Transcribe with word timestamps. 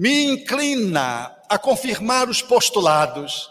me 0.00 0.24
inclina 0.24 1.36
a 1.46 1.58
confirmar 1.58 2.30
os 2.30 2.40
postulados 2.40 3.50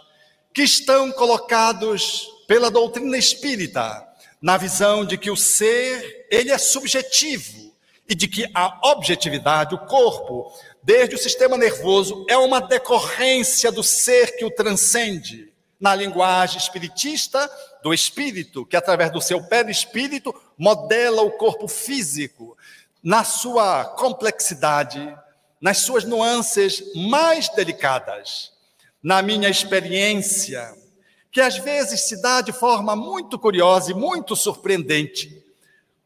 que 0.51 0.63
estão 0.63 1.11
colocados 1.11 2.27
pela 2.47 2.71
doutrina 2.71 3.15
espírita, 3.19 4.03
na 4.41 4.57
visão 4.57 5.05
de 5.05 5.15
que 5.15 5.29
o 5.29 5.35
ser, 5.35 6.25
ele 6.31 6.49
é 6.51 6.57
subjetivo 6.57 7.71
e 8.09 8.15
de 8.15 8.27
que 8.27 8.49
a 8.55 8.79
objetividade, 8.89 9.75
o 9.75 9.85
corpo, 9.85 10.51
desde 10.81 11.13
o 11.13 11.20
sistema 11.20 11.55
nervoso, 11.55 12.25
é 12.27 12.35
uma 12.35 12.60
decorrência 12.60 13.72
do 13.72 13.84
ser 13.84 14.36
que 14.36 14.44
o 14.44 14.50
transcende. 14.50 15.54
Na 15.79 15.94
linguagem 15.94 16.58
espiritista, 16.58 17.48
do 17.84 17.94
espírito, 17.94 18.66
que 18.66 18.76
através 18.76 19.12
do 19.12 19.22
seu 19.22 19.44
perispírito 19.44 20.34
modela 20.58 21.22
o 21.22 21.30
corpo 21.30 21.68
físico, 21.68 22.58
na 23.04 23.23
sua 23.23 23.86
complexidade, 23.86 25.16
nas 25.59 25.80
suas 25.80 26.03
nuances 26.03 26.84
mais 26.95 27.49
delicadas. 27.49 28.52
Na 29.02 29.21
minha 29.21 29.49
experiência, 29.49 30.73
que 31.31 31.39
às 31.39 31.57
vezes 31.57 32.01
se 32.01 32.21
dá 32.21 32.41
de 32.41 32.51
forma 32.51 32.95
muito 32.95 33.38
curiosa 33.39 33.91
e 33.91 33.95
muito 33.95 34.35
surpreendente, 34.35 35.43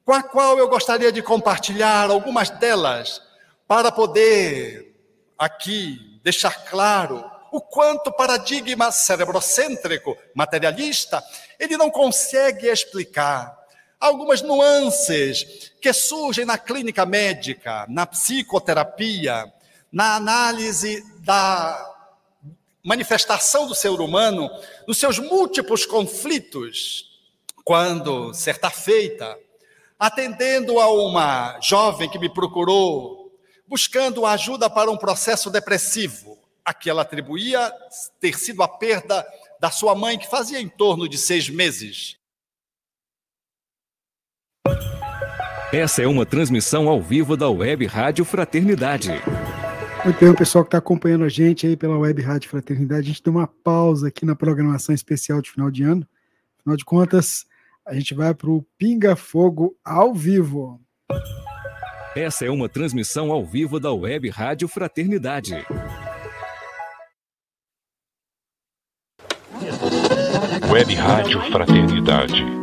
com 0.06 0.14
a 0.14 0.22
qual 0.22 0.58
eu 0.58 0.68
gostaria 0.68 1.12
de 1.12 1.22
compartilhar 1.22 2.10
algumas 2.10 2.50
delas 2.50 3.22
para 3.68 3.92
poder 3.92 4.94
aqui 5.38 6.20
deixar 6.24 6.66
claro 6.66 7.24
o 7.52 7.62
quanto 7.62 8.08
o 8.08 8.14
paradigma 8.14 8.92
cerebrocêntrico, 8.92 10.18
materialista, 10.34 11.24
ele 11.60 11.78
não 11.78 11.90
consegue 11.90 12.68
explicar 12.68 13.56
algumas 14.04 14.42
nuances 14.42 15.72
que 15.82 15.94
surgem 15.94 16.44
na 16.44 16.58
clínica 16.58 17.06
médica, 17.06 17.86
na 17.88 18.06
psicoterapia, 18.06 19.52
na 19.90 20.16
análise 20.16 21.02
da 21.20 21.90
manifestação 22.84 23.66
do 23.66 23.74
ser 23.74 23.92
humano, 23.92 24.50
nos 24.86 24.98
seus 24.98 25.20
múltiplos 25.20 25.86
conflitos, 25.86 27.06
quando, 27.64 28.34
certa 28.34 28.70
feita, 28.70 29.40
atendendo 29.98 30.82
a 30.82 30.92
uma 30.92 31.58
jovem 31.62 32.10
que 32.10 32.20
me 32.20 32.28
procurou, 32.28 33.32
buscando 33.66 34.26
ajuda 34.26 34.70
para 34.70 34.92
um 34.92 34.98
processo 34.98 35.50
depressivo, 35.50 36.38
a 36.66 36.74
que 36.74 36.90
ela 36.90 37.04
atribuía 37.04 37.72
ter 38.20 38.38
sido 38.38 38.62
a 38.64 38.68
perda 38.68 39.26
da 39.62 39.72
sua 39.72 39.96
mãe, 39.96 40.18
que 40.18 40.28
fazia 40.28 40.60
em 40.60 40.68
torno 40.68 41.08
de 41.08 41.18
seis 41.18 41.48
meses. 41.48 42.18
Essa 45.74 46.04
é 46.04 46.08
uma 46.08 46.24
transmissão 46.24 46.88
ao 46.88 47.02
vivo 47.02 47.36
da 47.36 47.50
Web 47.50 47.88
Rádio 47.88 48.24
Fraternidade. 48.24 49.10
Muito 50.06 50.20
bem, 50.20 50.30
o 50.30 50.36
pessoal 50.36 50.64
que 50.64 50.68
está 50.68 50.78
acompanhando 50.78 51.24
a 51.24 51.30
gente 51.30 51.66
aí 51.66 51.76
pela 51.76 51.98
Web 51.98 52.22
Rádio 52.22 52.48
Fraternidade, 52.48 53.00
a 53.02 53.04
gente 53.06 53.24
deu 53.24 53.34
uma 53.34 53.48
pausa 53.48 54.10
aqui 54.10 54.24
na 54.24 54.36
programação 54.36 54.94
especial 54.94 55.42
de 55.42 55.50
final 55.50 55.72
de 55.72 55.82
ano. 55.82 56.08
Afinal 56.60 56.78
de 56.78 56.86
contas, 56.86 57.46
a 57.88 57.96
gente 57.96 58.14
vai 58.14 58.36
para 58.36 58.52
o 58.52 58.64
Pinga 58.78 59.16
Fogo 59.16 59.76
ao 59.84 60.14
vivo. 60.14 60.80
Essa 62.16 62.46
é 62.46 62.52
uma 62.52 62.70
transmissão 62.70 63.32
ao 63.32 63.44
vivo 63.44 63.80
da 63.80 63.92
Web 63.92 64.30
Rádio 64.30 64.68
Fraternidade. 64.68 65.56
Web 70.72 70.94
Rádio 70.94 71.42
Fraternidade. 71.52 72.63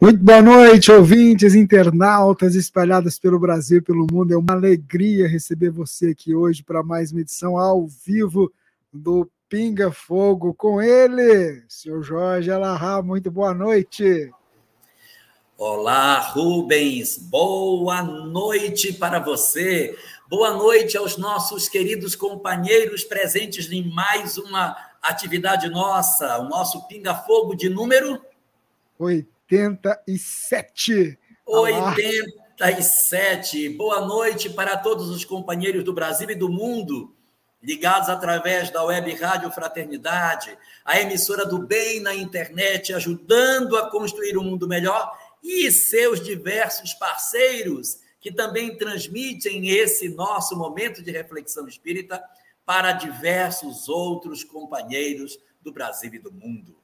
Muito 0.00 0.22
boa 0.22 0.40
noite, 0.40 0.92
ouvintes, 0.92 1.56
internautas 1.56 2.54
espalhados 2.54 3.18
pelo 3.18 3.36
Brasil 3.36 3.78
e 3.78 3.82
pelo 3.82 4.06
mundo. 4.08 4.32
É 4.32 4.36
uma 4.36 4.52
alegria 4.52 5.26
receber 5.26 5.70
você 5.70 6.10
aqui 6.10 6.36
hoje 6.36 6.62
para 6.62 6.84
mais 6.84 7.10
uma 7.10 7.20
edição 7.20 7.58
ao 7.58 7.84
vivo 7.84 8.52
do 8.92 9.28
Pinga 9.48 9.90
Fogo 9.90 10.54
com 10.54 10.80
ele, 10.80 11.64
senhor 11.68 12.00
Jorge 12.04 12.48
Alahá. 12.48 13.02
Muito 13.02 13.28
boa 13.28 13.52
noite. 13.52 14.30
Olá, 15.56 16.20
Rubens. 16.20 17.18
Boa 17.18 18.00
noite 18.00 18.92
para 18.92 19.18
você. 19.18 19.98
Boa 20.30 20.52
noite 20.52 20.96
aos 20.96 21.16
nossos 21.16 21.68
queridos 21.68 22.14
companheiros 22.14 23.02
presentes 23.02 23.68
em 23.72 23.92
mais 23.92 24.38
uma 24.38 24.76
atividade 25.02 25.68
nossa, 25.68 26.38
o 26.38 26.48
nosso 26.48 26.86
Pinga 26.86 27.16
Fogo 27.16 27.56
de 27.56 27.68
número 27.68 28.22
8. 28.96 29.37
87. 29.50 31.18
87. 31.46 33.70
Boa 33.70 34.04
noite 34.04 34.50
para 34.50 34.76
todos 34.76 35.08
os 35.08 35.24
companheiros 35.24 35.82
do 35.82 35.94
Brasil 35.94 36.30
e 36.30 36.34
do 36.34 36.50
mundo, 36.50 37.16
ligados 37.62 38.10
através 38.10 38.70
da 38.70 38.84
Web 38.84 39.10
Rádio 39.14 39.50
Fraternidade, 39.50 40.54
a 40.84 41.00
emissora 41.00 41.46
do 41.46 41.60
bem 41.60 42.00
na 42.00 42.14
internet, 42.14 42.92
ajudando 42.92 43.78
a 43.78 43.90
construir 43.90 44.36
um 44.36 44.44
mundo 44.44 44.68
melhor, 44.68 45.18
e 45.42 45.72
seus 45.72 46.22
diversos 46.22 46.92
parceiros 46.92 48.00
que 48.20 48.30
também 48.30 48.76
transmitem 48.76 49.70
esse 49.70 50.10
nosso 50.10 50.58
momento 50.58 51.02
de 51.02 51.10
reflexão 51.10 51.66
espírita 51.66 52.22
para 52.66 52.92
diversos 52.92 53.88
outros 53.88 54.44
companheiros 54.44 55.38
do 55.62 55.72
Brasil 55.72 56.12
e 56.12 56.18
do 56.18 56.30
mundo. 56.30 56.76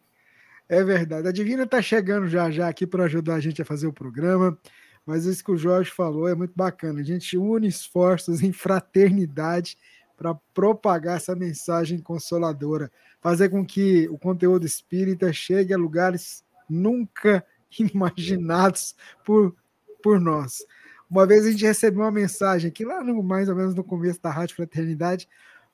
É 0.69 0.83
verdade. 0.83 1.29
A 1.29 1.33
Divina 1.33 1.65
está 1.65 1.83
chegando 1.83 2.27
já 2.27 2.51
já 2.51 2.69
aqui 2.69 2.87
para 2.87 3.05
ajudar 3.05 3.35
a 3.35 3.41
gente 3.41 3.61
a 3.61 3.65
fazer 3.65 3.87
o 3.87 3.93
programa. 3.93 4.59
Mas 5.07 5.27
isso 5.27 5.45
que 5.45 5.53
o 5.53 5.57
Jorge 5.57 5.91
falou 5.91 6.27
é 6.29 6.35
muito 6.35 6.55
bacana. 6.57 7.01
A 7.01 7.05
gente 7.05 7.37
une 7.37 7.69
esforços 7.69 8.43
em 8.43 8.53
fraternidade 8.53 9.77
para 10.17 10.35
propagar 10.55 11.17
essa 11.17 11.35
mensagem 11.35 11.99
consoladora, 11.99 12.91
fazer 13.21 13.49
com 13.50 13.65
que 13.67 14.09
o 14.09 14.17
conteúdo 14.17 14.65
espírita 14.65 15.33
chegue 15.33 15.75
a 15.75 15.79
lugares 15.79 16.44
nunca 16.71 17.44
imaginados 17.79 18.94
por, 19.25 19.55
por 20.03 20.21
nós. 20.21 20.65
Uma 21.11 21.27
vez 21.27 21.44
a 21.44 21.50
gente 21.50 21.65
recebeu 21.65 22.03
uma 22.03 22.11
mensagem 22.11 22.69
aqui, 22.69 22.85
lá 22.85 23.05
no, 23.05 23.23
mais 23.23 23.49
ou 23.49 23.56
menos 23.56 23.75
no 23.75 23.85
começo 23.85 24.23
da 24.23 24.31
Rádio 24.31 24.56
Fraternidade, 24.56 25.29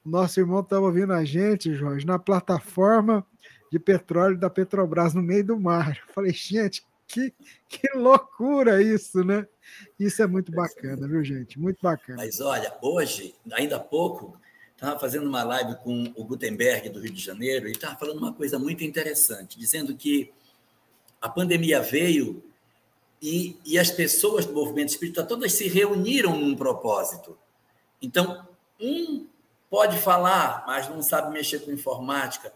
nosso 0.05 0.41
irmão 0.41 0.61
estava 0.61 0.87
ouvindo 0.87 1.13
a 1.13 1.25
gente, 1.25 1.75
Jorge, 1.75 2.07
na 2.07 2.19
plataforma 2.19 3.25
de 3.71 3.79
petróleo 3.79 4.37
da 4.37 4.51
Petrobras 4.51 5.15
no 5.15 5.23
meio 5.23 5.45
do 5.45 5.59
mar. 5.59 5.97
Eu 6.07 6.13
falei, 6.13 6.33
gente, 6.33 6.85
que, 7.07 7.33
que 7.69 7.89
loucura 7.97 8.83
isso, 8.83 9.25
né? 9.25 9.47
Isso 9.99 10.23
é 10.23 10.27
muito 10.27 10.51
bacana, 10.51 11.07
viu, 11.07 11.25
gente? 11.25 11.59
Muito 11.59 11.79
bacana. 11.81 12.19
Mas 12.19 12.41
olha, 12.41 12.77
hoje, 12.83 13.35
ainda 13.53 13.77
há 13.77 13.81
pouco, 13.81 14.37
estava 14.75 14.99
fazendo 14.99 15.29
uma 15.29 15.43
live 15.43 15.77
com 15.83 16.13
o 16.17 16.25
Gutenberg 16.25 16.89
do 16.89 17.01
Rio 17.01 17.13
de 17.13 17.23
Janeiro 17.23 17.69
e 17.69 17.73
estava 17.73 17.97
falando 17.97 18.19
uma 18.19 18.33
coisa 18.33 18.59
muito 18.59 18.83
interessante, 18.83 19.59
dizendo 19.59 19.95
que 19.95 20.33
a 21.21 21.29
pandemia 21.29 21.81
veio 21.81 22.43
e, 23.23 23.57
e 23.65 23.79
as 23.79 23.91
pessoas 23.91 24.47
do 24.47 24.53
movimento 24.53 24.89
espírita 24.89 25.23
todas 25.23 25.53
se 25.53 25.69
reuniram 25.69 26.37
num 26.37 26.57
propósito. 26.57 27.37
Então, 28.01 28.49
um 28.81 29.27
pode 29.69 29.99
falar, 29.99 30.65
mas 30.67 30.89
não 30.89 31.03
sabe 31.03 31.33
mexer 31.33 31.61
com 31.61 31.71
informática. 31.71 32.53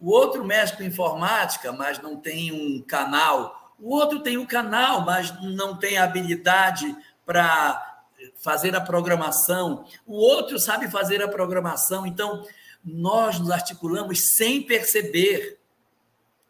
O 0.00 0.10
outro 0.10 0.44
mexe 0.44 0.76
com 0.76 0.82
informática, 0.82 1.72
mas 1.72 2.00
não 2.00 2.16
tem 2.16 2.50
um 2.52 2.80
canal. 2.80 3.74
O 3.78 3.94
outro 3.94 4.20
tem 4.20 4.38
um 4.38 4.46
canal, 4.46 5.04
mas 5.04 5.30
não 5.42 5.76
tem 5.76 5.98
habilidade 5.98 6.96
para 7.26 8.02
fazer 8.36 8.74
a 8.74 8.80
programação. 8.80 9.84
O 10.06 10.16
outro 10.16 10.58
sabe 10.58 10.90
fazer 10.90 11.22
a 11.22 11.28
programação. 11.28 12.06
Então, 12.06 12.44
nós 12.84 13.38
nos 13.38 13.50
articulamos 13.50 14.36
sem 14.36 14.62
perceber. 14.62 15.58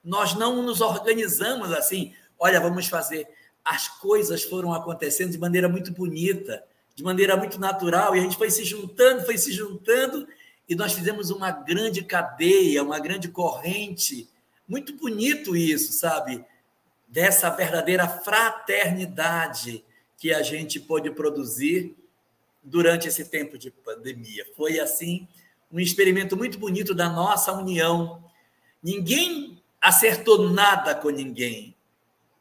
Nós 0.04 0.34
não 0.34 0.62
nos 0.62 0.80
organizamos 0.80 1.72
assim. 1.72 2.14
Olha, 2.38 2.60
vamos 2.60 2.86
fazer. 2.86 3.28
As 3.64 3.88
coisas 3.88 4.42
foram 4.42 4.72
acontecendo 4.72 5.32
de 5.32 5.38
maneira 5.38 5.68
muito 5.68 5.92
bonita, 5.92 6.64
de 6.94 7.02
maneira 7.02 7.36
muito 7.36 7.58
natural, 7.58 8.14
e 8.14 8.18
a 8.18 8.22
gente 8.22 8.36
foi 8.36 8.50
se 8.50 8.64
juntando, 8.64 9.24
foi 9.24 9.36
se 9.36 9.52
juntando, 9.52 10.26
e 10.70 10.76
nós 10.76 10.92
fizemos 10.92 11.30
uma 11.30 11.50
grande 11.50 12.04
cadeia, 12.04 12.84
uma 12.84 13.00
grande 13.00 13.28
corrente. 13.28 14.30
Muito 14.68 14.96
bonito 14.96 15.56
isso, 15.56 15.92
sabe? 15.92 16.44
Dessa 17.08 17.50
verdadeira 17.50 18.06
fraternidade 18.06 19.84
que 20.16 20.32
a 20.32 20.42
gente 20.42 20.78
pôde 20.78 21.10
produzir 21.10 21.96
durante 22.62 23.08
esse 23.08 23.24
tempo 23.24 23.58
de 23.58 23.68
pandemia. 23.68 24.46
Foi 24.56 24.78
assim 24.78 25.26
um 25.72 25.80
experimento 25.80 26.36
muito 26.36 26.56
bonito 26.56 26.94
da 26.94 27.08
nossa 27.08 27.52
união. 27.52 28.22
Ninguém 28.80 29.60
acertou 29.80 30.50
nada 30.50 30.94
com 30.94 31.10
ninguém. 31.10 31.74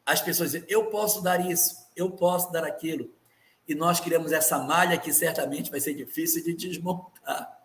As 0.05 0.21
pessoas 0.21 0.51
dizem, 0.51 0.67
eu 0.69 0.85
posso 0.85 1.23
dar 1.23 1.49
isso, 1.49 1.75
eu 1.95 2.11
posso 2.11 2.51
dar 2.51 2.63
aquilo. 2.63 3.09
E 3.67 3.73
nós 3.73 3.99
criamos 3.99 4.31
essa 4.31 4.59
malha 4.59 4.99
que 4.99 5.11
certamente 5.11 5.71
vai 5.71 5.79
ser 5.79 5.95
difícil 5.95 6.43
de 6.43 6.53
desmontar. 6.53 7.58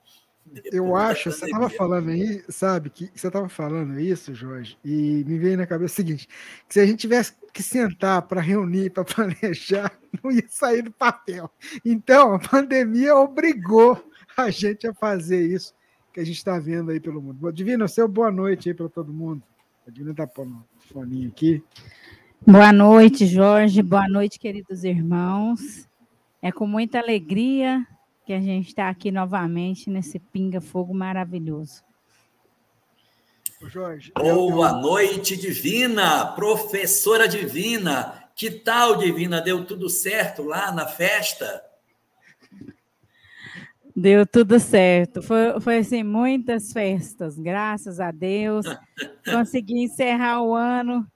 Eu 0.70 0.94
acho, 0.94 1.32
você 1.32 1.46
estava 1.46 1.68
falando 1.70 2.10
aí, 2.10 2.44
sabe, 2.48 2.90
que 2.90 3.10
você 3.14 3.26
estava 3.26 3.48
falando 3.48 3.98
isso, 3.98 4.34
Jorge, 4.34 4.78
e 4.84 5.24
me 5.26 5.38
veio 5.38 5.56
na 5.56 5.66
cabeça 5.66 5.94
o 5.94 5.96
seguinte: 5.96 6.28
que 6.68 6.74
se 6.74 6.80
a 6.80 6.86
gente 6.86 7.00
tivesse 7.00 7.34
que 7.52 7.62
sentar 7.62 8.22
para 8.22 8.40
reunir, 8.40 8.90
para 8.90 9.04
planejar, 9.04 9.92
não 10.22 10.30
ia 10.30 10.44
sair 10.48 10.82
do 10.82 10.92
papel. 10.92 11.50
Então, 11.84 12.34
a 12.34 12.38
pandemia 12.38 13.16
obrigou 13.16 14.04
a 14.36 14.50
gente 14.50 14.86
a 14.86 14.94
fazer 14.94 15.46
isso 15.46 15.74
que 16.12 16.20
a 16.20 16.24
gente 16.24 16.36
está 16.36 16.58
vendo 16.58 16.90
aí 16.90 17.00
pelo 17.00 17.20
mundo. 17.20 17.52
Divino, 17.52 17.88
seu 17.88 18.06
boa 18.06 18.30
noite 18.30 18.68
aí 18.68 18.74
para 18.74 18.88
todo 18.88 19.12
mundo. 19.12 19.42
A 19.86 19.90
Divina 19.90 20.12
está 20.12 20.26
pondo 20.26 20.64
o 20.76 20.92
foninho 20.92 21.28
aqui. 21.28 21.62
Boa 22.46 22.72
noite, 22.72 23.26
Jorge. 23.26 23.82
Boa 23.82 24.08
noite, 24.08 24.38
queridos 24.38 24.84
irmãos. 24.84 25.88
É 26.40 26.52
com 26.52 26.66
muita 26.66 26.98
alegria 26.98 27.84
que 28.24 28.32
a 28.32 28.40
gente 28.40 28.68
está 28.68 28.88
aqui 28.88 29.10
novamente 29.10 29.90
nesse 29.90 30.18
pinga-fogo 30.18 30.94
maravilhoso. 30.94 31.82
Jorge. 33.68 34.12
Boa 34.14 34.72
noite, 34.72 35.36
Divina, 35.36 36.26
professora 36.34 37.26
Divina. 37.26 38.28
Que 38.34 38.50
tal, 38.50 38.96
Divina? 38.96 39.40
Deu 39.40 39.64
tudo 39.64 39.88
certo 39.88 40.42
lá 40.42 40.72
na 40.72 40.86
festa? 40.86 41.62
Deu 43.96 44.26
tudo 44.26 44.58
certo. 44.58 45.22
Foi, 45.22 45.60
foi 45.60 45.78
assim, 45.78 46.02
muitas 46.02 46.72
festas, 46.72 47.38
graças 47.38 48.00
a 48.00 48.10
Deus. 48.10 48.66
Consegui 49.24 49.84
encerrar 49.84 50.42
o 50.42 50.54
ano, 50.54 51.06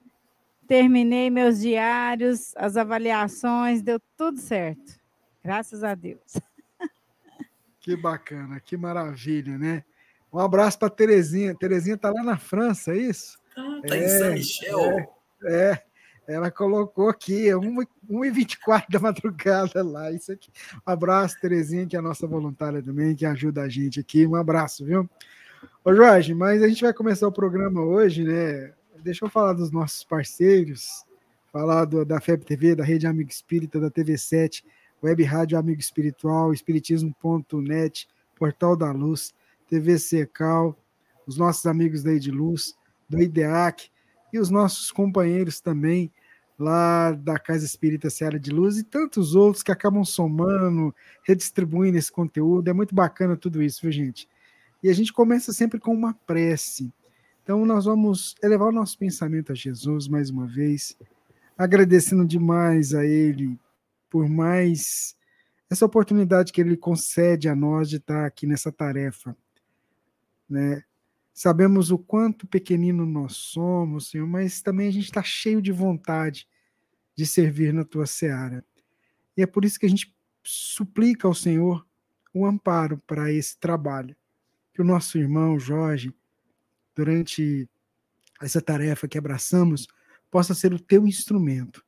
terminei 0.67 1.29
meus 1.29 1.59
diários, 1.59 2.53
as 2.55 2.77
avaliações, 2.77 3.81
deu 3.81 3.99
tudo 4.17 4.39
certo. 4.39 4.97
Graças 5.43 5.83
a 5.83 5.93
Deus. 5.93 6.39
Que 7.79 7.95
bacana, 7.95 8.59
que 8.59 8.75
maravilha, 8.75 9.57
né? 9.57 9.83
Um 10.31 10.39
abraço 10.39 10.77
para 10.77 10.89
Terezinha. 10.89 11.55
Terezinha 11.55 11.95
está 11.95 12.11
lá 12.11 12.23
na 12.23 12.37
França, 12.37 12.91
é 12.91 12.97
isso? 12.97 13.37
Ah, 13.57 13.81
tá 13.87 13.95
é, 13.95 14.05
em 14.05 14.09
São 14.09 14.33
Michel. 14.33 15.15
É, 15.43 15.81
é, 16.29 16.33
ela 16.35 16.51
colocou 16.51 17.09
aqui, 17.09 17.47
1h24 17.47 18.85
da 18.91 18.99
madrugada 18.99 19.83
lá. 19.83 20.11
Isso 20.11 20.31
aqui. 20.31 20.51
Um 20.87 20.91
abraço, 20.91 21.39
Terezinha, 21.41 21.87
que 21.87 21.95
é 21.95 21.99
a 21.99 22.03
nossa 22.03 22.27
voluntária 22.27 22.81
também, 22.83 23.15
que 23.15 23.25
ajuda 23.25 23.63
a 23.63 23.69
gente 23.69 23.99
aqui. 23.99 24.27
Um 24.27 24.35
abraço, 24.35 24.85
viu? 24.85 25.09
Ô, 25.83 25.93
Jorge, 25.93 26.33
mas 26.33 26.61
a 26.61 26.67
gente 26.67 26.81
vai 26.81 26.93
começar 26.93 27.27
o 27.27 27.31
programa 27.31 27.81
hoje, 27.81 28.23
né? 28.23 28.73
Deixa 29.01 29.25
eu 29.25 29.29
falar 29.29 29.53
dos 29.53 29.71
nossos 29.71 30.03
parceiros, 30.03 31.05
falar 31.51 31.85
do, 31.85 32.05
da 32.05 32.19
FEB 32.19 32.45
TV, 32.45 32.75
da 32.75 32.83
Rede 32.83 33.07
Amigo 33.07 33.29
Espírita, 33.29 33.79
da 33.79 33.89
TV7, 33.89 34.63
Web 35.03 35.23
Rádio 35.23 35.57
Amigo 35.57 35.79
Espiritual, 35.79 36.53
Espiritismo.net, 36.53 38.07
Portal 38.35 38.75
da 38.75 38.91
Luz, 38.91 39.33
TV 39.67 39.97
Secal, 39.97 40.77
os 41.25 41.37
nossos 41.37 41.65
amigos 41.65 42.03
da 42.03 42.11
Ediluz, 42.11 42.75
do 43.07 43.21
IDEAC 43.21 43.89
e 44.33 44.39
os 44.39 44.49
nossos 44.49 44.91
companheiros 44.91 45.61
também 45.61 46.11
lá 46.57 47.13
da 47.13 47.39
Casa 47.39 47.65
Espírita 47.65 48.09
Seara 48.09 48.37
de 48.37 48.51
Luz 48.51 48.77
e 48.77 48.83
tantos 48.83 49.33
outros 49.33 49.63
que 49.63 49.71
acabam 49.71 50.03
somando, 50.03 50.93
redistribuindo 51.23 51.97
esse 51.97 52.11
conteúdo. 52.11 52.67
É 52.67 52.73
muito 52.73 52.93
bacana 52.93 53.37
tudo 53.37 53.63
isso, 53.63 53.81
viu, 53.81 53.91
gente? 53.91 54.27
E 54.83 54.89
a 54.89 54.93
gente 54.93 55.13
começa 55.13 55.53
sempre 55.53 55.79
com 55.79 55.93
uma 55.93 56.13
prece. 56.13 56.91
Então, 57.43 57.65
nós 57.65 57.85
vamos 57.85 58.35
elevar 58.43 58.67
o 58.67 58.73
nosso 58.73 58.97
pensamento 58.97 59.51
a 59.51 59.55
Jesus 59.55 60.07
mais 60.07 60.29
uma 60.29 60.45
vez, 60.45 60.97
agradecendo 61.57 62.25
demais 62.25 62.93
a 62.93 63.05
Ele 63.05 63.57
por 64.09 64.27
mais 64.27 65.15
essa 65.69 65.85
oportunidade 65.85 66.51
que 66.51 66.59
Ele 66.59 66.75
concede 66.75 67.47
a 67.47 67.55
nós 67.55 67.89
de 67.89 67.97
estar 67.97 68.25
aqui 68.25 68.47
nessa 68.47 68.71
tarefa. 68.71 69.35
Né? 70.49 70.83
Sabemos 71.33 71.91
o 71.91 71.97
quanto 71.97 72.47
pequenino 72.47 73.05
nós 73.05 73.35
somos, 73.35 74.09
Senhor, 74.09 74.27
mas 74.27 74.61
também 74.61 74.87
a 74.87 74.91
gente 74.91 75.05
está 75.05 75.21
cheio 75.21 75.61
de 75.61 75.71
vontade 75.71 76.47
de 77.15 77.25
servir 77.25 77.73
na 77.73 77.85
tua 77.85 78.05
seara. 78.05 78.65
E 79.37 79.41
é 79.41 79.45
por 79.45 79.63
isso 79.63 79.79
que 79.79 79.85
a 79.85 79.89
gente 79.89 80.13
suplica 80.43 81.27
ao 81.27 81.33
Senhor 81.33 81.85
o 82.33 82.45
amparo 82.45 82.97
para 83.05 83.31
esse 83.31 83.57
trabalho. 83.57 84.15
Que 84.73 84.81
o 84.81 84.85
nosso 84.85 85.17
irmão 85.17 85.59
Jorge, 85.59 86.13
durante 86.95 87.69
essa 88.41 88.61
tarefa 88.61 89.07
que 89.07 89.17
abraçamos, 89.17 89.87
possa 90.31 90.53
ser 90.53 90.73
o 90.73 90.79
teu 90.79 91.07
instrumento. 91.07 91.85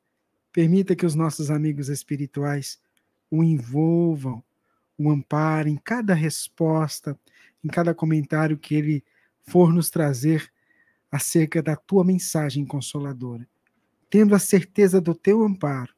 Permita 0.51 0.95
que 0.95 1.05
os 1.05 1.15
nossos 1.15 1.49
amigos 1.49 1.89
espirituais 1.89 2.79
o 3.29 3.43
envolvam, 3.43 4.43
o 4.97 5.09
amparem 5.09 5.75
em 5.75 5.77
cada 5.77 6.13
resposta, 6.13 7.17
em 7.63 7.67
cada 7.67 7.93
comentário 7.93 8.57
que 8.57 8.75
ele 8.75 9.03
for 9.47 9.73
nos 9.73 9.89
trazer 9.89 10.51
acerca 11.11 11.61
da 11.61 11.75
tua 11.75 12.03
mensagem 12.03 12.65
consoladora. 12.65 13.47
Tendo 14.09 14.35
a 14.35 14.39
certeza 14.39 14.99
do 14.99 15.15
teu 15.15 15.43
amparo, 15.43 15.93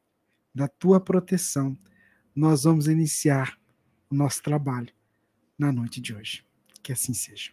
da 0.54 0.68
tua 0.68 1.00
proteção, 1.00 1.78
nós 2.36 2.64
vamos 2.64 2.88
iniciar 2.88 3.58
o 4.10 4.16
nosso 4.16 4.42
trabalho 4.42 4.90
na 5.58 5.72
noite 5.72 6.00
de 6.00 6.14
hoje. 6.14 6.46
Que 6.82 6.94
assim 6.94 7.14
seja. 7.14 7.52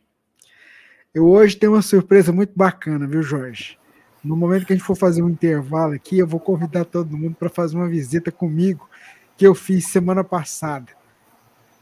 Eu 1.12 1.26
hoje 1.26 1.56
tenho 1.56 1.72
uma 1.72 1.82
surpresa 1.82 2.32
muito 2.32 2.52
bacana, 2.54 3.06
viu, 3.06 3.22
Jorge? 3.22 3.79
No 4.22 4.36
momento 4.36 4.66
que 4.66 4.72
a 4.72 4.76
gente 4.76 4.84
for 4.84 4.96
fazer 4.96 5.22
um 5.22 5.30
intervalo 5.30 5.94
aqui, 5.94 6.18
eu 6.18 6.26
vou 6.26 6.38
convidar 6.38 6.84
todo 6.84 7.16
mundo 7.16 7.34
para 7.34 7.48
fazer 7.48 7.76
uma 7.76 7.88
visita 7.88 8.30
comigo 8.30 8.88
que 9.36 9.46
eu 9.46 9.54
fiz 9.54 9.86
semana 9.86 10.22
passada. 10.22 10.92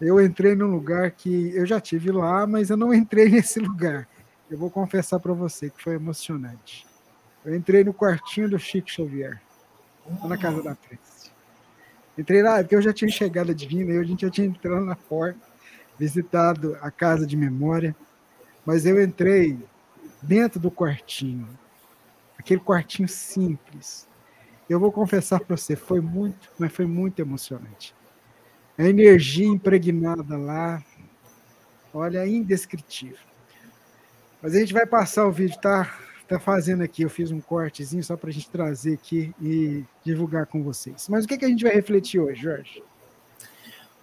Eu 0.00 0.25
entrei 0.25 0.54
num 0.54 0.71
lugar 0.71 1.11
que 1.11 1.50
eu 1.57 1.66
já 1.66 1.80
tive 1.80 2.12
lá, 2.12 2.47
mas 2.47 2.71
eu 2.71 2.76
não 2.76 2.95
entrei 2.95 3.28
nesse 3.30 3.59
lugar. 3.59 4.07
Eu 4.49 4.57
vou 4.57 4.71
confessar 4.71 5.18
para 5.18 5.33
você 5.33 5.68
que 5.68 5.83
foi 5.83 5.95
emocionante. 5.95 6.87
Eu 7.45 7.54
entrei 7.54 7.83
no 7.83 7.92
quartinho 7.92 8.49
do 8.49 8.59
Chico 8.59 8.90
Xavier, 8.90 9.40
na 10.25 10.37
casa 10.38 10.62
da 10.62 10.75
prece. 10.75 11.30
Entrei 12.16 12.42
lá, 12.42 12.59
porque 12.59 12.75
eu 12.75 12.83
já 12.83 12.92
tinha 12.92 13.11
chegado 13.11 13.54
divina, 13.54 13.92
eu, 13.92 14.04
já 14.04 14.30
tinha 14.30 14.47
entrado 14.47 14.85
na 14.85 14.97
porta, 14.97 15.38
visitado 15.99 16.76
a 16.80 16.90
casa 16.90 17.26
de 17.26 17.37
memória, 17.37 17.95
mas 18.64 18.87
eu 18.87 19.02
entrei 19.02 19.59
dentro 20.23 20.59
do 20.59 20.71
quartinho, 20.71 21.49
aquele 22.49 22.61
quartinho 22.61 23.09
simples. 23.09 24.09
Eu 24.69 24.81
vou 24.81 24.90
confessar 24.90 25.40
para 25.40 25.57
você, 25.57 25.76
foi 25.76 26.00
muito, 26.00 26.50
mas 26.59 26.73
foi 26.73 26.87
muito 26.87 27.21
emocionante. 27.21 27.95
A 28.76 28.85
energia 28.85 29.47
impregnada 29.47 30.37
lá, 30.37 30.83
olha, 31.93 32.26
indescritível. 32.26 33.19
Mas 34.40 34.55
a 34.55 34.61
gente 34.61 34.73
vai 34.73 34.87
passar 34.87 35.26
o 35.26 35.33
vídeo, 35.33 35.59
tá? 35.61 35.99
Tá 36.26 36.38
fazendo 36.38 36.83
aqui, 36.83 37.02
eu 37.02 37.11
fiz 37.11 37.31
um 37.31 37.40
cortezinho 37.40 38.05
só 38.05 38.17
para 38.17 38.28
a 38.28 38.33
gente 38.33 38.50
trazer 38.50 38.95
aqui 38.95 39.35
e 39.40 39.85
divulgar 40.05 40.47
com 40.47 40.62
vocês. 40.62 41.09
Mas 41.09 41.25
o 41.25 41.28
que, 41.28 41.38
que 41.38 41.45
a 41.45 41.49
gente 41.49 41.64
vai 41.64 41.73
refletir 41.73 42.21
hoje, 42.21 42.43
Jorge? 42.43 42.83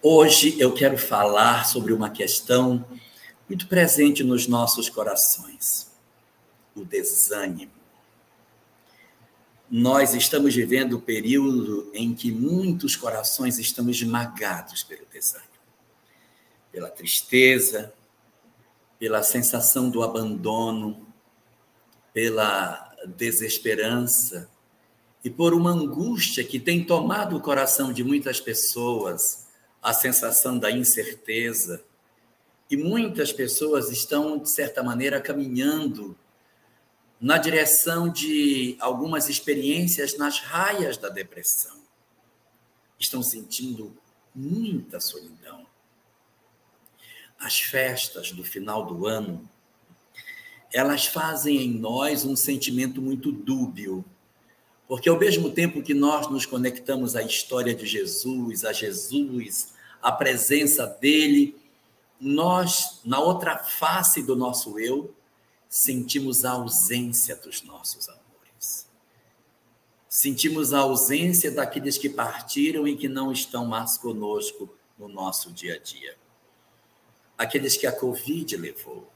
Hoje 0.02 0.60
eu 0.60 0.72
quero 0.74 0.98
falar 0.98 1.64
sobre 1.64 1.92
uma 1.92 2.10
questão 2.10 2.84
muito 3.48 3.68
presente 3.68 4.24
nos 4.24 4.48
nossos 4.48 4.88
corações: 4.88 5.92
o 6.74 6.84
desânimo. 6.84 7.75
Nós 9.70 10.14
estamos 10.14 10.54
vivendo 10.54 10.94
o 10.94 11.00
período 11.00 11.90
em 11.92 12.14
que 12.14 12.30
muitos 12.30 12.94
corações 12.94 13.58
estão 13.58 13.90
esmagados 13.90 14.84
pelo 14.84 15.04
desânimo, 15.12 15.48
pela 16.70 16.88
tristeza, 16.88 17.92
pela 18.98 19.22
sensação 19.22 19.90
do 19.90 20.02
abandono, 20.02 21.06
pela 22.12 22.94
desesperança 23.16 24.48
e 25.24 25.28
por 25.28 25.52
uma 25.52 25.70
angústia 25.70 26.44
que 26.44 26.60
tem 26.60 26.84
tomado 26.84 27.36
o 27.36 27.40
coração 27.40 27.92
de 27.92 28.04
muitas 28.04 28.40
pessoas, 28.40 29.48
a 29.82 29.92
sensação 29.92 30.58
da 30.58 30.70
incerteza. 30.70 31.82
E 32.70 32.76
muitas 32.76 33.32
pessoas 33.32 33.90
estão, 33.90 34.38
de 34.38 34.48
certa 34.48 34.82
maneira, 34.82 35.20
caminhando 35.20 36.16
na 37.20 37.38
direção 37.38 38.08
de 38.08 38.76
algumas 38.78 39.28
experiências 39.28 40.16
nas 40.18 40.40
raias 40.40 40.96
da 40.96 41.08
depressão. 41.08 41.76
Estão 42.98 43.22
sentindo 43.22 43.96
muita 44.34 45.00
solidão. 45.00 45.66
As 47.38 47.58
festas 47.58 48.32
do 48.32 48.44
final 48.44 48.84
do 48.84 49.06
ano, 49.06 49.48
elas 50.72 51.06
fazem 51.06 51.56
em 51.62 51.70
nós 51.70 52.24
um 52.24 52.36
sentimento 52.36 53.00
muito 53.00 53.32
dúbio, 53.32 54.04
porque 54.86 55.08
ao 55.08 55.18
mesmo 55.18 55.50
tempo 55.50 55.82
que 55.82 55.94
nós 55.94 56.28
nos 56.30 56.44
conectamos 56.44 57.16
à 57.16 57.22
história 57.22 57.74
de 57.74 57.86
Jesus, 57.86 58.64
a 58.64 58.72
Jesus, 58.72 59.74
a 60.02 60.12
presença 60.12 60.86
dele, 60.86 61.56
nós, 62.20 63.00
na 63.04 63.20
outra 63.20 63.58
face 63.58 64.22
do 64.22 64.36
nosso 64.36 64.78
eu, 64.78 65.15
sentimos 65.68 66.44
a 66.44 66.52
ausência 66.52 67.36
dos 67.36 67.62
nossos 67.62 68.08
amores. 68.08 68.88
Sentimos 70.08 70.72
a 70.72 70.78
ausência 70.78 71.50
daqueles 71.50 71.98
que 71.98 72.08
partiram 72.08 72.86
e 72.86 72.96
que 72.96 73.08
não 73.08 73.30
estão 73.30 73.66
mais 73.66 73.98
conosco 73.98 74.68
no 74.98 75.08
nosso 75.08 75.52
dia 75.52 75.74
a 75.74 75.78
dia. 75.78 76.16
Aqueles 77.36 77.76
que 77.76 77.86
a 77.86 77.92
Covid 77.92 78.56
levou, 78.56 79.10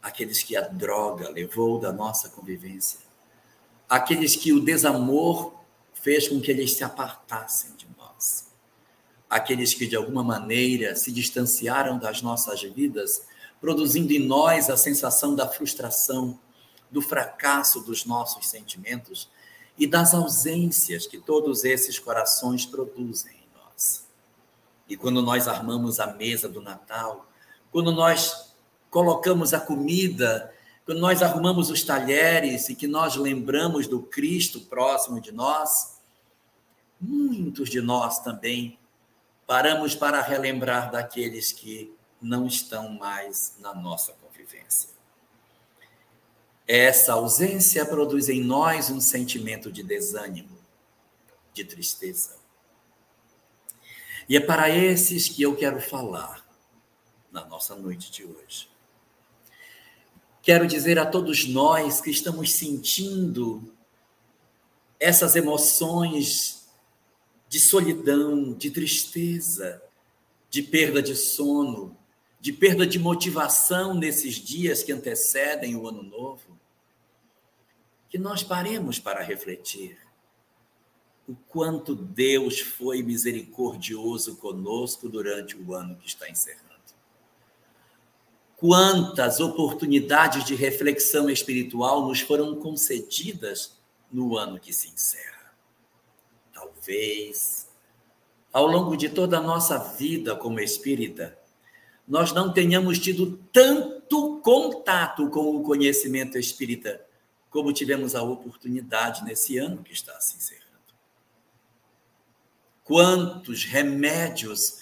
aqueles 0.00 0.42
que 0.42 0.56
a 0.56 0.60
droga 0.60 1.28
levou 1.28 1.80
da 1.80 1.92
nossa 1.92 2.28
convivência, 2.28 3.00
aqueles 3.88 4.36
que 4.36 4.52
o 4.52 4.60
desamor 4.60 5.54
fez 5.94 6.28
com 6.28 6.40
que 6.40 6.50
eles 6.50 6.74
se 6.74 6.84
apartassem 6.84 7.74
de 7.76 7.88
nós, 7.96 8.48
aqueles 9.28 9.74
que 9.74 9.86
de 9.86 9.96
alguma 9.96 10.22
maneira 10.22 10.94
se 10.94 11.10
distanciaram 11.10 11.98
das 11.98 12.22
nossas 12.22 12.62
vidas 12.62 13.26
produzindo 13.62 14.12
em 14.12 14.18
nós 14.18 14.68
a 14.68 14.76
sensação 14.76 15.36
da 15.36 15.46
frustração, 15.46 16.36
do 16.90 17.00
fracasso 17.00 17.80
dos 17.80 18.04
nossos 18.04 18.48
sentimentos 18.48 19.30
e 19.78 19.86
das 19.86 20.12
ausências 20.12 21.06
que 21.06 21.16
todos 21.16 21.62
esses 21.62 21.96
corações 21.96 22.66
produzem 22.66 23.32
em 23.32 23.48
nós. 23.56 24.04
E 24.88 24.96
quando 24.96 25.22
nós 25.22 25.46
armamos 25.46 26.00
a 26.00 26.08
mesa 26.08 26.48
do 26.48 26.60
Natal, 26.60 27.30
quando 27.70 27.92
nós 27.92 28.52
colocamos 28.90 29.54
a 29.54 29.60
comida, 29.60 30.52
quando 30.84 30.98
nós 30.98 31.22
arrumamos 31.22 31.70
os 31.70 31.84
talheres 31.84 32.68
e 32.68 32.74
que 32.74 32.88
nós 32.88 33.14
lembramos 33.14 33.86
do 33.86 34.02
Cristo 34.02 34.60
próximo 34.62 35.20
de 35.20 35.30
nós, 35.30 36.00
muitos 37.00 37.70
de 37.70 37.80
nós 37.80 38.18
também 38.18 38.76
paramos 39.46 39.94
para 39.94 40.20
relembrar 40.20 40.90
daqueles 40.90 41.52
que 41.52 41.94
não 42.22 42.46
estão 42.46 42.90
mais 42.90 43.56
na 43.58 43.74
nossa 43.74 44.12
convivência. 44.12 44.90
Essa 46.66 47.14
ausência 47.14 47.84
produz 47.84 48.28
em 48.28 48.42
nós 48.42 48.88
um 48.90 49.00
sentimento 49.00 49.70
de 49.70 49.82
desânimo, 49.82 50.58
de 51.52 51.64
tristeza. 51.64 52.36
E 54.28 54.36
é 54.36 54.40
para 54.40 54.70
esses 54.70 55.28
que 55.28 55.42
eu 55.42 55.56
quero 55.56 55.80
falar 55.80 56.46
na 57.30 57.44
nossa 57.44 57.74
noite 57.74 58.10
de 58.10 58.24
hoje. 58.24 58.68
Quero 60.40 60.66
dizer 60.66 60.98
a 60.98 61.06
todos 61.06 61.46
nós 61.46 62.00
que 62.00 62.10
estamos 62.10 62.52
sentindo 62.52 63.74
essas 64.98 65.34
emoções 65.34 66.68
de 67.48 67.60
solidão, 67.60 68.52
de 68.52 68.70
tristeza, 68.70 69.82
de 70.48 70.62
perda 70.62 71.02
de 71.02 71.14
sono, 71.14 71.96
de 72.42 72.52
perda 72.52 72.84
de 72.84 72.98
motivação 72.98 73.94
nesses 73.94 74.34
dias 74.34 74.82
que 74.82 74.90
antecedem 74.90 75.76
o 75.76 75.86
ano 75.86 76.02
novo, 76.02 76.58
que 78.08 78.18
nós 78.18 78.42
paremos 78.42 78.98
para 78.98 79.22
refletir 79.22 79.96
o 81.28 81.36
quanto 81.46 81.94
Deus 81.94 82.58
foi 82.58 83.00
misericordioso 83.00 84.34
conosco 84.38 85.08
durante 85.08 85.56
o 85.56 85.72
ano 85.72 85.94
que 85.94 86.08
está 86.08 86.28
encerrando. 86.28 86.66
Quantas 88.56 89.38
oportunidades 89.38 90.44
de 90.44 90.56
reflexão 90.56 91.30
espiritual 91.30 92.08
nos 92.08 92.22
foram 92.22 92.56
concedidas 92.56 93.78
no 94.10 94.36
ano 94.36 94.58
que 94.58 94.72
se 94.72 94.88
encerra. 94.88 95.54
Talvez, 96.52 97.68
ao 98.52 98.66
longo 98.66 98.96
de 98.96 99.08
toda 99.08 99.38
a 99.38 99.42
nossa 99.42 99.78
vida 99.78 100.34
como 100.34 100.58
espírita, 100.58 101.40
nós 102.06 102.32
não 102.32 102.52
tenhamos 102.52 102.98
tido 102.98 103.38
tanto 103.52 104.40
contato 104.40 105.28
com 105.30 105.56
o 105.56 105.62
conhecimento 105.62 106.38
espírita 106.38 107.04
como 107.52 107.72
tivemos 107.72 108.14
a 108.14 108.22
oportunidade 108.22 109.24
nesse 109.24 109.58
ano 109.58 109.82
que 109.82 109.92
está 109.92 110.18
se 110.20 110.36
encerrando. 110.36 110.62
Quantos 112.82 113.64
remédios 113.64 114.78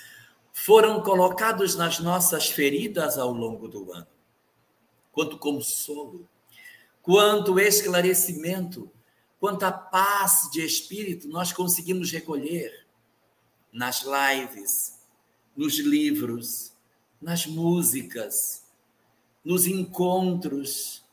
foram 0.52 1.02
colocados 1.02 1.74
nas 1.74 1.98
nossas 1.98 2.48
feridas 2.48 3.18
ao 3.18 3.32
longo 3.32 3.66
do 3.66 3.92
ano? 3.92 4.06
Quanto 5.10 5.36
consolo, 5.36 6.28
quanto 7.02 7.58
esclarecimento, 7.58 8.90
quanta 9.40 9.72
paz 9.72 10.48
de 10.52 10.64
espírito 10.64 11.28
nós 11.28 11.52
conseguimos 11.52 12.12
recolher 12.12 12.86
nas 13.72 14.04
lives, 14.04 15.00
nos 15.56 15.78
livros, 15.78 16.69
nas 17.20 17.46
músicas, 17.46 18.64
nos 19.44 19.66
encontros, 19.66 21.04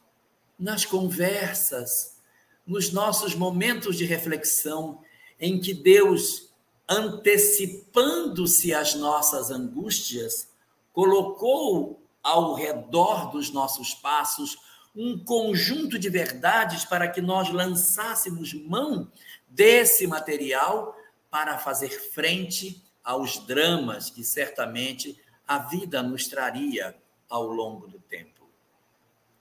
nas 0.57 0.85
conversas, 0.85 2.17
nos 2.65 2.91
nossos 2.91 3.35
momentos 3.35 3.97
de 3.97 4.05
reflexão, 4.05 5.01
em 5.39 5.59
que 5.59 5.73
Deus, 5.73 6.49
antecipando-se 6.87 8.73
às 8.73 8.95
nossas 8.95 9.51
angústias, 9.51 10.49
colocou 10.93 12.01
ao 12.23 12.53
redor 12.55 13.31
dos 13.31 13.51
nossos 13.51 13.93
passos 13.93 14.57
um 14.95 15.23
conjunto 15.23 15.99
de 15.99 16.09
verdades 16.09 16.83
para 16.83 17.07
que 17.07 17.21
nós 17.21 17.49
lançássemos 17.51 18.53
mão 18.53 19.11
desse 19.47 20.07
material 20.07 20.95
para 21.29 21.57
fazer 21.59 21.89
frente 22.11 22.83
aos 23.03 23.37
dramas 23.45 24.09
que 24.09 24.23
certamente 24.23 25.17
a 25.47 25.59
vida 25.59 26.03
nos 26.03 26.27
traria 26.27 26.95
ao 27.29 27.47
longo 27.47 27.87
do 27.87 27.99
tempo. 27.99 28.49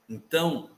Então, 0.09 0.71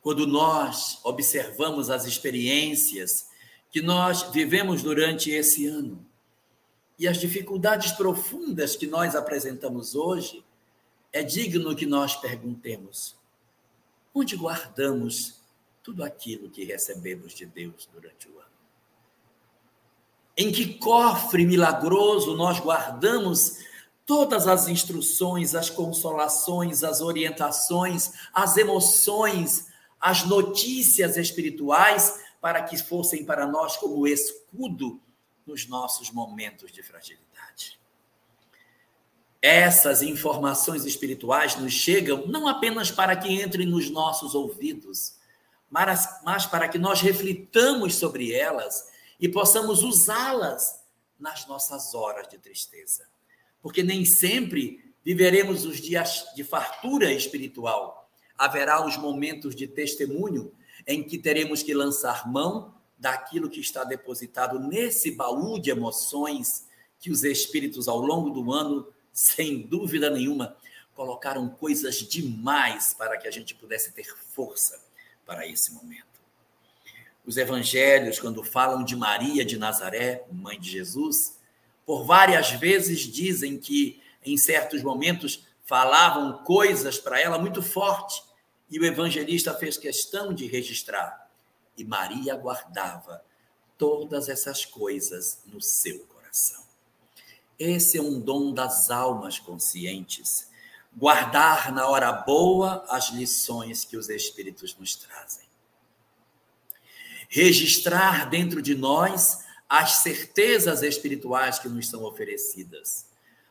quando 0.00 0.26
nós 0.26 1.00
observamos 1.04 1.90
as 1.90 2.06
experiências 2.06 3.28
que 3.70 3.82
nós 3.82 4.22
vivemos 4.30 4.82
durante 4.82 5.30
esse 5.30 5.66
ano 5.66 6.06
e 6.98 7.08
as 7.08 7.18
dificuldades 7.18 7.92
profundas 7.92 8.76
que 8.76 8.86
nós 8.86 9.14
apresentamos 9.14 9.94
hoje, 9.94 10.44
é 11.12 11.22
digno 11.22 11.74
que 11.74 11.86
nós 11.86 12.14
perguntemos: 12.16 13.16
onde 14.14 14.36
guardamos 14.36 15.40
tudo 15.82 16.04
aquilo 16.04 16.50
que 16.50 16.64
recebemos 16.64 17.34
de 17.34 17.46
Deus 17.46 17.88
durante 17.92 18.28
o 18.28 18.38
ano? 18.38 18.46
Em 20.36 20.52
que 20.52 20.74
cofre 20.74 21.44
milagroso 21.44 22.36
nós 22.36 22.60
guardamos 22.60 23.58
todas 24.10 24.48
as 24.48 24.66
instruções, 24.66 25.54
as 25.54 25.70
consolações, 25.70 26.82
as 26.82 27.00
orientações, 27.00 28.10
as 28.34 28.56
emoções, 28.56 29.68
as 30.00 30.24
notícias 30.24 31.16
espirituais, 31.16 32.20
para 32.40 32.60
que 32.60 32.76
fossem 32.76 33.24
para 33.24 33.46
nós 33.46 33.76
como 33.76 34.08
escudo 34.08 35.00
nos 35.46 35.68
nossos 35.68 36.10
momentos 36.10 36.72
de 36.72 36.82
fragilidade. 36.82 37.78
Essas 39.40 40.02
informações 40.02 40.84
espirituais 40.84 41.54
nos 41.54 41.72
chegam 41.72 42.26
não 42.26 42.48
apenas 42.48 42.90
para 42.90 43.14
que 43.14 43.40
entrem 43.40 43.64
nos 43.64 43.88
nossos 43.90 44.34
ouvidos, 44.34 45.14
mas, 45.70 46.20
mas 46.24 46.46
para 46.46 46.68
que 46.68 46.80
nós 46.80 47.00
reflitamos 47.00 47.94
sobre 47.94 48.32
elas 48.32 48.88
e 49.20 49.28
possamos 49.28 49.84
usá-las 49.84 50.82
nas 51.16 51.46
nossas 51.46 51.94
horas 51.94 52.26
de 52.26 52.38
tristeza 52.38 53.08
porque 53.62 53.82
nem 53.82 54.04
sempre 54.04 54.94
viveremos 55.04 55.64
os 55.64 55.80
dias 55.80 56.26
de 56.34 56.44
fartura 56.44 57.12
espiritual. 57.12 58.10
Haverá 58.36 58.86
os 58.86 58.96
momentos 58.96 59.54
de 59.54 59.66
testemunho 59.66 60.52
em 60.86 61.02
que 61.02 61.18
teremos 61.18 61.62
que 61.62 61.74
lançar 61.74 62.30
mão 62.30 62.74
daquilo 62.98 63.48
que 63.48 63.60
está 63.60 63.84
depositado 63.84 64.58
nesse 64.58 65.10
baú 65.10 65.58
de 65.58 65.70
emoções 65.70 66.66
que 66.98 67.10
os 67.10 67.24
espíritos, 67.24 67.88
ao 67.88 67.98
longo 67.98 68.30
do 68.30 68.52
ano, 68.52 68.86
sem 69.12 69.62
dúvida 69.62 70.10
nenhuma, 70.10 70.56
colocaram 70.94 71.48
coisas 71.48 71.96
demais 71.96 72.92
para 72.92 73.16
que 73.16 73.26
a 73.26 73.30
gente 73.30 73.54
pudesse 73.54 73.92
ter 73.92 74.04
força 74.04 74.78
para 75.24 75.46
esse 75.46 75.72
momento. 75.72 76.04
Os 77.24 77.36
evangelhos, 77.36 78.18
quando 78.18 78.42
falam 78.42 78.84
de 78.84 78.94
Maria 78.96 79.44
de 79.44 79.56
Nazaré, 79.56 80.26
mãe 80.30 80.60
de 80.60 80.70
Jesus, 80.70 81.38
por 81.90 82.04
várias 82.04 82.52
vezes 82.52 83.00
dizem 83.00 83.58
que, 83.58 84.00
em 84.24 84.36
certos 84.36 84.80
momentos, 84.80 85.44
falavam 85.64 86.44
coisas 86.44 87.00
para 87.00 87.20
ela 87.20 87.36
muito 87.36 87.60
forte, 87.64 88.22
e 88.70 88.78
o 88.78 88.84
evangelista 88.84 89.52
fez 89.54 89.76
questão 89.76 90.32
de 90.32 90.46
registrar. 90.46 91.28
E 91.76 91.82
Maria 91.82 92.36
guardava 92.36 93.24
todas 93.76 94.28
essas 94.28 94.64
coisas 94.64 95.40
no 95.46 95.60
seu 95.60 95.98
coração. 96.06 96.62
Esse 97.58 97.98
é 97.98 98.00
um 98.00 98.20
dom 98.20 98.54
das 98.54 98.88
almas 98.88 99.40
conscientes. 99.40 100.48
Guardar 100.96 101.72
na 101.72 101.88
hora 101.88 102.12
boa 102.12 102.84
as 102.88 103.10
lições 103.10 103.84
que 103.84 103.96
os 103.96 104.08
Espíritos 104.08 104.76
nos 104.76 104.94
trazem. 104.94 105.48
Registrar 107.28 108.30
dentro 108.30 108.62
de 108.62 108.76
nós 108.76 109.49
as 109.70 109.98
certezas 109.98 110.82
espirituais 110.82 111.60
que 111.60 111.68
nos 111.68 111.88
são 111.88 112.02
oferecidas. 112.02 113.06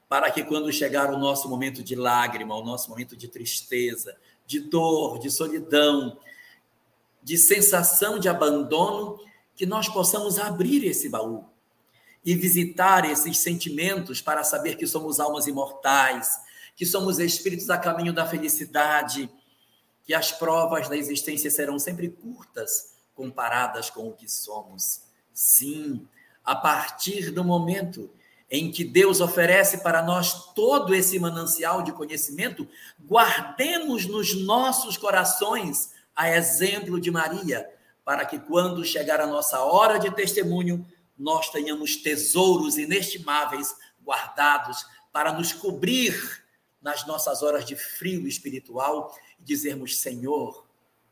Para 0.09 0.29
que 0.29 0.43
quando 0.43 0.69
chegar 0.73 1.13
o 1.13 1.17
nosso 1.17 1.47
momento 1.47 1.81
de 1.81 1.95
lágrima, 1.95 2.53
o 2.57 2.65
nosso 2.65 2.89
momento 2.89 3.15
de 3.15 3.29
tristeza, 3.29 4.17
de 4.45 4.59
dor, 4.59 5.17
de 5.17 5.31
solidão, 5.31 6.19
de 7.23 7.37
sensação 7.37 8.19
de 8.19 8.27
abandono, 8.27 9.17
que 9.55 9.65
nós 9.65 9.87
possamos 9.87 10.37
abrir 10.37 10.83
esse 10.83 11.07
baú 11.07 11.45
e 12.25 12.35
visitar 12.35 13.09
esses 13.09 13.37
sentimentos 13.37 14.21
para 14.21 14.43
saber 14.43 14.75
que 14.75 14.85
somos 14.85 15.21
almas 15.21 15.47
imortais, 15.47 16.37
que 16.75 16.85
somos 16.85 17.17
espíritos 17.17 17.69
a 17.69 17.77
caminho 17.77 18.11
da 18.11 18.25
felicidade, 18.25 19.29
que 20.03 20.13
as 20.13 20.33
provas 20.33 20.89
da 20.89 20.97
existência 20.97 21.49
serão 21.49 21.79
sempre 21.79 22.09
curtas 22.09 22.95
comparadas 23.15 23.89
com 23.89 24.09
o 24.09 24.13
que 24.13 24.27
somos. 24.27 25.07
Sim, 25.41 26.05
a 26.43 26.53
partir 26.53 27.31
do 27.31 27.45
momento 27.45 28.09
em 28.51 28.69
que 28.69 28.83
Deus 28.83 29.21
oferece 29.21 29.77
para 29.77 30.01
nós 30.01 30.51
todo 30.53 30.93
esse 30.93 31.17
manancial 31.17 31.81
de 31.81 31.93
conhecimento, 31.93 32.67
guardemos 33.05 34.05
nos 34.05 34.35
nossos 34.35 34.97
corações 34.97 35.93
a 36.13 36.29
exemplo 36.29 36.99
de 36.99 37.09
Maria, 37.09 37.73
para 38.03 38.25
que 38.25 38.37
quando 38.37 38.83
chegar 38.83 39.21
a 39.21 39.25
nossa 39.25 39.61
hora 39.61 39.97
de 39.97 40.13
testemunho, 40.13 40.85
nós 41.17 41.49
tenhamos 41.49 41.95
tesouros 41.95 42.77
inestimáveis 42.77 43.73
guardados 44.05 44.85
para 45.09 45.31
nos 45.31 45.53
cobrir 45.53 46.43
nas 46.81 47.07
nossas 47.07 47.41
horas 47.41 47.63
de 47.63 47.77
frio 47.77 48.27
espiritual 48.27 49.17
e 49.39 49.43
dizermos: 49.45 50.01
Senhor, 50.01 50.67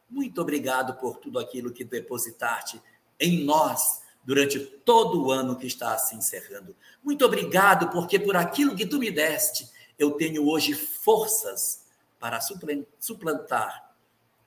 muito 0.09 0.41
obrigado 0.41 0.95
por 0.95 1.15
tudo 1.15 1.39
aquilo 1.39 1.71
que 1.71 1.85
depositaste 1.85 2.81
em 3.17 3.45
nós 3.45 4.05
durante 4.27 4.59
todo 4.59 5.23
o 5.23 5.31
ano 5.31 5.55
que 5.55 5.65
está 5.65 5.97
se 5.97 6.13
encerrando. 6.13 6.75
Muito 7.01 7.25
obrigado, 7.25 7.89
porque 7.89 8.19
por 8.19 8.35
aquilo 8.35 8.75
que 8.75 8.85
tu 8.85 8.99
me 8.99 9.09
deste, 9.09 9.69
eu 9.97 10.11
tenho 10.11 10.45
hoje 10.45 10.73
forças 10.73 11.85
para 12.19 12.37
suplantar 12.99 13.95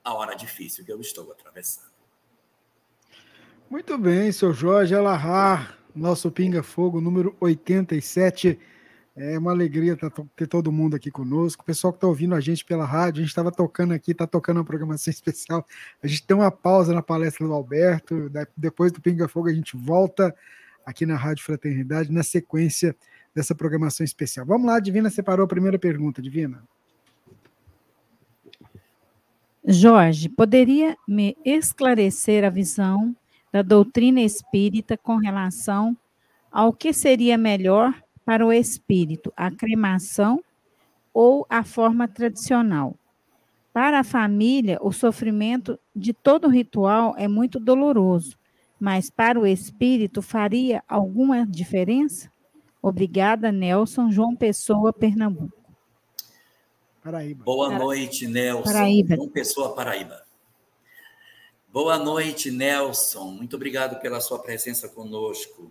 a 0.04 0.12
hora 0.12 0.34
difícil 0.34 0.84
que 0.84 0.92
eu 0.92 1.00
estou 1.00 1.32
atravessando. 1.32 1.88
Muito 3.70 3.96
bem, 3.96 4.30
seu 4.30 4.52
Jorge 4.52 4.94
Alahar, 4.94 5.78
nosso 5.96 6.30
Pinga 6.30 6.62
Fogo 6.62 7.00
número 7.00 7.34
87. 7.40 8.60
É 9.17 9.38
uma 9.38 9.50
alegria 9.50 9.97
tá 9.97 10.11
ter 10.37 10.47
todo 10.47 10.71
mundo 10.71 10.95
aqui 10.95 11.11
conosco. 11.11 11.63
O 11.63 11.67
pessoal 11.67 11.93
que 11.93 11.97
está 11.99 12.06
ouvindo 12.06 12.34
a 12.34 12.41
gente 12.41 12.65
pela 12.65 12.84
rádio, 12.84 13.21
a 13.21 13.23
gente 13.23 13.30
estava 13.30 13.50
tocando 13.50 13.93
aqui, 13.93 14.13
está 14.13 14.26
tocando 14.26 14.58
uma 14.58 14.65
programação 14.65 15.11
especial. 15.13 15.67
A 16.02 16.06
gente 16.06 16.26
tem 16.26 16.37
uma 16.37 16.50
pausa 16.50 16.95
na 16.95 17.02
palestra 17.02 17.47
do 17.47 17.52
Alberto. 17.52 18.30
Depois 18.56 18.93
do 18.93 19.00
Pinga 19.00 19.28
Fogo, 19.28 19.49
a 19.49 19.52
gente 19.52 19.76
volta 19.76 20.34
aqui 20.87 21.04
na 21.04 21.17
Rádio 21.17 21.45
Fraternidade, 21.45 22.13
na 22.13 22.23
sequência 22.23 22.97
dessa 23.34 23.54
programação 23.54 24.04
especial. 24.04 24.47
Vamos 24.47 24.67
lá, 24.67 24.80
Divina 24.80 25.11
separou 25.11 25.45
a 25.45 25.49
primeira 25.49 25.78
pergunta, 25.78 26.23
Divina. 26.23 26.63
Jorge, 29.65 30.28
poderia 30.28 30.97
me 31.06 31.37
esclarecer 31.45 32.45
a 32.45 32.50
visão 32.50 33.15
da 33.52 33.63
doutrina 33.63 34.21
espírita 34.21 34.97
com 34.97 35.17
relação 35.17 35.97
ao 36.50 36.73
que 36.73 36.93
seria 36.93 37.37
melhor 37.37 37.95
para 38.30 38.47
o 38.47 38.52
espírito, 38.52 39.32
a 39.36 39.50
cremação 39.50 40.40
ou 41.12 41.45
a 41.50 41.64
forma 41.64 42.06
tradicional? 42.06 42.95
Para 43.73 43.99
a 43.99 44.04
família, 44.04 44.78
o 44.80 44.93
sofrimento 44.93 45.76
de 45.97 46.12
todo 46.12 46.47
ritual 46.47 47.12
é 47.19 47.26
muito 47.26 47.58
doloroso, 47.58 48.38
mas 48.78 49.10
para 49.10 49.36
o 49.36 49.45
espírito 49.45 50.23
faria 50.23 50.80
alguma 50.86 51.45
diferença? 51.45 52.30
Obrigada, 52.80 53.50
Nelson 53.50 54.12
João 54.12 54.36
Pessoa, 54.36 54.93
Pernambuco. 54.93 55.75
Paraíba. 57.02 57.43
Boa 57.43 57.76
noite, 57.76 58.28
Nelson. 58.28 58.62
Paraíba. 58.62 59.16
João 59.16 59.28
Pessoa, 59.28 59.75
Paraíba. 59.75 60.23
Boa 61.73 61.99
noite, 61.99 62.52
Nelson. 62.52 63.32
Muito 63.32 63.56
obrigado 63.56 64.00
pela 64.00 64.21
sua 64.21 64.38
presença 64.38 64.88
conosco. 64.88 65.69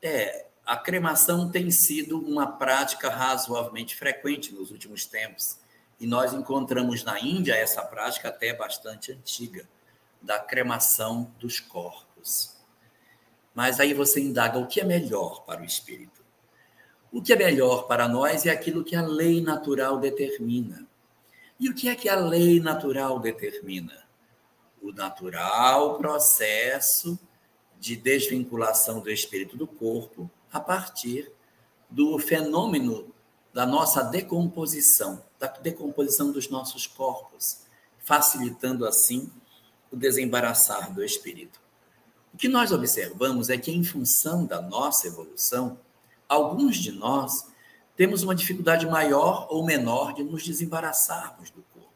É, 0.00 0.47
a 0.68 0.76
cremação 0.76 1.50
tem 1.50 1.70
sido 1.70 2.20
uma 2.20 2.46
prática 2.46 3.08
razoavelmente 3.08 3.96
frequente 3.96 4.52
nos 4.52 4.70
últimos 4.70 5.06
tempos. 5.06 5.58
E 5.98 6.06
nós 6.06 6.34
encontramos 6.34 7.02
na 7.02 7.18
Índia 7.18 7.54
essa 7.54 7.80
prática 7.80 8.28
até 8.28 8.52
bastante 8.52 9.10
antiga 9.10 9.66
da 10.20 10.38
cremação 10.38 11.32
dos 11.40 11.58
corpos. 11.58 12.54
Mas 13.54 13.80
aí 13.80 13.94
você 13.94 14.20
indaga 14.20 14.58
o 14.58 14.66
que 14.66 14.78
é 14.78 14.84
melhor 14.84 15.42
para 15.46 15.62
o 15.62 15.64
espírito. 15.64 16.22
O 17.10 17.22
que 17.22 17.32
é 17.32 17.36
melhor 17.36 17.86
para 17.86 18.06
nós 18.06 18.44
é 18.44 18.50
aquilo 18.50 18.84
que 18.84 18.94
a 18.94 19.00
lei 19.00 19.40
natural 19.40 19.98
determina. 19.98 20.86
E 21.58 21.70
o 21.70 21.74
que 21.74 21.88
é 21.88 21.94
que 21.94 22.10
a 22.10 22.16
lei 22.16 22.60
natural 22.60 23.18
determina? 23.18 24.06
O 24.82 24.92
natural 24.92 25.96
processo 25.96 27.18
de 27.80 27.96
desvinculação 27.96 29.00
do 29.00 29.10
espírito 29.10 29.56
do 29.56 29.66
corpo 29.66 30.30
a 30.52 30.60
partir 30.60 31.30
do 31.90 32.18
fenômeno 32.18 33.12
da 33.52 33.66
nossa 33.66 34.02
decomposição, 34.02 35.22
da 35.38 35.46
decomposição 35.46 36.30
dos 36.30 36.48
nossos 36.48 36.86
corpos, 36.86 37.60
facilitando 37.98 38.86
assim 38.86 39.30
o 39.90 39.96
desembaraçar 39.96 40.92
do 40.92 41.02
espírito. 41.02 41.60
O 42.32 42.36
que 42.36 42.48
nós 42.48 42.72
observamos 42.72 43.48
é 43.48 43.56
que, 43.56 43.72
em 43.72 43.82
função 43.82 44.44
da 44.44 44.60
nossa 44.60 45.06
evolução, 45.06 45.78
alguns 46.28 46.76
de 46.76 46.92
nós 46.92 47.46
temos 47.96 48.22
uma 48.22 48.34
dificuldade 48.34 48.86
maior 48.86 49.48
ou 49.50 49.64
menor 49.64 50.14
de 50.14 50.22
nos 50.22 50.44
desembaraçarmos 50.46 51.50
do 51.50 51.62
corpo. 51.74 51.90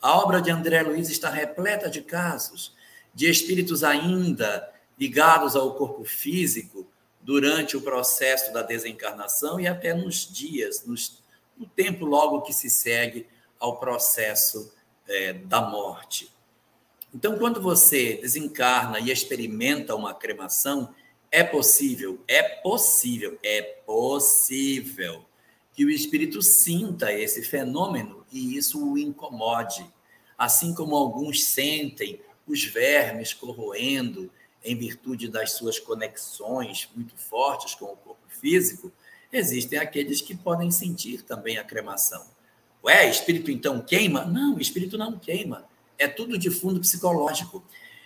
A 0.00 0.18
obra 0.18 0.42
de 0.42 0.50
André 0.50 0.82
Luiz 0.82 1.08
está 1.08 1.30
repleta 1.30 1.88
de 1.88 2.02
casos 2.02 2.74
de 3.14 3.30
espíritos 3.30 3.82
ainda 3.82 4.70
ligados 4.98 5.56
ao 5.56 5.74
corpo 5.74 6.04
físico 6.04 6.86
durante 7.22 7.76
o 7.76 7.80
processo 7.80 8.52
da 8.52 8.62
desencarnação 8.62 9.60
e 9.60 9.66
até 9.66 9.94
nos 9.94 10.30
dias, 10.30 10.84
nos, 10.84 11.22
no 11.56 11.66
tempo 11.66 12.04
logo 12.04 12.42
que 12.42 12.52
se 12.52 12.68
segue 12.68 13.26
ao 13.58 13.78
processo 13.78 14.72
é, 15.08 15.32
da 15.32 15.60
morte. 15.60 16.30
Então, 17.14 17.38
quando 17.38 17.60
você 17.60 18.16
desencarna 18.16 18.98
e 18.98 19.10
experimenta 19.10 19.94
uma 19.94 20.14
cremação, 20.14 20.94
é 21.30 21.44
possível, 21.44 22.22
é 22.26 22.42
possível, 22.42 23.38
é 23.42 23.62
possível 23.62 25.24
que 25.74 25.84
o 25.84 25.90
espírito 25.90 26.42
sinta 26.42 27.12
esse 27.12 27.42
fenômeno 27.42 28.26
e 28.30 28.56
isso 28.56 28.92
o 28.92 28.98
incomode. 28.98 29.86
Assim 30.36 30.74
como 30.74 30.96
alguns 30.96 31.44
sentem 31.44 32.20
os 32.46 32.64
vermes 32.64 33.32
corroendo 33.32 34.30
em 34.64 34.76
virtude 34.76 35.28
das 35.28 35.52
suas 35.52 35.78
conexões 35.78 36.88
muito 36.94 37.16
fortes 37.16 37.74
com 37.74 37.86
o 37.86 37.96
corpo 37.96 38.26
físico, 38.28 38.92
existem 39.32 39.78
aqueles 39.78 40.20
que 40.20 40.36
podem 40.36 40.70
sentir 40.70 41.22
também 41.22 41.58
a 41.58 41.64
cremação. 41.64 42.24
Ué, 42.84 43.08
espírito 43.08 43.50
então 43.50 43.80
queima? 43.80 44.24
Não, 44.24 44.58
espírito 44.58 44.98
não 44.98 45.18
queima 45.18 45.70
é 46.02 46.08
tudo 46.08 46.36
de 46.36 46.50
fundo 46.50 46.80
psicológico. 46.80 47.64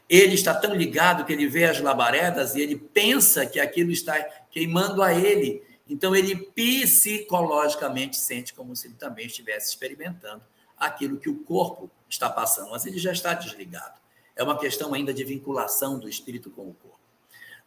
Ele 0.08 0.34
está 0.34 0.54
tão 0.54 0.74
ligado 0.74 1.24
que 1.24 1.32
ele 1.32 1.48
vê 1.48 1.64
as 1.64 1.80
labaredas 1.80 2.54
e 2.54 2.60
ele 2.60 2.76
pensa 2.76 3.46
que 3.46 3.58
aquilo 3.58 3.90
está 3.90 4.22
queimando 4.50 5.02
a 5.02 5.12
ele. 5.12 5.62
Então, 5.88 6.14
ele 6.14 6.36
psicologicamente 6.36 8.16
sente 8.16 8.52
como 8.52 8.74
se 8.76 8.88
ele 8.88 8.94
também 8.94 9.26
estivesse 9.26 9.70
experimentando 9.70 10.42
aquilo 10.76 11.18
que 11.18 11.28
o 11.28 11.38
corpo 11.38 11.90
está 12.08 12.28
passando, 12.28 12.70
mas 12.70 12.86
ele 12.86 12.98
já 12.98 13.12
está 13.12 13.34
desligado. 13.34 13.98
É 14.36 14.42
uma 14.42 14.58
questão 14.58 14.92
ainda 14.92 15.14
de 15.14 15.24
vinculação 15.24 15.98
do 15.98 16.08
espírito 16.08 16.50
com 16.50 16.62
o 16.62 16.74
corpo. 16.74 17.00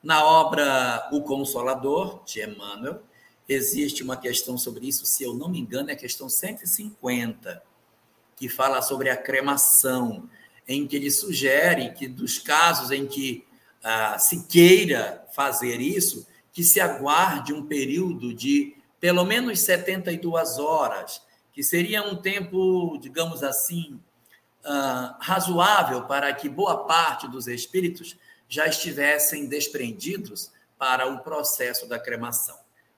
Na 0.01 0.23
obra 0.23 1.09
O 1.11 1.21
Consolador, 1.23 2.23
de 2.23 2.41
Emmanuel, 2.41 3.01
existe 3.47 4.03
uma 4.03 4.15
questão 4.15 4.57
sobre 4.57 4.87
isso, 4.87 5.05
se 5.05 5.23
eu 5.23 5.33
não 5.33 5.49
me 5.49 5.59
engano, 5.59 5.89
é 5.89 5.93
a 5.93 5.97
questão 5.97 6.29
150, 6.29 7.61
que 8.35 8.47
fala 8.47 8.81
sobre 8.81 9.09
a 9.09 9.17
cremação, 9.17 10.29
em 10.67 10.85
que 10.87 10.95
ele 10.95 11.09
sugere 11.09 11.91
que 11.93 12.07
dos 12.07 12.37
casos 12.37 12.91
em 12.91 13.07
que 13.07 13.43
ah, 13.83 14.19
se 14.19 14.45
queira 14.45 15.25
fazer 15.33 15.81
isso, 15.81 16.27
que 16.53 16.63
se 16.63 16.79
aguarde 16.79 17.51
um 17.51 17.65
período 17.65 18.33
de 18.33 18.75
pelo 18.99 19.25
menos 19.25 19.59
72 19.61 20.59
horas, 20.59 21.21
que 21.51 21.63
seria 21.63 22.03
um 22.03 22.15
tempo, 22.15 22.97
digamos 23.01 23.43
assim, 23.43 23.99
ah, 24.63 25.17
razoável 25.19 26.03
para 26.03 26.33
que 26.33 26.49
boa 26.49 26.85
parte 26.85 27.27
dos 27.27 27.47
espíritos 27.47 28.17
já 28.47 28.67
estivessem 28.67 29.47
desprendidos 29.47 30.51
para 30.77 31.07
o 31.07 31.19
processo 31.19 31.87
da 31.87 31.99
cremação. 31.99 32.57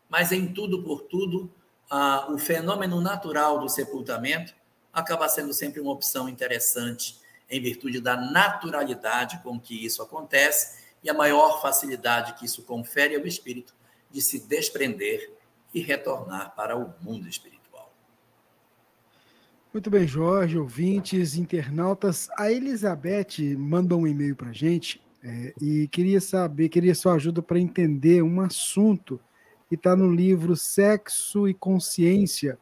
Mas 0.09 0.31
em 0.31 0.53
tudo 0.53 0.83
por 0.83 1.03
tudo, 1.03 1.51
ah, 1.89 2.27
o 2.29 2.37
fenômeno 2.37 3.01
natural 3.01 3.59
do 3.59 3.69
sepultamento 3.69 4.53
acaba 4.93 5.29
sendo 5.29 5.53
sempre 5.53 5.79
uma 5.79 5.91
opção 5.91 6.27
interessante 6.27 7.19
em 7.49 7.61
virtude 7.61 7.99
da 7.99 8.15
naturalidade 8.15 9.39
com 9.43 9.59
que 9.59 9.85
isso 9.85 10.01
acontece 10.01 10.81
e 11.03 11.09
a 11.09 11.13
maior 11.13 11.61
facilidade 11.61 12.33
que 12.33 12.45
isso 12.45 12.63
confere 12.63 13.15
ao 13.15 13.25
espírito 13.25 13.73
de 14.09 14.21
se 14.21 14.39
desprender 14.39 15.31
e 15.73 15.81
retornar 15.81 16.53
para 16.55 16.77
o 16.77 16.93
mundo 17.01 17.27
espiritual. 17.27 17.60
Muito 19.73 19.89
bem, 19.89 20.05
Jorge, 20.05 20.57
ouvintes, 20.57 21.37
internautas. 21.37 22.27
A 22.37 22.51
Elizabeth 22.51 23.55
mandou 23.57 24.01
um 24.01 24.07
e-mail 24.07 24.35
para 24.35 24.49
a 24.49 24.53
gente 24.53 25.01
é, 25.23 25.53
e 25.61 25.87
queria 25.87 26.19
saber, 26.19 26.67
queria 26.67 26.93
sua 26.93 27.13
ajuda 27.13 27.41
para 27.41 27.57
entender 27.57 28.21
um 28.21 28.41
assunto 28.41 29.17
que 29.69 29.75
está 29.75 29.95
no 29.95 30.13
livro 30.13 30.57
Sexo 30.57 31.47
e 31.47 31.53
Consciência, 31.53 32.59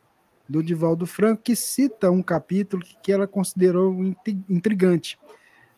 do 0.48 0.62
Divaldo 0.62 1.08
Franco, 1.08 1.42
que 1.42 1.56
cita 1.56 2.12
um 2.12 2.22
capítulo 2.22 2.84
que 3.02 3.12
ela 3.12 3.26
considerou 3.26 3.96
intrigante, 4.48 5.18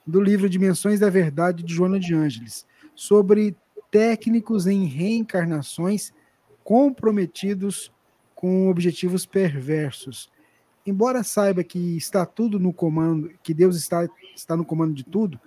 do 0.05 0.21
livro 0.21 0.49
Dimensões 0.49 0.99
da 0.99 1.09
Verdade, 1.09 1.63
de 1.63 1.73
Joana 1.73 1.99
de 1.99 2.13
Ângeles, 2.13 2.65
sobre 2.93 3.55
técnicos 3.89 4.67
em 4.67 4.83
reencarnações 4.83 6.13
comprometidos 6.61 7.89
com 8.35 8.69
objetivos 8.69 9.25
perversos. 9.25 10.29
Embora 10.85 11.23
saiba 11.23 11.63
que 11.63 11.95
está 11.95 12.25
tudo 12.25 12.59
no 12.59 12.73
comando, 12.73 13.31
que 13.43 13.53
Deus 13.53 13.75
está, 13.75 14.07
está 14.35 14.57
no 14.57 14.65
comando 14.65 14.93
de 14.93 15.03
tudo, 15.03 15.39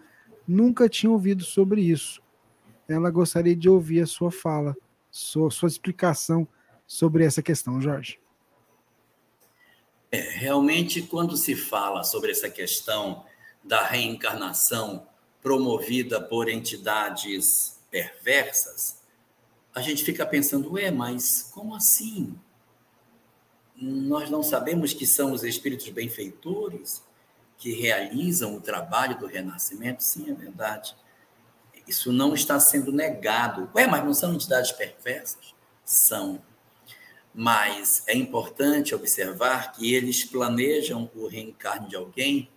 nunca 0.47 0.89
tinha 0.89 1.11
ouvido 1.11 1.43
sobre 1.43 1.83
isso. 1.83 2.23
Ela 2.89 3.11
gostaria 3.11 3.57
de 3.57 3.69
ouvir 3.69 4.01
a 4.01 4.07
sua 4.07 4.31
fala, 4.31 4.77
sua, 5.11 5.51
sua 5.51 5.69
explicação 5.69 6.47
sobre 6.87 7.25
essa 7.25 7.43
questão, 7.43 7.81
Jorge. 7.81 8.19
É, 10.13 10.21
realmente, 10.39 11.03
quando 11.03 11.37
se 11.37 11.57
fala 11.57 12.05
sobre 12.05 12.31
essa 12.31 12.49
questão 12.49 13.25
da 13.65 13.85
reencarnação 13.85 15.09
promovida 15.43 16.21
por 16.21 16.49
entidades 16.49 17.81
perversas, 17.91 19.03
a 19.75 19.81
gente 19.81 20.05
fica 20.05 20.25
pensando, 20.25 20.75
ué, 20.75 20.91
mas 20.91 21.51
como 21.53 21.75
assim? 21.75 22.39
Nós 23.77 24.31
não 24.31 24.43
sabemos 24.43 24.93
que 24.93 25.07
são 25.07 25.33
os 25.33 25.43
espíritos 25.43 25.89
benfeitores 25.89 27.03
que 27.59 27.73
realizam 27.73 28.57
o 28.57 28.61
trabalho 28.61 29.19
do 29.19 29.27
renascimento? 29.27 30.03
Sim, 30.03 30.31
é 30.31 30.35
verdade. 30.35 30.95
Isso 31.87 32.13
não 32.13 32.35
está 32.35 32.59
sendo 32.59 32.93
negado. 32.93 33.69
Ué, 33.75 33.87
mas 33.87 34.05
não 34.05 34.15
são 34.15 34.33
entidades 34.33 34.73
perversas? 34.73 35.55
São. 35.85 36.41
Mas 37.35 38.03
é 38.07 38.15
importante 38.15 38.95
observar 38.95 39.73
que 39.73 39.93
eles 39.93 40.25
planejam 40.25 41.11
o 41.15 41.27
reencarne 41.27 41.89
de 41.89 41.97
alguém 41.97 42.49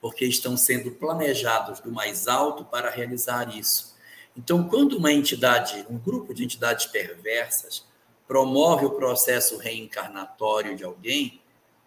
porque 0.00 0.24
estão 0.24 0.56
sendo 0.56 0.90
planejados 0.92 1.80
do 1.80 1.92
mais 1.92 2.28
alto 2.28 2.64
para 2.64 2.90
realizar 2.90 3.54
isso. 3.54 3.96
Então, 4.36 4.68
quando 4.68 4.96
uma 4.98 5.12
entidade, 5.12 5.86
um 5.88 5.98
grupo 5.98 6.34
de 6.34 6.44
entidades 6.44 6.86
perversas, 6.86 7.85
promove 8.26 8.86
o 8.86 8.90
processo 8.90 9.56
reencarnatório 9.56 10.76
de 10.76 10.84
alguém, 10.84 11.40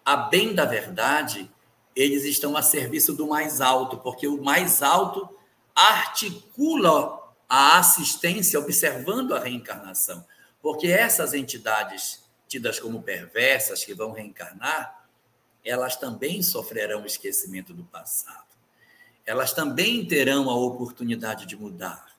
a 0.04 0.16
bem 0.16 0.54
da 0.54 0.64
verdade, 0.64 1.50
eles 1.94 2.24
estão 2.24 2.56
a 2.56 2.62
serviço 2.62 3.12
do 3.12 3.26
mais 3.26 3.60
alto, 3.60 3.98
porque 3.98 4.26
o 4.26 4.42
mais 4.42 4.82
alto 4.82 5.28
articula 5.74 7.20
a 7.48 7.78
assistência 7.78 8.58
observando 8.58 9.34
a 9.34 9.40
reencarnação. 9.40 10.24
Porque 10.62 10.88
essas 10.88 11.34
entidades 11.34 12.24
tidas 12.46 12.80
como 12.80 13.02
perversas 13.02 13.84
que 13.84 13.94
vão 13.94 14.12
reencarnar, 14.12 15.06
elas 15.64 15.96
também 15.96 16.42
sofrerão 16.42 17.04
esquecimento 17.04 17.72
do 17.72 17.84
passado. 17.84 18.50
Elas 19.24 19.52
também 19.52 20.04
terão 20.06 20.48
a 20.50 20.56
oportunidade 20.56 21.46
de 21.46 21.56
mudar. 21.56 22.09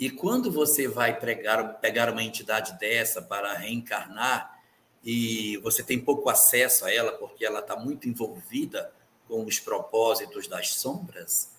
E 0.00 0.08
quando 0.08 0.50
você 0.50 0.88
vai 0.88 1.20
pregar, 1.20 1.78
pegar 1.78 2.10
uma 2.10 2.22
entidade 2.22 2.78
dessa 2.80 3.20
para 3.20 3.52
reencarnar, 3.52 4.58
e 5.04 5.58
você 5.58 5.82
tem 5.82 6.00
pouco 6.00 6.30
acesso 6.30 6.86
a 6.86 6.92
ela, 6.92 7.12
porque 7.12 7.44
ela 7.44 7.60
está 7.60 7.76
muito 7.76 8.08
envolvida 8.08 8.90
com 9.28 9.44
os 9.44 9.60
propósitos 9.60 10.48
das 10.48 10.72
sombras, 10.72 11.50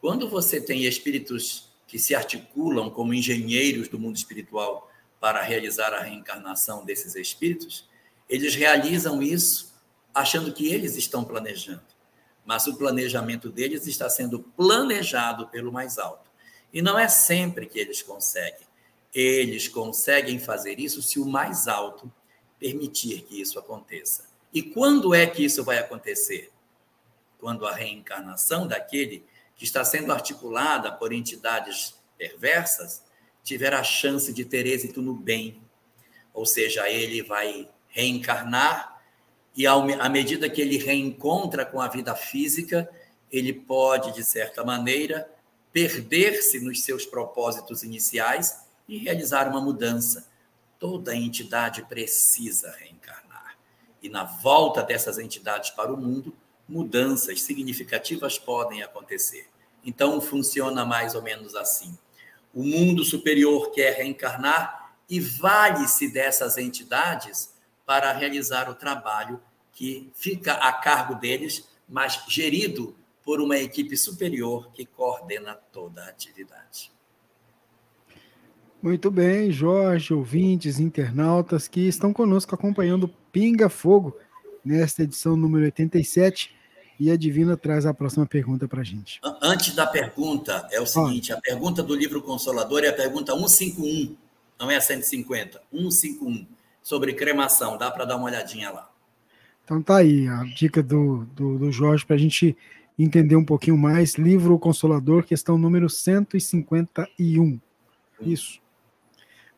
quando 0.00 0.26
você 0.26 0.58
tem 0.58 0.86
espíritos 0.86 1.70
que 1.86 1.98
se 1.98 2.14
articulam 2.14 2.88
como 2.88 3.12
engenheiros 3.12 3.88
do 3.88 3.98
mundo 3.98 4.16
espiritual 4.16 4.90
para 5.20 5.42
realizar 5.42 5.92
a 5.92 6.00
reencarnação 6.00 6.86
desses 6.86 7.14
espíritos, 7.14 7.86
eles 8.26 8.54
realizam 8.54 9.22
isso 9.22 9.74
achando 10.14 10.50
que 10.50 10.66
eles 10.72 10.96
estão 10.96 11.24
planejando. 11.24 11.82
Mas 12.44 12.66
o 12.66 12.76
planejamento 12.76 13.50
deles 13.50 13.86
está 13.86 14.08
sendo 14.08 14.40
planejado 14.40 15.48
pelo 15.48 15.70
mais 15.70 15.98
alto. 15.98 16.31
E 16.72 16.80
não 16.80 16.98
é 16.98 17.08
sempre 17.08 17.66
que 17.66 17.78
eles 17.78 18.02
conseguem. 18.02 18.66
Eles 19.14 19.68
conseguem 19.68 20.38
fazer 20.38 20.80
isso 20.80 21.02
se 21.02 21.20
o 21.20 21.26
mais 21.26 21.68
alto 21.68 22.10
permitir 22.58 23.22
que 23.22 23.40
isso 23.40 23.58
aconteça. 23.58 24.30
E 24.54 24.62
quando 24.62 25.14
é 25.14 25.26
que 25.26 25.44
isso 25.44 25.62
vai 25.64 25.78
acontecer? 25.78 26.50
Quando 27.38 27.66
a 27.66 27.74
reencarnação 27.74 28.66
daquele 28.66 29.24
que 29.56 29.64
está 29.64 29.84
sendo 29.84 30.12
articulada 30.12 30.90
por 30.90 31.12
entidades 31.12 31.94
perversas 32.16 33.02
tiver 33.42 33.74
a 33.74 33.82
chance 33.82 34.32
de 34.32 34.44
ter 34.44 34.66
êxito 34.66 35.02
no 35.02 35.14
bem. 35.14 35.60
Ou 36.32 36.46
seja, 36.46 36.88
ele 36.88 37.22
vai 37.22 37.68
reencarnar 37.88 39.02
e, 39.54 39.66
à 39.66 40.08
medida 40.08 40.48
que 40.48 40.62
ele 40.62 40.78
reencontra 40.78 41.66
com 41.66 41.80
a 41.80 41.88
vida 41.88 42.14
física, 42.14 42.88
ele 43.30 43.52
pode, 43.52 44.12
de 44.12 44.24
certa 44.24 44.64
maneira, 44.64 45.30
perder-se 45.72 46.60
nos 46.60 46.82
seus 46.84 47.06
propósitos 47.06 47.82
iniciais 47.82 48.64
e 48.86 48.98
realizar 48.98 49.48
uma 49.48 49.60
mudança. 49.60 50.28
Toda 50.78 51.16
entidade 51.16 51.82
precisa 51.84 52.70
reencarnar. 52.78 53.56
E 54.02 54.08
na 54.08 54.24
volta 54.24 54.82
dessas 54.82 55.18
entidades 55.18 55.70
para 55.70 55.92
o 55.92 55.96
mundo, 55.96 56.34
mudanças 56.68 57.42
significativas 57.42 58.38
podem 58.38 58.82
acontecer. 58.82 59.48
Então, 59.84 60.20
funciona 60.20 60.84
mais 60.84 61.14
ou 61.14 61.22
menos 61.22 61.54
assim. 61.54 61.96
O 62.54 62.62
mundo 62.62 63.04
superior 63.04 63.70
quer 63.70 63.96
reencarnar 63.96 64.94
e 65.08 65.18
vale-se 65.20 66.12
dessas 66.12 66.58
entidades 66.58 67.54
para 67.84 68.12
realizar 68.12 68.68
o 68.70 68.74
trabalho 68.74 69.40
que 69.72 70.10
fica 70.14 70.54
a 70.54 70.72
cargo 70.72 71.14
deles, 71.14 71.68
mas 71.88 72.22
gerido 72.28 72.94
por 73.24 73.40
uma 73.40 73.56
equipe 73.58 73.96
superior 73.96 74.70
que 74.72 74.84
coordena 74.84 75.54
toda 75.54 76.02
a 76.02 76.08
atividade. 76.08 76.90
Muito 78.82 79.12
bem, 79.12 79.52
Jorge, 79.52 80.12
ouvintes, 80.12 80.80
internautas 80.80 81.68
que 81.68 81.86
estão 81.86 82.12
conosco 82.12 82.52
acompanhando 82.54 83.08
Pinga 83.30 83.68
Fogo 83.68 84.16
nesta 84.64 85.04
edição 85.04 85.36
número 85.36 85.64
87. 85.66 86.52
E 86.98 87.10
a 87.10 87.16
Divina 87.16 87.56
traz 87.56 87.86
a 87.86 87.94
próxima 87.94 88.26
pergunta 88.26 88.68
para 88.68 88.80
a 88.80 88.84
gente. 88.84 89.20
Antes 89.40 89.74
da 89.74 89.86
pergunta, 89.86 90.68
é 90.70 90.80
o 90.80 90.86
seguinte: 90.86 91.32
ah. 91.32 91.36
a 91.36 91.40
pergunta 91.40 91.82
do 91.82 91.94
livro 91.94 92.20
Consolador 92.22 92.84
é 92.84 92.88
a 92.88 92.92
pergunta 92.92 93.32
151, 93.32 94.16
não 94.58 94.70
é 94.70 94.76
a 94.76 94.80
150, 94.80 95.62
151, 95.72 96.46
sobre 96.82 97.12
cremação. 97.14 97.78
Dá 97.78 97.90
para 97.90 98.04
dar 98.04 98.16
uma 98.16 98.26
olhadinha 98.26 98.70
lá. 98.70 98.90
Então 99.64 99.80
tá 99.82 99.98
aí 99.98 100.28
a 100.28 100.44
dica 100.44 100.82
do, 100.82 101.24
do, 101.34 101.58
do 101.58 101.72
Jorge 101.72 102.04
para 102.04 102.16
a 102.16 102.18
gente 102.18 102.56
entender 102.98 103.36
um 103.36 103.44
pouquinho 103.44 103.76
mais. 103.76 104.14
Livro 104.14 104.58
Consolador, 104.58 105.24
questão 105.24 105.56
número 105.58 105.88
151. 105.88 107.60
Isso. 108.20 108.60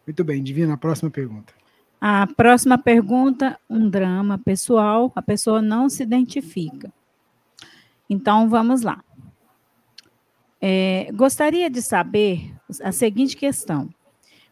Muito 0.07 0.25
bem, 0.25 0.43
Divina, 0.43 0.75
a 0.75 0.77
próxima 0.79 1.11
pergunta. 1.11 1.53
A 2.01 2.27
próxima 2.27 2.77
pergunta, 2.77 3.59
um 3.69 3.89
drama 3.89 4.39
pessoal, 4.39 5.11
a 5.17 5.23
pessoa 5.23 5.63
não 5.63 5.89
se 5.89 6.03
identifica. 6.03 6.93
Então 8.09 8.49
vamos 8.49 8.83
lá. 8.83 9.03
É, 10.61 11.11
gostaria 11.15 11.71
de 11.71 11.81
saber 11.81 12.55
a 12.83 12.93
seguinte 12.93 13.37
questão: 13.37 13.89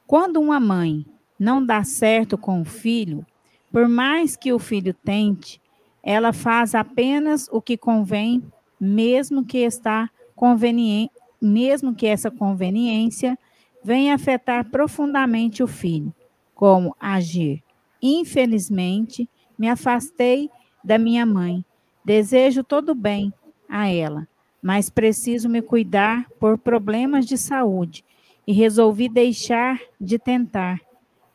quando 0.06 0.40
uma 0.40 0.58
mãe 0.58 1.06
não 1.38 1.64
dá 1.64 1.84
certo 1.84 2.38
com 2.38 2.60
o 2.60 2.64
filho, 2.64 3.26
por 3.70 3.88
mais 3.88 4.36
que 4.36 4.52
o 4.52 4.58
filho 4.58 4.94
tente, 4.94 5.60
ela 6.02 6.32
faz 6.32 6.74
apenas 6.74 7.48
o 7.50 7.60
que 7.60 7.76
convém, 7.76 8.42
mesmo 8.84 9.44
que 9.44 9.58
está 9.58 10.10
conveniente, 10.34 11.12
mesmo 11.40 11.94
que 11.94 12.04
essa 12.04 12.32
conveniência 12.32 13.38
venha 13.84 14.12
afetar 14.12 14.68
profundamente 14.70 15.62
o 15.62 15.68
filho. 15.68 16.12
Como 16.52 16.96
agir? 16.98 17.62
Infelizmente, 18.02 19.30
me 19.56 19.68
afastei 19.68 20.50
da 20.82 20.98
minha 20.98 21.24
mãe. 21.24 21.64
Desejo 22.04 22.64
todo 22.64 22.92
bem 22.92 23.32
a 23.68 23.88
ela, 23.88 24.26
mas 24.60 24.90
preciso 24.90 25.48
me 25.48 25.62
cuidar 25.62 26.28
por 26.40 26.58
problemas 26.58 27.24
de 27.24 27.38
saúde 27.38 28.04
e 28.44 28.52
resolvi 28.52 29.08
deixar 29.08 29.80
de 30.00 30.18
tentar. 30.18 30.80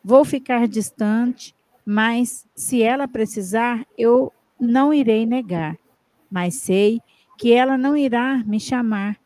Vou 0.04 0.22
ficar 0.22 0.68
distante, 0.68 1.54
mas 1.82 2.46
se 2.54 2.82
ela 2.82 3.08
precisar, 3.08 3.86
eu 3.96 4.30
não 4.60 4.92
irei 4.92 5.24
negar. 5.24 5.78
Mas 6.30 6.56
sei 6.56 7.00
que 7.38 7.52
ela 7.52 7.78
não 7.78 7.96
irá 7.96 8.42
me 8.44 8.58
chamar. 8.58 9.16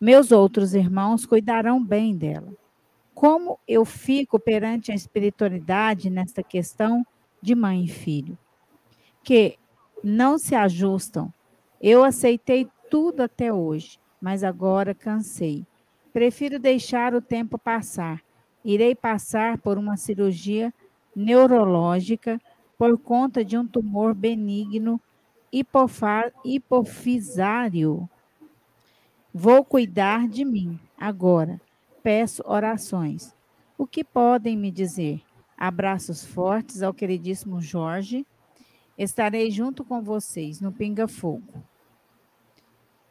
Meus 0.00 0.32
outros 0.32 0.72
irmãos 0.74 1.26
cuidarão 1.26 1.84
bem 1.84 2.16
dela. 2.16 2.54
Como 3.14 3.58
eu 3.68 3.84
fico 3.84 4.40
perante 4.40 4.90
a 4.90 4.94
espiritualidade 4.94 6.08
nesta 6.08 6.42
questão 6.42 7.06
de 7.42 7.54
mãe 7.54 7.84
e 7.84 7.88
filho? 7.88 8.38
Que 9.22 9.58
não 10.02 10.38
se 10.38 10.54
ajustam. 10.54 11.32
Eu 11.80 12.02
aceitei 12.02 12.66
tudo 12.90 13.20
até 13.20 13.52
hoje, 13.52 14.00
mas 14.20 14.42
agora 14.42 14.94
cansei. 14.94 15.66
Prefiro 16.12 16.58
deixar 16.58 17.14
o 17.14 17.20
tempo 17.20 17.58
passar. 17.58 18.22
Irei 18.64 18.94
passar 18.94 19.58
por 19.58 19.76
uma 19.76 19.98
cirurgia 19.98 20.72
neurológica 21.14 22.40
por 22.78 22.96
conta 22.96 23.44
de 23.44 23.58
um 23.58 23.66
tumor 23.66 24.14
benigno 24.14 24.98
hipofisário. 26.44 28.08
Vou 29.32 29.64
cuidar 29.64 30.28
de 30.28 30.44
mim 30.44 30.78
agora. 30.96 31.60
Peço 32.02 32.42
orações. 32.46 33.34
O 33.76 33.86
que 33.86 34.02
podem 34.02 34.56
me 34.56 34.70
dizer? 34.70 35.22
Abraços 35.56 36.24
fortes 36.24 36.82
ao 36.82 36.94
queridíssimo 36.94 37.60
Jorge. 37.60 38.26
Estarei 38.96 39.50
junto 39.50 39.84
com 39.84 40.02
vocês 40.02 40.60
no 40.60 40.72
Pinga 40.72 41.06
Fogo. 41.06 41.62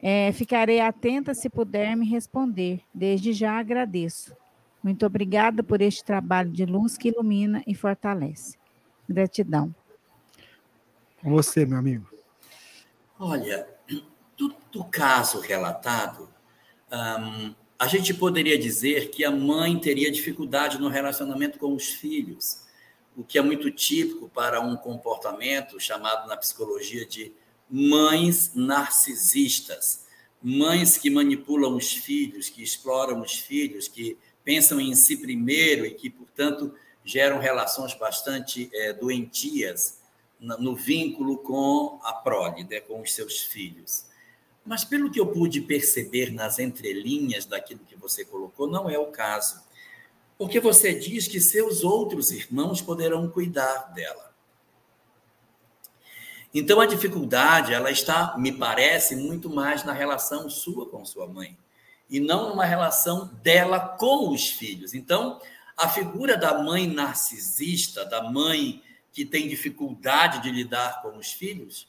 É, 0.00 0.30
ficarei 0.32 0.80
atenta 0.80 1.34
se 1.34 1.48
puder 1.48 1.96
me 1.96 2.06
responder. 2.06 2.80
Desde 2.92 3.32
já 3.32 3.58
agradeço. 3.58 4.36
Muito 4.82 5.04
obrigada 5.04 5.62
por 5.62 5.80
este 5.80 6.04
trabalho 6.04 6.50
de 6.50 6.64
luz 6.64 6.96
que 6.96 7.08
ilumina 7.08 7.62
e 7.66 7.74
fortalece. 7.74 8.56
Gratidão. 9.08 9.74
Com 11.22 11.30
você, 11.30 11.66
meu 11.66 11.78
amigo. 11.78 12.17
Olha, 13.18 13.66
do, 14.36 14.54
do 14.70 14.84
caso 14.84 15.40
relatado, 15.40 16.28
um, 16.92 17.52
a 17.76 17.88
gente 17.88 18.14
poderia 18.14 18.56
dizer 18.56 19.10
que 19.10 19.24
a 19.24 19.30
mãe 19.30 19.76
teria 19.76 20.10
dificuldade 20.10 20.78
no 20.78 20.88
relacionamento 20.88 21.58
com 21.58 21.74
os 21.74 21.88
filhos, 21.88 22.62
o 23.16 23.24
que 23.24 23.36
é 23.36 23.42
muito 23.42 23.72
típico 23.72 24.28
para 24.28 24.60
um 24.60 24.76
comportamento 24.76 25.80
chamado 25.80 26.28
na 26.28 26.36
psicologia 26.36 27.04
de 27.04 27.32
mães 27.68 28.52
narcisistas, 28.54 30.06
mães 30.40 30.96
que 30.96 31.10
manipulam 31.10 31.74
os 31.74 31.92
filhos, 31.92 32.48
que 32.48 32.62
exploram 32.62 33.20
os 33.20 33.32
filhos, 33.32 33.88
que 33.88 34.16
pensam 34.44 34.80
em 34.80 34.94
si 34.94 35.16
primeiro 35.16 35.84
e 35.84 35.90
que, 35.90 36.08
portanto, 36.08 36.72
geram 37.04 37.40
relações 37.40 37.94
bastante 37.94 38.70
é, 38.72 38.92
doentias 38.92 39.97
no 40.40 40.74
vínculo 40.74 41.38
com 41.38 41.98
a 42.02 42.12
prole, 42.12 42.64
né, 42.64 42.80
com 42.80 43.00
os 43.00 43.12
seus 43.12 43.40
filhos. 43.40 44.06
Mas, 44.64 44.84
pelo 44.84 45.10
que 45.10 45.18
eu 45.18 45.26
pude 45.26 45.60
perceber 45.62 46.32
nas 46.32 46.58
entrelinhas 46.58 47.46
daquilo 47.46 47.80
que 47.80 47.96
você 47.96 48.24
colocou, 48.24 48.66
não 48.66 48.88
é 48.88 48.98
o 48.98 49.06
caso. 49.06 49.62
Porque 50.36 50.60
você 50.60 50.94
diz 50.94 51.26
que 51.26 51.40
seus 51.40 51.82
outros 51.82 52.30
irmãos 52.30 52.80
poderão 52.80 53.28
cuidar 53.28 53.92
dela. 53.94 54.28
Então, 56.54 56.80
a 56.80 56.86
dificuldade, 56.86 57.72
ela 57.72 57.90
está, 57.90 58.36
me 58.38 58.52
parece, 58.52 59.16
muito 59.16 59.50
mais 59.50 59.84
na 59.84 59.92
relação 59.92 60.48
sua 60.48 60.88
com 60.88 61.04
sua 61.04 61.26
mãe, 61.26 61.56
e 62.08 62.20
não 62.20 62.50
numa 62.50 62.64
relação 62.64 63.26
dela 63.42 63.80
com 63.80 64.30
os 64.30 64.48
filhos. 64.48 64.94
Então, 64.94 65.40
a 65.76 65.88
figura 65.88 66.36
da 66.36 66.62
mãe 66.62 66.86
narcisista, 66.86 68.04
da 68.04 68.22
mãe 68.22 68.82
que 69.18 69.24
tem 69.24 69.48
dificuldade 69.48 70.40
de 70.44 70.48
lidar 70.48 71.02
com 71.02 71.18
os 71.18 71.32
filhos, 71.32 71.88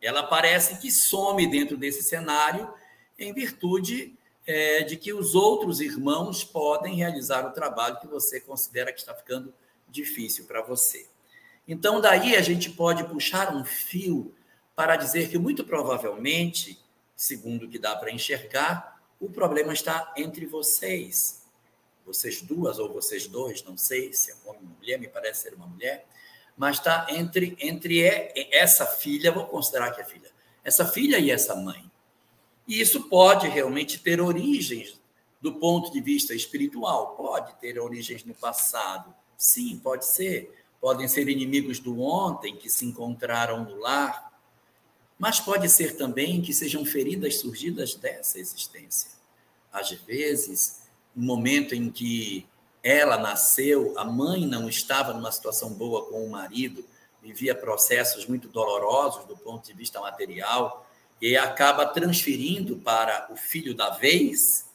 ela 0.00 0.22
parece 0.22 0.78
que 0.80 0.90
some 0.90 1.46
dentro 1.46 1.76
desse 1.76 2.02
cenário 2.02 2.72
em 3.18 3.34
virtude 3.34 4.16
é, 4.46 4.82
de 4.82 4.96
que 4.96 5.12
os 5.12 5.34
outros 5.34 5.78
irmãos 5.78 6.42
podem 6.42 6.94
realizar 6.94 7.46
o 7.46 7.50
trabalho 7.50 8.00
que 8.00 8.06
você 8.06 8.40
considera 8.40 8.90
que 8.94 8.98
está 8.98 9.12
ficando 9.12 9.52
difícil 9.90 10.46
para 10.46 10.62
você. 10.62 11.06
Então, 11.66 12.00
daí 12.00 12.34
a 12.34 12.40
gente 12.40 12.70
pode 12.70 13.04
puxar 13.04 13.54
um 13.54 13.62
fio 13.62 14.34
para 14.74 14.96
dizer 14.96 15.28
que, 15.28 15.36
muito 15.36 15.62
provavelmente, 15.64 16.82
segundo 17.14 17.66
o 17.66 17.68
que 17.68 17.78
dá 17.78 17.94
para 17.94 18.10
enxergar, 18.10 19.02
o 19.20 19.28
problema 19.28 19.74
está 19.74 20.14
entre 20.16 20.46
vocês 20.46 21.46
vocês 22.06 22.40
duas 22.40 22.78
ou 22.78 22.90
vocês 22.90 23.26
dois, 23.26 23.62
não 23.62 23.76
sei 23.76 24.14
se 24.14 24.30
é 24.30 24.34
homem 24.46 24.62
ou 24.62 24.78
mulher, 24.78 24.98
me 24.98 25.08
parece 25.08 25.42
ser 25.42 25.52
uma 25.52 25.66
mulher, 25.66 26.06
mas 26.58 26.76
está 26.76 27.06
entre, 27.08 27.56
entre 27.60 28.02
essa 28.52 28.84
filha, 28.84 29.30
vou 29.30 29.46
considerar 29.46 29.92
que 29.92 30.00
é 30.00 30.04
filha, 30.04 30.30
essa 30.64 30.84
filha 30.84 31.18
e 31.18 31.30
essa 31.30 31.54
mãe. 31.54 31.88
E 32.66 32.80
isso 32.80 33.08
pode 33.08 33.48
realmente 33.48 33.98
ter 33.98 34.20
origens 34.20 34.98
do 35.40 35.54
ponto 35.54 35.92
de 35.92 36.00
vista 36.00 36.34
espiritual, 36.34 37.14
pode 37.14 37.54
ter 37.60 37.78
origens 37.78 38.24
no 38.24 38.34
passado, 38.34 39.14
sim, 39.36 39.78
pode 39.78 40.04
ser. 40.04 40.52
Podem 40.80 41.08
ser 41.08 41.28
inimigos 41.28 41.78
do 41.78 42.00
ontem 42.00 42.56
que 42.56 42.68
se 42.68 42.84
encontraram 42.84 43.64
no 43.64 43.76
lar, 43.76 44.32
mas 45.18 45.40
pode 45.40 45.68
ser 45.68 45.96
também 45.96 46.40
que 46.40 46.52
sejam 46.52 46.84
feridas 46.84 47.38
surgidas 47.40 47.94
dessa 47.94 48.38
existência. 48.38 49.10
Às 49.72 49.90
vezes, 49.90 50.82
no 51.14 51.24
momento 51.24 51.74
em 51.74 51.90
que 51.90 52.46
ela 52.82 53.18
nasceu, 53.18 53.94
a 53.96 54.04
mãe 54.04 54.46
não 54.46 54.68
estava 54.68 55.12
numa 55.12 55.32
situação 55.32 55.70
boa 55.70 56.06
com 56.06 56.24
o 56.24 56.30
marido, 56.30 56.84
vivia 57.22 57.54
processos 57.54 58.26
muito 58.26 58.48
dolorosos 58.48 59.24
do 59.26 59.36
ponto 59.36 59.66
de 59.66 59.72
vista 59.72 60.00
material, 60.00 60.86
e 61.20 61.36
acaba 61.36 61.84
transferindo 61.86 62.76
para 62.76 63.28
o 63.32 63.36
filho 63.36 63.74
da 63.74 63.90
vez 63.90 64.66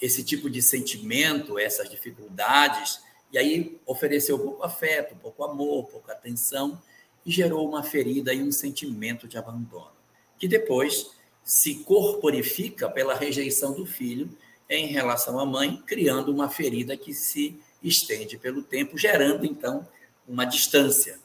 esse 0.00 0.22
tipo 0.24 0.48
de 0.48 0.62
sentimento, 0.62 1.58
essas 1.58 1.90
dificuldades, 1.90 3.00
e 3.32 3.38
aí 3.38 3.80
ofereceu 3.84 4.38
pouco 4.38 4.64
afeto, 4.64 5.14
pouco 5.16 5.44
amor, 5.44 5.86
pouca 5.88 6.12
atenção, 6.12 6.80
e 7.26 7.30
gerou 7.30 7.68
uma 7.68 7.82
ferida 7.82 8.32
e 8.32 8.42
um 8.42 8.52
sentimento 8.52 9.28
de 9.28 9.36
abandono, 9.36 9.92
que 10.38 10.48
depois 10.48 11.10
se 11.44 11.76
corporifica 11.84 12.88
pela 12.88 13.14
rejeição 13.14 13.74
do 13.74 13.84
filho 13.84 14.36
em 14.70 14.86
relação 14.86 15.38
à 15.40 15.44
mãe, 15.44 15.82
criando 15.84 16.32
uma 16.32 16.48
ferida 16.48 16.96
que 16.96 17.12
se 17.12 17.60
estende 17.82 18.38
pelo 18.38 18.62
tempo, 18.62 18.96
gerando 18.96 19.44
então 19.44 19.86
uma 20.26 20.44
distância. 20.44 21.18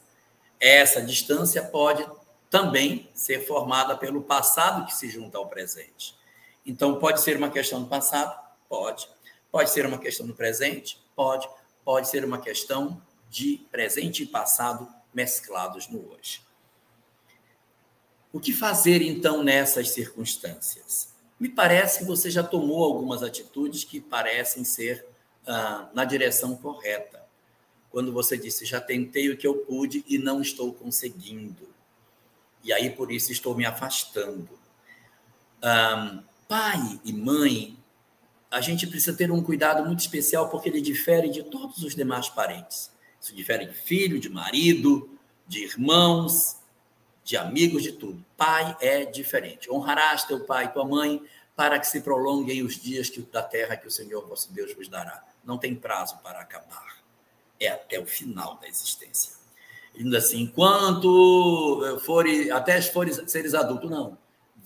Essa 0.58 1.00
distância 1.00 1.62
pode 1.62 2.04
também 2.50 3.08
ser 3.14 3.46
formada 3.46 3.96
pelo 3.96 4.22
passado 4.22 4.84
que 4.84 4.94
se 4.94 5.08
junta 5.08 5.38
ao 5.38 5.46
presente. 5.46 6.16
Então, 6.64 6.98
pode 6.98 7.20
ser 7.20 7.36
uma 7.36 7.50
questão 7.50 7.80
do 7.82 7.88
passado? 7.88 8.36
Pode. 8.68 9.08
Pode 9.52 9.70
ser 9.70 9.86
uma 9.86 9.98
questão 9.98 10.26
do 10.26 10.34
presente? 10.34 11.00
Pode. 11.14 11.48
Pode 11.84 12.08
ser 12.08 12.24
uma 12.24 12.38
questão 12.38 13.00
de 13.30 13.64
presente 13.70 14.24
e 14.24 14.26
passado 14.26 14.88
mesclados 15.14 15.88
no 15.88 16.12
hoje. 16.12 16.40
O 18.32 18.40
que 18.40 18.52
fazer 18.52 19.02
então 19.02 19.42
nessas 19.42 19.90
circunstâncias? 19.90 21.15
Me 21.38 21.48
parece 21.48 21.98
que 21.98 22.04
você 22.04 22.30
já 22.30 22.42
tomou 22.42 22.82
algumas 22.82 23.22
atitudes 23.22 23.84
que 23.84 24.00
parecem 24.00 24.64
ser 24.64 25.06
ah, 25.46 25.88
na 25.92 26.04
direção 26.04 26.56
correta. 26.56 27.24
Quando 27.90 28.12
você 28.12 28.36
disse, 28.36 28.64
já 28.64 28.80
tentei 28.80 29.30
o 29.30 29.36
que 29.36 29.46
eu 29.46 29.54
pude 29.58 30.04
e 30.08 30.18
não 30.18 30.40
estou 30.40 30.72
conseguindo. 30.72 31.68
E 32.64 32.72
aí, 32.72 32.90
por 32.90 33.12
isso, 33.12 33.30
estou 33.32 33.54
me 33.54 33.64
afastando. 33.64 34.48
Ah, 35.62 36.22
pai 36.48 37.00
e 37.04 37.12
mãe, 37.12 37.76
a 38.50 38.60
gente 38.60 38.86
precisa 38.86 39.16
ter 39.16 39.30
um 39.30 39.42
cuidado 39.42 39.84
muito 39.84 40.00
especial 40.00 40.48
porque 40.48 40.68
ele 40.68 40.80
difere 40.80 41.28
de 41.28 41.42
todos 41.42 41.82
os 41.82 41.94
demais 41.94 42.28
parentes. 42.28 42.90
Isso 43.20 43.34
difere 43.34 43.66
de 43.66 43.74
filho, 43.74 44.18
de 44.18 44.28
marido, 44.28 45.10
de 45.46 45.62
irmãos, 45.64 46.56
de 47.26 47.36
amigos, 47.36 47.82
de 47.82 47.90
tudo. 47.90 48.24
Pai 48.36 48.76
é 48.80 49.04
diferente. 49.04 49.68
Honrarás 49.68 50.22
teu 50.22 50.44
pai 50.46 50.66
e 50.66 50.68
tua 50.68 50.84
mãe 50.84 51.20
para 51.56 51.76
que 51.80 51.86
se 51.88 52.00
prolonguem 52.00 52.62
os 52.62 52.80
dias 52.80 53.10
que, 53.10 53.20
da 53.20 53.42
terra 53.42 53.76
que 53.76 53.88
o 53.88 53.90
Senhor 53.90 54.24
vosso 54.28 54.52
Deus 54.52 54.72
vos 54.74 54.86
dará. 54.86 55.24
Não 55.44 55.58
tem 55.58 55.74
prazo 55.74 56.16
para 56.22 56.40
acabar. 56.40 57.02
É 57.58 57.66
até 57.66 57.98
o 57.98 58.06
final 58.06 58.58
da 58.58 58.68
existência. 58.68 59.32
Ainda 59.98 60.18
assim, 60.18 60.42
enquanto 60.42 61.98
fores, 62.04 62.48
até 62.52 62.80
fores 62.80 63.20
seres 63.26 63.54
adultos, 63.54 63.90
não. 63.90 64.16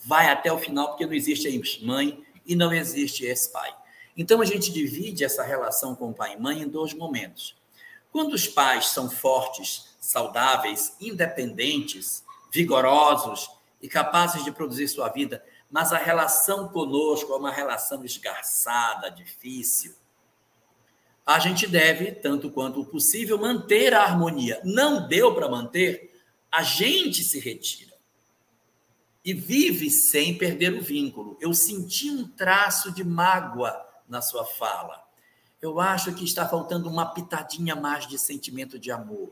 Vai 0.05 0.29
até 0.29 0.53
o 0.53 0.59
final, 0.59 0.89
porque 0.89 1.07
não 1.07 1.15
existe 1.15 1.83
mãe 1.83 2.23
e 2.45 2.55
não 2.55 2.75
existe 2.75 3.25
esse 3.25 3.51
pai. 3.51 3.75
Então 4.15 4.43
a 4.43 4.45
gente 4.45 4.71
divide 4.71 5.25
essa 5.25 5.43
relação 5.43 5.95
com 5.95 6.13
pai 6.13 6.35
e 6.35 6.39
mãe 6.39 6.61
em 6.61 6.69
dois 6.69 6.93
momentos. 6.93 7.57
Quando 8.13 8.35
os 8.35 8.47
pais 8.47 8.89
são 8.89 9.09
fortes, 9.09 9.97
saudáveis, 9.99 10.95
independentes, 11.01 12.23
vigorosos 12.53 13.51
e 13.81 13.89
capazes 13.89 14.45
de 14.45 14.53
produzir 14.53 14.89
sua 14.89 15.09
vida, 15.09 15.45
mas 15.71 15.93
a 15.93 15.99
relação 15.99 16.69
conosco 16.69 17.33
é 17.33 17.37
uma 17.37 17.51
relação 17.51 18.05
esgarçada, 18.05 19.11
difícil, 19.11 19.95
a 21.31 21.39
gente 21.39 21.67
deve, 21.67 22.11
tanto 22.11 22.51
quanto 22.51 22.85
possível, 22.85 23.39
manter 23.39 23.95
a 23.95 24.03
harmonia. 24.03 24.61
Não 24.65 25.07
deu 25.07 25.33
para 25.33 25.49
manter, 25.49 26.21
a 26.51 26.63
gente 26.63 27.23
se 27.23 27.39
retira. 27.39 27.95
E 29.25 29.33
vive 29.33 29.91
sem 29.91 30.37
perder 30.37 30.75
o 30.75 30.83
vínculo. 30.83 31.37
Eu 31.41 31.55
senti 31.55 32.11
um 32.11 32.27
traço 32.27 32.91
de 32.91 33.05
mágoa 33.05 33.81
na 34.09 34.21
sua 34.21 34.45
fala. 34.45 35.05
Eu 35.63 35.79
acho 35.79 36.13
que 36.15 36.25
está 36.25 36.49
faltando 36.49 36.89
uma 36.89 37.07
pitadinha 37.07 37.77
mais 37.77 38.09
de 38.09 38.19
sentimento 38.19 38.77
de 38.77 38.91
amor. 38.91 39.31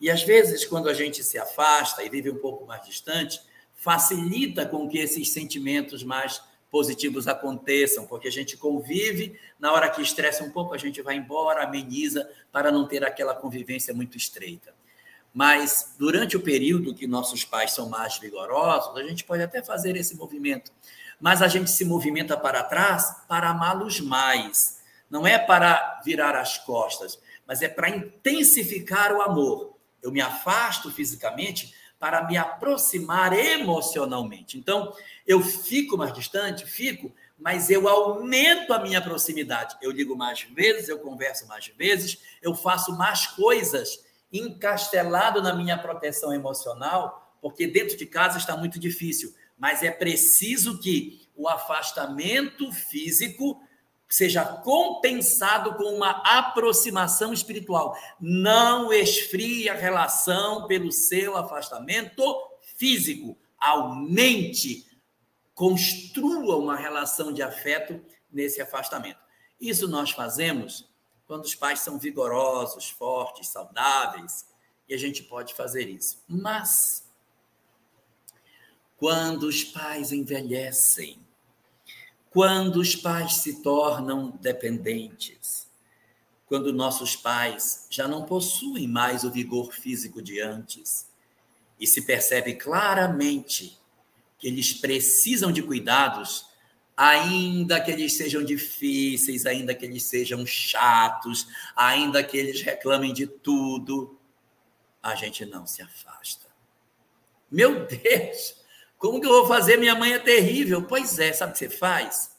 E 0.00 0.10
às 0.10 0.22
vezes, 0.22 0.64
quando 0.64 0.88
a 0.88 0.94
gente 0.94 1.22
se 1.24 1.38
afasta 1.38 2.02
e 2.02 2.08
vive 2.08 2.30
um 2.30 2.38
pouco 2.38 2.66
mais 2.66 2.84
distante, 2.84 3.40
facilita 3.74 4.66
com 4.66 4.88
que 4.88 4.98
esses 4.98 5.32
sentimentos 5.32 6.02
mais 6.02 6.40
positivos 6.70 7.26
aconteçam, 7.26 8.06
porque 8.06 8.28
a 8.28 8.32
gente 8.32 8.56
convive, 8.56 9.38
na 9.58 9.72
hora 9.72 9.88
que 9.88 10.02
estressa 10.02 10.44
um 10.44 10.50
pouco, 10.50 10.74
a 10.74 10.78
gente 10.78 11.00
vai 11.00 11.16
embora, 11.16 11.64
ameniza, 11.64 12.28
para 12.52 12.70
não 12.70 12.86
ter 12.86 13.04
aquela 13.04 13.34
convivência 13.34 13.94
muito 13.94 14.16
estreita. 14.16 14.74
Mas 15.32 15.94
durante 15.98 16.36
o 16.36 16.40
período 16.40 16.94
que 16.94 17.06
nossos 17.06 17.44
pais 17.44 17.72
são 17.72 17.88
mais 17.88 18.18
vigorosos, 18.18 18.96
a 18.96 19.02
gente 19.02 19.24
pode 19.24 19.42
até 19.42 19.62
fazer 19.62 19.96
esse 19.96 20.16
movimento. 20.16 20.72
Mas 21.20 21.42
a 21.42 21.48
gente 21.48 21.70
se 21.70 21.84
movimenta 21.84 22.36
para 22.36 22.62
trás 22.62 23.24
para 23.28 23.50
amá-los 23.50 24.00
mais. 24.00 24.80
Não 25.10 25.26
é 25.26 25.38
para 25.38 26.00
virar 26.04 26.36
as 26.36 26.58
costas, 26.58 27.18
mas 27.46 27.62
é 27.62 27.68
para 27.68 27.88
intensificar 27.88 29.12
o 29.12 29.22
amor. 29.22 29.77
Eu 30.02 30.10
me 30.12 30.20
afasto 30.20 30.90
fisicamente 30.90 31.74
para 31.98 32.26
me 32.26 32.36
aproximar 32.36 33.32
emocionalmente. 33.32 34.56
Então, 34.56 34.94
eu 35.26 35.40
fico 35.40 35.96
mais 35.96 36.12
distante, 36.12 36.64
fico, 36.64 37.12
mas 37.38 37.70
eu 37.70 37.88
aumento 37.88 38.72
a 38.72 38.78
minha 38.78 39.00
proximidade. 39.00 39.76
Eu 39.82 39.90
ligo 39.90 40.16
mais 40.16 40.42
vezes, 40.42 40.88
eu 40.88 40.98
converso 41.00 41.46
mais 41.46 41.66
vezes, 41.66 42.18
eu 42.40 42.54
faço 42.54 42.96
mais 42.96 43.26
coisas, 43.26 44.04
encastelado 44.32 45.42
na 45.42 45.54
minha 45.54 45.76
proteção 45.76 46.32
emocional, 46.32 47.36
porque 47.40 47.66
dentro 47.66 47.96
de 47.96 48.06
casa 48.06 48.38
está 48.38 48.56
muito 48.56 48.78
difícil. 48.78 49.34
Mas 49.58 49.82
é 49.82 49.90
preciso 49.90 50.78
que 50.78 51.28
o 51.34 51.48
afastamento 51.48 52.70
físico 52.72 53.60
seja 54.08 54.44
compensado 54.44 55.74
com 55.74 55.84
uma 55.94 56.10
aproximação 56.24 57.32
espiritual. 57.32 57.96
Não 58.18 58.92
esfrie 58.92 59.68
a 59.68 59.74
relação 59.74 60.66
pelo 60.66 60.90
seu 60.90 61.36
afastamento 61.36 62.22
físico. 62.76 63.36
Aumente, 63.58 64.86
construa 65.54 66.56
uma 66.56 66.76
relação 66.76 67.32
de 67.32 67.42
afeto 67.42 68.00
nesse 68.32 68.60
afastamento. 68.62 69.18
Isso 69.60 69.88
nós 69.88 70.10
fazemos 70.12 70.88
quando 71.26 71.44
os 71.44 71.54
pais 71.54 71.80
são 71.80 71.98
vigorosos, 71.98 72.88
fortes, 72.88 73.48
saudáveis, 73.48 74.46
e 74.88 74.94
a 74.94 74.96
gente 74.96 75.22
pode 75.24 75.52
fazer 75.52 75.86
isso. 75.88 76.22
Mas 76.26 77.06
quando 78.96 79.42
os 79.42 79.62
pais 79.62 80.10
envelhecem, 80.10 81.27
quando 82.30 82.76
os 82.76 82.94
pais 82.94 83.36
se 83.36 83.62
tornam 83.62 84.30
dependentes, 84.40 85.68
quando 86.46 86.72
nossos 86.72 87.14
pais 87.14 87.86
já 87.90 88.08
não 88.08 88.24
possuem 88.24 88.86
mais 88.88 89.24
o 89.24 89.30
vigor 89.30 89.72
físico 89.72 90.22
de 90.22 90.40
antes, 90.40 91.08
e 91.78 91.86
se 91.86 92.02
percebe 92.02 92.54
claramente 92.54 93.78
que 94.38 94.48
eles 94.48 94.72
precisam 94.72 95.52
de 95.52 95.62
cuidados, 95.62 96.46
ainda 96.96 97.80
que 97.80 97.90
eles 97.90 98.16
sejam 98.16 98.42
difíceis, 98.42 99.46
ainda 99.46 99.74
que 99.74 99.84
eles 99.84 100.02
sejam 100.04 100.44
chatos, 100.44 101.46
ainda 101.76 102.24
que 102.24 102.36
eles 102.36 102.62
reclamem 102.62 103.12
de 103.12 103.26
tudo, 103.26 104.18
a 105.02 105.14
gente 105.14 105.46
não 105.46 105.66
se 105.66 105.82
afasta. 105.82 106.46
Meu 107.50 107.86
Deus, 107.86 108.57
como 108.98 109.20
que 109.20 109.26
eu 109.26 109.30
vou 109.30 109.46
fazer? 109.46 109.76
Minha 109.76 109.94
mãe 109.94 110.12
é 110.12 110.18
terrível. 110.18 110.82
Pois 110.82 111.18
é, 111.18 111.32
sabe 111.32 111.52
o 111.52 111.54
que 111.54 111.60
você 111.60 111.70
faz? 111.70 112.36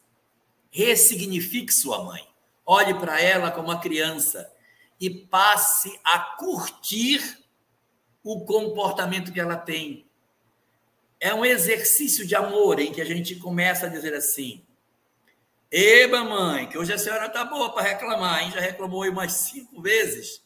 Ressignifique 0.69 1.73
sua 1.73 2.03
mãe. 2.03 2.27
Olhe 2.65 2.93
para 2.93 3.19
ela 3.19 3.49
como 3.49 3.69
uma 3.69 3.79
criança 3.79 4.51
e 4.99 5.09
passe 5.09 5.97
a 6.03 6.19
curtir 6.19 7.39
o 8.23 8.45
comportamento 8.45 9.31
que 9.31 9.39
ela 9.39 9.55
tem. 9.55 10.05
É 11.19 11.33
um 11.33 11.45
exercício 11.45 12.27
de 12.27 12.35
amor 12.35 12.79
em 12.79 12.91
que 12.91 13.01
a 13.01 13.05
gente 13.05 13.35
começa 13.37 13.85
a 13.85 13.89
dizer 13.89 14.13
assim: 14.13 14.63
Eba, 15.71 16.23
mãe, 16.23 16.67
que 16.67 16.77
hoje 16.77 16.93
a 16.93 16.97
senhora 16.97 17.29
tá 17.29 17.45
boa 17.45 17.73
para 17.73 17.83
reclamar, 17.83 18.43
hein? 18.43 18.51
Já 18.51 18.59
reclamou 18.59 19.03
aí 19.03 19.09
umas 19.09 19.31
cinco 19.31 19.81
vezes. 19.81 20.43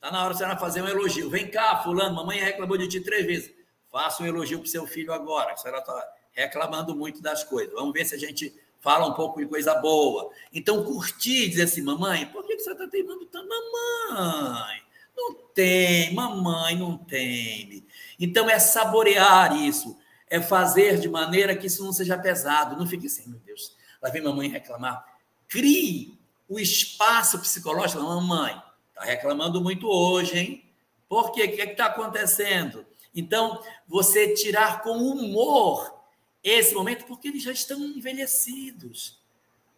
Tá 0.00 0.12
na 0.12 0.24
hora 0.24 0.30
de 0.30 0.36
a 0.36 0.38
senhora 0.38 0.58
fazer 0.58 0.82
um 0.82 0.88
elogio. 0.88 1.28
Vem 1.28 1.50
cá, 1.50 1.82
fulano, 1.82 2.14
mamãe 2.14 2.38
reclamou 2.38 2.78
de 2.78 2.86
ti 2.86 3.00
três 3.00 3.26
vezes. 3.26 3.57
Faça 3.90 4.22
um 4.22 4.26
elogio 4.26 4.58
para 4.58 4.68
seu 4.68 4.86
filho 4.86 5.12
agora, 5.12 5.48
que 5.48 5.54
a 5.54 5.56
senhora 5.56 5.80
está 5.80 6.08
reclamando 6.32 6.94
muito 6.94 7.22
das 7.22 7.42
coisas. 7.42 7.74
Vamos 7.74 7.92
ver 7.92 8.04
se 8.04 8.14
a 8.14 8.18
gente 8.18 8.54
fala 8.80 9.06
um 9.06 9.14
pouco 9.14 9.40
de 9.40 9.46
coisa 9.46 9.74
boa. 9.74 10.30
Então, 10.52 10.84
curtir, 10.84 11.48
dizer 11.48 11.62
assim, 11.62 11.82
mamãe, 11.82 12.26
por 12.26 12.46
que 12.46 12.58
você 12.58 12.72
está 12.72 12.86
teimando 12.86 13.26
tanto? 13.26 13.48
Mamãe, 13.48 14.82
não 15.16 15.34
tem, 15.54 16.14
mamãe, 16.14 16.76
não 16.76 16.96
tem. 16.96 17.84
Então, 18.18 18.48
é 18.48 18.58
saborear 18.58 19.56
isso, 19.56 19.98
é 20.28 20.40
fazer 20.40 20.98
de 20.98 21.08
maneira 21.08 21.56
que 21.56 21.66
isso 21.66 21.84
não 21.84 21.92
seja 21.92 22.16
pesado. 22.16 22.76
Não 22.76 22.86
fique 22.86 23.06
assim, 23.06 23.28
meu 23.28 23.40
Deus, 23.40 23.76
lá 24.00 24.10
vem 24.10 24.22
mamãe 24.22 24.48
reclamar. 24.48 25.04
Crie 25.48 26.18
o 26.48 26.58
espaço 26.58 27.38
psicológico. 27.38 28.02
Mamãe, 28.02 28.60
está 28.90 29.04
reclamando 29.04 29.60
muito 29.60 29.88
hoje, 29.88 30.38
hein? 30.38 30.64
Por 31.08 31.32
quê? 31.32 31.44
O 31.44 31.52
que 31.52 31.60
é 31.60 31.72
está 31.72 31.86
acontecendo? 31.86 32.86
Então, 33.18 33.60
você 33.86 34.32
tirar 34.34 34.82
com 34.82 34.96
humor 34.98 35.98
esse 36.42 36.74
momento, 36.74 37.04
porque 37.04 37.28
eles 37.28 37.42
já 37.42 37.52
estão 37.52 37.78
envelhecidos. 37.80 39.18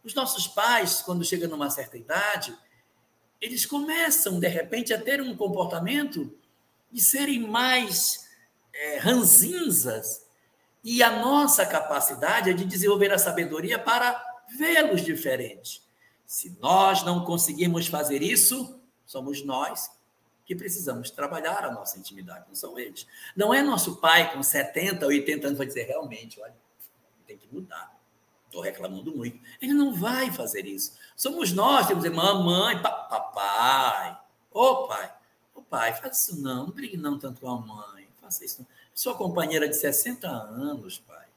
Os 0.05 0.14
nossos 0.14 0.46
pais, 0.46 1.00
quando 1.00 1.24
chegam 1.24 1.48
numa 1.48 1.70
certa 1.70 1.96
idade, 1.96 2.57
eles 3.40 3.64
começam, 3.64 4.38
de 4.38 4.48
repente, 4.48 4.92
a 4.92 5.00
ter 5.00 5.22
um 5.22 5.35
comportamento 5.35 6.37
de 6.92 7.00
serem 7.00 7.40
mais 7.40 8.29
é, 8.74 8.98
ranzinzas. 8.98 10.26
E 10.85 11.03
a 11.03 11.11
nossa 11.11 11.64
capacidade 11.64 12.50
é 12.50 12.53
de 12.53 12.64
desenvolver 12.64 13.12
a 13.12 13.18
sabedoria 13.18 13.79
para 13.79 14.22
vê-los 14.59 15.03
diferentes. 15.03 15.83
Se 16.26 16.57
nós 16.61 17.03
não 17.03 17.24
conseguirmos 17.24 17.87
fazer 17.87 18.22
isso, 18.22 18.79
somos 19.07 19.44
nós 19.44 19.90
que 20.51 20.57
precisamos 20.57 21.13
trabalhar 21.13 21.65
a 21.65 21.71
nossa 21.71 21.97
intimidade, 21.97 22.45
não 22.49 22.57
são 22.57 22.77
eles. 22.77 23.07
Não 23.37 23.55
é 23.55 23.63
nosso 23.63 24.01
pai 24.01 24.33
com 24.33 24.43
70, 24.43 25.07
80 25.07 25.47
anos 25.47 25.57
vai 25.59 25.65
dizer, 25.65 25.85
realmente, 25.85 26.41
olha, 26.41 26.57
tem 27.25 27.39
que 27.39 27.47
mudar. 27.55 27.96
Estou 28.46 28.61
reclamando 28.61 29.15
muito. 29.15 29.38
Ele 29.63 29.73
não 29.73 29.94
vai 29.94 30.33
fazer 30.33 30.67
isso. 30.67 30.98
Somos 31.15 31.53
nós, 31.53 31.87
temos 31.87 32.03
que 32.03 32.11
dizer, 32.11 32.21
mamãe, 32.21 32.83
papai, 32.83 34.19
ô 34.51 34.88
pai, 34.88 35.15
ô 35.55 35.63
pai, 35.63 35.94
faz 35.94 36.19
isso 36.19 36.42
não, 36.42 36.67
não 36.67 36.73
brigue 36.73 36.96
não 36.96 37.17
tanto 37.17 37.40
com 37.42 37.48
a 37.48 37.57
mãe, 37.57 38.09
faça 38.21 38.44
isso 38.44 38.63
não. 38.63 38.67
Sua 38.92 39.15
companheira 39.15 39.69
de 39.69 39.77
60 39.77 40.27
anos, 40.27 40.98
pai, 40.98 41.29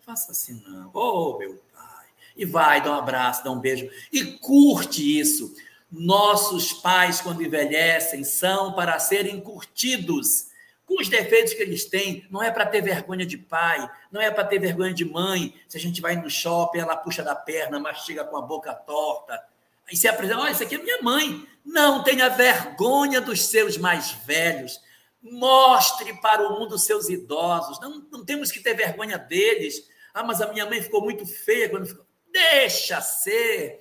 faça 0.00 0.32
assim 0.32 0.62
não. 0.68 0.90
Ô, 0.92 1.38
meu 1.38 1.54
pai. 1.72 2.06
E 2.36 2.44
vai, 2.44 2.82
dá 2.82 2.90
um 2.90 2.98
abraço, 2.98 3.42
dá 3.42 3.50
um 3.50 3.58
beijo 3.58 3.90
e 4.12 4.32
curte 4.32 5.18
isso. 5.18 5.50
Nossos 5.90 6.72
pais, 6.72 7.20
quando 7.20 7.42
envelhecem, 7.42 8.22
são 8.22 8.72
para 8.72 8.98
serem 8.98 9.40
curtidos 9.40 10.50
com 10.86 11.00
os 11.00 11.08
defeitos 11.08 11.54
que 11.54 11.62
eles 11.62 11.84
têm. 11.84 12.26
Não 12.30 12.42
é 12.42 12.50
para 12.50 12.66
ter 12.66 12.82
vergonha 12.82 13.24
de 13.24 13.38
pai, 13.38 13.88
não 14.10 14.20
é 14.20 14.30
para 14.30 14.44
ter 14.44 14.58
vergonha 14.58 14.92
de 14.92 15.04
mãe. 15.04 15.54
Se 15.68 15.76
a 15.76 15.80
gente 15.80 16.00
vai 16.00 16.16
no 16.16 16.28
shopping, 16.28 16.80
ela 16.80 16.96
puxa 16.96 17.22
da 17.22 17.34
perna, 17.34 17.78
mastiga 17.78 18.24
com 18.24 18.36
a 18.36 18.42
boca 18.42 18.74
torta. 18.74 19.40
Aí 19.88 19.96
se 19.96 20.06
apresenta, 20.08 20.40
olha, 20.40 20.52
isso 20.52 20.62
aqui 20.62 20.76
é 20.76 20.78
minha 20.78 21.02
mãe. 21.02 21.46
Não 21.64 22.02
tenha 22.02 22.28
vergonha 22.28 23.20
dos 23.20 23.46
seus 23.46 23.76
mais 23.76 24.10
velhos. 24.10 24.80
Mostre 25.22 26.14
para 26.20 26.48
o 26.48 26.58
mundo 26.58 26.78
seus 26.78 27.08
idosos. 27.08 27.80
Não, 27.80 28.06
não 28.10 28.24
temos 28.24 28.50
que 28.50 28.60
ter 28.60 28.74
vergonha 28.74 29.18
deles. 29.18 29.88
Ah, 30.14 30.22
mas 30.22 30.40
a 30.40 30.52
minha 30.52 30.66
mãe 30.66 30.82
ficou 30.82 31.02
muito 31.02 31.26
feia 31.26 31.68
quando 31.68 31.86
ficou. 31.86 32.06
Deixa 32.32 33.00
ser. 33.00 33.80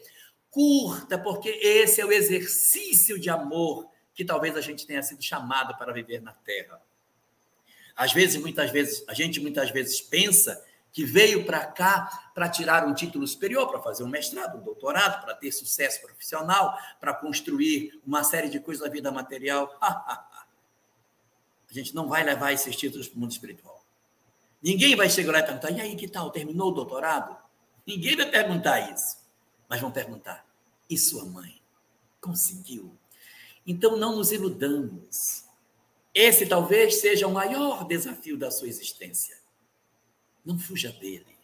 Curta, 0.52 1.18
porque 1.18 1.50
esse 1.50 2.02
é 2.02 2.06
o 2.06 2.12
exercício 2.12 3.20
de 3.20 3.30
amor 3.30 3.89
que 4.14 4.26
talvez 4.26 4.58
a 4.58 4.62
gente 4.62 4.86
tenha 4.86 5.02
sido 5.04 5.22
chamado 5.24 5.78
para 5.78 5.93
viver 5.93 6.22
na 6.22 6.34
Terra. 6.34 6.82
Às 7.95 8.14
vezes, 8.14 8.41
muitas 8.41 8.72
vezes, 8.72 9.04
a 9.08 9.14
gente 9.14 9.39
muitas 9.39 9.72
vezes 9.72 10.02
pensa 10.02 10.66
que 10.91 11.06
veio 11.06 11.45
para 11.45 11.66
cá 11.66 12.32
para 12.34 12.50
tirar 12.50 12.88
um 12.88 12.93
título 12.93 13.28
superior, 13.28 13.70
para 13.70 13.82
fazer 13.82 14.04
um 14.04 14.08
mestrado, 14.08 14.58
um 14.58 14.64
doutorado, 14.64 15.24
para 15.24 15.36
ter 15.36 15.52
sucesso 15.52 16.02
profissional, 16.02 16.78
para 17.00 17.14
construir 17.14 18.00
uma 18.06 18.24
série 18.24 18.50
de 18.50 18.60
coisas 18.60 18.84
da 18.84 18.89
vida 18.89 19.12
material. 19.12 19.78
a 19.82 20.36
gente 21.70 21.93
não 21.93 22.08
vai 22.08 22.24
levar 22.24 22.52
esses 22.52 22.76
títulos 22.76 23.08
para 23.08 23.18
o 23.18 23.20
mundo 23.20 23.32
espiritual. 23.32 23.86
Ninguém 24.62 24.95
vai 24.95 25.10
chegar 25.10 25.32
lá 25.32 25.39
e 25.39 25.43
perguntar: 25.43 25.72
e 25.72 25.80
aí, 25.80 25.95
que 25.95 26.08
tal? 26.08 26.32
Terminou 26.32 26.70
o 26.70 26.74
doutorado? 26.74 27.38
Ninguém 27.86 28.16
vai 28.16 28.30
perguntar 28.30 28.91
isso. 28.91 29.19
Mas 29.70 29.80
vão 29.80 29.92
perguntar: 29.92 30.46
e 30.90 30.98
sua 30.98 31.24
mãe? 31.24 31.62
Conseguiu? 32.20 32.92
Então 33.66 33.96
não 33.96 34.16
nos 34.16 34.32
iludamos. 34.32 35.46
Esse 36.14 36.46
talvez 36.46 37.00
seja 37.00 37.28
o 37.28 37.32
maior 37.32 37.86
desafio 37.86 38.36
da 38.38 38.50
sua 38.50 38.68
existência 38.68 39.40
não 40.50 40.58
fuja 40.58 40.92
dele. 40.92 41.38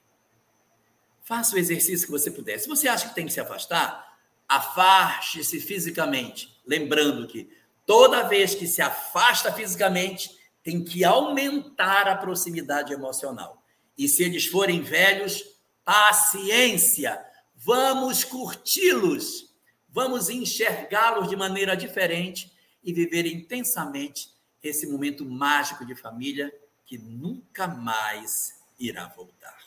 Faça 1.24 1.56
o 1.56 1.60
exercício 1.60 2.06
que 2.06 2.12
você 2.12 2.30
puder. 2.30 2.60
Se 2.60 2.68
você 2.68 2.88
acha 2.88 3.10
que 3.10 3.16
tem 3.16 3.26
que 3.26 3.34
se 3.34 3.40
afastar, 3.40 4.18
afaste-se 4.48 5.60
fisicamente. 5.60 6.56
Lembrando 6.66 7.28
que 7.28 7.50
toda 7.86 8.28
vez 8.28 8.54
que 8.54 8.68
se 8.68 8.82
afasta 8.82 9.52
fisicamente, 9.52 10.36
tem 10.64 10.84
que 10.84 11.04
aumentar 11.04 12.08
a 12.08 12.16
proximidade 12.16 12.92
emocional. 12.92 13.64
E 13.98 14.08
se 14.08 14.24
eles 14.24 14.48
forem 14.48 14.82
velhos, 14.82 15.44
paciência. 15.84 17.24
Vamos 17.66 18.24
curti-los. 18.24 19.52
Vamos 19.90 20.30
enxergá-los 20.30 21.28
de 21.28 21.36
maneira 21.36 21.76
diferente 21.76 22.54
e 22.84 22.94
viver 22.94 23.26
intensamente 23.26 24.30
esse 24.62 24.86
momento 24.86 25.26
mágico 25.26 25.84
de 25.84 25.96
família 25.96 26.54
que 26.86 26.96
nunca 27.00 27.68
mais 27.68 28.54
irá 28.80 29.08
voltar. 29.08 29.58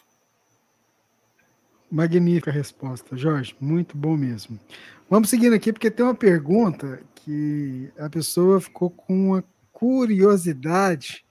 Magnífica 1.90 2.52
resposta, 2.52 3.16
Jorge. 3.16 3.56
Muito 3.58 3.96
bom 3.96 4.16
mesmo. 4.16 4.60
Vamos 5.10 5.28
seguindo 5.28 5.54
aqui, 5.54 5.72
porque 5.72 5.90
tem 5.90 6.06
uma 6.06 6.14
pergunta 6.14 7.02
que 7.16 7.90
a 7.98 8.08
pessoa 8.08 8.60
ficou 8.60 8.90
com 8.90 9.30
uma 9.30 9.44
curiosidade 9.72 11.24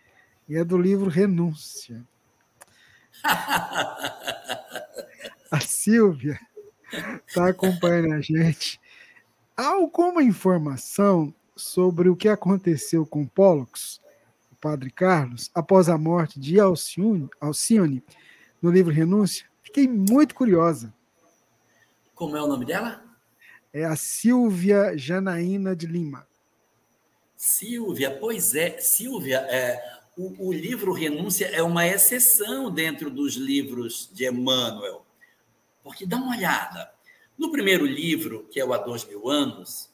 e 0.50 0.58
é 0.58 0.66
do 0.66 0.78
livro 0.78 1.10
Renúncia. 1.10 2.06
a 5.50 5.62
Silvia 5.62 6.38
está 7.26 7.50
acompanhando 7.50 8.14
a 8.14 8.22
gente. 8.22 8.80
Há 9.56 9.68
alguma 9.68 10.24
informação 10.24 11.34
sobre 11.56 12.10
o 12.10 12.16
que 12.16 12.30
aconteceu 12.30 13.06
com 13.06 13.26
Pollux 13.26 14.00
Padre 14.60 14.92
Carlos, 14.92 15.52
após 15.54 15.88
a 15.88 15.98
morte 15.98 16.40
de 16.40 16.60
Alcione, 16.60 17.30
Alcione 17.40 18.04
no 18.62 18.72
livro 18.72 18.92
Renúncia, 18.92 19.46
fiquei 19.64 19.88
muito 19.88 20.34
curiosa. 20.34 20.94
Como 22.16 22.36
é 22.36 22.42
o 22.42 22.48
nome 22.48 22.66
dela? 22.66 23.04
É 23.72 23.86
a 23.86 23.96
Silvia 23.96 24.98
Janaína 24.98 25.76
de 25.76 25.86
Lima. 25.86 26.28
Silvia, 27.36 28.12
pois 28.20 28.56
é, 28.56 28.80
Silvia, 28.80 29.38
é, 29.50 29.80
o, 30.18 30.48
o, 30.48 30.52
livro 30.52 30.92
Renúncia 30.92 31.46
é 31.46 31.62
uma 31.62 31.86
exceção 31.86 32.72
dentro 32.72 33.12
dos 33.12 33.36
livros 33.36 34.10
de 34.12 34.28
Emmanuel. 34.28 35.06
Porque 35.88 36.06
dá 36.06 36.18
uma 36.18 36.36
olhada. 36.36 36.92
No 37.38 37.52
primeiro 37.52 37.86
livro, 37.86 38.48
que 38.52 38.60
é 38.60 38.66
o 38.66 38.74
Há 38.74 38.78
Dois 38.78 39.06
Mil 39.06 39.30
Anos, 39.30 39.90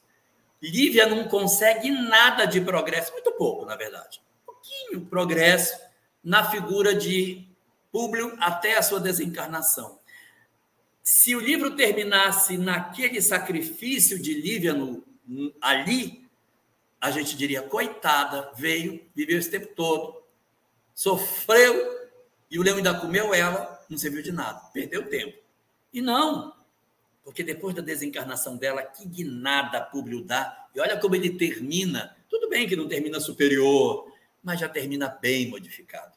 Lívia 0.62 1.08
não 1.08 1.28
consegue 1.28 1.92
nada 1.92 2.46
de 2.46 2.60
progresso, 2.62 3.12
muito 3.12 3.32
pouco, 3.34 3.66
na 3.66 3.76
verdade 3.76 4.22
pouquinho 4.64 5.06
progresso 5.06 5.78
na 6.24 6.50
figura 6.50 6.96
de 6.96 7.46
Públio 7.92 8.36
até 8.40 8.78
a 8.78 8.82
sua 8.82 9.00
desencarnação. 9.00 10.00
Se 11.04 11.36
o 11.36 11.40
livro 11.40 11.76
terminasse 11.76 12.58
naquele 12.58 13.22
sacrifício 13.22 14.18
de 14.18 14.34
Lívia 14.34 14.74
no, 14.74 15.04
ali, 15.62 16.26
a 17.00 17.12
gente 17.12 17.36
diria, 17.36 17.62
coitada, 17.62 18.52
veio, 18.56 19.06
viveu 19.14 19.38
esse 19.38 19.52
tempo 19.52 19.68
todo, 19.76 20.24
sofreu, 20.96 22.10
e 22.50 22.58
o 22.58 22.64
leão 22.64 22.78
ainda 22.78 22.94
comeu 22.94 23.34
ela, 23.34 23.86
não 23.90 23.98
serviu 23.98 24.24
de 24.24 24.32
nada, 24.32 24.60
perdeu 24.74 25.08
tempo. 25.10 25.38
E 25.94 26.02
não, 26.02 26.54
porque 27.24 27.44
depois 27.44 27.76
da 27.76 27.82
desencarnação 27.82 28.58
dela, 28.58 28.82
que 28.82 29.08
guinada 29.08 29.80
Públio 29.80 30.24
dá, 30.24 30.68
e 30.76 30.80
olha 30.80 31.00
como 31.00 31.16
ele 31.16 31.38
termina, 31.38 32.18
tudo 32.30 32.50
bem 32.50 32.68
que 32.68 32.76
não 32.76 32.88
termina 32.88 33.20
superior, 33.20 34.12
mas 34.44 34.60
já 34.60 34.68
termina 34.68 35.08
bem 35.08 35.48
modificado. 35.48 36.14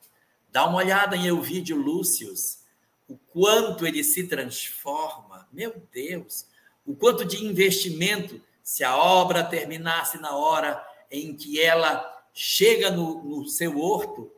Dá 0.50 0.66
uma 0.66 0.78
olhada 0.78 1.16
em 1.16 1.26
Elvídio 1.26 1.76
Lúcius, 1.76 2.60
o 3.06 3.16
quanto 3.16 3.86
ele 3.86 4.02
se 4.02 4.26
transforma, 4.26 5.46
meu 5.52 5.80
Deus, 5.92 6.46
o 6.84 6.96
quanto 6.96 7.24
de 7.24 7.44
investimento, 7.44 8.40
se 8.62 8.82
a 8.82 8.96
obra 8.96 9.44
terminasse 9.44 10.18
na 10.18 10.34
hora 10.34 10.84
em 11.10 11.36
que 11.36 11.60
ela 11.60 12.24
chega 12.32 12.90
no, 12.90 13.22
no 13.22 13.46
seu 13.46 13.78
horto, 13.78 14.32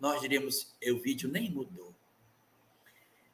nós 0.00 0.20
diríamos, 0.20 0.74
Elvídio 0.80 1.28
nem 1.28 1.50
mudou. 1.50 1.87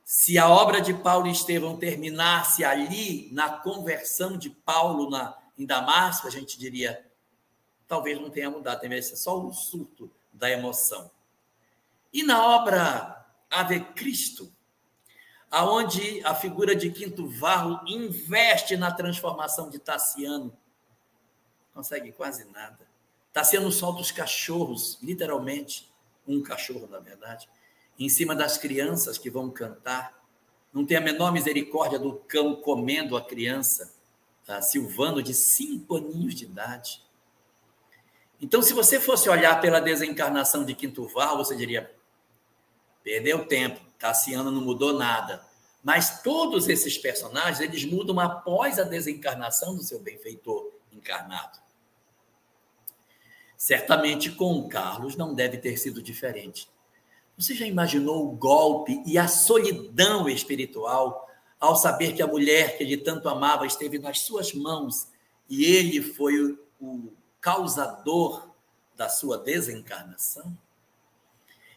Se 0.05 0.37
a 0.37 0.51
obra 0.51 0.83
de 0.83 0.93
Paulo 0.93 1.27
e 1.27 1.33
Estevão 1.33 1.79
terminasse 1.79 2.63
ali, 2.63 3.31
na 3.33 3.49
conversão 3.49 4.37
de 4.37 4.51
Paulo 4.51 5.09
na, 5.09 5.37
em 5.57 5.65
Damasco, 5.65 6.27
a 6.27 6.31
gente 6.31 6.59
diria, 6.59 7.11
talvez 7.89 8.21
não 8.21 8.29
tenha 8.29 8.51
mudado, 8.51 8.81
tem 8.81 9.03
ser 9.03 9.17
só 9.17 9.41
um 9.41 9.51
surto 9.51 10.11
da 10.31 10.51
emoção. 10.51 11.11
E 12.13 12.23
na 12.23 12.47
obra 12.47 13.27
Ave 13.51 13.81
Cristo, 13.81 14.53
aonde 15.51 16.23
a 16.25 16.35
figura 16.35 16.77
de 16.77 16.91
Quinto 16.91 17.27
Varro 17.27 17.81
investe 17.87 18.77
na 18.77 18.93
transformação 18.93 19.71
de 19.71 19.79
Tassiano, 19.79 20.55
consegue 21.73 22.13
quase 22.13 22.45
nada. 22.51 22.87
Tassiano 23.33 23.73
solta 23.73 24.03
os 24.03 24.11
cachorros, 24.11 24.99
literalmente, 25.03 25.91
um 26.27 26.43
cachorro, 26.43 26.87
na 26.91 26.99
verdade, 26.99 27.49
em 27.99 28.09
cima 28.09 28.35
das 28.35 28.59
crianças 28.59 29.19
que 29.19 29.31
vão 29.31 29.51
cantar. 29.51 30.23
Não 30.73 30.85
tem 30.85 30.97
a 30.97 31.01
menor 31.01 31.33
misericórdia 31.33 31.99
do 31.99 32.15
cão 32.15 32.57
comendo 32.57 33.17
a 33.17 33.23
criança, 33.25 33.95
a 34.49 34.61
Silvano, 34.61 35.23
de 35.23 35.33
cinco 35.33 35.97
aninhos 35.97 36.35
de 36.35 36.45
idade. 36.45 37.03
Então, 38.41 38.61
se 38.61 38.73
você 38.73 39.01
fosse 39.01 39.29
olhar 39.29 39.61
pela 39.61 39.81
desencarnação 39.81 40.65
de 40.65 40.75
Quinto 40.75 41.07
Val, 41.09 41.37
você 41.37 41.57
diria: 41.57 41.95
perdeu 43.03 43.47
tempo, 43.47 43.81
Cassiano 43.99 44.51
não 44.51 44.61
mudou 44.61 44.93
nada. 44.93 45.47
Mas 45.83 46.23
todos 46.23 46.69
esses 46.69 46.97
personagens, 46.97 47.61
eles 47.61 47.85
mudam 47.85 48.19
após 48.19 48.79
a 48.79 48.85
desencarnação 48.85 49.77
do 49.77 49.83
seu 49.83 50.01
benfeitor 50.01 50.73
encarnado. 50.91 51.59
Certamente 53.57 54.31
com 54.31 54.67
Carlos 54.69 55.15
não 55.15 55.35
deve 55.35 55.59
ter 55.59 55.77
sido 55.77 56.03
diferente. 56.03 56.69
Você 57.37 57.55
já 57.55 57.67
imaginou 57.67 58.29
o 58.29 58.33
golpe 58.33 59.03
e 59.05 59.19
a 59.19 59.27
solidão 59.27 60.29
espiritual 60.29 61.29
ao 61.59 61.75
saber 61.75 62.13
que 62.15 62.23
a 62.23 62.27
mulher 62.27 62.77
que 62.77 62.85
ele 62.85 62.97
tanto 62.97 63.29
amava 63.29 63.67
esteve 63.67 63.99
nas 63.99 64.21
suas 64.21 64.53
mãos 64.53 65.09
e 65.49 65.65
ele 65.65 66.01
foi 66.01 66.57
o 66.81 67.13
causador 67.41 68.49
da 68.97 69.09
sua 69.09 69.39
desencarnação? 69.39 70.57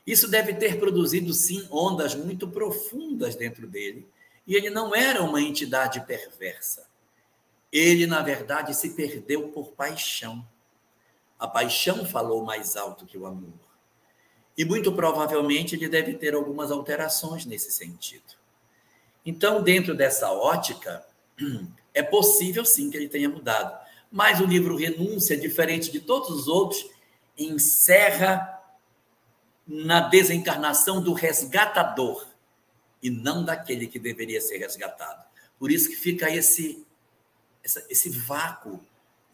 Isso 0.05 0.29
deve 0.29 0.53
ter 0.53 0.79
produzido, 0.79 1.33
sim, 1.33 1.67
ondas 1.69 2.15
muito 2.15 2.47
profundas 2.47 3.35
dentro 3.35 3.67
dele. 3.67 4.07
E 4.45 4.55
ele 4.55 4.69
não 4.69 4.95
era 4.95 5.21
uma 5.21 5.41
entidade 5.41 5.99
perversa. 6.05 6.87
Ele, 7.69 8.07
na 8.07 8.21
verdade, 8.21 8.73
se 8.73 8.91
perdeu 8.91 9.49
por 9.49 9.73
paixão. 9.73 10.47
A 11.37 11.45
paixão 11.45 12.05
falou 12.05 12.45
mais 12.45 12.77
alto 12.77 13.05
que 13.05 13.17
o 13.17 13.25
amor. 13.25 13.66
E 14.57 14.65
muito 14.65 14.91
provavelmente 14.91 15.75
ele 15.75 15.87
deve 15.87 16.15
ter 16.15 16.33
algumas 16.33 16.71
alterações 16.71 17.45
nesse 17.45 17.71
sentido. 17.71 18.35
Então, 19.25 19.61
dentro 19.61 19.93
dessa 19.93 20.31
ótica, 20.31 21.05
é 21.93 22.01
possível 22.01 22.65
sim 22.65 22.89
que 22.89 22.97
ele 22.97 23.09
tenha 23.09 23.29
mudado. 23.29 23.77
Mas 24.11 24.39
o 24.39 24.45
livro 24.45 24.75
Renúncia, 24.75 25.37
diferente 25.37 25.91
de 25.91 25.99
todos 25.99 26.29
os 26.29 26.47
outros, 26.47 26.89
encerra 27.37 28.57
na 29.67 29.99
desencarnação 29.99 31.01
do 31.01 31.13
resgatador 31.13 32.25
e 33.03 33.09
não 33.09 33.43
daquele 33.43 33.85
que 33.85 33.99
deveria 33.99 34.39
ser 34.39 34.57
resgatado. 34.57 35.23
Por 35.59 35.71
isso 35.71 35.89
que 35.89 35.95
fica 35.95 36.33
esse, 36.33 36.85
esse 37.89 38.09
vácuo 38.09 38.79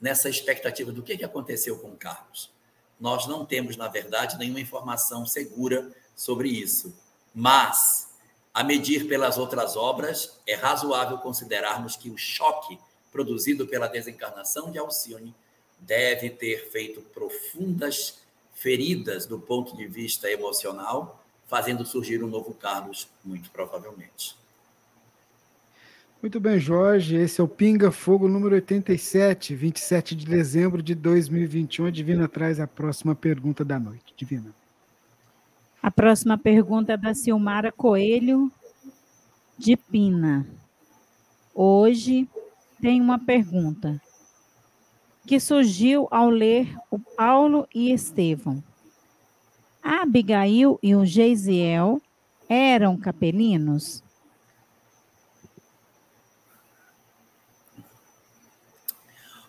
nessa 0.01 0.29
expectativa 0.29 0.91
do 0.91 1.03
que, 1.03 1.17
que 1.17 1.23
aconteceu 1.23 1.77
com 1.77 1.95
Carlos. 1.95 2.51
Nós 2.99 3.27
não 3.27 3.45
temos, 3.45 3.75
na 3.77 3.87
verdade, 3.87 4.37
nenhuma 4.37 4.59
informação 4.59 5.25
segura 5.25 5.91
sobre 6.15 6.49
isso. 6.49 6.93
Mas 7.33 8.07
A 8.53 8.63
medir 8.63 9.07
pelas 9.07 9.39
outras 9.39 9.75
obras, 9.75 10.39
é 10.45 10.53
razoável 10.53 11.17
considerarmos 11.17 11.95
que 11.95 12.11
o 12.11 12.17
choque 12.17 12.77
produzido 13.11 13.65
pela 13.65 13.87
desencarnação 13.87 14.69
de 14.69 14.77
Alcione 14.77 15.33
deve 15.79 16.29
ter 16.29 16.69
feito 16.69 17.01
profundas 17.01 18.19
feridas 18.53 19.25
do 19.25 19.39
ponto 19.39 19.75
de 19.75 19.87
vista 19.87 20.29
emocional, 20.29 21.19
fazendo 21.47 21.83
surgir 21.83 22.23
um 22.23 22.27
novo 22.27 22.53
Carlos, 22.53 23.07
muito 23.25 23.49
provavelmente. 23.49 24.37
Muito 26.23 26.39
bem, 26.39 26.57
Jorge. 26.57 27.17
Esse 27.17 27.41
é 27.41 27.43
o 27.43 27.49
Pinga 27.49 27.91
Fogo 27.91 28.29
número 28.29 28.55
87, 28.55 29.53
27 29.53 30.15
de 30.15 30.25
dezembro 30.25 30.81
de 30.81 30.95
2021. 30.95 31.87
A 31.87 31.91
Divina 31.91 32.29
traz 32.29 32.61
a 32.61 32.65
próxima 32.65 33.13
pergunta 33.13 33.65
da 33.65 33.77
noite. 33.77 34.13
Divina. 34.15 34.55
A 35.81 35.91
próxima 35.91 36.37
pergunta 36.37 36.93
é 36.93 36.97
da 36.97 37.13
Silmara 37.13 37.73
Coelho, 37.73 38.49
de 39.57 39.75
Pina. 39.75 40.47
Hoje 41.53 42.25
tem 42.79 43.01
uma 43.01 43.19
pergunta 43.19 44.01
que 45.27 45.41
surgiu 45.41 46.07
ao 46.09 46.29
ler 46.29 46.73
o 46.89 46.97
Paulo 46.97 47.67
e 47.75 47.91
Estevão. 47.91 48.63
A 49.83 50.03
Abigail 50.03 50.79
e 50.81 50.95
o 50.95 51.03
Geisiel 51.03 52.01
eram 52.47 52.95
capelinos? 52.95 54.02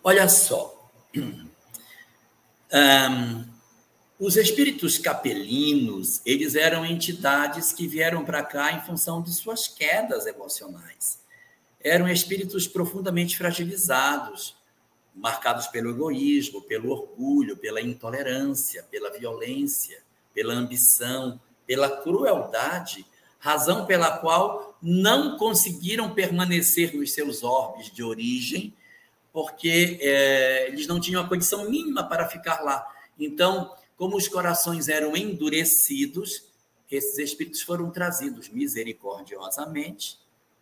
Olha 0.05 0.29
só. 0.29 0.71
Um, 2.73 3.45
os 4.19 4.35
espíritos 4.35 4.97
capelinos, 4.97 6.19
eles 6.25 6.55
eram 6.55 6.85
entidades 6.85 7.71
que 7.71 7.87
vieram 7.87 8.25
para 8.25 8.43
cá 8.43 8.73
em 8.73 8.81
função 8.81 9.21
de 9.21 9.31
suas 9.33 9.67
quedas 9.67 10.25
emocionais. 10.25 11.19
Eram 11.81 12.09
espíritos 12.09 12.67
profundamente 12.67 13.37
fragilizados, 13.37 14.57
marcados 15.15 15.67
pelo 15.67 15.91
egoísmo, 15.91 16.61
pelo 16.63 16.89
orgulho, 16.89 17.55
pela 17.55 17.79
intolerância, 17.79 18.83
pela 18.91 19.11
violência, 19.11 20.01
pela 20.33 20.53
ambição, 20.53 21.39
pela 21.65 22.01
crueldade, 22.01 23.05
razão 23.39 23.85
pela 23.85 24.17
qual 24.17 24.75
não 24.81 25.37
conseguiram 25.37 26.13
permanecer 26.13 26.93
nos 26.93 27.13
seus 27.13 27.41
orbes 27.41 27.89
de 27.89 28.03
origem 28.03 28.73
porque 29.35 29.99
é, 29.99 30.69
eles 30.69 30.87
não 30.87 30.97
tinham 30.97 31.21
a 31.21 31.27
condição 31.27 31.69
mínima 31.69 32.07
para 32.07 32.25
ficar 32.25 32.61
lá. 32.61 32.87
Então, 33.19 33.75
como 33.97 34.15
os 34.15 34.29
corações 34.29 34.87
eram 34.87 35.13
endurecidos, 35.13 36.45
esses 36.89 37.17
espíritos 37.17 37.61
foram 37.61 37.91
trazidos 37.91 38.47
misericordiosamente, 38.47 40.17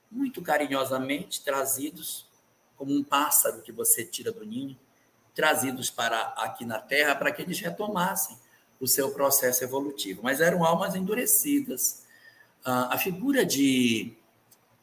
muito 0.10 0.42
carinhosamente, 0.42 1.44
trazidos 1.44 2.28
como 2.76 2.92
um 2.92 3.04
pássaro 3.04 3.62
que 3.62 3.72
você 3.72 4.04
tira 4.04 4.32
do 4.32 4.44
ninho, 4.44 4.76
trazidos 5.36 5.92
para 5.92 6.30
aqui 6.36 6.66
na 6.66 6.80
Terra 6.80 7.14
para 7.14 7.32
que 7.32 7.44
eles 7.44 7.60
retomassem 7.60 8.36
o 8.80 8.88
seu 8.88 9.12
processo 9.12 9.64
evolutivo. 9.64 10.22
Mas 10.24 10.42
eram 10.42 10.66
almas 10.66 10.96
endurecidas. 10.96 12.08
A 12.66 12.98
figura 12.98 13.46
de 13.46 14.14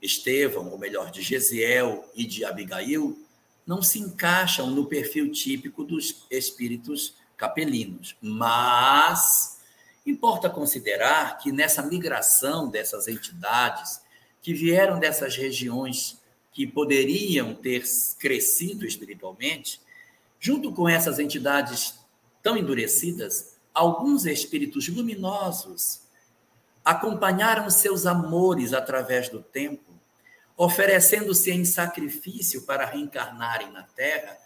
Estevão, 0.00 0.70
ou 0.70 0.78
melhor, 0.78 1.10
de 1.10 1.22
Gesiel 1.22 2.08
e 2.14 2.24
de 2.24 2.44
Abigail, 2.44 3.26
não 3.70 3.80
se 3.80 4.00
encaixam 4.00 4.68
no 4.68 4.86
perfil 4.86 5.30
típico 5.30 5.84
dos 5.84 6.26
espíritos 6.28 7.14
capelinos. 7.36 8.16
Mas 8.20 9.60
importa 10.04 10.50
considerar 10.50 11.38
que 11.38 11.52
nessa 11.52 11.80
migração 11.80 12.68
dessas 12.68 13.06
entidades 13.06 14.00
que 14.42 14.52
vieram 14.52 14.98
dessas 14.98 15.36
regiões 15.36 16.20
que 16.52 16.66
poderiam 16.66 17.54
ter 17.54 17.84
crescido 18.18 18.84
espiritualmente, 18.84 19.80
junto 20.40 20.72
com 20.72 20.88
essas 20.88 21.20
entidades 21.20 21.94
tão 22.42 22.56
endurecidas, 22.56 23.56
alguns 23.72 24.26
espíritos 24.26 24.88
luminosos 24.88 26.00
acompanharam 26.84 27.70
seus 27.70 28.04
amores 28.04 28.72
através 28.72 29.28
do 29.28 29.40
tempo 29.40 29.89
oferecendo-se 30.62 31.50
em 31.50 31.64
sacrifício 31.64 32.66
para 32.66 32.84
reencarnarem 32.84 33.72
na 33.72 33.82
Terra, 33.82 34.36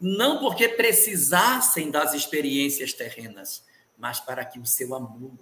não 0.00 0.40
porque 0.40 0.66
precisassem 0.66 1.90
das 1.90 2.14
experiências 2.14 2.94
terrenas, 2.94 3.62
mas 3.98 4.18
para 4.18 4.46
que 4.46 4.58
o 4.58 4.64
seu 4.64 4.94
amor 4.94 5.38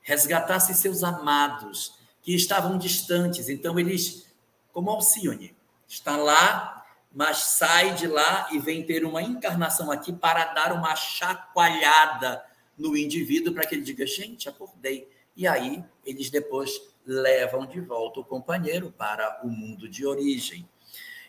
resgatasse 0.00 0.74
seus 0.74 1.04
amados 1.04 1.96
que 2.20 2.34
estavam 2.34 2.76
distantes. 2.76 3.48
Então, 3.48 3.78
eles, 3.78 4.26
como 4.72 4.90
Alcione, 4.90 5.56
está 5.86 6.16
lá, 6.16 6.84
mas 7.12 7.44
sai 7.44 7.94
de 7.94 8.08
lá 8.08 8.48
e 8.50 8.58
vem 8.58 8.84
ter 8.84 9.04
uma 9.04 9.22
encarnação 9.22 9.92
aqui 9.92 10.12
para 10.12 10.46
dar 10.46 10.72
uma 10.72 10.96
chacoalhada 10.96 12.44
no 12.76 12.96
indivíduo 12.96 13.54
para 13.54 13.66
que 13.68 13.76
ele 13.76 13.84
diga: 13.84 14.04
gente, 14.04 14.48
acordei. 14.48 15.08
E 15.36 15.46
aí, 15.46 15.82
eles 16.04 16.30
depois 16.30 16.70
levam 17.06 17.66
de 17.66 17.80
volta 17.80 18.20
o 18.20 18.24
companheiro 18.24 18.92
para 18.96 19.40
o 19.44 19.48
mundo 19.48 19.88
de 19.88 20.06
origem. 20.06 20.68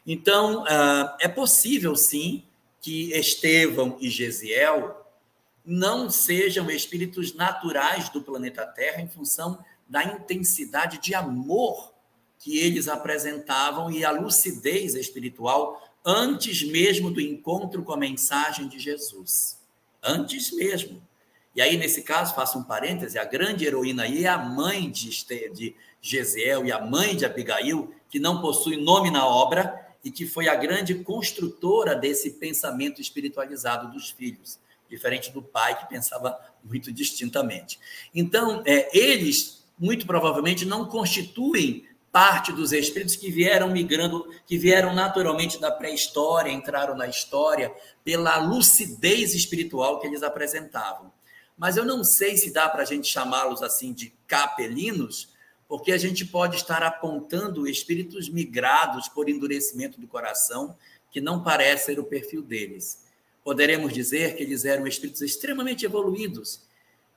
Então, 0.05 0.65
ah, 0.67 1.17
é 1.19 1.27
possível, 1.27 1.95
sim, 1.95 2.43
que 2.81 3.13
Estevão 3.13 3.97
e 3.99 4.09
Gesiel 4.09 5.03
não 5.65 6.09
sejam 6.09 6.69
espíritos 6.69 7.33
naturais 7.33 8.09
do 8.09 8.21
planeta 8.21 8.65
Terra 8.65 9.01
em 9.01 9.07
função 9.07 9.63
da 9.87 10.03
intensidade 10.03 10.99
de 10.99 11.15
amor 11.15 11.93
que 12.37 12.57
eles 12.59 12.89
apresentavam 12.89 13.89
e 13.89 14.03
a 14.03 14.11
lucidez 14.11 14.95
espiritual 14.95 15.81
antes 16.05 16.61
mesmo 16.63 17.09
do 17.09 17.21
encontro 17.21 17.83
com 17.83 17.93
a 17.93 17.97
mensagem 17.97 18.67
de 18.67 18.77
Jesus. 18.77 19.57
Antes 20.03 20.51
mesmo. 20.51 21.01
E 21.55 21.61
aí, 21.61 21.77
nesse 21.77 22.01
caso, 22.01 22.33
faço 22.33 22.57
um 22.57 22.63
parêntese, 22.63 23.19
a 23.19 23.25
grande 23.25 23.63
heroína 23.65 24.03
aí 24.03 24.25
é 24.25 24.27
a 24.27 24.39
mãe 24.39 24.89
de, 24.89 25.09
de 25.53 25.75
Gesiel 26.01 26.65
e 26.65 26.71
a 26.71 26.83
mãe 26.83 27.15
de 27.15 27.25
Abigail, 27.25 27.93
que 28.09 28.19
não 28.19 28.41
possui 28.41 28.75
nome 28.77 29.11
na 29.11 29.27
obra 29.27 29.87
e 30.03 30.09
que 30.09 30.25
foi 30.25 30.49
a 30.49 30.55
grande 30.55 30.95
construtora 30.95 31.95
desse 31.95 32.31
pensamento 32.31 32.99
espiritualizado 32.99 33.91
dos 33.91 34.09
filhos, 34.09 34.59
diferente 34.89 35.31
do 35.31 35.43
pai 35.43 35.79
que 35.79 35.87
pensava 35.87 36.37
muito 36.63 36.91
distintamente. 36.91 37.79
Então, 38.15 38.63
é, 38.65 38.89
eles, 38.97 39.63
muito 39.77 40.07
provavelmente, 40.07 40.65
não 40.65 40.85
constituem 40.85 41.85
parte 42.11 42.51
dos 42.51 42.71
espíritos 42.71 43.15
que 43.15 43.31
vieram 43.31 43.69
migrando, 43.69 44.27
que 44.45 44.57
vieram 44.57 44.93
naturalmente 44.93 45.61
da 45.61 45.71
pré-história, 45.71 46.51
entraram 46.51 46.95
na 46.95 47.07
história 47.07 47.71
pela 48.03 48.37
lucidez 48.37 49.35
espiritual 49.35 49.99
que 49.99 50.07
eles 50.07 50.23
apresentavam 50.23 51.12
mas 51.57 51.77
eu 51.77 51.85
não 51.85 52.03
sei 52.03 52.37
se 52.37 52.51
dá 52.51 52.67
para 52.67 52.83
a 52.83 52.85
gente 52.85 53.07
chamá-los 53.07 53.61
assim 53.61 53.93
de 53.93 54.13
capelinos, 54.27 55.29
porque 55.67 55.91
a 55.91 55.97
gente 55.97 56.25
pode 56.25 56.55
estar 56.55 56.83
apontando 56.83 57.67
espíritos 57.67 58.29
migrados 58.29 59.07
por 59.07 59.29
endurecimento 59.29 59.99
do 59.99 60.07
coração, 60.07 60.75
que 61.11 61.21
não 61.21 61.43
parece 61.43 61.85
ser 61.85 61.99
o 61.99 62.03
perfil 62.03 62.41
deles. 62.41 63.03
Poderemos 63.43 63.93
dizer 63.93 64.35
que 64.35 64.43
eles 64.43 64.65
eram 64.65 64.87
espíritos 64.87 65.21
extremamente 65.21 65.85
evoluídos, 65.85 66.61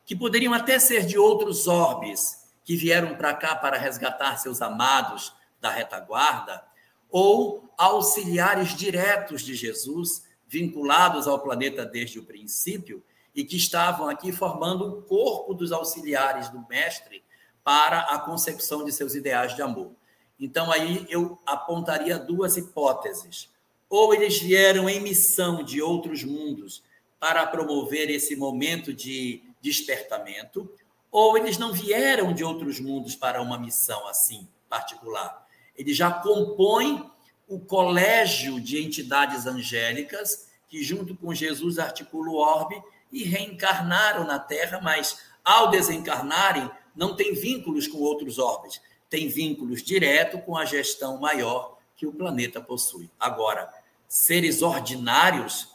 que 0.05 0.15
poderiam 0.15 0.55
até 0.55 0.79
ser 0.79 1.05
de 1.07 1.19
outros 1.19 1.67
orbes, 1.67 2.45
que 2.65 2.77
vieram 2.77 3.17
para 3.17 3.35
cá 3.35 3.55
para 3.55 3.79
resgatar 3.79 4.37
seus 4.37 4.61
amados 4.61 5.33
da 5.61 5.71
retaguarda, 5.71 6.65
ou 7.11 7.69
auxiliares 7.77 8.75
diretos 8.75 9.43
de 9.43 9.55
Jesus, 9.55 10.25
vinculados 10.49 11.27
ao 11.27 11.41
planeta 11.41 11.85
desde 11.85 12.19
o 12.19 12.25
princípio, 12.25 13.03
e 13.37 13.45
que 13.45 13.57
estavam 13.57 14.09
aqui 14.09 14.33
formando 14.33 14.87
o 14.87 15.03
corpo 15.03 15.53
dos 15.53 15.71
auxiliares 15.71 16.49
do 16.49 16.67
mestre 16.67 17.23
para 17.63 18.01
a 18.01 18.19
concepção 18.19 18.83
de 18.83 18.91
seus 18.91 19.15
ideais 19.15 19.55
de 19.55 19.61
amor. 19.61 19.93
Então, 20.41 20.73
aí 20.73 21.07
eu 21.11 21.39
apontaria 21.45 22.19
duas 22.19 22.57
hipóteses. 22.57 23.51
Ou 23.91 24.15
eles 24.15 24.39
vieram 24.39 24.89
em 24.89 25.01
missão 25.01 25.63
de 25.63 25.83
outros 25.83 26.25
mundos 26.25 26.83
para 27.21 27.47
promover 27.47 28.09
esse 28.09 28.35
momento 28.35 28.93
de 28.93 29.43
despertamento, 29.61 30.71
ou 31.11 31.37
eles 31.37 31.59
não 31.59 31.73
vieram 31.73 32.33
de 32.33 32.43
outros 32.43 32.81
mundos 32.81 33.15
para 33.15 33.43
uma 33.43 33.59
missão 33.59 34.09
assim 34.09 34.49
particular. 34.69 35.47
Eles 35.77 35.97
já 35.97 36.11
compõem 36.11 37.11
o 37.47 37.61
colégio 37.61 38.61
de 38.61 38.83
entidades 38.83 39.47
angélicas 39.47 40.49
que, 40.69 40.83
junto 40.83 41.15
com 41.15 41.35
Jesus, 41.35 41.79
articula 41.79 42.31
o 42.31 42.37
orbe 42.37 42.83
e 43.13 43.25
reencarnaram 43.25 44.25
na 44.25 44.39
Terra, 44.39 44.81
mas 44.83 45.19
ao 45.45 45.71
desencarnarem, 45.71 46.71
não 46.95 47.15
tem 47.15 47.35
vínculos 47.35 47.87
com 47.87 47.99
outros 47.99 48.39
orbes, 48.39 48.81
tem 49.09 49.29
vínculos 49.29 49.83
direto 49.83 50.39
com 50.39 50.57
a 50.57 50.65
gestão 50.65 51.21
maior 51.21 51.79
que 51.97 52.07
o 52.07 52.13
planeta 52.13 52.61
possui. 52.61 53.09
Agora, 53.19 53.73
seres 54.09 54.63
ordinários, 54.63 55.69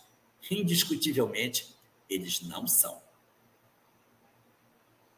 indiscutivelmente, 0.50 1.76
eles 2.10 2.42
não 2.42 2.68
são. 2.68 3.00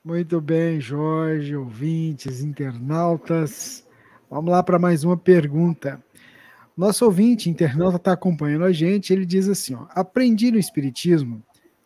Muito 0.04 0.40
bem, 0.42 0.80
Jorge, 0.80 1.56
ouvintes, 1.56 2.42
internautas. 2.42 3.88
Vamos 4.30 4.52
lá 4.52 4.62
para 4.62 4.78
mais 4.78 5.04
uma 5.04 5.18
pergunta. 5.18 6.04
Nosso 6.76 7.06
ouvinte, 7.06 7.50
internauta, 7.50 7.98
está 7.98 8.12
acompanhando 8.12 8.66
a 8.66 8.72
gente. 8.72 9.14
Ele 9.14 9.26
diz 9.26 9.48
assim: 9.48 9.76
ó, 9.76 9.86
aprendi 9.90 10.52
no 10.52 10.60
Espiritismo 10.60 11.42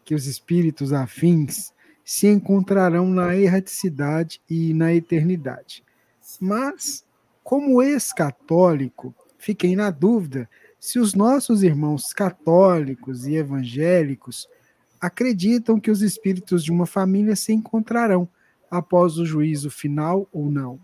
que 0.08 0.16
os 0.16 0.26
espíritos 0.26 0.94
afins 0.94 1.74
se 2.06 2.28
encontrarão 2.28 3.10
na 3.10 3.36
erraticidade 3.36 4.42
e 4.50 4.74
na 4.74 4.94
eternidade. 4.94 5.84
Mas, 6.40 7.06
como 7.44 7.84
ex-católico, 7.84 9.14
fiquei 9.38 9.76
na 9.76 9.92
dúvida 9.92 10.50
se 10.80 10.98
os 10.98 11.14
nossos 11.14 11.62
irmãos 11.62 12.14
católicos 12.14 13.28
e 13.28 13.36
evangélicos 13.36 14.48
acreditam 14.98 15.78
que 15.78 15.92
os 15.92 16.02
espíritos 16.02 16.64
de 16.64 16.72
uma 16.72 16.86
família 16.86 17.36
se 17.36 17.52
encontrarão 17.52 18.30
após 18.72 19.18
o 19.18 19.26
juízo 19.26 19.70
final 19.70 20.26
ou 20.32 20.50
não? 20.50 20.80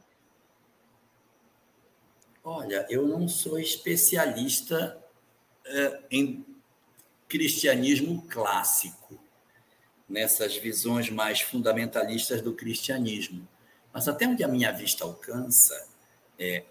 Olha, 2.43 2.85
eu 2.89 3.07
não 3.07 3.29
sou 3.29 3.57
especialista 3.57 5.01
é, 5.65 6.01
em 6.11 6.45
cristianismo 7.33 8.23
clássico, 8.29 9.19
nessas 10.07 10.55
visões 10.55 11.09
mais 11.09 11.41
fundamentalistas 11.41 12.43
do 12.43 12.53
cristianismo. 12.53 13.47
Mas 13.91 14.07
até 14.07 14.27
onde 14.27 14.43
a 14.43 14.47
minha 14.47 14.71
vista 14.71 15.03
alcança, 15.03 15.89
é, 16.37 16.63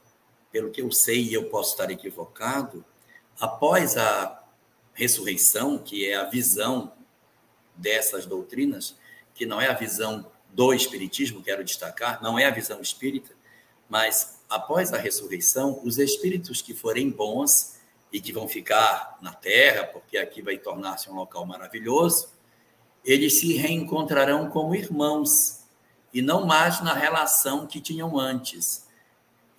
pelo 0.53 0.71
que 0.71 0.81
eu 0.81 0.93
sei 0.93 1.21
e 1.21 1.35
eu 1.35 1.49
posso 1.49 1.73
estar 1.73 1.91
equivocado, 1.91 2.85
após 3.41 3.97
a 3.97 4.41
ressurreição, 4.95 5.79
que 5.79 6.09
é 6.09 6.15
a 6.15 6.31
visão 6.31 6.93
dessas 7.75 8.25
doutrinas, 8.25 8.95
que 9.35 9.45
não 9.45 9.61
é 9.61 9.67
a 9.67 9.75
visão 9.75 10.31
do 10.53 10.73
Espiritismo, 10.73 11.43
quero 11.43 11.65
destacar, 11.65 12.23
não 12.23 12.39
é 12.39 12.45
a 12.45 12.53
visão 12.53 12.81
espírita, 12.81 13.35
mas 13.89 14.39
após 14.49 14.93
a 14.93 14.97
ressurreição, 14.97 15.81
os 15.83 15.99
espíritos 15.99 16.63
que 16.63 16.73
forem 16.73 17.11
bons 17.11 17.82
e 18.13 18.21
que 18.21 18.33
vão 18.33 18.47
ficar 18.47 19.17
na 19.23 19.33
terra, 19.33 19.85
porque 19.85 20.19
aqui 20.19 20.43
vai 20.43 20.59
tornar-se 20.59 21.09
um 21.09 21.15
local 21.15 21.47
maravilhoso, 21.47 22.29
eles 23.05 23.41
se 23.41 23.55
reencontrarão 23.55 24.51
como 24.51 24.75
irmãos 24.75 25.65
e 26.13 26.21
não 26.21 26.47
mais 26.47 26.83
na 26.83 26.93
relação 26.93 27.67
que 27.67 27.81
tinham 27.81 28.19
antes. 28.19 28.87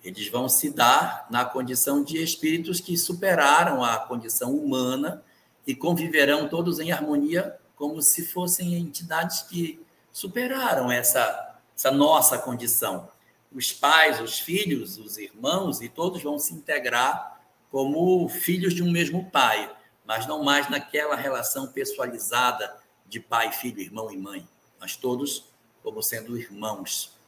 Eles 0.02 0.28
vão 0.28 0.48
se 0.48 0.70
dar 0.70 1.26
na 1.30 1.44
condição 1.44 2.02
de 2.04 2.22
espíritos 2.22 2.80
que 2.80 2.96
superaram 2.96 3.82
a 3.82 3.98
condição 3.98 4.54
humana 4.54 5.22
e 5.66 5.74
conviverão 5.74 6.48
todos 6.48 6.78
em 6.78 6.92
harmonia 6.92 7.58
como 7.74 8.00
se 8.00 8.24
fossem 8.24 8.74
entidades 8.74 9.42
que 9.42 9.84
superaram 10.12 10.92
essa, 10.92 11.58
essa 11.76 11.90
nossa 11.90 12.38
condição. 12.38 13.08
Os 13.52 13.72
pais, 13.72 14.20
os 14.20 14.38
filhos, 14.38 14.96
os 14.98 15.18
irmãos, 15.18 15.80
e 15.80 15.88
todos 15.88 16.22
vão 16.22 16.38
se 16.38 16.54
integrar 16.54 17.33
como 17.74 18.28
filhos 18.28 18.72
de 18.72 18.84
um 18.84 18.90
mesmo 18.92 19.28
pai, 19.32 19.68
mas 20.06 20.28
não 20.28 20.44
mais 20.44 20.70
naquela 20.70 21.16
relação 21.16 21.66
pessoalizada 21.66 22.72
de 23.04 23.18
pai, 23.18 23.50
filho, 23.50 23.80
irmão 23.80 24.12
e 24.12 24.16
mãe, 24.16 24.46
mas 24.78 24.94
todos 24.94 25.46
como 25.82 26.00
sendo 26.00 26.38
irmãos. 26.38 27.18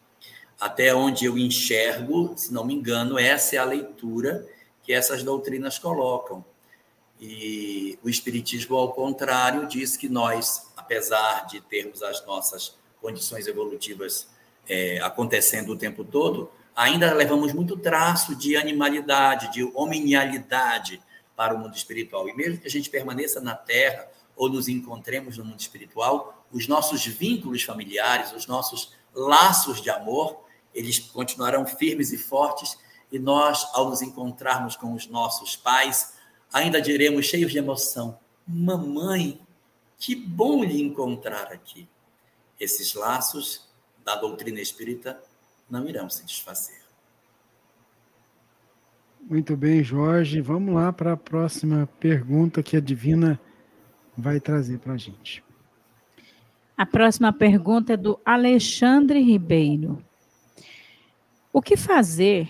Até 0.60 0.94
onde 0.94 1.24
eu 1.24 1.36
enxergo, 1.36 2.32
se 2.36 2.54
não 2.54 2.64
me 2.64 2.72
engano, 2.72 3.18
essa 3.18 3.56
é 3.56 3.58
a 3.58 3.64
leitura 3.64 4.48
que 4.84 4.92
essas 4.92 5.24
doutrinas 5.24 5.80
colocam. 5.80 6.44
E 7.20 7.98
o 8.00 8.08
Espiritismo, 8.08 8.76
ao 8.76 8.92
contrário, 8.92 9.66
diz 9.66 9.96
que 9.96 10.08
nós, 10.08 10.70
apesar 10.76 11.48
de 11.48 11.60
termos 11.60 12.04
as 12.04 12.24
nossas 12.24 12.76
condições 13.00 13.48
evolutivas 13.48 14.28
é, 14.68 15.00
acontecendo 15.00 15.72
o 15.72 15.76
tempo 15.76 16.04
todo, 16.04 16.48
ainda 16.76 17.14
levamos 17.14 17.54
muito 17.54 17.74
traço 17.78 18.36
de 18.36 18.54
animalidade, 18.54 19.50
de 19.50 19.64
hominialidade 19.74 21.00
para 21.34 21.54
o 21.54 21.58
mundo 21.58 21.74
espiritual. 21.74 22.28
E 22.28 22.36
mesmo 22.36 22.60
que 22.60 22.66
a 22.66 22.70
gente 22.70 22.90
permaneça 22.90 23.40
na 23.40 23.54
Terra 23.54 24.06
ou 24.36 24.50
nos 24.50 24.68
encontremos 24.68 25.38
no 25.38 25.44
mundo 25.44 25.58
espiritual, 25.58 26.46
os 26.52 26.68
nossos 26.68 27.04
vínculos 27.06 27.62
familiares, 27.62 28.32
os 28.32 28.46
nossos 28.46 28.92
laços 29.14 29.80
de 29.80 29.88
amor, 29.88 30.44
eles 30.74 30.98
continuarão 30.98 31.64
firmes 31.64 32.12
e 32.12 32.18
fortes. 32.18 32.78
E 33.10 33.18
nós, 33.18 33.66
ao 33.72 33.88
nos 33.88 34.02
encontrarmos 34.02 34.76
com 34.76 34.92
os 34.92 35.06
nossos 35.06 35.56
pais, 35.56 36.14
ainda 36.52 36.80
diremos 36.82 37.24
cheios 37.24 37.52
de 37.52 37.58
emoção: 37.58 38.18
Mamãe, 38.46 39.40
que 39.96 40.14
bom 40.14 40.62
lhe 40.62 40.82
encontrar 40.82 41.52
aqui. 41.52 41.88
Esses 42.60 42.94
laços 42.94 43.66
da 44.04 44.16
doutrina 44.16 44.60
espírita 44.60 45.18
não 45.70 45.88
irão 45.88 46.08
se 46.08 46.24
desfazer. 46.24 46.80
Muito 49.28 49.56
bem, 49.56 49.82
Jorge. 49.82 50.40
Vamos 50.40 50.74
lá 50.74 50.92
para 50.92 51.14
a 51.14 51.16
próxima 51.16 51.88
pergunta 51.98 52.62
que 52.62 52.76
a 52.76 52.80
Divina 52.80 53.40
vai 54.16 54.38
trazer 54.38 54.78
para 54.78 54.92
a 54.92 54.96
gente. 54.96 55.42
A 56.76 56.86
próxima 56.86 57.32
pergunta 57.32 57.94
é 57.94 57.96
do 57.96 58.20
Alexandre 58.24 59.20
Ribeiro. 59.20 60.02
O 61.52 61.60
que 61.60 61.76
fazer 61.76 62.48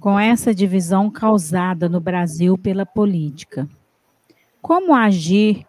com 0.00 0.18
essa 0.18 0.54
divisão 0.54 1.10
causada 1.10 1.88
no 1.88 2.00
Brasil 2.00 2.58
pela 2.58 2.84
política? 2.84 3.68
Como 4.60 4.94
agir 4.94 5.66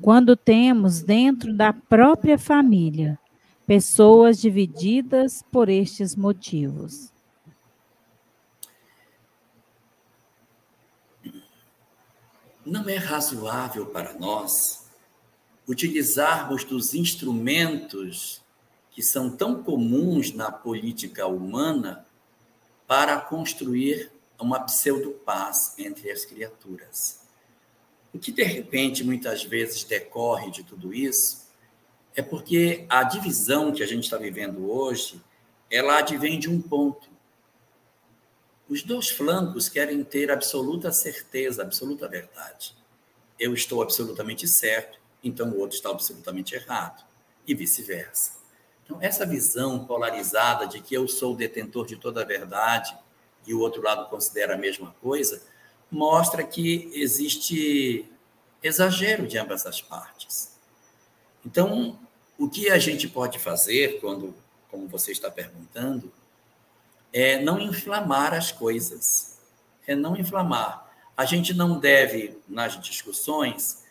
quando 0.00 0.36
temos 0.36 1.02
dentro 1.02 1.52
da 1.54 1.72
própria 1.72 2.38
família 2.38 3.18
pessoas 3.66 4.40
divididas 4.40 5.42
por 5.50 5.68
estes 5.68 6.14
motivos? 6.14 7.12
Não 12.64 12.88
é 12.88 12.96
razoável 12.96 13.86
para 13.86 14.14
nós 14.14 14.86
utilizarmos 15.66 16.64
dos 16.64 16.94
instrumentos 16.94 18.42
que 18.90 19.02
são 19.02 19.30
tão 19.30 19.62
comuns 19.62 20.32
na 20.32 20.50
política 20.52 21.26
humana 21.26 22.06
para 22.86 23.18
construir 23.20 24.10
uma 24.38 24.60
pseudo-paz 24.60 25.74
entre 25.78 26.10
as 26.10 26.24
criaturas. 26.24 27.20
O 28.12 28.18
que, 28.18 28.30
de 28.30 28.44
repente, 28.44 29.02
muitas 29.02 29.42
vezes 29.42 29.84
decorre 29.84 30.50
de 30.50 30.62
tudo 30.62 30.94
isso 30.94 31.43
é 32.16 32.22
porque 32.22 32.86
a 32.88 33.02
divisão 33.02 33.72
que 33.72 33.82
a 33.82 33.86
gente 33.86 34.04
está 34.04 34.16
vivendo 34.16 34.70
hoje, 34.70 35.20
ela 35.70 35.98
advém 35.98 36.38
de 36.38 36.48
um 36.48 36.60
ponto. 36.60 37.08
Os 38.68 38.82
dois 38.82 39.10
flancos 39.10 39.68
querem 39.68 40.02
ter 40.04 40.30
absoluta 40.30 40.92
certeza, 40.92 41.62
absoluta 41.62 42.08
verdade. 42.08 42.74
Eu 43.38 43.52
estou 43.52 43.82
absolutamente 43.82 44.46
certo, 44.46 44.98
então 45.22 45.50
o 45.50 45.58
outro 45.58 45.76
está 45.76 45.90
absolutamente 45.90 46.54
errado, 46.54 47.04
e 47.46 47.54
vice-versa. 47.54 48.32
Então, 48.84 48.98
essa 49.00 49.26
visão 49.26 49.84
polarizada 49.86 50.66
de 50.66 50.80
que 50.80 50.94
eu 50.94 51.08
sou 51.08 51.32
o 51.32 51.36
detentor 51.36 51.86
de 51.86 51.96
toda 51.96 52.22
a 52.22 52.24
verdade 52.24 52.96
e 53.46 53.52
o 53.52 53.60
outro 53.60 53.82
lado 53.82 54.08
considera 54.08 54.54
a 54.54 54.58
mesma 54.58 54.94
coisa, 55.00 55.42
mostra 55.90 56.44
que 56.44 56.90
existe 56.94 58.10
exagero 58.62 59.26
de 59.26 59.36
ambas 59.36 59.66
as 59.66 59.80
partes. 59.80 60.53
Então, 61.44 61.98
o 62.38 62.48
que 62.48 62.70
a 62.70 62.78
gente 62.78 63.08
pode 63.08 63.38
fazer 63.38 64.00
quando, 64.00 64.34
como 64.70 64.88
você 64.88 65.12
está 65.12 65.30
perguntando, 65.30 66.12
é 67.12 67.40
não 67.40 67.60
inflamar 67.60 68.34
as 68.34 68.50
coisas. 68.50 69.38
É 69.86 69.94
não 69.94 70.16
inflamar. 70.16 70.90
A 71.16 71.24
gente 71.24 71.54
não 71.54 71.78
deve, 71.78 72.36
nas 72.48 72.80
discussões, 72.80 73.84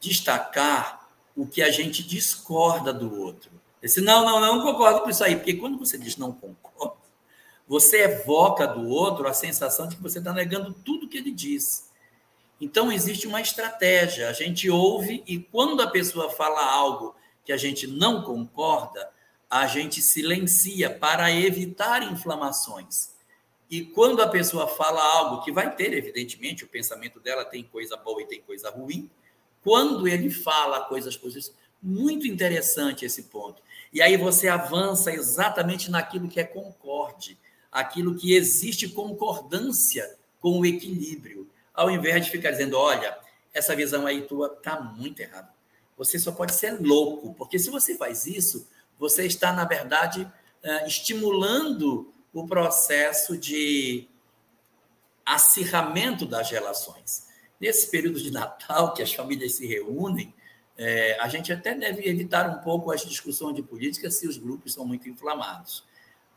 destacar 0.00 1.08
o 1.36 1.46
que 1.46 1.62
a 1.62 1.70
gente 1.70 2.02
discorda 2.02 2.92
do 2.92 3.20
outro. 3.20 3.50
Disse, 3.80 4.00
não, 4.00 4.24
não, 4.24 4.40
não 4.40 4.62
concordo 4.62 5.02
com 5.02 5.10
isso 5.10 5.22
aí, 5.22 5.36
porque 5.36 5.54
quando 5.54 5.78
você 5.78 5.98
diz 5.98 6.16
não 6.16 6.32
concordo, 6.32 6.96
você 7.68 8.02
evoca 8.02 8.66
do 8.66 8.88
outro 8.88 9.26
a 9.28 9.34
sensação 9.34 9.86
de 9.86 9.96
que 9.96 10.02
você 10.02 10.18
está 10.18 10.32
negando 10.32 10.72
tudo 10.72 11.08
que 11.08 11.18
ele 11.18 11.30
diz. 11.30 11.90
Então, 12.60 12.90
existe 12.90 13.26
uma 13.26 13.40
estratégia. 13.40 14.28
A 14.28 14.32
gente 14.32 14.70
ouve 14.70 15.22
e 15.26 15.38
quando 15.38 15.82
a 15.82 15.86
pessoa 15.86 16.30
fala 16.30 16.64
algo 16.64 17.14
que 17.44 17.52
a 17.52 17.56
gente 17.56 17.86
não 17.86 18.22
concorda, 18.22 19.10
a 19.50 19.66
gente 19.66 20.00
silencia 20.00 20.90
para 20.90 21.30
evitar 21.30 22.02
inflamações. 22.02 23.14
E 23.70 23.82
quando 23.82 24.22
a 24.22 24.28
pessoa 24.28 24.66
fala 24.66 25.02
algo 25.02 25.42
que 25.42 25.52
vai 25.52 25.74
ter, 25.74 25.92
evidentemente, 25.92 26.64
o 26.64 26.68
pensamento 26.68 27.20
dela 27.20 27.44
tem 27.44 27.62
coisa 27.64 27.96
boa 27.96 28.22
e 28.22 28.26
tem 28.26 28.40
coisa 28.40 28.70
ruim, 28.70 29.10
quando 29.62 30.06
ele 30.06 30.30
fala 30.30 30.84
coisas 30.84 31.16
positivas, 31.16 31.56
muito 31.82 32.26
interessante 32.26 33.04
esse 33.04 33.24
ponto. 33.24 33.62
E 33.92 34.00
aí 34.00 34.16
você 34.16 34.48
avança 34.48 35.12
exatamente 35.12 35.90
naquilo 35.90 36.28
que 36.28 36.40
é 36.40 36.44
concorde, 36.44 37.38
aquilo 37.70 38.14
que 38.14 38.34
existe 38.34 38.88
concordância 38.88 40.16
com 40.40 40.60
o 40.60 40.66
equilíbrio, 40.66 41.48
ao 41.74 41.90
invés 41.90 42.24
de 42.24 42.30
ficar 42.30 42.52
dizendo, 42.52 42.78
olha, 42.78 43.18
essa 43.52 43.74
visão 43.74 44.06
aí 44.06 44.22
tua 44.22 44.48
tá 44.48 44.80
muito 44.80 45.20
errada. 45.20 45.52
Você 45.96 46.18
só 46.18 46.32
pode 46.32 46.54
ser 46.54 46.80
louco, 46.80 47.34
porque 47.34 47.58
se 47.58 47.70
você 47.70 47.96
faz 47.96 48.26
isso, 48.26 48.68
você 48.98 49.26
está, 49.26 49.52
na 49.52 49.64
verdade, 49.64 50.30
eh, 50.62 50.86
estimulando 50.86 52.12
o 52.32 52.46
processo 52.46 53.36
de 53.36 54.08
acirramento 55.24 56.26
das 56.26 56.50
relações. 56.50 57.26
Nesse 57.60 57.90
período 57.90 58.20
de 58.20 58.30
Natal, 58.30 58.92
que 58.92 59.02
as 59.02 59.12
famílias 59.12 59.54
se 59.54 59.66
reúnem, 59.66 60.34
é, 60.76 61.16
a 61.20 61.28
gente 61.28 61.52
até 61.52 61.74
deve 61.74 62.08
evitar 62.08 62.50
um 62.50 62.60
pouco 62.60 62.90
as 62.90 63.04
discussões 63.04 63.54
de 63.54 63.62
política 63.62 64.10
se 64.10 64.26
os 64.26 64.36
grupos 64.36 64.74
são 64.74 64.84
muito 64.84 65.08
inflamados. 65.08 65.84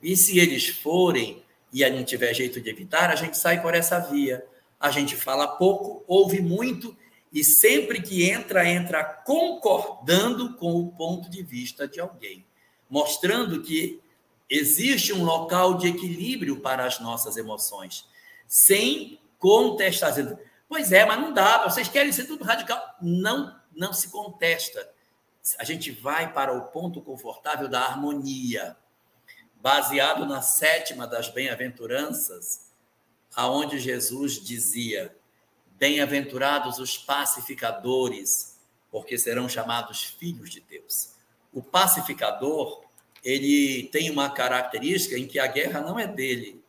E 0.02 0.16
se 0.16 0.38
eles 0.38 0.68
forem 0.68 1.44
e 1.74 1.84
a 1.84 1.90
não 1.90 2.04
tiver 2.04 2.34
jeito 2.34 2.62
de 2.62 2.70
evitar, 2.70 3.10
a 3.10 3.16
gente 3.16 3.38
sai 3.38 3.62
por 3.62 3.74
essa 3.74 4.00
via. 4.00 4.46
A 4.80 4.92
gente 4.92 5.16
fala 5.16 5.48
pouco, 5.48 6.04
ouve 6.08 6.42
muito 6.42 6.96
e 7.32 7.44
sempre 7.44 8.02
que 8.02 8.30
entra, 8.30 8.68
entra 8.68 9.04
concordando 9.04 10.56
com 10.56 10.76
o 10.76 10.92
ponto 10.92 11.30
de 11.30 11.44
vista 11.44 11.88
de 11.88 12.00
alguém, 12.00 12.46
mostrando 12.90 13.62
que 13.62 14.02
existe 14.50 15.12
um 15.14 15.24
local 15.24 15.78
de 15.78 15.88
equilíbrio 15.88 16.60
para 16.62 16.86
as 16.86 17.00
nossas 17.00 17.38
emoções, 17.38 18.08
sem 18.48 19.20
contestar. 19.40 20.14
Pois 20.70 20.92
é, 20.92 21.06
mas 21.06 21.20
não 21.20 21.34
dá, 21.34 21.64
vocês 21.68 21.88
querem 21.88 22.12
ser 22.12 22.26
tudo 22.26 22.44
radical. 22.44 22.82
Não, 23.02 23.60
não 23.76 23.94
se 23.94 24.10
contesta. 24.10 24.90
A 25.60 25.64
gente 25.64 25.92
vai 25.92 26.32
para 26.34 26.54
o 26.54 26.68
ponto 26.68 27.02
confortável 27.02 27.68
da 27.68 27.82
harmonia, 27.82 28.76
baseado 29.56 30.26
na 30.26 30.42
sétima 30.42 31.08
das 31.08 31.30
bem-aventuranças, 31.30 32.67
aonde 33.38 33.80
Jesus 33.80 34.44
dizia: 34.44 35.16
Bem-aventurados 35.78 36.80
os 36.80 36.98
pacificadores, 36.98 38.60
porque 38.92 39.18
serão 39.18 39.48
chamados 39.48 40.04
filhos 40.04 40.50
de 40.50 40.60
Deus. 40.60 41.14
O 41.54 41.62
pacificador, 41.62 42.84
ele 43.24 43.84
tem 43.92 44.10
uma 44.10 44.30
característica 44.30 45.18
em 45.18 45.28
que 45.28 45.38
a 45.38 45.46
guerra 45.48 45.82
não 45.82 46.00
é 46.00 46.08
dele, 46.08 46.62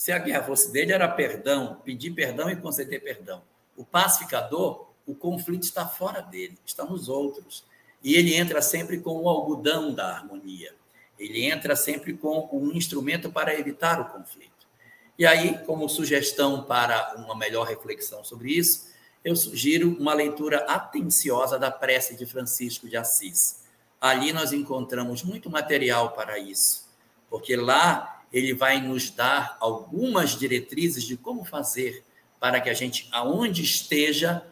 se 0.00 0.12
a 0.12 0.18
guerra 0.18 0.44
fosse 0.44 0.72
dele, 0.72 0.92
era 0.94 1.06
perdão, 1.06 1.78
pedir 1.84 2.12
perdão 2.12 2.48
e 2.48 2.56
conceder 2.56 3.02
perdão. 3.02 3.42
O 3.76 3.84
pacificador, 3.84 4.86
o 5.06 5.14
conflito 5.14 5.64
está 5.64 5.86
fora 5.86 6.22
dele, 6.22 6.56
está 6.64 6.86
nos 6.86 7.10
outros. 7.10 7.66
E 8.02 8.14
ele 8.14 8.34
entra 8.34 8.62
sempre 8.62 8.98
com 8.98 9.10
o 9.10 9.28
algodão 9.28 9.92
da 9.92 10.16
harmonia. 10.16 10.74
Ele 11.18 11.44
entra 11.44 11.76
sempre 11.76 12.14
com 12.14 12.48
um 12.50 12.72
instrumento 12.72 13.30
para 13.30 13.54
evitar 13.54 14.00
o 14.00 14.06
conflito. 14.06 14.49
E 15.20 15.26
aí, 15.26 15.58
como 15.66 15.86
sugestão 15.86 16.64
para 16.64 17.14
uma 17.18 17.36
melhor 17.36 17.66
reflexão 17.66 18.24
sobre 18.24 18.52
isso, 18.52 18.88
eu 19.22 19.36
sugiro 19.36 19.94
uma 20.00 20.14
leitura 20.14 20.64
atenciosa 20.66 21.58
da 21.58 21.70
prece 21.70 22.16
de 22.16 22.24
Francisco 22.24 22.88
de 22.88 22.96
Assis. 22.96 23.62
Ali 24.00 24.32
nós 24.32 24.50
encontramos 24.50 25.22
muito 25.22 25.50
material 25.50 26.12
para 26.12 26.38
isso, 26.38 26.88
porque 27.28 27.54
lá 27.54 28.22
ele 28.32 28.54
vai 28.54 28.80
nos 28.80 29.10
dar 29.10 29.58
algumas 29.60 30.30
diretrizes 30.30 31.04
de 31.04 31.18
como 31.18 31.44
fazer 31.44 32.02
para 32.40 32.58
que 32.58 32.70
a 32.70 32.74
gente, 32.74 33.06
aonde 33.12 33.62
esteja, 33.62 34.42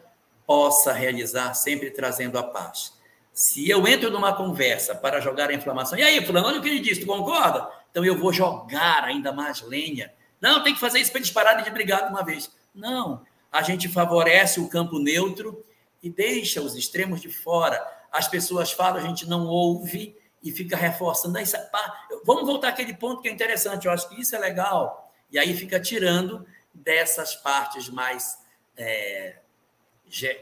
possa 0.45 0.93
realizar, 0.93 1.51
sempre 1.55 1.89
trazendo 1.89 2.37
a 2.37 2.43
paz. 2.43 2.93
Se 3.33 3.67
eu 3.67 3.87
entro 3.87 4.11
numa 4.11 4.33
conversa 4.33 4.93
para 4.93 5.19
jogar 5.19 5.49
a 5.49 5.53
inflamação, 5.55 5.97
e 5.97 6.03
aí, 6.03 6.23
fulano, 6.23 6.45
olha 6.45 6.59
o 6.59 6.61
que 6.61 6.69
ele 6.69 6.79
disse, 6.79 7.01
tu 7.01 7.07
concorda? 7.07 7.67
Então 7.89 8.05
eu 8.05 8.15
vou 8.15 8.31
jogar 8.31 9.03
ainda 9.03 9.31
mais 9.31 9.63
lenha. 9.63 10.13
Não, 10.41 10.63
tem 10.63 10.73
que 10.73 10.79
fazer 10.79 10.99
isso 10.99 11.11
para 11.11 11.19
eles 11.19 11.31
pararem 11.31 11.63
de 11.63 11.71
brigar 11.71 12.05
de 12.05 12.09
uma 12.09 12.23
vez. 12.23 12.51
Não, 12.73 13.25
a 13.51 13.61
gente 13.61 13.87
favorece 13.87 14.59
o 14.59 14.69
campo 14.69 14.99
neutro 14.99 15.63
e 16.01 16.09
deixa 16.09 16.61
os 16.61 16.75
extremos 16.75 17.21
de 17.21 17.29
fora. 17.29 17.85
As 18.11 18.27
pessoas 18.27 18.71
falam, 18.71 18.97
a 19.03 19.07
gente 19.07 19.27
não 19.27 19.45
ouve, 19.45 20.17
e 20.43 20.51
fica 20.51 20.75
reforçando. 20.75 21.37
Aí, 21.37 21.45
pá, 21.71 22.07
vamos 22.23 22.45
voltar 22.45 22.69
àquele 22.69 22.93
ponto 22.93 23.21
que 23.21 23.27
é 23.27 23.31
interessante, 23.31 23.85
eu 23.85 23.91
acho 23.91 24.09
que 24.09 24.19
isso 24.19 24.35
é 24.35 24.39
legal. 24.39 25.11
E 25.31 25.37
aí 25.37 25.55
fica 25.55 25.79
tirando 25.79 26.45
dessas 26.73 27.35
partes 27.35 27.89
mais 27.89 28.39
é, 28.77 29.37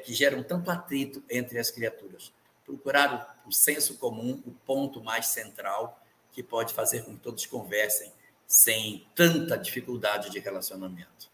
que 0.04 0.14
geram 0.14 0.44
tanto 0.44 0.70
atrito 0.72 1.24
entre 1.30 1.60
as 1.60 1.70
criaturas. 1.72 2.32
Procurar 2.66 3.40
o, 3.46 3.50
o 3.50 3.52
senso 3.52 3.98
comum, 3.98 4.42
o 4.46 4.52
ponto 4.52 5.04
mais 5.04 5.28
central, 5.28 6.02
que 6.32 6.44
pode 6.44 6.74
fazer 6.74 7.04
com 7.04 7.14
que 7.14 7.22
todos 7.22 7.46
conversem 7.46 8.12
sem 8.48 9.06
tanta 9.14 9.58
dificuldade 9.58 10.32
de 10.32 10.40
relacionamento. 10.40 11.30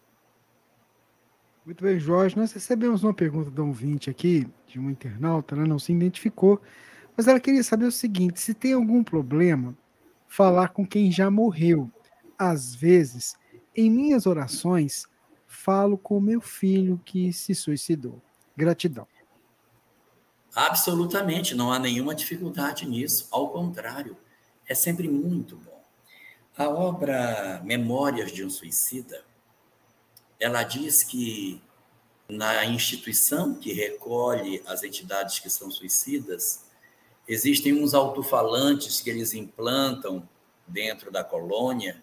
Muito 1.64 1.82
bem, 1.82 1.98
Jorge. 1.98 2.36
Nós 2.36 2.52
recebemos 2.52 3.02
uma 3.02 3.14
pergunta 3.14 3.50
de 3.50 3.60
um 3.60 3.68
ouvinte 3.68 4.10
aqui, 4.10 4.46
de 4.66 4.78
um 4.78 4.90
internauta, 4.90 5.54
ela 5.54 5.64
não 5.64 5.78
se 5.78 5.92
identificou, 5.92 6.60
mas 7.16 7.26
ela 7.26 7.40
queria 7.40 7.62
saber 7.62 7.86
o 7.86 7.92
seguinte: 7.92 8.40
se 8.40 8.52
tem 8.52 8.74
algum 8.74 9.02
problema 9.02 9.74
falar 10.34 10.70
com 10.70 10.84
quem 10.84 11.12
já 11.12 11.30
morreu. 11.30 11.88
Às 12.36 12.74
vezes, 12.74 13.36
em 13.76 13.88
minhas 13.88 14.26
orações, 14.26 15.06
falo 15.46 15.96
com 15.96 16.20
meu 16.20 16.40
filho 16.40 17.00
que 17.04 17.32
se 17.32 17.54
suicidou. 17.54 18.20
Gratidão. 18.56 19.06
Absolutamente, 20.52 21.54
não 21.54 21.72
há 21.72 21.78
nenhuma 21.78 22.14
dificuldade 22.14 22.84
nisso. 22.84 23.28
Ao 23.30 23.48
contrário, 23.50 24.16
é 24.66 24.74
sempre 24.74 25.08
muito 25.08 25.56
bom. 25.56 25.73
A 26.56 26.68
obra 26.68 27.60
Memórias 27.64 28.32
de 28.32 28.44
um 28.44 28.50
Suicida, 28.50 29.24
ela 30.38 30.62
diz 30.62 31.02
que 31.02 31.60
na 32.28 32.64
instituição 32.64 33.54
que 33.54 33.72
recolhe 33.72 34.62
as 34.66 34.82
entidades 34.82 35.38
que 35.38 35.50
são 35.50 35.70
suicidas, 35.70 36.64
Existem 37.26 37.72
uns 37.72 37.94
alto-falantes 37.94 39.00
que 39.00 39.08
eles 39.08 39.32
implantam 39.32 40.28
dentro 40.66 41.10
da 41.10 41.24
colônia 41.24 42.02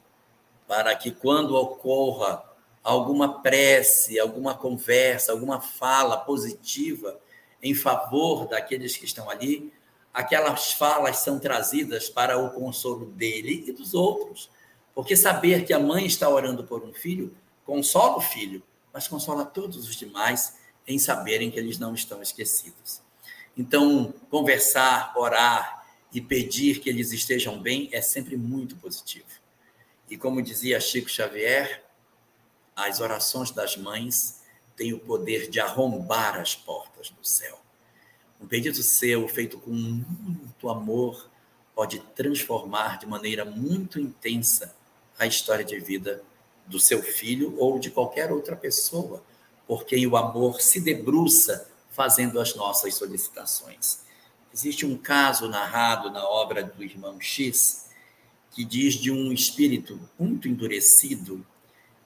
para 0.68 0.95
que 0.95 1.12
quando 1.12 1.56
ocorra 1.56 2.43
alguma 2.84 3.41
prece, 3.41 4.20
alguma 4.20 4.56
conversa, 4.56 5.32
alguma 5.32 5.62
fala 5.62 6.18
positiva 6.18 7.20
em 7.62 7.76
favor 7.76 8.47
daqueles 8.47 8.97
que 8.97 9.06
estão 9.06 9.30
ali, 9.30 9.72
aquelas 10.14 10.74
falas 10.74 11.18
são 11.18 11.39
trazidas 11.39 12.09
para 12.09 12.38
o 12.38 12.51
consolo 12.51 13.05
dele 13.05 13.66
e 13.68 13.72
dos 13.72 13.93
outros. 13.93 14.49
Porque 14.93 15.16
saber 15.16 15.66
que 15.66 15.74
a 15.74 15.80
mãe 15.80 16.05
está 16.05 16.30
orando 16.30 16.64
por 16.64 16.84
um 16.84 16.93
filho 16.93 17.36
consola 17.72 18.18
o 18.18 18.22
filho, 18.22 18.62
mas 18.91 19.07
consola 19.07 19.45
todos 19.45 19.88
os 19.88 19.95
demais 19.95 20.57
em 20.86 20.99
saberem 20.99 21.49
que 21.49 21.57
eles 21.57 21.80
não 21.80 21.93
estão 21.93 22.22
esquecidos. 22.22 23.01
Então, 23.55 24.14
conversar, 24.30 25.14
orar 25.16 25.86
e 26.14 26.20
pedir 26.20 26.80
que 26.80 26.89
eles 26.89 27.14
estejam 27.14 27.62
bem 27.62 27.89
é 27.93 28.01
sempre 28.01 28.36
muito 28.36 28.76
positivo. 28.76 29.28
E 30.09 30.18
como 30.18 30.41
dizia 30.41 30.82
Chico 30.82 31.09
Xavier, 31.09 31.82
as 32.76 32.99
orações 32.99 33.51
das 33.51 33.78
mães 33.78 34.41
têm 34.76 34.91
o 34.91 34.99
poder 34.99 35.49
de 35.49 35.62
arrombar 35.62 36.38
as 36.38 36.55
portas 36.55 37.09
do 37.09 37.26
céu. 37.26 37.61
Um 38.42 38.48
pedido 38.48 38.82
seu, 38.82 39.28
feito 39.28 39.60
com 39.60 39.72
muito 39.72 40.70
amor, 40.70 41.30
pode 41.76 42.00
transformar 42.16 42.98
de 42.98 43.06
maneira 43.06 43.46
muito 43.46 44.00
intensa 44.00 44.76
a 45.18 45.28
história 45.28 45.64
de 45.64 45.80
vida 45.80 46.24
do 46.66 46.80
seu 46.80 47.04
filho 47.04 47.56
ou 47.58 47.78
de 47.80 47.92
qualquer 47.92 48.32
outra 48.32 48.56
pessoa, 48.56 49.24
por 49.68 49.86
quem 49.86 50.08
o 50.08 50.18
amor 50.18 50.62
se 50.62 50.80
debruça 50.80 51.70
fazendo 51.92 52.39
as 52.39 52.56
nossas 52.56 52.96
solicitações. 52.96 54.00
Existe 54.54 54.86
um 54.86 54.98
caso 54.98 55.48
narrado 55.48 56.10
na 56.10 56.28
obra 56.28 56.64
do 56.64 56.84
irmão 56.84 57.22
X 57.22 57.89
que 58.52 58.66
diz 58.66 58.96
de 58.96 59.12
um 59.12 59.32
espírito 59.32 60.00
muito 60.20 60.48
endurecido 60.48 61.46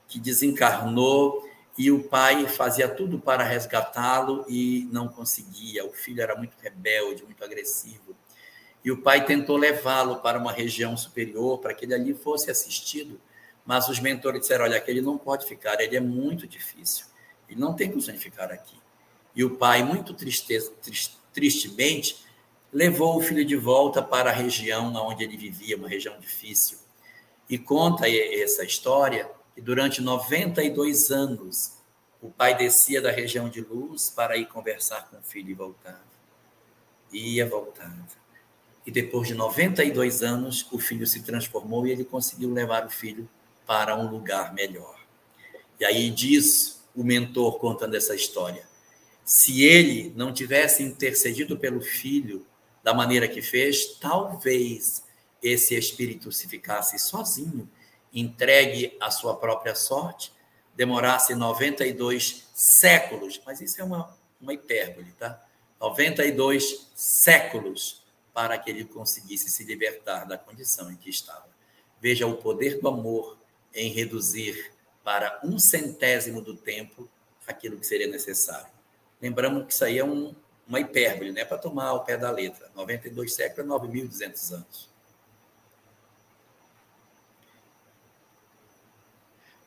que 0.07 0.19
desencarnou 0.19 1.47
e 1.77 1.91
o 1.91 2.03
pai 2.03 2.47
fazia 2.47 2.87
tudo 2.87 3.19
para 3.19 3.43
resgatá-lo 3.43 4.45
e 4.47 4.87
não 4.91 5.07
conseguia. 5.07 5.85
O 5.85 5.91
filho 5.91 6.21
era 6.21 6.35
muito 6.35 6.55
rebelde, 6.61 7.23
muito 7.23 7.43
agressivo. 7.43 8.15
E 8.83 8.91
o 8.91 9.01
pai 9.01 9.25
tentou 9.25 9.57
levá-lo 9.57 10.17
para 10.17 10.37
uma 10.37 10.51
região 10.51 10.95
superior 10.95 11.59
para 11.59 11.73
que 11.73 11.85
ele 11.85 11.93
ali 11.93 12.13
fosse 12.13 12.49
assistido, 12.49 13.19
mas 13.65 13.89
os 13.89 13.99
mentores 13.99 14.41
disseram: 14.41 14.63
olha, 14.63 14.77
aquele 14.77 15.01
não 15.01 15.17
pode 15.17 15.45
ficar, 15.45 15.81
ele 15.81 15.97
é 15.97 15.99
muito 15.99 16.47
difícil, 16.47 17.07
ele 17.49 17.59
não 17.59 17.73
tem 17.73 17.91
condições 17.91 18.15
de 18.15 18.23
ficar 18.23 18.51
aqui. 18.51 18.77
E 19.35 19.43
o 19.43 19.57
pai, 19.57 19.83
muito 19.83 20.13
tristeza, 20.13 20.71
tristemente, 21.33 22.25
levou 22.71 23.17
o 23.17 23.21
filho 23.21 23.43
de 23.43 23.55
volta 23.55 24.01
para 24.01 24.29
a 24.29 24.33
região 24.33 24.93
onde 24.95 25.23
ele 25.23 25.35
vivia, 25.35 25.75
uma 25.75 25.89
região 25.89 26.17
difícil. 26.19 26.77
E 27.49 27.57
conta 27.57 28.07
essa 28.09 28.63
história 28.63 29.29
que 29.55 29.61
durante 29.61 30.01
92 30.01 31.09
anos 31.09 31.77
o 32.21 32.29
pai 32.29 32.55
descia 32.55 33.01
da 33.01 33.09
região 33.09 33.47
de 33.49 33.61
luz 33.61 34.09
para 34.09 34.35
ir 34.35 34.47
conversar 34.47 35.09
com 35.09 35.17
o 35.17 35.21
filho 35.21 35.49
e 35.49 35.53
voltava. 35.53 36.03
Ia, 37.11 37.47
voltava. 37.47 38.05
E 38.85 38.91
depois 38.91 39.27
de 39.27 39.33
92 39.33 40.21
anos, 40.21 40.67
o 40.71 40.77
filho 40.77 41.07
se 41.07 41.23
transformou 41.23 41.87
e 41.87 41.91
ele 41.91 42.03
conseguiu 42.03 42.51
levar 42.51 42.85
o 42.85 42.89
filho 42.89 43.27
para 43.65 43.97
um 43.97 44.07
lugar 44.09 44.53
melhor. 44.53 44.99
E 45.79 45.85
aí 45.85 46.09
diz 46.09 46.83
o 46.95 47.03
mentor 47.03 47.57
contando 47.57 47.95
essa 47.95 48.13
história: 48.13 48.67
se 49.23 49.63
ele 49.63 50.13
não 50.15 50.33
tivesse 50.33 50.83
intercedido 50.83 51.57
pelo 51.57 51.81
filho, 51.81 52.45
da 52.83 52.93
maneira 52.93 53.27
que 53.27 53.41
fez, 53.41 53.97
talvez 53.99 55.03
esse 55.41 55.75
espírito 55.75 56.31
se 56.31 56.47
ficasse 56.47 56.99
sozinho, 56.99 57.67
entregue 58.15 58.97
à 58.99 59.11
sua 59.11 59.35
própria 59.35 59.75
sorte, 59.75 60.31
demorasse 60.73 61.35
92 61.35 62.47
séculos, 62.53 63.41
mas 63.45 63.59
isso 63.59 63.81
é 63.81 63.83
uma, 63.83 64.17
uma 64.39 64.53
hipérbole, 64.53 65.11
tá? 65.19 65.45
92 65.79 66.89
séculos 66.95 68.03
para 68.33 68.57
que 68.57 68.69
ele 68.69 68.85
conseguisse 68.85 69.49
se 69.49 69.63
libertar 69.63 70.25
da 70.25 70.37
condição 70.37 70.91
em 70.91 70.95
que 70.95 71.09
estava. 71.09 71.47
Veja 72.01 72.25
o 72.25 72.37
poder 72.37 72.79
do 72.79 72.87
amor 72.87 73.37
em 73.73 73.89
reduzir 73.91 74.71
para 75.03 75.39
um 75.43 75.59
centésimo 75.59 76.41
do 76.41 76.55
tempo 76.55 77.09
aquilo 77.47 77.77
que 77.77 77.85
seria 77.85 78.07
necessário. 78.07 78.71
Lembramos 79.21 79.65
que 79.67 79.73
isso 79.73 79.85
aí 79.85 79.99
é 79.99 80.03
um, 80.03 80.33
uma 80.67 80.79
hipérbole, 80.79 81.31
né? 81.31 81.45
Para 81.45 81.57
tomar 81.57 81.87
ao 81.87 82.03
pé 82.03 82.17
da 82.17 82.31
letra. 82.31 82.69
92 82.75 83.33
séculos 83.33 83.69
é 83.69 83.87
9.200 83.87 84.53
anos. 84.53 84.94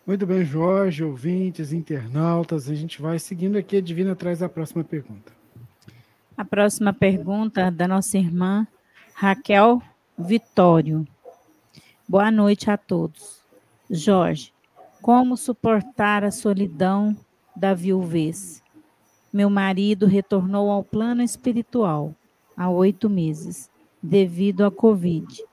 Muito 0.08 0.24
bem, 0.24 0.42
Jorge, 0.42 1.04
ouvintes, 1.04 1.70
internautas. 1.70 2.70
A 2.70 2.74
gente 2.74 3.02
vai 3.02 3.18
seguindo 3.18 3.58
aqui. 3.58 3.76
A 3.76 3.80
Divina 3.82 4.16
traz 4.16 4.42
a 4.42 4.48
próxima 4.48 4.82
pergunta. 4.82 5.30
A 6.34 6.46
próxima 6.46 6.94
pergunta 6.94 7.70
da 7.70 7.86
nossa 7.86 8.16
irmã 8.16 8.66
Raquel 9.12 9.82
Vitório. 10.18 11.06
Boa 12.08 12.30
noite 12.30 12.70
a 12.70 12.78
todos. 12.78 13.42
Jorge, 13.90 14.50
como 15.02 15.36
suportar 15.36 16.24
a 16.24 16.30
solidão 16.30 17.14
da 17.54 17.74
viuvez? 17.74 18.62
Meu 19.30 19.50
marido 19.50 20.06
retornou 20.06 20.70
ao 20.70 20.82
plano 20.82 21.22
espiritual 21.22 22.14
há 22.56 22.70
oito 22.70 23.10
meses, 23.10 23.68
devido 24.02 24.64
à 24.64 24.70
Covid. 24.70 25.44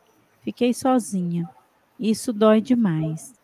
Fiquei 0.44 0.74
sozinha. 0.74 1.50
Isso 2.00 2.32
dói 2.32 2.62
demais. 2.62 3.35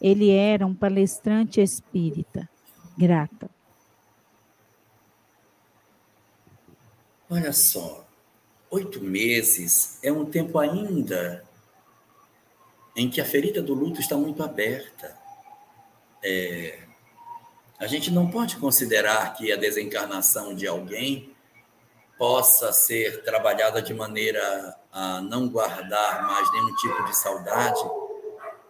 Ele 0.00 0.30
era 0.30 0.66
um 0.66 0.74
palestrante 0.74 1.60
espírita. 1.60 2.48
Grata. 2.96 3.50
Olha 7.28 7.52
só, 7.52 8.04
oito 8.70 9.00
meses 9.00 9.98
é 10.02 10.12
um 10.12 10.24
tempo 10.24 10.58
ainda 10.58 11.44
em 12.96 13.08
que 13.08 13.20
a 13.20 13.24
ferida 13.24 13.62
do 13.62 13.72
luto 13.72 14.00
está 14.00 14.16
muito 14.16 14.42
aberta. 14.42 15.16
É, 16.22 16.80
a 17.78 17.86
gente 17.86 18.10
não 18.10 18.30
pode 18.30 18.56
considerar 18.56 19.34
que 19.34 19.52
a 19.52 19.56
desencarnação 19.56 20.54
de 20.54 20.66
alguém 20.66 21.34
possa 22.18 22.72
ser 22.72 23.22
trabalhada 23.22 23.80
de 23.80 23.94
maneira 23.94 24.76
a 24.92 25.22
não 25.22 25.48
guardar 25.48 26.26
mais 26.26 26.52
nenhum 26.52 26.74
tipo 26.74 27.04
de 27.04 27.16
saudade 27.16 27.80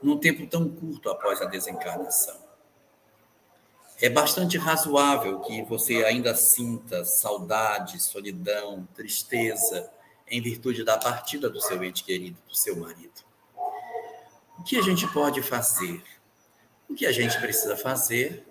num 0.03 0.19
tempo 0.19 0.47
tão 0.47 0.69
curto 0.69 1.11
após 1.11 1.41
a 1.41 1.47
desencarnação. 1.47 2.37
É 4.01 4.09
bastante 4.09 4.57
razoável 4.57 5.41
que 5.41 5.63
você 5.63 6.05
ainda 6.05 6.35
sinta 6.35 7.05
saudade, 7.05 8.03
solidão, 8.03 8.89
tristeza, 8.95 9.91
em 10.27 10.41
virtude 10.41 10.85
da 10.85 10.97
partida 10.97 11.51
do 11.51 11.61
seu 11.61 11.83
ente 11.85 12.03
querido, 12.03 12.39
do 12.49 12.57
seu 12.57 12.77
marido. 12.77 13.13
O 14.59 14.63
que 14.63 14.79
a 14.79 14.83
gente 14.83 15.07
pode 15.09 15.43
fazer? 15.43 16.03
O 16.89 16.95
que 16.95 17.05
a 17.05 17.13
gente 17.13 17.39
precisa 17.41 17.77
fazer 17.77 18.47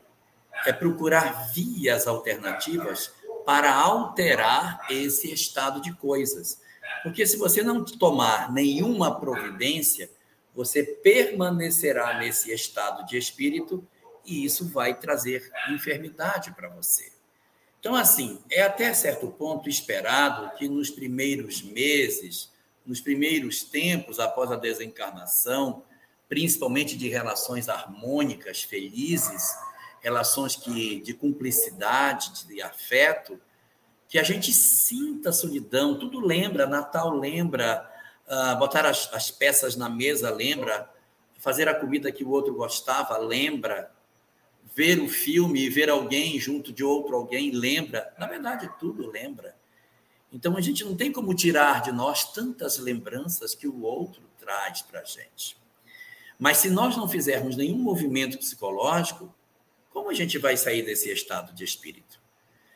é 0.65 0.73
procurar 0.73 1.51
vias 1.51 2.05
alternativas 2.05 3.11
para 3.45 3.73
alterar 3.73 4.85
esse 4.89 5.31
estado 5.31 5.81
de 5.81 5.93
coisas. 5.93 6.61
Porque 7.01 7.25
se 7.25 7.37
você 7.37 7.63
não 7.63 7.83
tomar 7.83 8.51
nenhuma 8.51 9.19
providência, 9.19 10.09
você 10.53 10.83
permanecerá 10.83 12.17
nesse 12.17 12.51
estado 12.51 13.05
de 13.05 13.17
espírito 13.17 13.85
e 14.25 14.45
isso 14.45 14.67
vai 14.69 14.99
trazer 14.99 15.51
enfermidade 15.69 16.51
para 16.51 16.69
você. 16.69 17.11
Então, 17.79 17.95
assim, 17.95 18.39
é 18.51 18.61
até 18.61 18.93
certo 18.93 19.27
ponto 19.27 19.69
esperado 19.69 20.55
que 20.57 20.67
nos 20.67 20.89
primeiros 20.89 21.61
meses, 21.61 22.51
nos 22.85 22.99
primeiros 22.99 23.63
tempos 23.63 24.19
após 24.19 24.51
a 24.51 24.57
desencarnação, 24.57 25.83
principalmente 26.27 26.97
de 26.97 27.07
relações 27.07 27.69
harmônicas, 27.69 28.63
felizes, 28.63 29.43
relações 30.01 30.55
que 30.55 31.01
de 31.01 31.13
cumplicidade, 31.13 32.45
de 32.45 32.61
afeto, 32.61 33.39
que 34.07 34.19
a 34.19 34.23
gente 34.23 34.51
sinta 34.51 35.31
solidão. 35.31 35.97
Tudo 35.97 36.19
lembra, 36.19 36.65
Natal 36.65 37.15
lembra, 37.15 37.89
uh, 38.29 38.57
botar 38.57 38.85
as, 38.85 39.11
as 39.11 39.31
peças 39.31 39.75
na 39.75 39.89
mesa, 39.89 40.29
lembra? 40.29 40.89
Fazer 41.37 41.67
a 41.67 41.75
comida 41.75 42.11
que 42.11 42.23
o 42.23 42.29
outro 42.29 42.53
gostava, 42.53 43.17
lembra? 43.17 43.91
Ver 44.75 44.99
o 44.99 45.09
filme 45.09 45.61
e 45.61 45.69
ver 45.69 45.89
alguém 45.89 46.39
junto 46.39 46.71
de 46.71 46.83
outro 46.83 47.15
alguém, 47.15 47.51
lembra? 47.51 48.13
Na 48.17 48.27
verdade, 48.27 48.69
tudo 48.79 49.09
lembra. 49.09 49.55
Então, 50.31 50.55
a 50.55 50.61
gente 50.61 50.83
não 50.83 50.95
tem 50.95 51.11
como 51.11 51.33
tirar 51.33 51.81
de 51.81 51.91
nós 51.91 52.31
tantas 52.31 52.77
lembranças 52.77 53.55
que 53.55 53.67
o 53.67 53.81
outro 53.81 54.21
traz 54.37 54.81
para 54.81 55.01
a 55.01 55.03
gente. 55.03 55.57
Mas 56.37 56.57
se 56.57 56.69
nós 56.69 56.95
não 56.95 57.07
fizermos 57.07 57.57
nenhum 57.57 57.79
movimento 57.79 58.37
psicológico, 58.37 59.33
como 59.89 60.09
a 60.09 60.13
gente 60.13 60.37
vai 60.37 60.55
sair 60.55 60.83
desse 60.83 61.11
estado 61.11 61.53
de 61.53 61.63
espírito? 61.63 62.21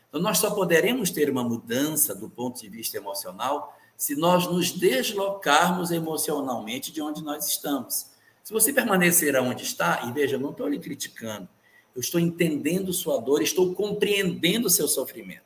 Então, 0.10 0.20
nós 0.20 0.40
só 0.40 0.52
poderemos 0.52 1.12
ter 1.12 1.30
uma 1.30 1.44
mudança 1.44 2.16
do 2.16 2.30
ponto 2.30 2.60
de 2.60 2.70
vista 2.70 2.98
emocional 2.98 3.78
se 3.98 4.16
nós 4.16 4.48
nos 4.48 4.72
deslocarmos 4.72 5.92
emocionalmente 5.92 6.92
de 6.92 7.02
onde 7.02 7.24
nós 7.24 7.48
estamos. 7.48 8.08
Se 8.44 8.52
você 8.52 8.74
permanecer 8.74 9.36
onde 9.38 9.64
está, 9.64 10.06
e 10.08 10.12
veja, 10.12 10.38
não 10.38 10.52
estou 10.52 10.68
lhe 10.68 10.80
criticando, 10.80 11.48
eu 11.96 12.02
estou 12.02 12.20
entendendo 12.20 12.92
sua 12.92 13.20
dor, 13.20 13.42
estou 13.42 13.74
compreendendo 13.74 14.70
seu 14.70 14.88
sofrimento. 14.88 15.42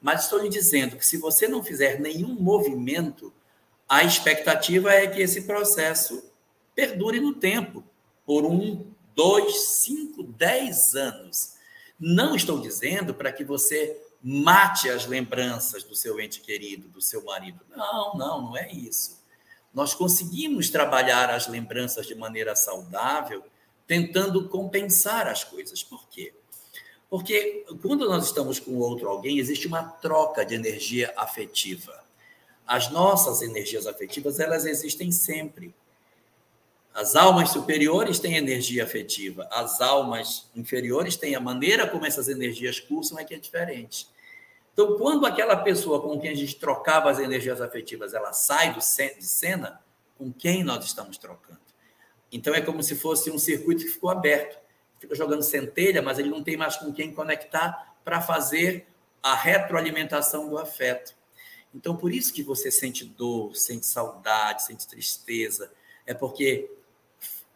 Mas 0.00 0.24
estou 0.24 0.40
lhe 0.40 0.48
dizendo 0.48 0.96
que 0.96 1.06
se 1.06 1.16
você 1.16 1.46
não 1.46 1.62
fizer 1.62 2.00
nenhum 2.00 2.34
movimento, 2.34 3.32
a 3.88 4.02
expectativa 4.02 4.92
é 4.92 5.06
que 5.06 5.20
esse 5.20 5.42
processo 5.42 6.24
perdure 6.74 7.20
no 7.20 7.34
tempo, 7.34 7.84
por 8.24 8.44
um, 8.44 8.86
dois, 9.14 9.82
cinco, 9.82 10.22
dez 10.22 10.94
anos. 10.94 11.54
Não 11.98 12.34
estou 12.34 12.60
dizendo 12.60 13.14
para 13.14 13.32
que 13.32 13.44
você 13.44 14.00
mate 14.22 14.88
as 14.88 15.06
lembranças 15.06 15.82
do 15.82 15.96
seu 15.96 16.20
ente 16.20 16.40
querido, 16.40 16.88
do 16.88 17.00
seu 17.00 17.24
marido. 17.24 17.60
Não, 17.74 18.14
não, 18.14 18.42
não 18.42 18.56
é 18.56 18.70
isso. 18.70 19.20
Nós 19.74 19.94
conseguimos 19.94 20.70
trabalhar 20.70 21.30
as 21.30 21.48
lembranças 21.48 22.06
de 22.06 22.14
maneira 22.14 22.54
saudável, 22.54 23.42
tentando 23.86 24.48
compensar 24.48 25.26
as 25.26 25.42
coisas. 25.42 25.82
Por 25.82 26.06
quê? 26.08 26.32
Porque 27.10 27.66
quando 27.82 28.08
nós 28.08 28.26
estamos 28.26 28.58
com 28.58 28.76
outro 28.78 29.08
alguém, 29.08 29.38
existe 29.38 29.66
uma 29.66 29.82
troca 29.82 30.44
de 30.44 30.54
energia 30.54 31.12
afetiva. 31.16 32.02
As 32.66 32.90
nossas 32.90 33.42
energias 33.42 33.86
afetivas, 33.86 34.38
elas 34.38 34.64
existem 34.64 35.10
sempre. 35.10 35.74
As 36.94 37.16
almas 37.16 37.50
superiores 37.50 38.18
têm 38.18 38.36
energia 38.36 38.84
afetiva, 38.84 39.48
as 39.50 39.80
almas 39.80 40.50
inferiores 40.54 41.16
têm 41.16 41.34
a 41.34 41.40
maneira 41.40 41.88
como 41.88 42.04
essas 42.04 42.28
energias 42.28 42.78
cursam 42.78 43.18
é 43.18 43.24
que 43.24 43.34
é 43.34 43.38
diferente. 43.38 44.06
Então, 44.72 44.96
quando 44.96 45.26
aquela 45.26 45.56
pessoa 45.56 46.00
com 46.00 46.18
quem 46.18 46.30
a 46.30 46.34
gente 46.34 46.56
trocava 46.56 47.10
as 47.10 47.18
energias 47.18 47.60
afetivas, 47.60 48.14
ela 48.14 48.32
sai 48.32 48.72
do 48.72 48.78
de 48.78 49.26
cena, 49.26 49.80
com 50.16 50.32
quem 50.32 50.64
nós 50.64 50.84
estamos 50.84 51.18
trocando? 51.18 51.60
Então, 52.30 52.54
é 52.54 52.60
como 52.60 52.82
se 52.82 52.96
fosse 52.96 53.30
um 53.30 53.38
circuito 53.38 53.84
que 53.84 53.90
ficou 53.90 54.08
aberto. 54.08 54.58
Fica 54.98 55.14
jogando 55.14 55.42
centelha, 55.42 56.00
mas 56.00 56.18
ele 56.18 56.30
não 56.30 56.42
tem 56.42 56.56
mais 56.56 56.76
com 56.76 56.92
quem 56.92 57.12
conectar 57.12 57.96
para 58.04 58.20
fazer 58.20 58.86
a 59.22 59.34
retroalimentação 59.34 60.48
do 60.48 60.58
afeto. 60.58 61.14
Então, 61.74 61.96
por 61.96 62.12
isso 62.12 62.32
que 62.32 62.42
você 62.42 62.70
sente 62.70 63.04
dor, 63.04 63.54
sente 63.56 63.86
saudade, 63.86 64.64
sente 64.64 64.86
tristeza, 64.86 65.72
é 66.06 66.12
porque 66.12 66.70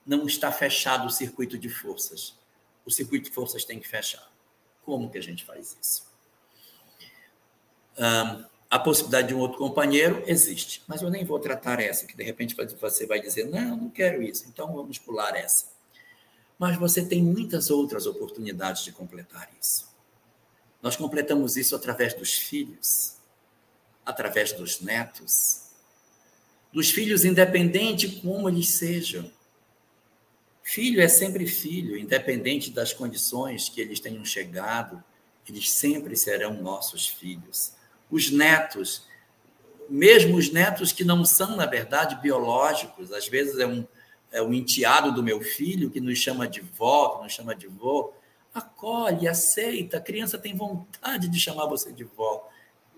não 0.05 0.27
está 0.27 0.53
fechado 0.53 1.07
o 1.07 1.11
circuito 1.11 1.59
de 1.59 1.69
forças. 1.69 2.39
O 2.85 2.91
circuito 2.91 3.29
de 3.29 3.35
forças 3.35 3.64
tem 3.64 3.81
que 3.81 3.89
fechar. 3.89 4.31
Como 4.83 5.11
que 5.11 5.19
a 5.19 5.23
gente 5.23 5.45
faz 5.45 5.77
isso? 5.81 6.06
A 8.68 8.78
possibilidade 8.78 9.28
de 9.28 9.34
um 9.34 9.38
outro 9.38 9.59
companheiro 9.59 10.22
existe, 10.26 10.82
mas 10.86 11.01
eu 11.01 11.11
nem 11.11 11.24
vou 11.24 11.38
tratar 11.38 11.80
essa, 11.80 12.07
que 12.07 12.16
de 12.16 12.22
repente 12.22 12.55
você 12.80 13.07
vai 13.07 13.20
dizer, 13.20 13.44
não, 13.44 13.76
não 13.76 13.90
quero 13.90 14.22
isso, 14.22 14.44
então 14.49 14.74
vamos 14.74 14.99
pular 14.99 15.36
essa. 15.36 15.66
Mas 16.59 16.76
você 16.76 17.05
tem 17.05 17.22
muitas 17.22 17.70
outras 17.70 18.07
oportunidades 18.07 18.82
de 18.82 18.92
completar 18.92 19.51
isso. 19.61 19.86
Nós 20.82 20.97
completamos 20.97 21.57
isso 21.57 21.76
através 21.76 22.14
dos 22.14 22.32
filhos, 22.34 23.16
através 24.05 24.53
dos 24.53 24.80
netos, 24.80 25.62
dos 26.72 26.90
filhos, 26.90 27.24
independente 27.24 28.20
como 28.20 28.49
eles 28.49 28.70
sejam. 28.70 29.30
Filho 30.62 31.01
é 31.01 31.09
sempre 31.09 31.47
filho, 31.47 31.97
independente 31.97 32.70
das 32.70 32.92
condições 32.92 33.68
que 33.68 33.80
eles 33.80 34.01
tenham 34.01 34.24
chegado, 34.24 35.03
eles 35.49 35.70
sempre 35.70 36.16
serão 36.16 36.61
nossos 36.61 37.07
filhos 37.07 37.76
os 38.11 38.31
netos. 38.31 39.07
mesmo 39.89 40.37
os 40.37 40.53
netos 40.53 40.93
que 40.93 41.05
não 41.05 41.25
são, 41.25 41.57
na 41.57 41.67
verdade, 41.67 42.21
biológicos, 42.21 43.13
às 43.13 43.29
vezes 43.29 43.59
é 43.59 43.67
um, 43.67 43.87
é 44.33 44.43
um 44.43 44.53
enteado 44.53 45.13
do 45.13 45.23
meu 45.23 45.41
filho 45.41 45.91
que 45.91 46.01
nos 46.01 46.19
chama 46.19 46.49
de 46.49 46.61
vó, 46.61 47.17
que 47.17 47.25
nos 47.25 47.33
chama 47.33 47.55
de 47.55 47.69
vô, 47.69 48.13
acolhe, 48.53 49.29
aceita, 49.29 49.99
a 49.99 50.01
criança 50.01 50.39
tem 50.39 50.57
vontade 50.57 51.29
de 51.29 51.39
chamar 51.39 51.67
você 51.67 51.93
de 51.93 52.05
vó, 52.05 52.49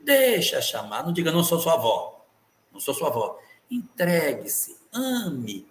deixa 0.03 0.63
chamar, 0.63 1.05
não 1.05 1.13
diga, 1.13 1.33
não 1.33 1.45
sou 1.45 1.59
sua 1.59 1.75
avó, 1.75 2.25
não 2.73 2.81
sou 2.81 2.95
sua 2.95 3.09
avó, 3.09 3.39
entregue-se, 3.71 4.77
ame, 4.93 5.67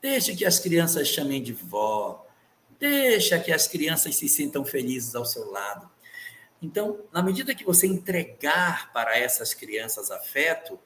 deixe 0.00 0.34
que 0.34 0.44
as 0.44 0.58
crianças 0.58 1.08
chamem 1.08 1.42
de 1.42 1.52
vó, 1.52 2.26
deixa 2.78 3.38
que 3.38 3.52
as 3.52 3.68
crianças 3.68 4.16
se 4.16 4.28
sintam 4.28 4.64
felizes 4.64 5.14
ao 5.14 5.24
seu 5.24 5.50
lado, 5.50 5.88
então, 6.60 7.00
na 7.12 7.22
medida 7.22 7.54
que 7.54 7.64
você 7.64 7.86
entregar 7.86 8.92
para 8.92 9.18
essas 9.18 9.52
crianças 9.52 10.10
afeto, 10.10 10.78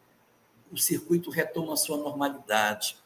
o 0.71 0.77
circuito 0.77 1.31
retoma 1.31 1.75
a 1.75 1.77
sua 1.77 1.97
normalidade. 1.97 2.97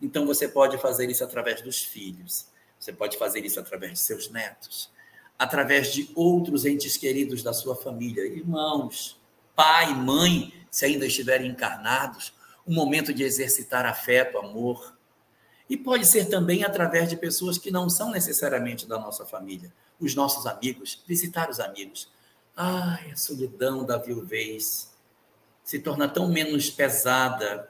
Então, 0.00 0.26
você 0.26 0.48
pode 0.48 0.78
fazer 0.78 1.10
isso 1.10 1.24
através 1.24 1.60
dos 1.60 1.82
filhos, 1.82 2.46
você 2.78 2.92
pode 2.92 3.16
fazer 3.16 3.44
isso 3.44 3.58
através 3.60 3.92
de 3.92 3.98
seus 4.00 4.30
netos, 4.30 4.90
através 5.38 5.92
de 5.92 6.10
outros 6.14 6.64
entes 6.64 6.96
queridos 6.96 7.42
da 7.42 7.52
sua 7.52 7.76
família, 7.76 8.26
irmãos, 8.26 9.20
pai, 9.54 9.94
mãe, 9.94 10.52
se 10.70 10.84
ainda 10.84 11.06
estiverem 11.06 11.50
encarnados, 11.50 12.34
um 12.66 12.74
momento 12.74 13.12
de 13.12 13.22
exercitar 13.22 13.86
afeto, 13.86 14.38
amor. 14.38 14.94
E 15.68 15.76
pode 15.76 16.06
ser 16.06 16.28
também 16.28 16.64
através 16.64 17.08
de 17.08 17.16
pessoas 17.16 17.56
que 17.56 17.70
não 17.70 17.88
são 17.88 18.10
necessariamente 18.10 18.86
da 18.86 18.98
nossa 18.98 19.24
família, 19.24 19.72
os 20.00 20.14
nossos 20.14 20.46
amigos, 20.46 21.02
visitar 21.06 21.50
os 21.50 21.60
amigos. 21.60 22.08
Ai, 22.56 23.10
a 23.10 23.16
solidão 23.16 23.84
da 23.84 23.98
viuvez 23.98 24.90
se 25.64 25.78
torna 25.78 26.08
tão 26.08 26.28
menos 26.28 26.70
pesada 26.70 27.68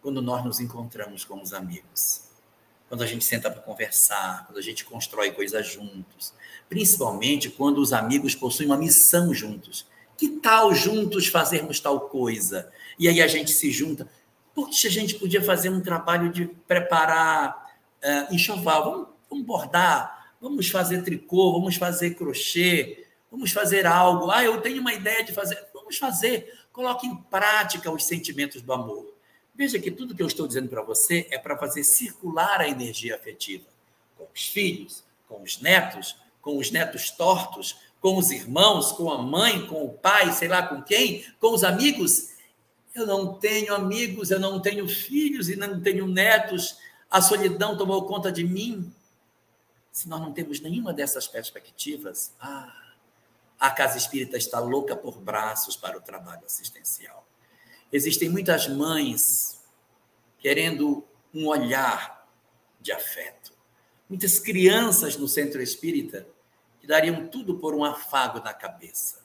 quando 0.00 0.22
nós 0.22 0.44
nos 0.44 0.60
encontramos 0.60 1.24
com 1.24 1.42
os 1.42 1.52
amigos. 1.52 2.22
Quando 2.88 3.02
a 3.02 3.06
gente 3.06 3.24
senta 3.24 3.50
para 3.50 3.60
conversar, 3.60 4.46
quando 4.46 4.58
a 4.58 4.62
gente 4.62 4.84
constrói 4.84 5.32
coisas 5.32 5.66
juntos. 5.66 6.32
Principalmente 6.68 7.50
quando 7.50 7.78
os 7.78 7.92
amigos 7.92 8.34
possuem 8.34 8.68
uma 8.68 8.78
missão 8.78 9.34
juntos. 9.34 9.86
Que 10.16 10.28
tal 10.28 10.72
juntos 10.72 11.26
fazermos 11.26 11.80
tal 11.80 12.00
coisa? 12.08 12.70
E 12.98 13.08
aí 13.08 13.20
a 13.20 13.26
gente 13.26 13.50
se 13.50 13.70
junta. 13.70 14.08
Porque 14.54 14.86
a 14.86 14.90
gente 14.90 15.16
podia 15.16 15.42
fazer 15.42 15.68
um 15.68 15.80
trabalho 15.80 16.32
de 16.32 16.46
preparar 16.46 17.76
uh, 18.02 18.32
enxoval. 18.32 18.84
Vamos, 18.84 19.08
vamos 19.28 19.44
bordar 19.44 20.15
Vamos 20.46 20.68
fazer 20.68 21.02
tricô, 21.02 21.54
vamos 21.54 21.74
fazer 21.74 22.14
crochê, 22.14 23.04
vamos 23.28 23.50
fazer 23.50 23.84
algo. 23.84 24.30
Ah, 24.30 24.44
eu 24.44 24.60
tenho 24.60 24.80
uma 24.80 24.94
ideia 24.94 25.24
de 25.24 25.32
fazer. 25.32 25.58
Vamos 25.74 25.98
fazer. 25.98 26.56
Coloque 26.72 27.04
em 27.04 27.16
prática 27.16 27.90
os 27.90 28.04
sentimentos 28.04 28.62
do 28.62 28.72
amor. 28.72 29.12
Veja 29.56 29.76
que 29.80 29.90
tudo 29.90 30.14
que 30.14 30.22
eu 30.22 30.26
estou 30.28 30.46
dizendo 30.46 30.68
para 30.68 30.82
você 30.82 31.26
é 31.32 31.36
para 31.36 31.58
fazer 31.58 31.82
circular 31.82 32.60
a 32.60 32.68
energia 32.68 33.16
afetiva 33.16 33.64
com 34.16 34.28
os 34.32 34.46
filhos, 34.46 35.02
com 35.26 35.42
os 35.42 35.60
netos, 35.60 36.16
com 36.40 36.56
os 36.56 36.70
netos 36.70 37.10
tortos, 37.10 37.76
com 38.00 38.16
os 38.16 38.30
irmãos, 38.30 38.92
com 38.92 39.10
a 39.10 39.20
mãe, 39.20 39.66
com 39.66 39.84
o 39.84 39.94
pai, 39.94 40.32
sei 40.32 40.46
lá 40.46 40.62
com 40.62 40.80
quem, 40.80 41.26
com 41.40 41.52
os 41.54 41.64
amigos. 41.64 42.28
Eu 42.94 43.04
não 43.04 43.34
tenho 43.34 43.74
amigos, 43.74 44.30
eu 44.30 44.38
não 44.38 44.60
tenho 44.60 44.88
filhos 44.88 45.48
e 45.48 45.56
não 45.56 45.80
tenho 45.80 46.06
netos. 46.06 46.78
A 47.10 47.20
solidão 47.20 47.76
tomou 47.76 48.06
conta 48.06 48.30
de 48.30 48.44
mim 48.44 48.92
se 49.96 50.10
nós 50.10 50.20
não 50.20 50.30
temos 50.30 50.60
nenhuma 50.60 50.92
dessas 50.92 51.26
perspectivas, 51.26 52.34
ah, 52.38 52.92
a 53.58 53.70
casa 53.70 53.96
espírita 53.96 54.36
está 54.36 54.60
louca 54.60 54.94
por 54.94 55.18
braços 55.18 55.74
para 55.74 55.96
o 55.96 56.02
trabalho 56.02 56.44
assistencial. 56.44 57.26
Existem 57.90 58.28
muitas 58.28 58.68
mães 58.68 59.58
querendo 60.38 61.02
um 61.32 61.46
olhar 61.46 62.28
de 62.78 62.92
afeto. 62.92 63.54
Muitas 64.06 64.38
crianças 64.38 65.16
no 65.16 65.26
centro 65.26 65.62
espírita 65.62 66.28
que 66.78 66.86
dariam 66.86 67.26
tudo 67.28 67.58
por 67.58 67.74
um 67.74 67.82
afago 67.82 68.40
na 68.40 68.52
cabeça. 68.52 69.24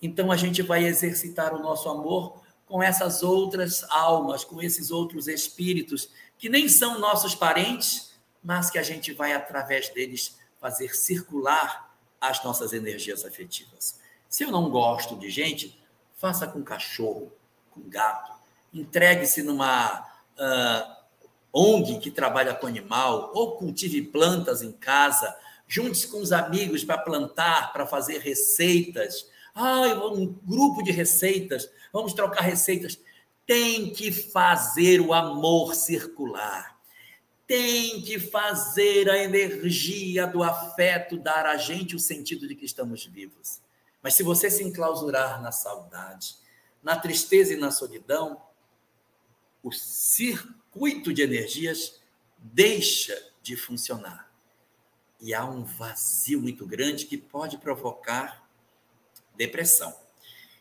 Então 0.00 0.32
a 0.32 0.36
gente 0.38 0.62
vai 0.62 0.86
exercitar 0.86 1.54
o 1.54 1.62
nosso 1.62 1.90
amor 1.90 2.42
com 2.64 2.82
essas 2.82 3.22
outras 3.22 3.84
almas, 3.90 4.44
com 4.44 4.62
esses 4.62 4.90
outros 4.90 5.28
espíritos 5.28 6.08
que 6.38 6.48
nem 6.48 6.70
são 6.70 6.98
nossos 6.98 7.34
parentes, 7.34 8.13
mas 8.44 8.68
que 8.68 8.78
a 8.78 8.82
gente 8.82 9.12
vai, 9.14 9.32
através 9.32 9.88
deles, 9.88 10.38
fazer 10.60 10.94
circular 10.94 11.90
as 12.20 12.44
nossas 12.44 12.74
energias 12.74 13.24
afetivas. 13.24 13.98
Se 14.28 14.44
eu 14.44 14.50
não 14.50 14.70
gosto 14.70 15.16
de 15.16 15.30
gente, 15.30 15.80
faça 16.16 16.46
com 16.46 16.62
cachorro, 16.62 17.32
com 17.70 17.80
gato, 17.88 18.32
entregue-se 18.72 19.42
numa 19.42 20.00
uh, 20.38 20.94
ONG 21.52 21.98
que 21.98 22.10
trabalha 22.10 22.54
com 22.54 22.66
animal, 22.66 23.30
ou 23.34 23.56
cultive 23.56 24.02
plantas 24.02 24.62
em 24.62 24.72
casa, 24.72 25.34
junte-se 25.66 26.08
com 26.08 26.20
os 26.20 26.32
amigos 26.32 26.84
para 26.84 26.98
plantar, 26.98 27.72
para 27.72 27.86
fazer 27.86 28.18
receitas. 28.18 29.26
Ah, 29.54 29.86
um 30.12 30.26
grupo 30.26 30.82
de 30.82 30.90
receitas, 30.90 31.70
vamos 31.92 32.12
trocar 32.12 32.42
receitas. 32.42 32.98
Tem 33.46 33.90
que 33.90 34.10
fazer 34.10 35.00
o 35.00 35.12
amor 35.14 35.74
circular 35.74 36.73
tem 37.46 38.00
que 38.02 38.18
fazer 38.18 39.08
a 39.10 39.18
energia 39.18 40.26
do 40.26 40.42
afeto 40.42 41.16
dar 41.18 41.46
a 41.46 41.56
gente 41.56 41.94
o 41.94 42.00
sentido 42.00 42.48
de 42.48 42.54
que 42.54 42.64
estamos 42.64 43.04
vivos. 43.04 43.60
Mas 44.02 44.14
se 44.14 44.22
você 44.22 44.50
se 44.50 44.62
enclausurar 44.62 45.42
na 45.42 45.52
saudade, 45.52 46.36
na 46.82 46.96
tristeza 46.96 47.52
e 47.52 47.56
na 47.56 47.70
solidão, 47.70 48.40
o 49.62 49.72
circuito 49.72 51.12
de 51.12 51.22
energias 51.22 52.00
deixa 52.38 53.18
de 53.42 53.56
funcionar. 53.56 54.30
E 55.20 55.32
há 55.32 55.44
um 55.44 55.64
vazio 55.64 56.40
muito 56.40 56.66
grande 56.66 57.06
que 57.06 57.16
pode 57.16 57.56
provocar 57.58 58.46
depressão. 59.34 59.94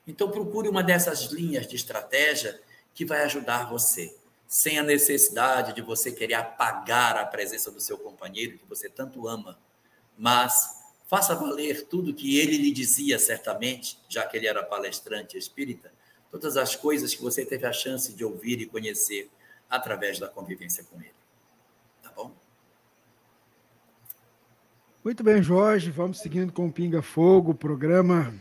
Então, 0.08 0.32
procure 0.32 0.68
uma 0.68 0.84
dessas 0.84 1.24
linhas 1.32 1.68
de 1.68 1.76
estratégia 1.76 2.62
que 2.94 3.06
vai 3.06 3.24
ajudar 3.24 3.70
você 3.70 4.16
sem 4.54 4.78
a 4.78 4.84
necessidade 4.84 5.74
de 5.74 5.82
você 5.82 6.12
querer 6.12 6.36
apagar 6.36 7.18
a 7.18 7.26
presença 7.26 7.72
do 7.72 7.82
seu 7.82 7.97
companheiro 7.97 8.60
que 8.60 8.70
você 8.70 8.88
tanto 8.88 9.28
ama, 9.28 9.58
mas 10.16 10.80
faça 11.08 11.34
valer 11.34 11.88
tudo 11.88 12.14
que 12.14 12.38
ele 12.38 12.58
lhe 12.58 12.72
dizia 12.72 13.18
certamente, 13.18 13.97
já 14.08 14.28
que 14.28 14.38
ele 14.38 14.45
era 14.45 14.62
palestrante 14.62 15.39
espírita, 15.39 15.91
todas 16.30 16.56
as 16.56 16.76
coisas 16.76 17.16
que 17.16 17.22
você 17.24 17.43
teve 17.43 17.66
a 17.66 17.74
chance 17.74 18.14
de 18.14 18.24
ouvir 18.24 18.62
e 18.62 18.68
conhecer 18.68 19.28
através 19.68 20.20
da 20.20 20.28
convivência 20.28 20.84
com 20.84 21.01
ele. 21.01 21.16
Tá 22.04 22.12
bom? 22.16 22.32
Muito 25.04 25.24
bem, 25.24 25.41
Jorge. 25.41 25.89
Vamos 25.89 26.20
seguindo 26.20 26.54
com 26.54 26.68
o 26.68 26.72
Pinga 26.72 27.01
Fogo, 27.01 27.56
programa 27.56 28.32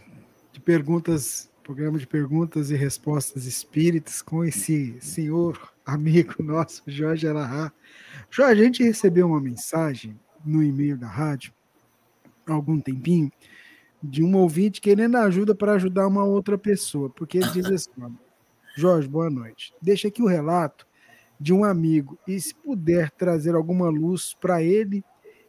de 0.52 0.60
perguntas, 0.60 1.48
programa 1.62 1.98
de 1.98 2.06
perguntas 2.06 2.70
e 2.70 2.76
respostas 2.76 3.46
espíritas 3.46 4.20
com 4.20 4.44
esse 4.44 5.00
senhor 5.00 5.71
amigo 5.84 6.34
nosso, 6.42 6.82
Jorge 6.86 7.26
Alahá. 7.26 7.72
Jorge, 8.30 8.60
a 8.60 8.64
gente 8.64 8.82
recebeu 8.82 9.26
uma 9.26 9.40
mensagem 9.40 10.18
no 10.44 10.62
e-mail 10.62 10.96
da 10.96 11.06
rádio, 11.06 11.52
há 12.46 12.52
algum 12.52 12.80
tempinho, 12.80 13.30
de 14.02 14.22
um 14.22 14.36
ouvinte 14.36 14.80
querendo 14.80 15.16
ajuda 15.16 15.54
para 15.54 15.74
ajudar 15.74 16.06
uma 16.06 16.24
outra 16.24 16.58
pessoa, 16.58 17.08
porque 17.10 17.38
ele 17.38 17.50
diz 17.50 17.66
assim: 17.66 17.90
Jorge, 18.76 19.06
boa 19.08 19.30
noite. 19.30 19.72
Deixa 19.80 20.08
aqui 20.08 20.22
o 20.22 20.26
relato 20.26 20.86
de 21.38 21.52
um 21.52 21.64
amigo 21.64 22.18
e 22.26 22.40
se 22.40 22.54
puder 22.54 23.10
trazer 23.10 23.54
alguma 23.54 23.88
luz 23.88 24.34
para 24.40 24.62
ele, 24.62 25.04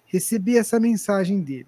recebi 0.05 0.57
essa 0.57 0.79
mensagem 0.79 1.41
dele. 1.41 1.67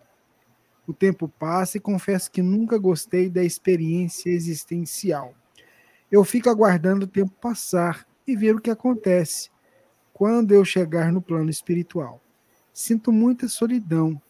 O 0.87 0.93
tempo 0.93 1.27
passa 1.27 1.77
e 1.77 1.79
confesso 1.79 2.31
que 2.31 2.41
nunca 2.41 2.77
gostei 2.77 3.29
da 3.29 3.43
experiência 3.43 4.29
existencial. 4.29 5.33
Eu 6.11 6.23
fico 6.23 6.49
aguardando 6.49 7.05
o 7.05 7.07
tempo 7.07 7.31
passar 7.41 8.05
e 8.27 8.35
ver 8.35 8.55
o 8.55 8.61
que 8.61 8.69
acontece 8.69 9.49
quando 10.13 10.53
eu 10.53 10.63
chegar 10.63 11.11
no 11.11 11.21
plano 11.21 11.49
espiritual. 11.49 12.21
Sinto 12.73 13.11
muita 13.11 13.47
solidão. 13.47 14.21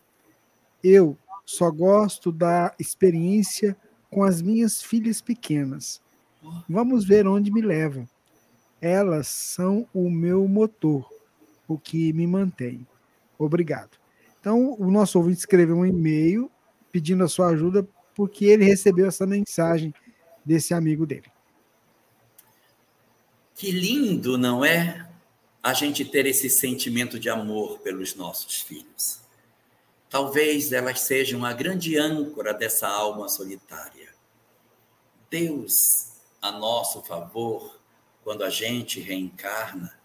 Eu 0.84 1.18
só 1.46 1.70
gosto 1.70 2.32
da 2.32 2.74
experiência 2.80 3.78
com 4.10 4.24
as 4.24 4.42
minhas 4.42 4.82
filhas 4.82 5.22
pequenas. 5.22 6.02
Vamos 6.68 7.06
ver 7.06 7.28
onde 7.28 7.52
me 7.52 7.62
levam. 7.62 8.08
Elas 8.82 9.28
são 9.28 9.88
o 9.94 10.10
meu 10.10 10.48
motor, 10.48 11.08
o 11.68 11.78
que 11.78 12.14
me 12.14 12.28
mantém. 12.28 12.86
Obrigado. 13.38 13.98
Então, 14.40 14.76
o 14.80 14.92
nosso 14.92 15.18
ouvinte 15.18 15.40
escreveu 15.40 15.78
um 15.78 15.86
e-mail 15.86 16.52
pedindo 16.92 17.24
a 17.24 17.28
sua 17.28 17.48
ajuda 17.48 17.88
porque 18.16 18.46
ele 18.46 18.64
recebeu 18.64 19.08
essa 19.08 19.26
mensagem 19.26 19.94
desse 20.46 20.74
amigo 20.74 21.06
dele. 21.06 21.35
Que 23.56 23.72
lindo, 23.72 24.38
não 24.38 24.66
é? 24.66 25.10
A 25.64 25.74
gente 25.74 26.04
ter 26.04 26.26
esse 26.26 26.50
sentimento 26.50 27.18
de 27.18 27.30
amor 27.30 27.80
pelos 27.80 28.14
nossos 28.14 28.62
filhos. 28.62 29.22
Talvez 30.10 30.74
elas 30.74 31.00
sejam 31.00 31.46
a 31.46 31.54
grande 31.54 31.98
âncora 31.98 32.54
dessa 32.54 32.86
alma 32.86 33.30
solitária. 33.30 34.14
Deus 35.30 36.10
a 36.42 36.52
nosso 36.52 37.02
favor 37.04 37.80
quando 38.26 38.44
a 38.44 38.50
gente 38.50 39.00
reencarna 39.00 39.98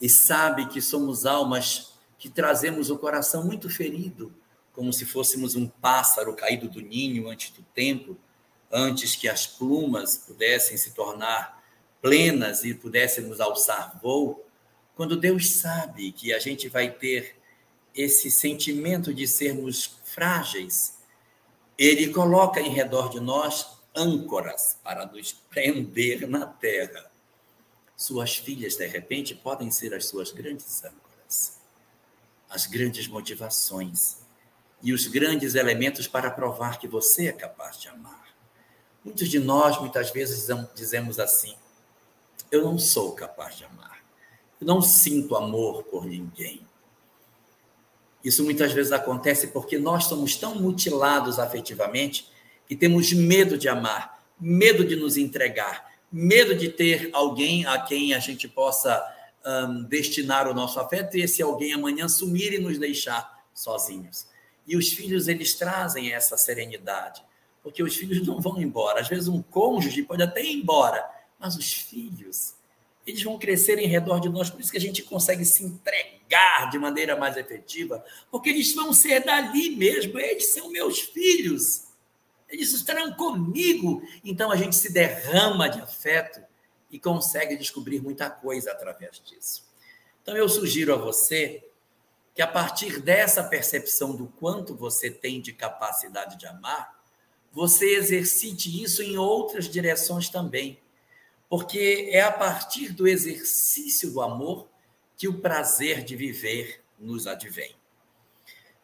e 0.00 0.08
sabe 0.08 0.66
que 0.66 0.82
somos 0.82 1.24
almas 1.24 1.92
que 2.18 2.28
trazemos 2.28 2.90
o 2.90 2.98
coração 2.98 3.44
muito 3.44 3.70
ferido, 3.70 4.34
como 4.72 4.92
se 4.92 5.06
fôssemos 5.06 5.54
um 5.54 5.68
pássaro 5.68 6.34
caído 6.34 6.68
do 6.68 6.80
ninho 6.80 7.28
antes 7.28 7.50
do 7.50 7.62
tempo, 7.62 8.18
antes 8.70 9.14
que 9.14 9.28
as 9.28 9.46
plumas 9.46 10.18
pudessem 10.18 10.76
se 10.76 10.92
tornar 10.92 11.55
plenas 12.06 12.62
e 12.62 12.72
pudéssemos 12.72 13.40
alçar 13.40 13.98
voo, 14.00 14.46
quando 14.94 15.16
Deus 15.16 15.50
sabe 15.50 16.12
que 16.12 16.32
a 16.32 16.38
gente 16.38 16.68
vai 16.68 16.88
ter 16.88 17.34
esse 17.92 18.30
sentimento 18.30 19.12
de 19.12 19.26
sermos 19.26 19.98
frágeis, 20.04 20.98
Ele 21.76 22.12
coloca 22.12 22.60
em 22.60 22.70
redor 22.70 23.10
de 23.10 23.18
nós 23.18 23.66
âncoras 23.92 24.78
para 24.84 25.04
nos 25.04 25.32
prender 25.32 26.28
na 26.28 26.46
terra. 26.46 27.10
Suas 27.96 28.36
filhas, 28.36 28.76
de 28.76 28.86
repente, 28.86 29.34
podem 29.34 29.72
ser 29.72 29.92
as 29.92 30.06
suas 30.06 30.30
grandes 30.30 30.84
âncoras, 30.84 31.58
as 32.48 32.66
grandes 32.66 33.08
motivações 33.08 34.18
e 34.80 34.92
os 34.92 35.08
grandes 35.08 35.56
elementos 35.56 36.06
para 36.06 36.30
provar 36.30 36.78
que 36.78 36.86
você 36.86 37.26
é 37.26 37.32
capaz 37.32 37.80
de 37.80 37.88
amar. 37.88 38.28
Muitos 39.04 39.28
de 39.28 39.40
nós, 39.40 39.80
muitas 39.80 40.10
vezes, 40.10 40.46
dizemos 40.72 41.18
assim: 41.18 41.56
eu 42.50 42.64
não 42.64 42.78
sou 42.78 43.12
capaz 43.12 43.56
de 43.56 43.64
amar, 43.64 44.02
eu 44.60 44.66
não 44.66 44.80
sinto 44.80 45.36
amor 45.36 45.82
por 45.84 46.04
ninguém. 46.06 46.60
Isso 48.24 48.42
muitas 48.42 48.72
vezes 48.72 48.92
acontece 48.92 49.48
porque 49.48 49.78
nós 49.78 50.04
somos 50.04 50.34
tão 50.36 50.56
mutilados 50.56 51.38
afetivamente 51.38 52.28
que 52.66 52.74
temos 52.74 53.12
medo 53.12 53.56
de 53.56 53.68
amar, 53.68 54.20
medo 54.40 54.84
de 54.84 54.96
nos 54.96 55.16
entregar, 55.16 55.92
medo 56.10 56.54
de 56.54 56.68
ter 56.68 57.10
alguém 57.12 57.64
a 57.66 57.80
quem 57.80 58.14
a 58.14 58.18
gente 58.18 58.48
possa 58.48 59.00
um, 59.46 59.84
destinar 59.84 60.48
o 60.48 60.54
nosso 60.54 60.80
afeto 60.80 61.16
e 61.16 61.22
esse 61.22 61.40
alguém 61.40 61.72
amanhã 61.72 62.08
sumir 62.08 62.52
e 62.52 62.58
nos 62.58 62.78
deixar 62.78 63.44
sozinhos. 63.54 64.26
E 64.66 64.76
os 64.76 64.88
filhos, 64.88 65.28
eles 65.28 65.54
trazem 65.54 66.12
essa 66.12 66.36
serenidade, 66.36 67.22
porque 67.62 67.82
os 67.82 67.94
filhos 67.94 68.26
não 68.26 68.40
vão 68.40 68.60
embora. 68.60 69.00
Às 69.00 69.08
vezes, 69.08 69.28
um 69.28 69.40
cônjuge 69.40 70.02
pode 70.02 70.22
até 70.22 70.42
ir 70.42 70.54
embora, 70.54 71.04
mas 71.38 71.56
os 71.56 71.72
filhos, 71.72 72.54
eles 73.06 73.22
vão 73.22 73.38
crescer 73.38 73.78
em 73.78 73.86
redor 73.86 74.20
de 74.20 74.28
nós, 74.28 74.50
por 74.50 74.60
isso 74.60 74.70
que 74.70 74.78
a 74.78 74.80
gente 74.80 75.02
consegue 75.02 75.44
se 75.44 75.64
entregar 75.64 76.70
de 76.70 76.78
maneira 76.78 77.16
mais 77.16 77.36
efetiva, 77.36 78.04
porque 78.30 78.50
eles 78.50 78.74
vão 78.74 78.92
ser 78.92 79.24
dali 79.24 79.76
mesmo, 79.76 80.18
eles 80.18 80.52
são 80.52 80.70
meus 80.70 81.00
filhos. 81.00 81.84
Eles 82.48 82.72
estarão 82.72 83.12
comigo. 83.14 84.02
Então 84.24 84.50
a 84.50 84.56
gente 84.56 84.76
se 84.76 84.92
derrama 84.92 85.68
de 85.68 85.80
afeto 85.80 86.40
e 86.90 86.98
consegue 86.98 87.56
descobrir 87.56 88.00
muita 88.00 88.30
coisa 88.30 88.70
através 88.70 89.20
disso. 89.24 89.64
Então 90.22 90.36
eu 90.36 90.48
sugiro 90.48 90.94
a 90.94 90.96
você 90.96 91.64
que 92.34 92.42
a 92.42 92.46
partir 92.46 93.00
dessa 93.00 93.42
percepção 93.42 94.14
do 94.14 94.26
quanto 94.26 94.74
você 94.74 95.10
tem 95.10 95.40
de 95.40 95.52
capacidade 95.52 96.36
de 96.36 96.46
amar, 96.46 96.94
você 97.52 97.96
exercite 97.96 98.82
isso 98.82 99.02
em 99.02 99.16
outras 99.16 99.68
direções 99.68 100.28
também. 100.28 100.78
Porque 101.48 102.08
é 102.12 102.22
a 102.22 102.32
partir 102.32 102.92
do 102.92 103.06
exercício 103.06 104.10
do 104.10 104.20
amor 104.20 104.68
que 105.16 105.28
o 105.28 105.40
prazer 105.40 106.02
de 106.02 106.16
viver 106.16 106.82
nos 106.98 107.26
advém. 107.26 107.74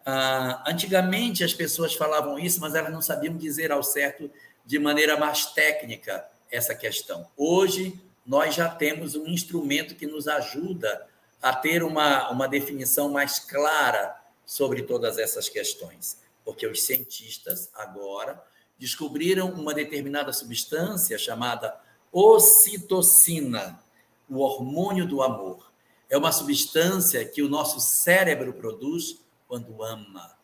Ah, 0.05 0.65
antigamente 0.67 1.45
as 1.45 1.53
pessoas 1.53 1.95
falavam 1.95 2.39
isso, 2.39 2.61
mas 2.61 2.75
elas 2.75 2.93
não 2.93 3.03
sabiam 3.03 3.37
dizer 3.37 3.71
ao 3.71 3.83
certo 3.83 4.31
de 4.65 4.79
maneira 4.79 5.17
mais 5.17 5.47
técnica 5.47 6.27
essa 6.51 6.75
questão. 6.75 7.29
Hoje 7.37 8.01
nós 8.25 8.55
já 8.55 8.69
temos 8.69 9.15
um 9.15 9.27
instrumento 9.27 9.95
que 9.95 10.07
nos 10.07 10.29
ajuda 10.29 11.07
a 11.41 11.55
ter 11.55 11.83
uma, 11.83 12.31
uma 12.31 12.49
definição 12.49 13.09
mais 13.09 13.41
clara 13.41 14.17
sobre 14.47 14.83
todas 14.83 15.19
essas 15.19 15.49
questões, 15.49 16.19
porque 16.45 16.67
os 16.67 16.85
cientistas 16.85 17.69
agora 17.75 18.43
descobriram 18.79 19.51
uma 19.51 19.75
determinada 19.75 20.33
substância 20.33 21.19
chamada 21.19 21.75
ocitocina, 22.13 23.83
o 24.29 24.39
hormônio 24.39 25.07
do 25.07 25.23
amor. 25.23 25.73
É 26.11 26.17
uma 26.17 26.31
substância 26.31 27.25
que 27.25 27.43
o 27.43 27.49
nosso 27.49 27.81
cérebro 27.81 28.53
produz 28.53 29.19
quando 29.49 29.83
ama. 29.83 30.37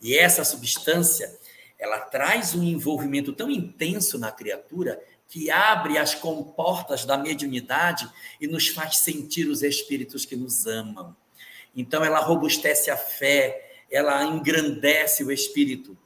E 0.00 0.16
essa 0.16 0.44
substância, 0.44 1.36
ela 1.78 1.98
traz 1.98 2.54
um 2.54 2.62
envolvimento 2.62 3.32
tão 3.32 3.50
intenso 3.50 4.18
na 4.18 4.30
criatura 4.30 5.02
que 5.28 5.50
abre 5.50 5.98
as 5.98 6.14
comportas 6.14 7.04
da 7.04 7.16
mediunidade 7.16 8.08
e 8.40 8.46
nos 8.46 8.68
faz 8.68 8.98
sentir 8.98 9.48
os 9.48 9.62
espíritos 9.62 10.24
que 10.24 10.36
nos 10.36 10.66
amam. 10.66 11.16
Então, 11.74 12.04
ela 12.04 12.20
robustece 12.20 12.90
a 12.90 12.96
fé, 12.96 13.82
ela 13.90 14.22
engrandece 14.24 15.24
o 15.24 15.32
espírito. 15.32 15.96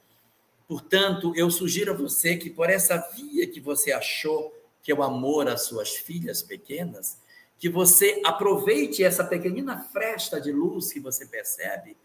Portanto, 0.68 1.32
eu 1.36 1.50
sugiro 1.50 1.92
a 1.92 1.96
você 1.96 2.36
que, 2.36 2.48
por 2.48 2.70
essa 2.70 2.96
via 3.14 3.46
que 3.46 3.60
você 3.60 3.92
achou, 3.92 4.55
que 4.86 4.92
é 4.92 4.94
o 4.94 5.02
amor 5.02 5.48
às 5.48 5.62
suas 5.62 5.96
filhas 5.96 6.44
pequenas, 6.44 7.18
que 7.58 7.68
você 7.68 8.22
aproveite 8.24 9.02
essa 9.02 9.24
pequenina 9.24 9.80
fresta 9.80 10.40
de 10.40 10.52
luz 10.52 10.92
que 10.92 11.00
você 11.00 11.26
percebe 11.26 11.96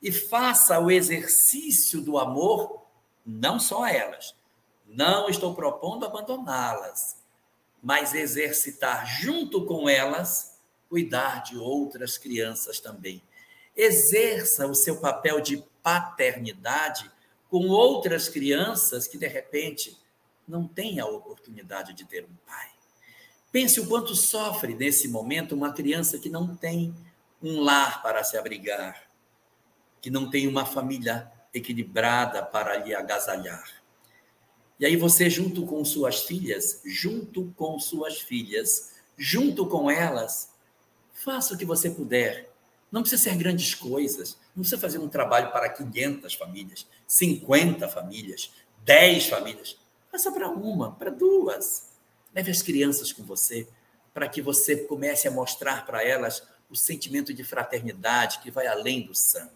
e 0.00 0.10
faça 0.10 0.80
o 0.80 0.90
exercício 0.90 2.00
do 2.00 2.16
amor, 2.16 2.86
não 3.26 3.60
só 3.60 3.82
a 3.82 3.92
elas. 3.92 4.34
Não 4.86 5.28
estou 5.28 5.54
propondo 5.54 6.06
abandoná-las, 6.06 7.18
mas 7.82 8.14
exercitar 8.14 9.06
junto 9.20 9.66
com 9.66 9.86
elas, 9.86 10.58
cuidar 10.88 11.42
de 11.42 11.58
outras 11.58 12.16
crianças 12.16 12.80
também. 12.80 13.22
Exerça 13.76 14.66
o 14.66 14.74
seu 14.74 14.98
papel 14.98 15.42
de 15.42 15.62
paternidade 15.82 17.10
com 17.50 17.68
outras 17.68 18.30
crianças 18.30 19.06
que, 19.06 19.18
de 19.18 19.26
repente, 19.26 19.99
não 20.50 20.66
têm 20.66 21.00
a 21.00 21.06
oportunidade 21.06 21.94
de 21.94 22.04
ter 22.04 22.24
um 22.24 22.36
pai. 22.46 22.68
Pense 23.52 23.80
o 23.80 23.86
quanto 23.86 24.14
sofre 24.14 24.74
nesse 24.74 25.08
momento 25.08 25.54
uma 25.54 25.72
criança 25.72 26.18
que 26.18 26.28
não 26.28 26.54
tem 26.54 26.94
um 27.42 27.60
lar 27.60 28.02
para 28.02 28.22
se 28.22 28.36
abrigar, 28.36 29.08
que 30.00 30.10
não 30.10 30.30
tem 30.30 30.46
uma 30.46 30.66
família 30.66 31.30
equilibrada 31.52 32.42
para 32.42 32.76
lhe 32.76 32.94
agasalhar. 32.94 33.80
E 34.78 34.86
aí 34.86 34.96
você, 34.96 35.28
junto 35.28 35.66
com 35.66 35.84
suas 35.84 36.22
filhas, 36.22 36.80
junto 36.84 37.52
com 37.56 37.78
suas 37.78 38.20
filhas, 38.20 38.92
junto 39.16 39.66
com 39.66 39.90
elas, 39.90 40.50
faça 41.12 41.54
o 41.54 41.58
que 41.58 41.64
você 41.64 41.90
puder. 41.90 42.50
Não 42.90 43.02
precisa 43.02 43.22
ser 43.22 43.36
grandes 43.36 43.74
coisas, 43.74 44.38
não 44.56 44.62
precisa 44.62 44.80
fazer 44.80 44.98
um 44.98 45.08
trabalho 45.08 45.52
para 45.52 45.68
500 45.68 46.34
famílias, 46.34 46.86
50 47.06 47.88
famílias, 47.88 48.52
10 48.84 49.26
famílias. 49.26 49.78
Faça 50.10 50.32
para 50.32 50.48
uma, 50.48 50.92
para 50.92 51.10
duas. 51.10 51.90
Leve 52.34 52.50
as 52.50 52.62
crianças 52.62 53.12
com 53.12 53.22
você, 53.22 53.68
para 54.12 54.28
que 54.28 54.42
você 54.42 54.76
comece 54.76 55.28
a 55.28 55.30
mostrar 55.30 55.86
para 55.86 56.04
elas 56.04 56.42
o 56.68 56.76
sentimento 56.76 57.32
de 57.34 57.44
fraternidade 57.44 58.40
que 58.40 58.50
vai 58.50 58.66
além 58.66 59.06
do 59.06 59.14
sangue. 59.14 59.50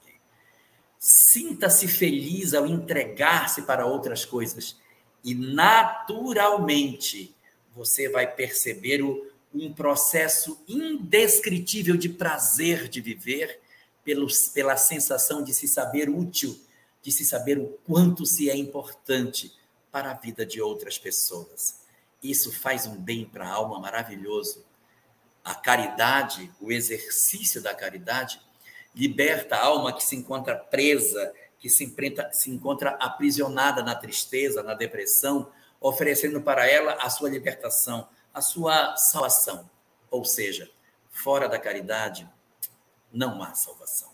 Sinta-se 0.99 1.87
feliz 1.87 2.55
ao 2.55 2.67
entregar-se 2.67 3.63
para 3.63 3.87
outras 3.87 4.25
coisas 4.25 4.77
e 5.23 5.35
naturalmente 5.35 7.35
você 7.75 8.09
vai 8.09 8.33
perceber 8.33 9.03
o, 9.03 9.31
um 9.53 9.73
processo 9.73 10.63
indescritível 10.69 11.97
de 11.97 12.09
prazer 12.09 12.89
de 12.89 13.01
viver 13.01 13.61
pelos, 14.05 14.49
pela 14.49 14.77
sensação 14.77 15.43
de 15.43 15.55
se 15.55 15.67
saber 15.67 16.09
útil, 16.09 16.59
de 17.03 17.13
se 17.13 17.25
saber 17.25 17.59
o 17.59 17.67
quanto 17.87 18.25
se 18.25 18.49
é 18.49 18.57
importante 18.57 19.53
para 19.95 20.11
a 20.11 20.15
vida 20.15 20.45
de 20.45 20.61
outras 20.61 20.99
pessoas. 20.99 21.79
Isso 22.21 22.53
faz 22.53 22.85
um 22.85 22.97
bem 22.97 23.25
para 23.25 23.47
a 23.47 23.53
alma 23.53 23.79
maravilhoso. 23.79 24.65
A 25.45 25.55
caridade, 25.55 26.51
o 26.61 26.73
exercício 26.73 27.63
da 27.63 27.73
caridade, 27.73 28.41
liberta 28.93 29.55
a 29.55 29.65
alma 29.65 29.93
que 29.93 30.03
se 30.03 30.17
encontra 30.17 30.57
presa, 30.57 31.33
que 31.61 31.71
se, 31.71 31.85
enfrenta, 31.85 32.29
se 32.33 32.51
encontra 32.51 32.97
aprisionada 32.99 33.85
na 33.85 33.95
tristeza, 33.95 34.65
na 34.65 34.75
depressão, 34.75 35.53
oferecendo 35.81 36.43
para 36.43 36.67
ela 36.67 36.95
a 36.95 37.09
sua 37.09 37.31
libertação, 37.31 38.09
a 38.33 38.41
sua 38.41 38.97
salvação. 38.97 39.71
Ou 40.11 40.25
seja, 40.25 40.69
fora 41.09 41.49
da 41.49 41.59
caridade 41.61 42.29
não 43.13 43.41
há 43.45 43.55
salvação. 43.55 44.11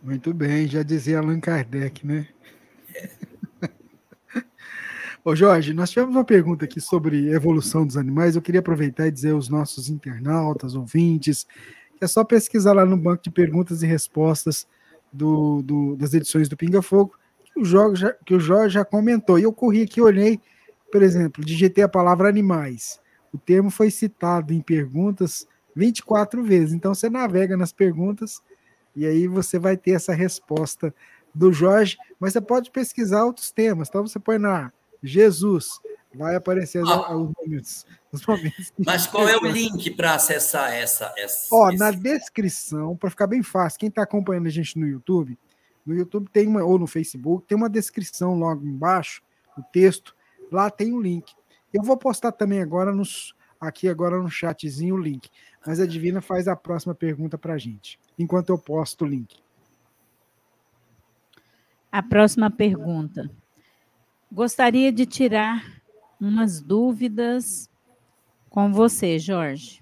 Muito 0.00 0.32
bem, 0.32 0.66
já 0.66 0.82
dizia 0.82 1.18
Allan 1.18 1.38
Kardec, 1.38 2.06
né? 2.06 2.33
Ô 5.26 5.34
Jorge, 5.34 5.72
nós 5.72 5.88
tivemos 5.88 6.14
uma 6.14 6.22
pergunta 6.22 6.66
aqui 6.66 6.78
sobre 6.82 7.30
evolução 7.30 7.86
dos 7.86 7.96
animais. 7.96 8.36
Eu 8.36 8.42
queria 8.42 8.60
aproveitar 8.60 9.06
e 9.06 9.10
dizer 9.10 9.30
aos 9.30 9.48
nossos 9.48 9.88
internautas, 9.88 10.74
ouvintes, 10.74 11.46
é 11.98 12.06
só 12.06 12.22
pesquisar 12.22 12.74
lá 12.74 12.84
no 12.84 12.94
banco 12.94 13.22
de 13.22 13.30
perguntas 13.30 13.82
e 13.82 13.86
respostas 13.86 14.68
do, 15.10 15.62
do, 15.62 15.96
das 15.96 16.12
edições 16.12 16.46
do 16.46 16.58
Pinga 16.58 16.82
Fogo, 16.82 17.14
que 17.42 17.58
o, 17.58 17.64
Jorge 17.64 18.02
já, 18.02 18.12
que 18.12 18.34
o 18.34 18.38
Jorge 18.38 18.74
já 18.74 18.84
comentou. 18.84 19.38
E 19.38 19.44
eu 19.44 19.52
corri 19.52 19.84
aqui, 19.84 19.98
olhei, 19.98 20.38
por 20.92 21.02
exemplo, 21.02 21.42
digitei 21.42 21.82
a 21.82 21.88
palavra 21.88 22.28
animais. 22.28 23.00
O 23.32 23.38
termo 23.38 23.70
foi 23.70 23.90
citado 23.90 24.52
em 24.52 24.60
perguntas 24.60 25.48
24 25.74 26.44
vezes. 26.44 26.74
Então 26.74 26.94
você 26.94 27.08
navega 27.08 27.56
nas 27.56 27.72
perguntas 27.72 28.42
e 28.94 29.06
aí 29.06 29.26
você 29.26 29.58
vai 29.58 29.74
ter 29.74 29.92
essa 29.92 30.12
resposta 30.12 30.94
do 31.34 31.50
Jorge, 31.50 31.96
mas 32.20 32.34
você 32.34 32.42
pode 32.42 32.70
pesquisar 32.70 33.24
outros 33.24 33.50
temas. 33.50 33.88
Então 33.88 34.06
você 34.06 34.18
põe 34.18 34.36
na 34.36 34.70
Jesus, 35.06 35.80
vai 36.14 36.34
aparecer 36.34 36.82
ah. 36.86 37.14
os, 37.14 37.32
momentos, 37.38 37.86
os 38.10 38.26
momentos. 38.26 38.72
Mas 38.78 39.06
qual 39.06 39.28
é 39.28 39.36
o 39.36 39.46
link 39.46 39.90
para 39.90 40.14
acessar 40.14 40.72
essa, 40.72 41.12
essa 41.16 41.54
Ó, 41.54 41.68
esse... 41.68 41.78
na 41.78 41.90
descrição, 41.90 42.96
para 42.96 43.10
ficar 43.10 43.26
bem 43.26 43.42
fácil, 43.42 43.78
quem 43.78 43.88
está 43.88 44.02
acompanhando 44.02 44.46
a 44.46 44.50
gente 44.50 44.78
no 44.78 44.86
YouTube, 44.86 45.38
no 45.84 45.94
YouTube 45.94 46.28
tem 46.32 46.46
uma, 46.46 46.64
ou 46.64 46.78
no 46.78 46.86
Facebook, 46.86 47.46
tem 47.46 47.56
uma 47.56 47.68
descrição 47.68 48.34
logo 48.34 48.64
embaixo, 48.64 49.22
o 49.58 49.62
texto, 49.62 50.14
lá 50.50 50.70
tem 50.70 50.92
o 50.92 50.96
um 50.96 51.00
link. 51.00 51.32
Eu 51.72 51.82
vou 51.82 51.96
postar 51.96 52.32
também 52.32 52.62
agora 52.62 52.92
nos, 52.92 53.34
aqui 53.60 53.88
agora 53.88 54.16
no 54.18 54.30
chatzinho 54.30 54.94
o 54.94 54.98
link. 54.98 55.28
Mas 55.66 55.80
a 55.80 55.86
Divina 55.86 56.20
faz 56.20 56.48
a 56.48 56.56
próxima 56.56 56.94
pergunta 56.94 57.36
para 57.36 57.54
a 57.54 57.58
gente, 57.58 57.98
enquanto 58.18 58.50
eu 58.50 58.58
posto 58.58 59.04
o 59.04 59.08
link. 59.08 59.36
A 61.90 62.02
próxima 62.02 62.50
pergunta. 62.50 63.30
Gostaria 64.34 64.90
de 64.90 65.06
tirar 65.06 65.64
umas 66.20 66.60
dúvidas 66.60 67.70
com 68.50 68.72
você, 68.72 69.16
Jorge. 69.16 69.80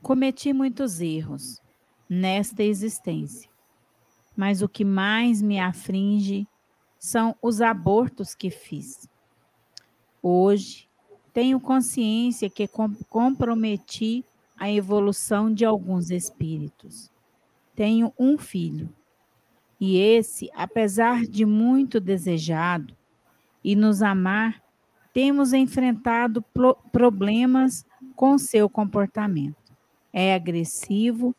Cometi 0.00 0.54
muitos 0.54 0.98
erros 0.98 1.60
nesta 2.08 2.62
existência, 2.62 3.50
mas 4.34 4.62
o 4.62 4.70
que 4.70 4.86
mais 4.86 5.42
me 5.42 5.60
aflige 5.60 6.48
são 6.98 7.36
os 7.42 7.60
abortos 7.60 8.34
que 8.34 8.48
fiz. 8.48 9.06
Hoje, 10.22 10.88
tenho 11.30 11.60
consciência 11.60 12.48
que 12.48 12.66
comprometi 13.10 14.24
a 14.56 14.72
evolução 14.72 15.52
de 15.52 15.66
alguns 15.66 16.10
espíritos. 16.10 17.12
Tenho 17.76 18.14
um 18.18 18.38
filho, 18.38 18.88
e 19.84 19.98
esse, 19.98 20.48
apesar 20.54 21.22
de 21.22 21.44
muito 21.44 21.98
desejado 21.98 22.96
e 23.64 23.74
nos 23.74 24.00
amar, 24.00 24.62
temos 25.12 25.52
enfrentado 25.52 26.40
problemas 26.92 27.84
com 28.14 28.38
seu 28.38 28.70
comportamento. 28.70 29.56
É 30.12 30.36
agressivo 30.36 31.34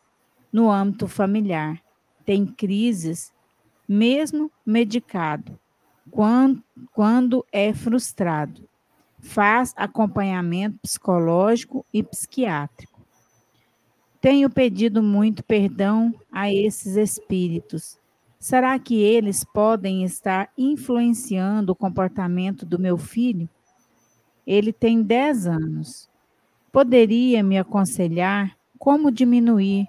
no 0.52 0.70
âmbito 0.70 1.08
familiar, 1.08 1.82
tem 2.22 2.44
crises, 2.44 3.32
mesmo 3.88 4.52
medicado, 4.64 5.58
quando, 6.10 6.62
quando 6.92 7.46
é 7.50 7.72
frustrado 7.72 8.68
faz 9.20 9.72
acompanhamento 9.74 10.80
psicológico 10.82 11.82
e 11.90 12.02
psiquiátrico. 12.02 13.00
Tenho 14.20 14.50
pedido 14.50 15.02
muito 15.02 15.42
perdão 15.42 16.14
a 16.30 16.52
esses 16.52 16.96
espíritos. 16.96 18.03
Será 18.44 18.78
que 18.78 19.00
eles 19.02 19.42
podem 19.42 20.04
estar 20.04 20.52
influenciando 20.58 21.72
o 21.72 21.74
comportamento 21.74 22.66
do 22.66 22.78
meu 22.78 22.98
filho? 22.98 23.48
Ele 24.46 24.70
tem 24.70 25.02
10 25.02 25.46
anos. 25.46 26.10
Poderia 26.70 27.42
me 27.42 27.56
aconselhar 27.56 28.54
como 28.78 29.10
diminuir, 29.10 29.86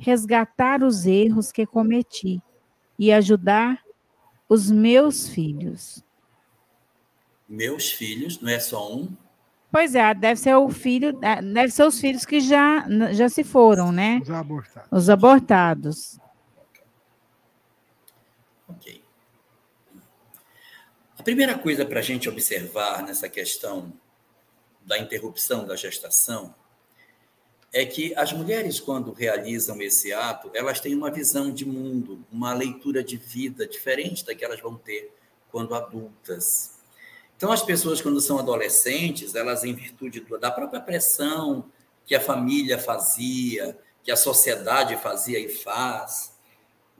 resgatar 0.00 0.82
os 0.82 1.06
erros 1.06 1.52
que 1.52 1.64
cometi 1.64 2.42
e 2.98 3.12
ajudar 3.12 3.78
os 4.48 4.68
meus 4.68 5.28
filhos? 5.28 6.04
meus 7.48 7.92
filhos, 7.92 8.40
não 8.40 8.50
é 8.50 8.58
só 8.58 8.92
um. 8.92 9.16
Pois 9.70 9.94
é, 9.94 10.12
deve 10.12 10.40
ser 10.40 10.56
o 10.56 10.68
filho, 10.70 11.16
é, 11.22 11.40
deve 11.40 11.70
ser 11.70 11.84
os 11.84 12.00
filhos 12.00 12.26
que 12.26 12.40
já, 12.40 12.84
já 13.12 13.28
se 13.28 13.44
foram, 13.44 13.92
né? 13.92 14.18
Os 14.20 14.30
abortados. 14.30 14.88
Os 14.90 15.08
abortados. 15.08 16.20
Ok. 18.76 19.02
A 21.18 21.22
primeira 21.22 21.58
coisa 21.58 21.84
para 21.84 22.00
a 22.00 22.02
gente 22.02 22.28
observar 22.28 23.02
nessa 23.02 23.28
questão 23.28 23.92
da 24.80 24.98
interrupção 24.98 25.64
da 25.64 25.76
gestação 25.76 26.54
é 27.72 27.86
que 27.86 28.14
as 28.16 28.32
mulheres, 28.32 28.80
quando 28.80 29.12
realizam 29.12 29.80
esse 29.80 30.12
ato, 30.12 30.50
elas 30.52 30.80
têm 30.80 30.94
uma 30.94 31.10
visão 31.10 31.50
de 31.50 31.64
mundo, 31.64 32.24
uma 32.30 32.52
leitura 32.52 33.02
de 33.02 33.16
vida 33.16 33.66
diferente 33.66 34.24
da 34.24 34.34
que 34.34 34.44
elas 34.44 34.60
vão 34.60 34.76
ter 34.76 35.10
quando 35.50 35.74
adultas. 35.74 36.78
Então, 37.36 37.50
as 37.50 37.62
pessoas, 37.62 38.00
quando 38.00 38.20
são 38.20 38.38
adolescentes, 38.38 39.34
elas, 39.34 39.64
em 39.64 39.74
virtude 39.74 40.20
da 40.38 40.50
própria 40.50 40.80
pressão 40.80 41.70
que 42.04 42.14
a 42.14 42.20
família 42.20 42.78
fazia, 42.78 43.78
que 44.02 44.10
a 44.10 44.16
sociedade 44.16 44.96
fazia 44.96 45.38
e 45.38 45.48
faz, 45.48 46.31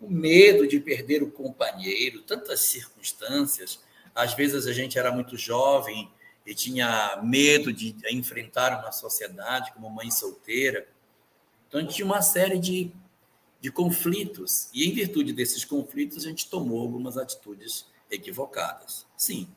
o 0.02 0.10
medo 0.10 0.66
de 0.66 0.80
perder 0.80 1.22
o 1.22 1.30
companheiro, 1.30 2.22
tantas 2.22 2.60
circunstâncias. 2.60 3.80
Às 4.12 4.34
vezes 4.34 4.66
a 4.66 4.72
gente 4.72 4.98
era 4.98 5.12
muito 5.12 5.36
jovem 5.36 6.10
e 6.44 6.54
tinha 6.54 7.20
medo 7.22 7.72
de 7.72 7.94
enfrentar 8.10 8.80
uma 8.80 8.90
sociedade 8.90 9.72
como 9.72 9.88
mãe 9.88 10.10
solteira. 10.10 10.88
Então, 11.68 11.86
tinha 11.86 12.04
uma 12.04 12.20
série 12.20 12.58
de, 12.58 12.90
de 13.60 13.70
conflitos. 13.70 14.68
E, 14.74 14.84
em 14.84 14.92
virtude 14.92 15.32
desses 15.32 15.64
conflitos, 15.64 16.18
a 16.18 16.28
gente 16.28 16.50
tomou 16.50 16.80
algumas 16.80 17.16
atitudes 17.16 17.86
equivocadas. 18.10 19.06
Sim, 19.16 19.48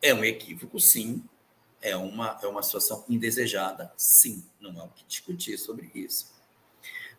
é 0.00 0.14
um 0.14 0.24
equívoco, 0.24 0.78
sim. 0.78 1.22
É 1.82 1.94
uma, 1.96 2.38
é 2.42 2.46
uma 2.46 2.62
situação 2.62 3.04
indesejada, 3.10 3.92
sim. 3.96 4.42
Não 4.58 4.80
há 4.80 4.84
o 4.84 4.88
que 4.88 5.04
discutir 5.04 5.58
sobre 5.58 5.90
isso. 5.94 6.32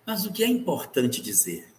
Mas 0.06 0.26
o 0.26 0.32
que 0.32 0.44
é 0.44 0.48
importante 0.48 1.22
dizer 1.22 1.75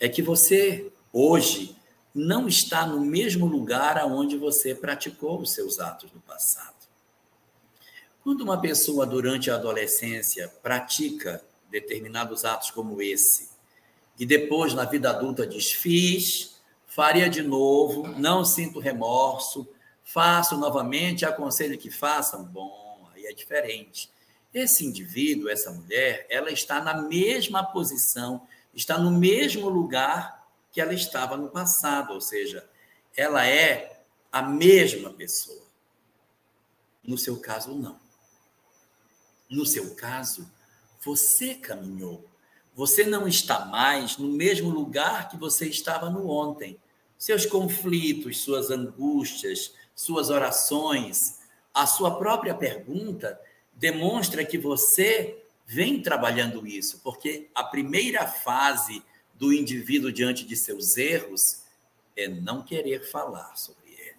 é 0.00 0.08
que 0.08 0.22
você, 0.22 0.92
hoje, 1.12 1.76
não 2.14 2.48
está 2.48 2.86
no 2.86 3.00
mesmo 3.00 3.46
lugar 3.46 3.98
aonde 3.98 4.36
você 4.36 4.74
praticou 4.74 5.40
os 5.40 5.52
seus 5.52 5.78
atos 5.78 6.10
no 6.12 6.20
passado. 6.20 6.76
Quando 8.22 8.42
uma 8.42 8.60
pessoa, 8.60 9.06
durante 9.06 9.50
a 9.50 9.54
adolescência, 9.54 10.48
pratica 10.62 11.42
determinados 11.70 12.44
atos 12.44 12.70
como 12.70 13.00
esse, 13.00 13.48
e 14.18 14.26
depois, 14.26 14.74
na 14.74 14.84
vida 14.84 15.10
adulta, 15.10 15.46
diz: 15.46 15.70
fiz, 15.70 16.56
faria 16.86 17.28
de 17.28 17.42
novo, 17.42 18.08
não 18.18 18.44
sinto 18.44 18.80
remorso, 18.80 19.68
Faço 20.10 20.56
novamente, 20.56 21.26
aconselho 21.26 21.76
que 21.76 21.90
façam. 21.90 22.42
Bom, 22.42 23.06
aí 23.14 23.26
é 23.26 23.32
diferente. 23.34 24.10
Esse 24.54 24.82
indivíduo, 24.86 25.50
essa 25.50 25.70
mulher, 25.70 26.26
ela 26.30 26.50
está 26.50 26.80
na 26.80 27.02
mesma 27.02 27.62
posição, 27.62 28.40
está 28.78 28.96
no 28.96 29.10
mesmo 29.10 29.68
lugar 29.68 30.48
que 30.70 30.80
ela 30.80 30.94
estava 30.94 31.36
no 31.36 31.50
passado, 31.50 32.12
ou 32.12 32.20
seja, 32.20 32.64
ela 33.16 33.44
é 33.44 34.04
a 34.30 34.40
mesma 34.40 35.10
pessoa. 35.10 35.66
No 37.02 37.18
seu 37.18 37.40
caso, 37.40 37.74
não. 37.74 37.98
No 39.50 39.66
seu 39.66 39.96
caso, 39.96 40.48
você 41.04 41.56
caminhou. 41.56 42.24
Você 42.76 43.04
não 43.04 43.26
está 43.26 43.64
mais 43.64 44.16
no 44.16 44.28
mesmo 44.28 44.70
lugar 44.70 45.28
que 45.28 45.36
você 45.36 45.66
estava 45.66 46.08
no 46.08 46.30
ontem. 46.30 46.78
Seus 47.16 47.44
conflitos, 47.44 48.38
suas 48.44 48.70
angústias, 48.70 49.74
suas 49.92 50.30
orações, 50.30 51.40
a 51.74 51.84
sua 51.84 52.16
própria 52.16 52.54
pergunta 52.54 53.40
demonstra 53.72 54.44
que 54.44 54.56
você 54.56 55.42
vem 55.70 56.00
trabalhando 56.00 56.66
isso, 56.66 56.98
porque 57.04 57.50
a 57.54 57.62
primeira 57.62 58.26
fase 58.26 59.02
do 59.34 59.52
indivíduo 59.52 60.10
diante 60.10 60.46
de 60.46 60.56
seus 60.56 60.96
erros 60.96 61.62
é 62.16 62.26
não 62.26 62.62
querer 62.62 63.04
falar 63.10 63.54
sobre 63.54 63.90
ele, 63.90 64.16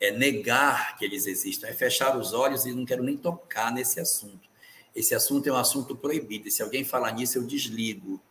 é 0.00 0.12
negar 0.12 0.96
que 0.96 1.04
eles 1.04 1.26
existam, 1.26 1.66
é 1.66 1.72
fechar 1.72 2.16
os 2.16 2.32
olhos 2.32 2.64
e 2.66 2.72
não 2.72 2.86
quero 2.86 3.02
nem 3.02 3.16
tocar 3.16 3.72
nesse 3.72 3.98
assunto. 3.98 4.48
Esse 4.94 5.12
assunto 5.12 5.48
é 5.48 5.52
um 5.52 5.56
assunto 5.56 5.96
proibido, 5.96 6.46
e 6.46 6.52
se 6.52 6.62
alguém 6.62 6.84
falar 6.84 7.10
nisso, 7.10 7.36
eu 7.36 7.42
desligo. 7.42 8.22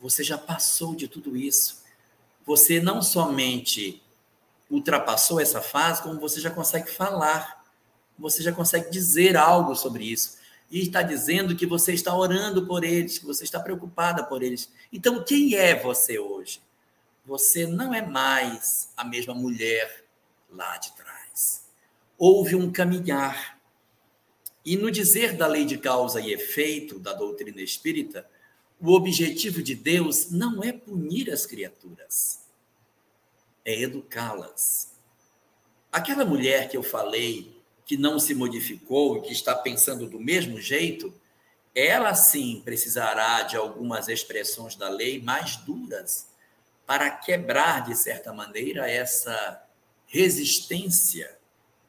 Você 0.00 0.24
já 0.24 0.38
passou 0.38 0.94
de 0.94 1.06
tudo 1.06 1.36
isso. 1.36 1.84
Você 2.46 2.80
não 2.80 3.02
somente 3.02 4.02
ultrapassou 4.70 5.38
essa 5.38 5.60
fase, 5.60 6.02
como 6.02 6.18
você 6.18 6.40
já 6.40 6.50
consegue 6.50 6.90
falar, 6.90 7.62
você 8.18 8.42
já 8.42 8.50
consegue 8.50 8.90
dizer 8.90 9.36
algo 9.36 9.74
sobre 9.76 10.04
isso. 10.04 10.42
E 10.74 10.80
está 10.80 11.00
dizendo 11.02 11.54
que 11.54 11.64
você 11.64 11.94
está 11.94 12.12
orando 12.12 12.66
por 12.66 12.82
eles, 12.82 13.18
que 13.18 13.24
você 13.24 13.44
está 13.44 13.60
preocupada 13.60 14.24
por 14.24 14.42
eles. 14.42 14.72
Então, 14.92 15.22
quem 15.22 15.54
é 15.54 15.80
você 15.80 16.18
hoje? 16.18 16.60
Você 17.24 17.66
não 17.66 17.94
é 17.94 18.02
mais 18.02 18.90
a 18.96 19.04
mesma 19.04 19.34
mulher 19.34 20.04
lá 20.50 20.76
de 20.76 20.92
trás. 20.96 21.64
Houve 22.18 22.56
um 22.56 22.72
caminhar. 22.72 23.58
E 24.64 24.76
no 24.76 24.90
dizer 24.90 25.36
da 25.36 25.46
lei 25.46 25.64
de 25.64 25.78
causa 25.78 26.20
e 26.20 26.32
efeito 26.32 26.98
da 26.98 27.12
doutrina 27.12 27.62
espírita, 27.62 28.28
o 28.80 28.92
objetivo 28.92 29.62
de 29.62 29.76
Deus 29.76 30.30
não 30.30 30.62
é 30.64 30.72
punir 30.72 31.30
as 31.30 31.46
criaturas 31.46 32.44
é 33.64 33.80
educá-las. 33.80 34.92
Aquela 35.90 36.24
mulher 36.24 36.68
que 36.68 36.76
eu 36.76 36.82
falei 36.82 37.53
que 37.84 37.96
não 37.96 38.18
se 38.18 38.34
modificou 38.34 39.18
e 39.18 39.22
que 39.22 39.32
está 39.32 39.54
pensando 39.54 40.06
do 40.06 40.18
mesmo 40.18 40.60
jeito, 40.60 41.12
ela 41.74 42.14
sim 42.14 42.62
precisará 42.64 43.42
de 43.42 43.56
algumas 43.56 44.08
expressões 44.08 44.76
da 44.76 44.88
lei 44.88 45.20
mais 45.20 45.56
duras 45.56 46.28
para 46.86 47.10
quebrar, 47.10 47.84
de 47.84 47.96
certa 47.96 48.32
maneira, 48.32 48.88
essa 48.88 49.62
resistência 50.06 51.36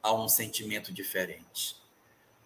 a 0.01 0.13
um 0.13 0.27
sentimento 0.27 0.91
diferente. 0.91 1.76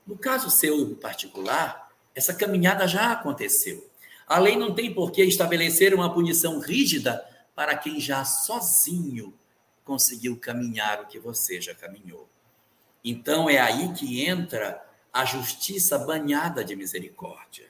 No 0.05 0.17
caso 0.17 0.49
seu 0.49 0.95
particular, 0.95 1.91
essa 2.15 2.33
caminhada 2.33 2.87
já 2.87 3.11
aconteceu. 3.11 3.89
A 4.27 4.39
lei 4.39 4.55
não 4.55 4.73
tem 4.73 4.93
por 4.93 5.11
que 5.11 5.23
estabelecer 5.23 5.93
uma 5.93 6.13
punição 6.13 6.59
rígida 6.59 7.25
para 7.55 7.77
quem 7.77 7.99
já 7.99 8.25
sozinho 8.25 9.33
conseguiu 9.83 10.37
caminhar 10.37 11.01
o 11.01 11.07
que 11.07 11.19
você 11.19 11.59
já 11.59 11.73
caminhou. 11.73 12.29
Então 13.03 13.49
é 13.49 13.57
aí 13.57 13.93
que 13.93 14.25
entra 14.25 14.83
a 15.11 15.25
justiça 15.25 15.97
banhada 15.97 16.63
de 16.63 16.75
misericórdia, 16.75 17.67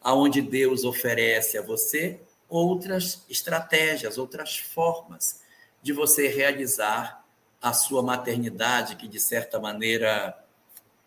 aonde 0.00 0.40
Deus 0.40 0.84
oferece 0.84 1.58
a 1.58 1.62
você 1.62 2.20
outras 2.48 3.24
estratégias, 3.28 4.16
outras 4.16 4.56
formas 4.56 5.42
de 5.82 5.92
você 5.92 6.28
realizar 6.28 7.24
a 7.60 7.72
sua 7.72 8.02
maternidade, 8.02 8.96
que 8.96 9.08
de 9.08 9.18
certa 9.18 9.58
maneira 9.58 10.38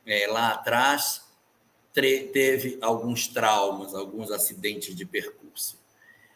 é, 0.05 0.27
lá 0.27 0.51
atrás 0.51 1.23
teve 1.93 2.77
alguns 2.81 3.27
traumas, 3.27 3.93
alguns 3.93 4.31
acidentes 4.31 4.95
de 4.95 5.05
percurso. 5.05 5.79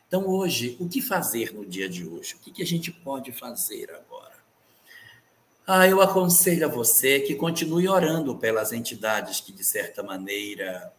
Então, 0.07 0.27
hoje, 0.27 0.77
o 0.80 0.88
que 0.88 1.02
fazer 1.02 1.53
no 1.53 1.65
dia 1.65 1.89
de 1.89 2.07
hoje? 2.07 2.35
O 2.35 2.39
que, 2.39 2.52
que 2.52 2.61
a 2.61 2.65
gente 2.65 2.91
pode 2.91 3.31
fazer 3.31 3.91
agora? 3.91 4.14
Ah, 5.67 5.87
eu 5.87 5.99
aconselho 5.99 6.67
a 6.67 6.69
você 6.69 7.21
que 7.21 7.33
continue 7.33 7.89
orando 7.89 8.37
pelas 8.37 8.71
entidades 8.71 9.39
que, 9.41 9.51
de 9.51 9.63
certa 9.63 10.03
maneira, 10.03 10.93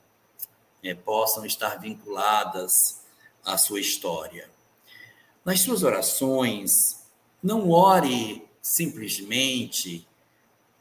é, 0.82 0.93
possam 0.93 1.47
estar 1.47 1.78
vinculadas 1.78 3.01
à 3.44 3.56
sua 3.56 3.78
história. 3.78 4.51
Nas 5.44 5.60
suas 5.60 5.84
orações, 5.84 7.01
não 7.40 7.70
ore 7.70 8.44
simplesmente 8.60 10.05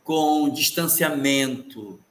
com 0.03 0.49
distanciamento. 0.49 2.03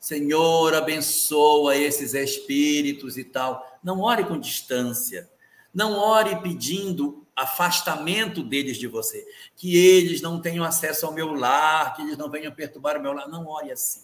Senhor, 0.00 0.74
abençoa 0.74 1.76
esses 1.76 2.14
espíritos 2.14 3.16
e 3.16 3.22
tal. 3.22 3.78
Não 3.80 4.00
ore 4.00 4.24
com 4.24 4.36
distância. 4.36 5.30
Não 5.72 5.98
ore 5.98 6.36
pedindo 6.42 7.26
afastamento 7.34 8.42
deles 8.42 8.76
de 8.76 8.86
você, 8.86 9.26
que 9.56 9.76
eles 9.76 10.20
não 10.20 10.40
tenham 10.40 10.64
acesso 10.64 11.06
ao 11.06 11.12
meu 11.12 11.32
lar, 11.32 11.94
que 11.94 12.02
eles 12.02 12.16
não 12.16 12.30
venham 12.30 12.52
perturbar 12.52 12.98
o 12.98 13.02
meu 13.02 13.12
lar. 13.12 13.28
Não 13.28 13.46
ore 13.46 13.72
assim. 13.72 14.02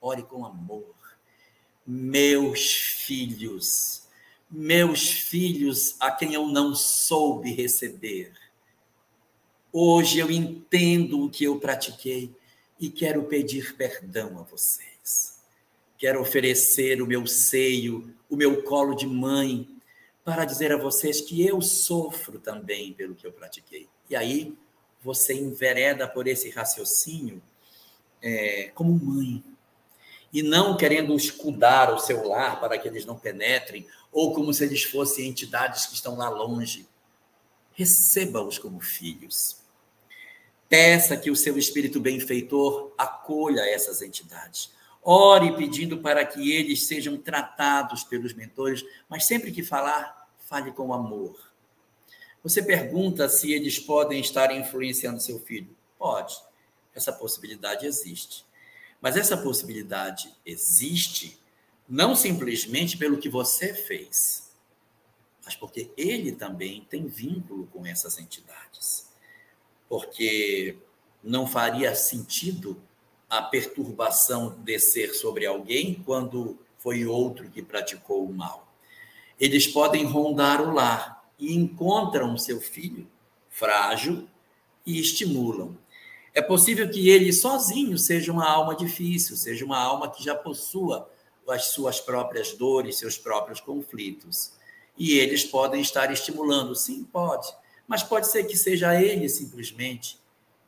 Ore 0.00 0.22
com 0.22 0.44
amor. 0.44 0.94
Meus 1.86 2.70
filhos, 2.70 4.08
meus 4.50 5.08
filhos 5.08 5.94
a 6.00 6.10
quem 6.10 6.34
eu 6.34 6.46
não 6.46 6.74
soube 6.74 7.52
receber. 7.52 8.32
Hoje 9.72 10.18
eu 10.18 10.30
entendo 10.30 11.22
o 11.22 11.30
que 11.30 11.44
eu 11.44 11.60
pratiquei 11.60 12.34
e 12.80 12.88
quero 12.88 13.24
pedir 13.24 13.76
perdão 13.76 14.38
a 14.38 14.42
vocês. 14.42 15.38
Quero 15.98 16.20
oferecer 16.20 17.00
o 17.00 17.06
meu 17.06 17.26
seio, 17.26 18.14
o 18.28 18.36
meu 18.36 18.62
colo 18.62 18.94
de 18.94 19.06
mãe, 19.06 19.75
para 20.26 20.44
dizer 20.44 20.72
a 20.72 20.76
vocês 20.76 21.20
que 21.20 21.46
eu 21.46 21.62
sofro 21.62 22.40
também 22.40 22.92
pelo 22.92 23.14
que 23.14 23.24
eu 23.24 23.30
pratiquei. 23.30 23.88
E 24.10 24.16
aí 24.16 24.58
você 25.00 25.34
envereda 25.34 26.08
por 26.08 26.26
esse 26.26 26.50
raciocínio 26.50 27.40
é, 28.20 28.72
como 28.74 28.92
mãe, 28.92 29.44
e 30.32 30.42
não 30.42 30.76
querendo 30.76 31.14
escudar 31.14 31.94
o 31.94 32.00
seu 32.00 32.26
lar 32.26 32.58
para 32.58 32.76
que 32.76 32.88
eles 32.88 33.04
não 33.04 33.16
penetrem, 33.16 33.86
ou 34.10 34.34
como 34.34 34.52
se 34.52 34.64
eles 34.64 34.82
fossem 34.82 35.28
entidades 35.28 35.86
que 35.86 35.94
estão 35.94 36.16
lá 36.16 36.28
longe. 36.28 36.88
Receba-os 37.72 38.58
como 38.58 38.80
filhos. 38.80 39.58
Peça 40.68 41.16
que 41.16 41.30
o 41.30 41.36
seu 41.36 41.56
espírito 41.56 42.00
benfeitor 42.00 42.92
acolha 42.98 43.60
essas 43.60 44.02
entidades. 44.02 44.74
Ore 45.04 45.56
pedindo 45.56 45.98
para 45.98 46.26
que 46.26 46.50
eles 46.50 46.84
sejam 46.88 47.16
tratados 47.16 48.02
pelos 48.02 48.34
mentores, 48.34 48.84
mas 49.08 49.24
sempre 49.24 49.52
que 49.52 49.62
falar, 49.62 50.15
fale 50.46 50.72
com 50.72 50.94
amor. 50.94 51.36
Você 52.42 52.62
pergunta 52.62 53.28
se 53.28 53.52
eles 53.52 53.78
podem 53.78 54.20
estar 54.20 54.54
influenciando 54.56 55.20
seu 55.20 55.38
filho? 55.40 55.76
Pode. 55.98 56.36
Essa 56.94 57.12
possibilidade 57.12 57.84
existe. 57.84 58.46
Mas 59.00 59.16
essa 59.16 59.36
possibilidade 59.36 60.32
existe 60.44 61.38
não 61.88 62.14
simplesmente 62.14 62.96
pelo 62.96 63.18
que 63.18 63.28
você 63.28 63.74
fez, 63.74 64.50
mas 65.44 65.54
porque 65.54 65.90
ele 65.96 66.32
também 66.32 66.84
tem 66.88 67.06
vínculo 67.06 67.66
com 67.68 67.86
essas 67.86 68.18
entidades. 68.18 69.08
Porque 69.88 70.78
não 71.22 71.46
faria 71.46 71.94
sentido 71.94 72.80
a 73.28 73.42
perturbação 73.42 74.56
descer 74.60 75.14
sobre 75.14 75.46
alguém 75.46 76.02
quando 76.04 76.58
foi 76.78 77.04
outro 77.04 77.50
que 77.50 77.62
praticou 77.62 78.24
o 78.24 78.32
mal. 78.32 78.65
Eles 79.38 79.66
podem 79.66 80.04
rondar 80.04 80.60
o 80.60 80.72
lar 80.72 81.24
e 81.38 81.54
encontram 81.54 82.36
seu 82.38 82.60
filho 82.60 83.06
frágil 83.50 84.28
e 84.84 84.98
estimulam. 85.00 85.76
É 86.34 86.42
possível 86.42 86.88
que 86.90 87.08
ele 87.08 87.32
sozinho 87.32 87.96
seja 87.96 88.30
uma 88.30 88.48
alma 88.48 88.74
difícil, 88.74 89.36
seja 89.36 89.64
uma 89.64 89.78
alma 89.78 90.10
que 90.10 90.22
já 90.22 90.34
possua 90.34 91.10
as 91.48 91.66
suas 91.66 92.00
próprias 92.00 92.52
dores, 92.52 92.98
seus 92.98 93.16
próprios 93.16 93.60
conflitos. 93.60 94.52
E 94.98 95.18
eles 95.18 95.44
podem 95.44 95.80
estar 95.80 96.12
estimulando, 96.12 96.74
sim, 96.74 97.04
pode. 97.04 97.48
Mas 97.86 98.02
pode 98.02 98.26
ser 98.28 98.44
que 98.44 98.56
seja 98.56 99.00
ele 99.00 99.28
simplesmente, 99.28 100.18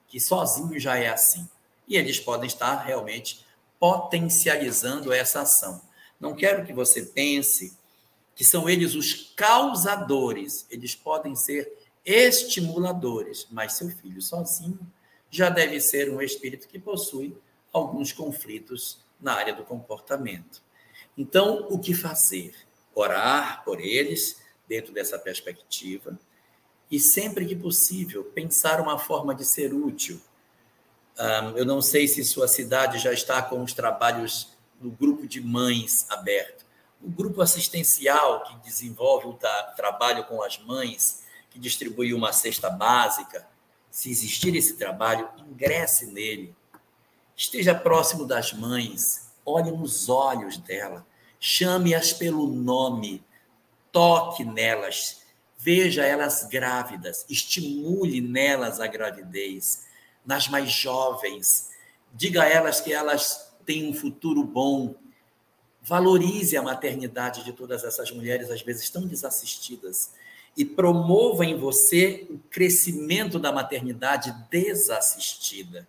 que 0.07 0.21
sozinho 0.21 0.79
já 0.79 0.97
é 0.97 1.09
assim 1.09 1.49
e 1.89 1.97
eles 1.97 2.21
podem 2.21 2.47
estar 2.47 2.77
realmente 2.77 3.45
potencializando 3.81 5.13
essa 5.13 5.41
ação. 5.41 5.81
Não 6.21 6.35
quero 6.35 6.67
que 6.67 6.73
você 6.73 7.03
pense 7.03 7.77
que 8.39 8.45
são 8.45 8.69
eles 8.69 8.95
os 8.95 9.33
causadores, 9.35 10.65
eles 10.71 10.95
podem 10.95 11.35
ser 11.35 11.73
estimuladores, 12.05 13.49
mas 13.51 13.73
seu 13.73 13.91
filho 13.91 14.23
sozinho 14.23 14.79
já 15.29 15.51
deve 15.51 15.81
ser 15.81 16.09
um 16.09 16.23
espírito 16.23 16.69
que 16.69 16.79
possui 16.79 17.37
alguns 17.73 18.13
conflitos 18.13 19.05
na 19.21 19.35
área 19.35 19.53
do 19.53 19.65
comportamento. 19.65 20.63
Então, 21.17 21.67
o 21.69 21.81
que 21.81 21.93
fazer? 21.93 22.55
Orar 22.95 23.65
por 23.65 23.81
eles 23.81 24.41
dentro 24.69 24.93
dessa 24.93 25.19
perspectiva 25.19 26.17
e 26.89 27.01
sempre 27.01 27.45
que 27.45 27.57
possível 27.57 28.23
pensar 28.23 28.81
uma 28.81 29.01
forma 29.01 29.35
de 29.35 29.45
ser 29.45 29.75
útil 29.75 30.21
eu 31.57 31.65
não 31.65 31.83
sei 31.83 32.07
se 32.07 32.25
sua 32.25 32.47
cidade 32.47 32.99
já 32.99 33.13
está 33.13 33.43
com 33.43 33.63
os 33.63 33.73
trabalhos 33.73 34.57
do 34.81 34.91
grupo 34.91 35.27
de 35.27 35.41
mães 35.41 36.07
aberto. 36.09 36.65
O 37.03 37.11
grupo 37.11 37.41
assistencial 37.41 38.43
que 38.45 38.57
desenvolve 38.69 39.27
o 39.29 39.39
trabalho 39.77 40.25
com 40.25 40.43
as 40.43 40.59
mães, 40.59 41.25
que 41.51 41.59
distribui 41.59 42.13
uma 42.13 42.33
cesta 42.33 42.69
básica, 42.69 43.47
se 43.91 44.11
existir 44.11 44.55
esse 44.55 44.77
trabalho, 44.77 45.29
ingresse 45.39 46.07
nele. 46.07 46.55
Esteja 47.37 47.75
próximo 47.75 48.27
das 48.27 48.53
mães, 48.53 49.31
olhe 49.45 49.71
nos 49.71 50.09
olhos 50.09 50.57
dela, 50.59 51.07
chame-as 51.39 52.13
pelo 52.13 52.47
nome, 52.47 53.25
toque 53.93 54.45
nelas, 54.45 55.23
veja 55.57 56.05
elas 56.05 56.45
grávidas, 56.45 57.25
estimule 57.29 58.21
nelas 58.21 58.81
a 58.81 58.87
gravidez 58.87 59.87
nas 60.25 60.47
mais 60.47 60.71
jovens. 60.71 61.71
Diga 62.13 62.43
a 62.43 62.49
elas 62.49 62.81
que 62.81 62.93
elas 62.93 63.53
têm 63.65 63.89
um 63.89 63.95
futuro 63.95 64.45
bom. 64.45 64.95
Valorize 65.89 66.57
a 66.57 66.63
maternidade 66.63 67.45
de 67.45 67.53
todas 67.53 67.83
essas 67.83 68.11
mulheres, 68.11 68.51
às 68.51 68.63
vezes 68.63 68.91
tão 68.91 69.07
desassistidas, 69.07 70.13
e 70.57 70.65
promova 70.65 71.45
em 71.45 71.57
você 71.57 72.27
o 72.31 72.39
crescimento 72.51 73.39
da 73.39 73.51
maternidade 73.51 74.35
desassistida, 74.51 75.89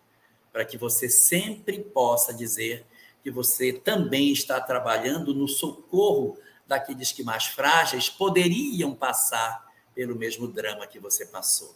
para 0.52 0.64
que 0.64 0.78
você 0.78 1.10
sempre 1.10 1.80
possa 1.80 2.34
dizer 2.34 2.86
que 3.22 3.30
você 3.30 3.74
também 3.74 4.32
está 4.32 4.62
trabalhando 4.62 5.34
no 5.34 5.48
socorro 5.48 6.38
daqueles 6.66 7.12
que 7.12 7.24
mais 7.24 7.46
frágeis 7.46 8.10
poderiam 8.10 8.96
passar 8.96 9.68
pelo 9.94 10.16
mesmo 10.16 10.48
drama 10.48 10.88
que 10.88 11.00
você 11.00 11.26
passou. 11.26 11.76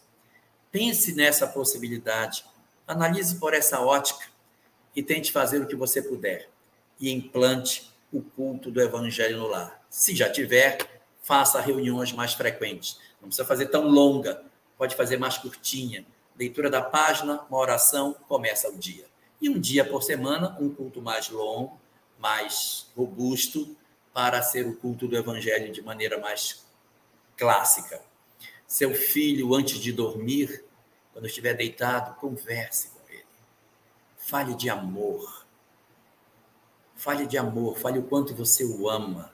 Pense 0.72 1.14
nessa 1.14 1.46
possibilidade 1.46 2.44
Analise 2.86 3.36
por 3.36 3.54
essa 3.54 3.80
ótica 3.80 4.26
e 4.94 5.02
tente 5.02 5.32
fazer 5.32 5.60
o 5.60 5.66
que 5.66 5.74
você 5.74 6.02
puder 6.02 6.50
e 7.00 7.10
implante 7.10 7.93
o 8.14 8.22
culto 8.22 8.70
do 8.70 8.80
evangelho 8.80 9.38
no 9.38 9.48
lar. 9.48 9.84
Se 9.90 10.14
já 10.14 10.30
tiver, 10.30 10.78
faça 11.20 11.60
reuniões 11.60 12.12
mais 12.12 12.32
frequentes. 12.32 13.00
Não 13.20 13.28
precisa 13.28 13.44
fazer 13.44 13.66
tão 13.66 13.88
longa, 13.88 14.40
pode 14.78 14.94
fazer 14.94 15.18
mais 15.18 15.36
curtinha, 15.36 16.06
leitura 16.38 16.70
da 16.70 16.80
página, 16.80 17.44
uma 17.50 17.58
oração, 17.58 18.14
começa 18.28 18.68
o 18.68 18.78
dia. 18.78 19.04
E 19.40 19.50
um 19.50 19.58
dia 19.58 19.84
por 19.84 20.02
semana, 20.02 20.56
um 20.60 20.72
culto 20.72 21.02
mais 21.02 21.28
longo, 21.28 21.80
mais 22.18 22.86
robusto, 22.96 23.76
para 24.12 24.40
ser 24.42 24.64
o 24.64 24.76
culto 24.76 25.08
do 25.08 25.16
Evangelho 25.16 25.72
de 25.72 25.82
maneira 25.82 26.18
mais 26.18 26.64
clássica. 27.36 28.00
Seu 28.64 28.94
filho, 28.94 29.54
antes 29.54 29.78
de 29.78 29.92
dormir, 29.92 30.64
quando 31.12 31.26
estiver 31.26 31.54
deitado, 31.54 32.14
converse 32.16 32.90
com 32.90 33.12
ele. 33.12 33.24
Fale 34.16 34.54
de 34.54 34.70
amor. 34.70 35.43
Fale 36.96 37.26
de 37.26 37.36
amor, 37.36 37.78
fale 37.78 37.98
o 37.98 38.04
quanto 38.04 38.34
você 38.34 38.64
o 38.64 38.88
ama. 38.88 39.32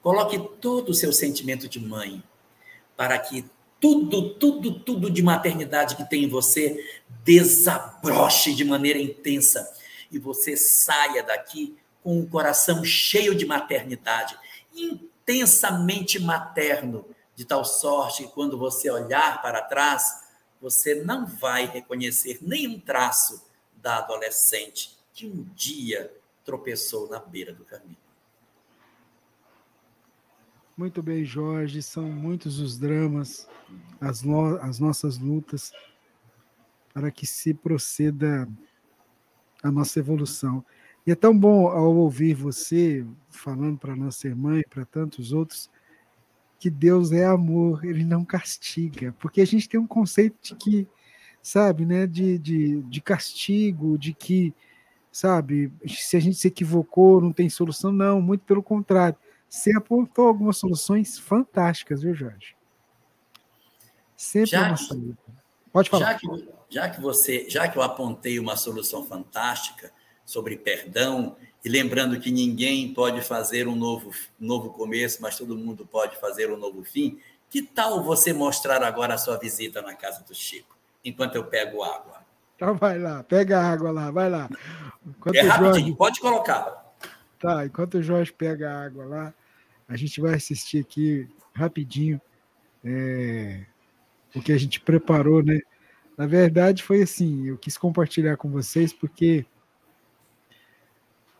Coloque 0.00 0.38
todo 0.60 0.90
o 0.90 0.94
seu 0.94 1.12
sentimento 1.12 1.68
de 1.68 1.80
mãe 1.80 2.22
para 2.96 3.18
que 3.18 3.44
tudo, 3.80 4.34
tudo, 4.34 4.80
tudo 4.80 5.10
de 5.10 5.22
maternidade 5.22 5.96
que 5.96 6.08
tem 6.08 6.24
em 6.24 6.28
você 6.28 6.98
desabroche 7.22 8.54
de 8.54 8.64
maneira 8.64 8.98
intensa 8.98 9.70
e 10.10 10.18
você 10.18 10.56
saia 10.56 11.22
daqui 11.22 11.76
com 12.02 12.18
um 12.18 12.26
coração 12.26 12.84
cheio 12.84 13.34
de 13.34 13.46
maternidade, 13.46 14.38
intensamente 14.74 16.18
materno, 16.18 17.04
de 17.34 17.44
tal 17.44 17.64
sorte 17.64 18.24
que 18.24 18.30
quando 18.30 18.56
você 18.56 18.90
olhar 18.90 19.42
para 19.42 19.62
trás, 19.62 20.22
você 20.60 20.94
não 20.94 21.26
vai 21.26 21.66
reconhecer 21.66 22.38
nenhum 22.40 22.78
traço 22.78 23.42
da 23.76 23.98
adolescente 23.98 24.96
que 25.12 25.26
um 25.26 25.44
dia 25.54 26.10
tropeçou 26.44 27.08
na 27.08 27.18
beira 27.18 27.52
do 27.52 27.64
caminho. 27.64 27.96
Muito 30.76 31.02
bem, 31.02 31.24
Jorge. 31.24 31.82
São 31.82 32.04
muitos 32.04 32.58
os 32.58 32.78
dramas, 32.78 33.48
as, 34.00 34.22
no, 34.22 34.56
as 34.56 34.78
nossas 34.78 35.18
lutas 35.18 35.72
para 36.92 37.10
que 37.10 37.26
se 37.26 37.54
proceda 37.54 38.48
a 39.62 39.70
nossa 39.70 39.98
evolução. 39.98 40.64
E 41.06 41.10
é 41.10 41.14
tão 41.14 41.36
bom 41.36 41.68
ao 41.68 41.94
ouvir 41.94 42.34
você 42.34 43.06
falando 43.28 43.78
para 43.78 43.94
nossa 43.94 44.26
irmã 44.26 44.58
e 44.58 44.66
para 44.66 44.84
tantos 44.84 45.32
outros 45.32 45.70
que 46.58 46.70
Deus 46.70 47.12
é 47.12 47.26
amor, 47.26 47.84
ele 47.84 48.04
não 48.04 48.24
castiga, 48.24 49.14
porque 49.18 49.42
a 49.42 49.46
gente 49.46 49.68
tem 49.68 49.78
um 49.78 49.86
conceito 49.86 50.36
de 50.40 50.54
que, 50.54 50.88
sabe, 51.42 51.84
né, 51.84 52.06
de, 52.06 52.38
de, 52.38 52.80
de 52.84 53.00
castigo, 53.02 53.98
de 53.98 54.14
que, 54.14 54.54
sabe, 55.14 55.72
se 55.86 56.16
a 56.16 56.20
gente 56.20 56.36
se 56.36 56.48
equivocou, 56.48 57.20
não 57.20 57.32
tem 57.32 57.48
solução, 57.48 57.92
não, 57.92 58.20
muito 58.20 58.44
pelo 58.44 58.60
contrário. 58.60 59.16
Você 59.48 59.72
apontou 59.76 60.26
algumas 60.26 60.56
soluções 60.56 61.16
fantásticas, 61.16 62.02
viu, 62.02 62.12
Jorge? 62.12 62.56
Sempre 64.16 64.50
já 64.50 64.66
uma 64.66 64.76
saída. 64.76 65.16
Pode 65.72 65.88
falar. 65.88 66.06
Já 66.06 66.18
que, 66.18 66.48
já 66.68 66.90
que 66.90 67.00
você, 67.00 67.48
já 67.48 67.68
que 67.68 67.78
eu 67.78 67.82
apontei 67.82 68.40
uma 68.40 68.56
solução 68.56 69.06
fantástica 69.06 69.92
sobre 70.24 70.56
perdão 70.56 71.36
e 71.64 71.68
lembrando 71.68 72.18
que 72.18 72.32
ninguém 72.32 72.92
pode 72.92 73.20
fazer 73.20 73.68
um 73.68 73.76
novo, 73.76 74.10
novo 74.40 74.70
começo, 74.70 75.22
mas 75.22 75.38
todo 75.38 75.56
mundo 75.56 75.86
pode 75.86 76.16
fazer 76.16 76.52
um 76.52 76.56
novo 76.56 76.82
fim, 76.82 77.20
que 77.48 77.62
tal 77.62 78.02
você 78.02 78.32
mostrar 78.32 78.82
agora 78.82 79.14
a 79.14 79.18
sua 79.18 79.38
visita 79.38 79.80
na 79.80 79.94
casa 79.94 80.24
do 80.24 80.34
Chico, 80.34 80.76
enquanto 81.04 81.36
eu 81.36 81.44
pego 81.44 81.84
água? 81.84 82.23
Então 82.64 82.76
vai 82.76 82.98
lá, 82.98 83.22
pega 83.22 83.60
a 83.60 83.70
água 83.70 83.90
lá, 83.90 84.10
vai 84.10 84.30
lá. 84.30 84.48
Enquanto 85.06 85.36
é 85.36 85.42
rapidinho, 85.42 85.74
Jorge... 85.74 85.96
pode 85.96 86.20
colocar. 86.20 86.94
Tá, 87.38 87.66
enquanto 87.66 87.98
o 87.98 88.02
Jorge 88.02 88.32
pega 88.32 88.72
a 88.72 88.86
água 88.86 89.04
lá, 89.04 89.34
a 89.86 89.96
gente 89.98 90.18
vai 90.18 90.32
assistir 90.32 90.80
aqui 90.80 91.28
rapidinho 91.52 92.18
é, 92.82 93.66
o 94.34 94.40
que 94.40 94.50
a 94.50 94.56
gente 94.56 94.80
preparou, 94.80 95.42
né? 95.42 95.60
Na 96.16 96.26
verdade, 96.26 96.82
foi 96.82 97.02
assim, 97.02 97.48
eu 97.48 97.58
quis 97.58 97.76
compartilhar 97.76 98.38
com 98.38 98.50
vocês 98.50 98.94
porque 98.94 99.44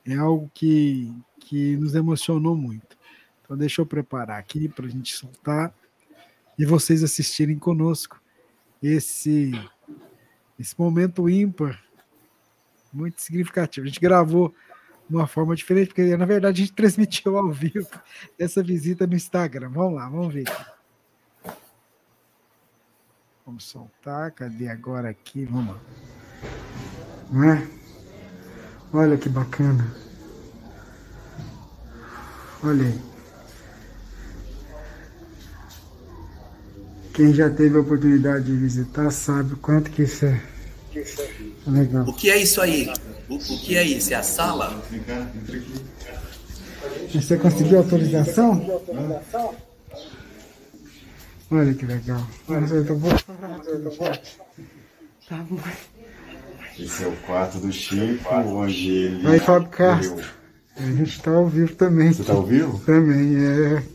é 0.05 0.17
algo 0.17 0.51
que, 0.53 1.11
que 1.41 1.75
nos 1.79 1.95
emocionou 1.95 2.55
muito. 2.55 2.99
Então, 3.43 3.57
deixa 3.57 3.81
eu 3.81 3.87
preparar 3.87 4.39
aqui 4.39 4.69
para 4.69 4.85
a 4.85 4.91
gente 4.91 5.15
soltar 5.15 5.75
e 6.59 6.67
vocês 6.67 7.03
assistirem 7.03 7.59
conosco 7.59 8.21
esse, 8.83 9.53
esse 10.59 10.79
momento 10.79 11.29
ímpar, 11.29 11.83
muito 12.93 13.21
significativo. 13.21 13.85
A 13.85 13.89
gente 13.89 14.01
gravou 14.01 14.55
de 15.09 15.15
uma 15.15 15.27
forma 15.27 15.55
diferente, 15.55 15.89
porque 15.89 16.17
na 16.17 16.25
verdade 16.25 16.63
a 16.63 16.65
gente 16.65 16.75
transmitiu 16.77 17.37
ao 17.37 17.51
vivo 17.51 17.89
essa 18.39 18.63
visita 18.63 19.07
no 19.07 19.15
Instagram. 19.15 19.71
Vamos 19.71 19.95
lá, 19.95 20.09
vamos 20.09 20.33
ver. 20.33 20.45
Vamos 23.45 23.65
soltar, 23.65 24.33
cadê 24.33 24.69
agora 24.69 25.11
aqui? 25.11 25.45
Vamos 25.45 25.75
lá. 25.75 25.81
Não 27.31 27.45
é? 27.45 27.69
Olha 28.93 29.19
que 29.19 29.29
bacana. 29.29 29.85
Olha 32.63 32.87
aí. 32.87 33.14
Quem 37.15 37.33
já 37.33 37.49
teve 37.49 37.77
a 37.77 37.81
oportunidade 37.81 38.45
de 38.45 38.57
visitar 38.57 39.09
sabe 39.13 39.55
o 39.55 39.57
quanto 39.57 39.89
que 39.89 40.03
isso 40.03 40.27
é, 40.27 40.41
legal. 41.65 42.05
O 42.09 42.13
que 42.13 42.29
é 42.29 42.37
isso 42.39 42.61
aí? 42.61 42.93
O, 43.29 43.37
o 43.37 43.39
que 43.39 43.77
é 43.77 43.85
isso? 43.85 44.13
É 44.13 44.17
a 44.17 44.23
sala? 44.25 44.83
Você 47.15 47.37
conseguiu 47.37 47.79
autorização? 47.79 48.83
Olha 51.53 51.73
que 51.73 51.87
legal. 51.87 52.27
Tá 55.29 55.47
Esse 56.77 57.05
é 57.05 57.07
o 57.07 57.17
quarto 57.19 57.59
do 57.59 57.73
Chico, 57.73 58.35
onde 58.35 58.91
ele. 58.91 59.27
Aí, 59.29 59.39
Fábio 59.39 59.69
Castro. 59.69 60.27
A 60.77 60.83
gente 60.83 61.17
está 61.17 61.31
ao 61.31 61.47
vivo 61.47 61.77
também. 61.77 62.13
Você 62.13 62.23
está 62.23 62.33
ao 62.33 62.43
vivo? 62.43 62.81
Também, 62.81 63.37
é. 63.37 63.94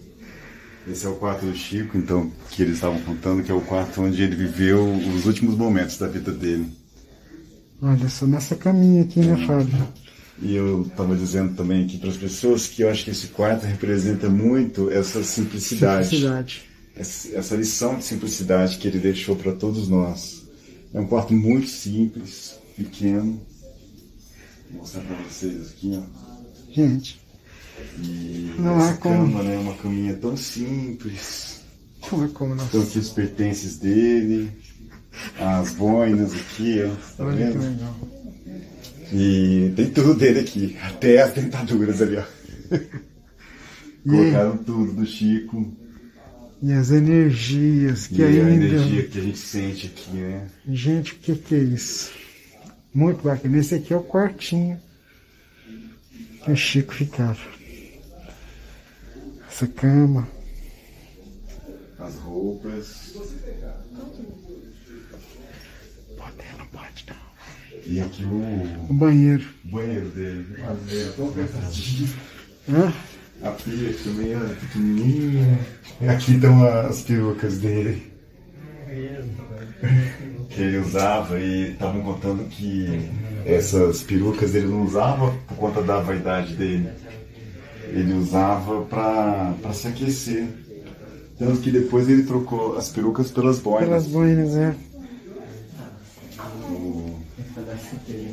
Esse 0.89 1.05
é 1.05 1.09
o 1.09 1.15
quarto 1.15 1.45
do 1.45 1.55
Chico, 1.55 1.97
então, 1.97 2.31
que 2.49 2.63
eles 2.63 2.75
estavam 2.75 2.99
contando, 3.01 3.43
que 3.43 3.51
é 3.51 3.53
o 3.53 3.61
quarto 3.61 4.01
onde 4.01 4.23
ele 4.23 4.35
viveu 4.35 4.83
os 5.15 5.25
últimos 5.25 5.55
momentos 5.55 5.97
da 5.97 6.07
vida 6.07 6.31
dele. 6.31 6.71
Olha 7.81 8.09
só 8.09 8.25
nessa 8.25 8.55
caminha 8.55 9.03
aqui, 9.03 9.19
né, 9.19 9.45
Fábio? 9.45 9.87
E 10.41 10.55
eu 10.55 10.83
estava 10.83 11.15
dizendo 11.15 11.53
também 11.55 11.85
aqui 11.85 11.97
para 11.97 12.09
as 12.09 12.17
pessoas 12.17 12.67
que 12.67 12.81
eu 12.81 12.89
acho 12.89 13.03
que 13.03 13.11
esse 13.11 13.27
quarto 13.27 13.65
representa 13.65 14.29
muito 14.29 14.89
essa 14.89 15.23
simplicidade. 15.23 16.05
Simplicidade. 16.05 16.63
Essa 16.95 17.55
lição 17.55 17.97
de 17.97 18.03
simplicidade 18.03 18.77
que 18.77 18.87
ele 18.87 18.99
deixou 18.99 19.35
para 19.35 19.53
todos 19.53 19.87
nós. 19.87 20.43
É 20.93 20.99
um 20.99 21.05
quarto 21.05 21.33
muito 21.33 21.67
simples, 21.67 22.55
pequeno. 22.75 23.39
Vou 24.71 24.79
mostrar 24.79 25.01
para 25.01 25.15
vocês 25.17 25.69
aqui, 25.69 25.97
ó. 25.97 26.73
Gente. 26.73 27.18
E 27.97 28.55
não 28.57 28.77
essa 28.79 28.97
cama, 28.97 29.31
como... 29.31 29.43
né? 29.43 29.57
Uma 29.57 29.75
caminha 29.75 30.13
tão 30.15 30.35
simples. 30.35 31.61
Não 32.11 32.25
é 32.25 32.27
como 32.29 32.55
nós. 32.55 32.65
Estão 32.65 32.81
aqui 32.81 32.99
os 32.99 33.09
pertences 33.09 33.77
dele 33.77 34.51
as 35.39 35.73
boinas 35.73 36.33
aqui, 36.33 36.81
ó. 36.83 36.89
Tá 37.17 37.25
Olha 37.25 37.35
vendo? 37.35 37.59
Que 37.59 37.65
legal. 37.65 37.95
E 39.11 39.73
tem 39.75 39.89
tudo 39.89 40.13
dele 40.13 40.39
aqui, 40.39 40.77
até 40.81 41.21
as 41.21 41.33
dentaduras 41.33 42.01
ali, 42.01 42.17
ó. 42.17 42.23
Colocaram 44.07 44.57
tudo 44.57 44.93
do 44.93 45.05
Chico. 45.05 45.73
E 46.61 46.71
as 46.73 46.91
energias 46.91 48.07
que 48.07 48.21
e 48.21 48.25
ainda. 48.25 48.47
a 48.47 48.53
energia 48.53 49.07
que 49.07 49.19
a 49.19 49.21
gente 49.21 49.37
sente 49.37 49.87
aqui, 49.87 50.11
né? 50.11 50.47
Gente, 50.67 51.13
o 51.13 51.15
que, 51.17 51.35
que 51.35 51.55
é 51.55 51.59
isso? 51.59 52.11
Muito 52.93 53.23
bacana. 53.23 53.57
Esse 53.57 53.75
aqui 53.75 53.93
é 53.93 53.97
o 53.97 54.03
quartinho 54.03 54.79
que 56.43 56.51
o 56.51 56.55
Chico 56.55 56.93
ficava. 56.93 57.39
Essa 59.59 59.67
cama. 59.67 60.25
As 61.99 62.15
roupas. 62.15 63.13
E 67.85 67.99
aqui 67.99 68.23
o. 68.23 68.89
O 68.89 68.93
banheiro. 68.93 69.45
O 69.65 69.67
banheiro 69.67 70.07
dele. 70.11 70.45
Tão 71.13 71.27
apertadinho. 71.27 72.09
Hã? 72.69 72.93
A 73.43 73.51
pia 73.51 73.93
também 74.01 74.31
é 74.31 74.55
pequenininha. 74.61 75.59
Aqui 76.07 76.35
estão 76.35 76.65
as 76.65 77.01
perucas 77.01 77.57
dele. 77.57 78.13
Que 80.51 80.61
ele 80.61 80.77
usava 80.77 81.37
e 81.37 81.73
estavam 81.73 82.01
contando 82.01 82.47
que 82.47 83.09
essas 83.45 84.03
perucas 84.03 84.55
ele 84.55 84.67
não 84.67 84.85
usava 84.85 85.35
por 85.49 85.57
conta 85.57 85.81
da 85.81 85.99
vaidade 85.99 86.55
dele. 86.55 87.08
Ele 87.91 88.13
usava 88.13 88.81
para 88.83 89.73
se 89.73 89.87
aquecer. 89.87 90.47
Tanto 91.37 91.61
que 91.61 91.71
depois 91.71 92.09
ele 92.09 92.23
trocou 92.23 92.77
as 92.77 92.89
perucas 92.89 93.31
pelas 93.31 93.59
boinas. 93.59 93.87
Pelas 93.87 94.07
boinas, 94.07 94.55
é. 94.55 94.75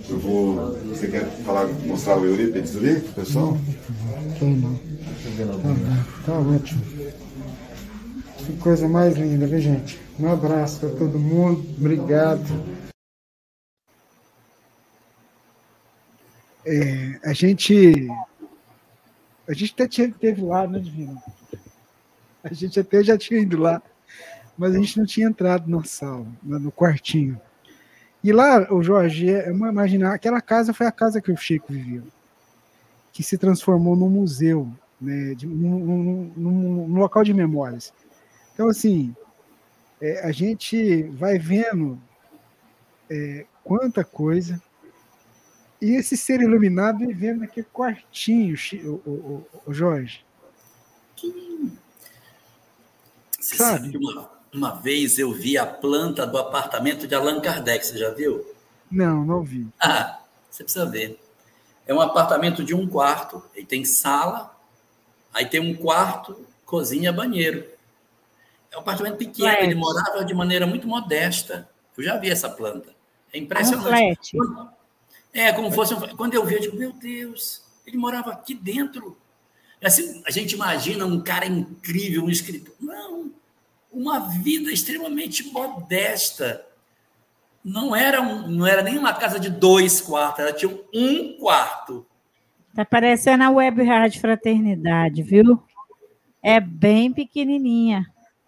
Eu 0.08 0.18
vou. 0.18 0.72
Você 0.88 1.08
quer 1.08 1.24
falar, 1.44 1.66
mostrar 1.84 2.18
o 2.18 2.24
Eurípides 2.24 2.76
ali 2.76 3.00
pessoal? 3.00 3.56
Tem 4.38 4.56
não. 4.56 4.74
Tá, 4.74 6.06
tá 6.26 6.32
ótimo. 6.32 6.82
Que 8.38 8.56
coisa 8.58 8.88
mais 8.88 9.16
linda, 9.16 9.46
viu, 9.46 9.60
gente? 9.60 10.00
Um 10.18 10.30
abraço 10.30 10.80
para 10.80 10.90
todo 10.90 11.18
mundo. 11.18 11.64
Obrigado. 11.78 12.44
É, 16.64 17.20
a 17.24 17.32
gente. 17.32 18.08
A 19.48 19.52
gente 19.52 19.72
até 19.74 19.88
tinha, 19.88 20.10
teve 20.10 20.42
lá, 20.42 20.66
né, 20.66 20.78
Divino? 20.78 21.22
A 22.42 22.52
gente 22.52 22.78
até 22.78 23.02
já 23.02 23.16
tinha 23.16 23.40
ido 23.40 23.58
lá, 23.58 23.82
mas 24.56 24.74
a 24.74 24.78
gente 24.78 24.98
não 24.98 25.06
tinha 25.06 25.28
entrado 25.28 25.68
na 25.70 25.84
sala, 25.84 26.26
no 26.42 26.72
quartinho. 26.72 27.40
E 28.22 28.32
lá, 28.32 28.72
o 28.72 28.82
Jorge, 28.82 29.30
é 29.30 29.50
imaginar, 29.50 30.14
aquela 30.14 30.40
casa 30.40 30.72
foi 30.72 30.86
a 30.86 30.92
casa 30.92 31.20
que 31.20 31.30
o 31.30 31.36
Chico 31.36 31.72
viveu, 31.72 32.02
que 33.12 33.22
se 33.22 33.38
transformou 33.38 33.94
num 33.94 34.10
museu, 34.10 34.68
né, 35.00 35.34
de, 35.34 35.46
num, 35.46 36.32
num, 36.36 36.88
num 36.88 36.98
local 36.98 37.22
de 37.22 37.34
memórias. 37.34 37.92
Então, 38.54 38.68
assim, 38.68 39.14
é, 40.00 40.26
a 40.26 40.32
gente 40.32 41.02
vai 41.04 41.38
vendo 41.38 42.00
é, 43.10 43.46
quanta 43.62 44.04
coisa. 44.04 44.60
E 45.80 45.94
esse 45.94 46.16
ser 46.16 46.40
iluminado 46.40 46.98
vivendo 46.98 47.40
naquele 47.40 47.66
quartinho, 47.72 48.56
o, 48.84 49.10
o, 49.10 49.46
o 49.66 49.74
Jorge. 49.74 50.24
Você 53.38 53.56
sabe? 53.56 53.92
sabe 53.92 53.98
uma, 53.98 54.30
uma 54.52 54.74
vez 54.74 55.18
eu 55.18 55.32
vi 55.32 55.58
a 55.58 55.66
planta 55.66 56.26
do 56.26 56.38
apartamento 56.38 57.06
de 57.06 57.14
Allan 57.14 57.40
Kardec, 57.40 57.86
você 57.86 57.98
já 57.98 58.10
viu? 58.10 58.44
Não, 58.90 59.24
não 59.24 59.42
vi. 59.42 59.66
Ah, 59.80 60.20
você 60.50 60.64
precisa 60.64 60.86
ver. 60.86 61.20
É 61.86 61.94
um 61.94 62.00
apartamento 62.00 62.64
de 62.64 62.74
um 62.74 62.88
quarto, 62.88 63.42
e 63.54 63.64
tem 63.64 63.84
sala, 63.84 64.56
aí 65.32 65.46
tem 65.46 65.60
um 65.60 65.74
quarto, 65.74 66.46
cozinha, 66.64 67.12
banheiro. 67.12 67.64
É 68.72 68.76
um 68.76 68.80
apartamento 68.80 69.16
pequeno, 69.16 69.58
ele 69.60 69.74
morava 69.74 70.24
de 70.24 70.34
maneira 70.34 70.66
muito 70.66 70.88
modesta. 70.88 71.68
Eu 71.96 72.02
já 72.02 72.16
vi 72.16 72.30
essa 72.30 72.48
planta. 72.48 72.90
É 73.32 73.38
impressionante. 73.38 74.36
Um 74.40 74.68
é, 75.36 75.52
como 75.52 75.70
fosse 75.70 75.92
um... 75.92 76.00
Quando 76.16 76.32
eu 76.32 76.44
vi, 76.46 76.54
eu 76.54 76.60
digo, 76.60 76.76
meu 76.78 76.92
Deus, 76.92 77.62
ele 77.86 77.98
morava 77.98 78.32
aqui 78.32 78.54
dentro. 78.54 79.16
Assim, 79.84 80.22
a 80.26 80.30
gente 80.30 80.54
imagina 80.54 81.04
um 81.04 81.20
cara 81.20 81.44
incrível, 81.44 82.24
um 82.24 82.30
escritor. 82.30 82.74
Não, 82.80 83.30
uma 83.92 84.18
vida 84.18 84.72
extremamente 84.72 85.52
modesta. 85.52 86.64
Não 87.62 87.94
era, 87.94 88.22
um, 88.22 88.48
não 88.48 88.66
era 88.66 88.82
nem 88.82 88.96
uma 88.96 89.12
casa 89.12 89.38
de 89.38 89.50
dois 89.50 90.00
quartos, 90.00 90.40
ela 90.40 90.52
tinha 90.54 90.74
um 90.94 91.36
quarto. 91.38 92.06
Tá 92.74 92.84
parecendo 92.84 93.44
a 93.44 93.50
Web 93.50 93.82
Rádio 93.82 94.20
Fraternidade, 94.20 95.22
viu? 95.22 95.62
É 96.42 96.58
bem 96.60 97.12
pequenininha. 97.12 98.06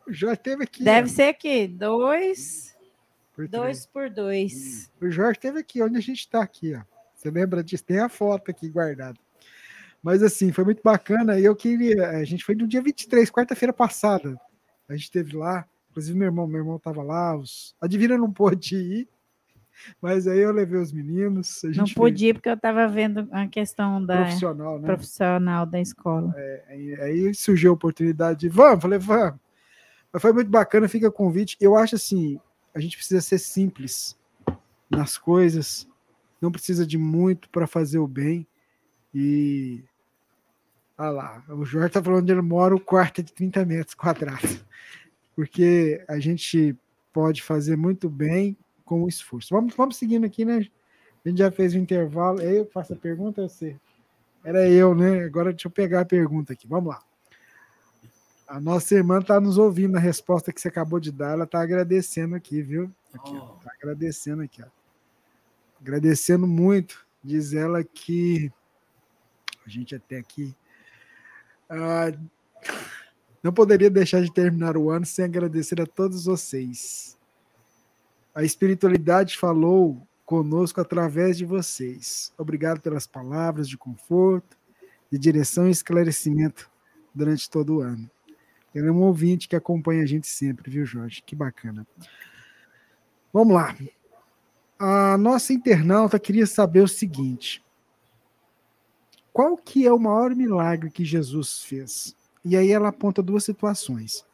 Já 0.09 0.35
teve 0.35 0.65
aqui. 0.65 0.83
Deve 0.83 1.09
ser 1.11 1.25
aqui, 1.25 1.69
dois 1.69 2.68
dois 3.47 3.87
por 3.87 4.09
dois. 4.09 4.91
O 5.01 5.11
Jorge 5.11 5.39
esteve 5.39 5.61
aqui, 5.61 5.83
onde 5.83 5.99
a 5.99 6.01
gente 6.01 6.21
está 6.21 6.43
aqui, 6.43 6.75
ó. 6.75 6.81
Você 7.15 7.31
lembra 7.31 7.63
disso? 7.63 7.85
Tem 7.85 7.99
a 7.99 8.09
foto 8.09 8.51
aqui 8.51 8.69
guardada. 8.69 9.19
Mas 10.03 10.23
assim, 10.23 10.53
foi 10.53 10.65
muito 10.65 10.81
bacana. 10.83 11.39
E 11.39 11.45
eu 11.45 11.55
queria. 11.55 12.11
A 12.11 12.25
gente 12.25 12.45
foi 12.45 12.55
no 12.55 12.67
dia 12.67 12.81
23, 12.81 13.31
quarta-feira 13.31 13.73
passada. 13.73 14.41
A 14.89 14.93
gente 14.95 15.05
esteve 15.05 15.37
lá. 15.37 15.67
Inclusive, 15.91 16.17
meu 16.17 16.27
irmão, 16.27 16.47
meu 16.47 16.61
irmão 16.61 16.77
estava 16.77 17.03
lá. 17.03 17.37
Os... 17.37 17.75
A 17.81 17.87
Divina 17.87 18.17
não 18.17 18.33
pôde 18.33 18.77
ir. 18.77 19.09
Mas 20.01 20.27
aí 20.27 20.39
eu 20.39 20.53
levei 20.53 20.81
os 20.81 20.93
meninos. 20.93 21.63
não 21.77 21.87
podia, 21.87 22.35
porque 22.35 22.49
eu 22.49 22.55
estava 22.55 22.87
vendo 22.89 23.29
a 23.31 23.47
questão 23.47 24.05
da 24.05 24.23
profissional, 24.23 24.79
né? 24.79 24.87
profissional 24.87 25.67
da 25.67 25.81
escola. 25.81 26.35
É, 26.37 26.99
aí 27.01 27.35
surgiu 27.35 27.71
a 27.71 27.75
oportunidade 27.75 28.41
de 28.41 28.49
vamos, 28.49 28.83
falei, 28.83 28.99
vamos. 28.99 29.39
Mas 30.13 30.23
foi 30.23 30.33
muito 30.33 30.51
bacana, 30.51 30.89
fica 30.89 31.09
o 31.09 31.13
convite. 31.13 31.57
Eu 31.61 31.77
acho 31.77 31.95
assim, 31.95 32.41
a 32.75 32.81
gente 32.81 32.97
precisa 32.97 33.21
ser 33.21 33.39
simples 33.39 34.17
nas 34.91 35.19
coisas, 35.19 35.87
não 36.41 36.51
precisa 36.51 36.87
de 36.87 36.97
muito 36.97 37.49
para 37.51 37.67
fazer 37.67 37.99
o 37.99 38.07
bem. 38.07 38.47
E. 39.15 39.83
Olha 40.97 41.11
lá, 41.11 41.45
o 41.49 41.65
Jorge 41.65 41.89
está 41.89 42.03
falando 42.03 42.23
onde 42.23 42.33
ele 42.33 42.43
mora, 42.43 42.75
o 42.75 42.81
quarto 42.81 43.21
é 43.21 43.25
de 43.25 43.33
30 43.33 43.65
metros 43.65 43.95
quadrados. 43.95 44.65
Porque 45.35 46.05
a 46.09 46.19
gente 46.19 46.77
pode 47.13 47.43
fazer 47.43 47.77
muito 47.77 48.09
bem 48.09 48.57
com 48.85 49.05
o 49.05 49.09
esforço. 49.09 49.55
Vamos, 49.55 49.75
vamos 49.77 49.97
seguindo 49.97 50.25
aqui, 50.25 50.45
né? 50.45 50.67
A 51.25 51.29
gente 51.29 51.39
já 51.39 51.51
fez 51.51 51.75
o 51.75 51.79
intervalo. 51.79 52.41
Eu 52.41 52.67
faço 52.67 52.95
a 52.95 52.97
pergunta, 52.97 53.49
você. 53.49 53.77
Era 54.45 54.69
eu, 54.69 54.95
né? 54.95 55.25
Agora 55.25 55.51
deixa 55.53 55.69
eu 55.69 55.73
pegar 55.73 56.01
a 56.01 56.05
pergunta 56.05 56.53
aqui. 56.53 56.67
Vamos 56.67 56.91
lá. 56.91 57.03
A 58.49 58.59
nossa 58.59 58.95
irmã 58.95 59.19
está 59.19 59.39
nos 59.39 59.59
ouvindo 59.59 59.97
a 59.97 60.01
resposta 60.01 60.53
que 60.53 60.61
você 60.61 60.69
acabou 60.69 60.99
de 60.99 61.13
dar. 61.13 61.33
Ela 61.33 61.45
está 61.45 61.61
agradecendo 61.61 62.35
aqui, 62.35 62.63
viu? 62.63 62.91
Aqui, 63.13 63.37
oh. 63.37 63.59
Tá 63.63 63.71
agradecendo 63.79 64.43
aqui, 64.43 64.63
ó. 64.63 64.67
Agradecendo 65.81 66.47
muito. 66.47 67.07
Diz 67.23 67.53
ela 67.53 67.85
que 67.85 68.51
a 69.67 69.69
gente 69.69 69.95
até 69.95 70.17
aqui 70.17 70.57
ah, 71.69 72.11
não 73.43 73.53
poderia 73.53 73.91
deixar 73.91 74.23
de 74.23 74.33
terminar 74.33 74.77
o 74.77 74.91
ano 74.91 75.05
sem 75.05 75.27
agradecer 75.27 75.81
a 75.81 75.87
todos 75.87 76.25
vocês. 76.25 77.19
A 78.35 78.43
espiritualidade 78.43 79.37
falou 79.37 80.07
conosco 80.25 80.81
através 80.81 81.37
de 81.37 81.45
vocês. 81.45 82.33
Obrigado 82.39 82.81
pelas 82.81 83.07
palavras 83.07 83.69
de 83.69 83.77
conforto, 83.77 84.57
de 85.11 85.19
direção 85.19 85.69
e 85.69 85.71
esclarecimento 85.71 86.71
durante 87.15 87.51
todo 87.51 87.77
o 87.77 87.81
ano. 87.81 88.11
Ele 88.75 88.89
é 88.89 88.93
um 88.93 89.03
ouvinte 89.03 89.49
que 89.49 89.57
acompanha 89.57 90.03
a 90.03 90.07
gente 90.07 90.27
sempre, 90.27 90.71
viu, 90.71 90.85
Jorge? 90.85 91.23
Que 91.23 91.35
bacana. 91.35 91.87
Vamos 93.33 93.55
lá. 93.55 93.75
A 94.79 95.19
nossa 95.19 95.53
internauta 95.53 96.19
queria 96.19 96.47
saber 96.47 96.81
o 96.81 96.89
seguinte: 96.89 97.65
qual 99.33 99.57
que 99.57 99.87
é 99.87 99.93
o 99.93 99.99
maior 99.99 100.35
milagre 100.35 100.91
que 100.91 101.05
Jesus 101.05 101.63
fez? 101.63 102.15
E 102.45 102.57
aí 102.57 102.71
ela 102.71 102.89
aponta 102.89 103.23
duas 103.23 103.45
situações 103.45 104.25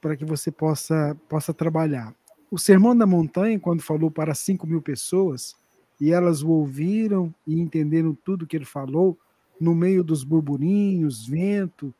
para 0.00 0.16
que 0.16 0.24
você 0.24 0.50
possa, 0.50 1.16
possa 1.28 1.54
trabalhar. 1.54 2.14
O 2.50 2.58
Sermão 2.58 2.96
da 2.96 3.06
Montanha, 3.06 3.58
quando 3.58 3.82
falou 3.82 4.10
para 4.10 4.34
5 4.34 4.66
mil 4.66 4.82
pessoas, 4.82 5.56
e 6.00 6.12
elas 6.12 6.42
o 6.42 6.50
ouviram 6.50 7.34
e 7.46 7.58
entenderam 7.58 8.14
tudo 8.14 8.46
que 8.46 8.56
ele 8.56 8.64
falou, 8.64 9.18
no 9.58 9.74
meio 9.74 10.04
dos 10.04 10.22
burburinhos, 10.22 11.26
vento, 11.26 11.94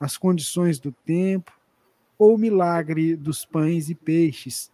as 0.00 0.16
condições 0.16 0.80
do 0.80 0.90
tempo, 0.90 1.52
ou 2.18 2.34
o 2.34 2.38
milagre 2.38 3.14
dos 3.14 3.44
pães 3.44 3.90
e 3.90 3.94
peixes 3.94 4.70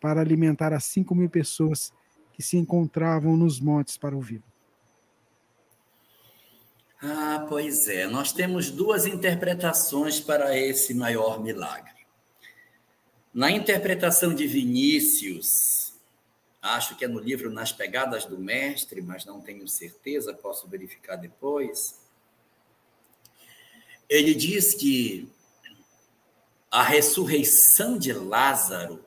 para 0.00 0.20
alimentar 0.20 0.72
as 0.72 0.84
cinco 0.84 1.14
mil 1.14 1.28
pessoas 1.28 1.92
que 2.32 2.42
se 2.42 2.56
encontravam 2.56 3.36
nos 3.36 3.58
montes 3.58 3.96
para 3.96 4.14
ouvir. 4.14 4.42
Ah, 7.00 7.46
pois 7.48 7.88
é. 7.88 8.06
Nós 8.06 8.32
temos 8.32 8.70
duas 8.70 9.06
interpretações 9.06 10.20
para 10.20 10.56
esse 10.56 10.94
maior 10.94 11.42
milagre. 11.42 11.98
Na 13.32 13.50
interpretação 13.50 14.34
de 14.34 14.46
Vinícius, 14.46 15.94
acho 16.60 16.96
que 16.96 17.04
é 17.04 17.08
no 17.08 17.20
livro 17.20 17.50
Nas 17.50 17.72
Pegadas 17.72 18.24
do 18.24 18.38
Mestre, 18.38 19.00
mas 19.00 19.24
não 19.24 19.40
tenho 19.40 19.66
certeza, 19.68 20.34
posso 20.34 20.66
verificar 20.66 21.16
depois 21.16 22.00
ele 24.08 24.34
diz 24.34 24.74
que 24.74 25.30
a 26.70 26.82
ressurreição 26.82 27.98
de 27.98 28.12
Lázaro 28.12 29.04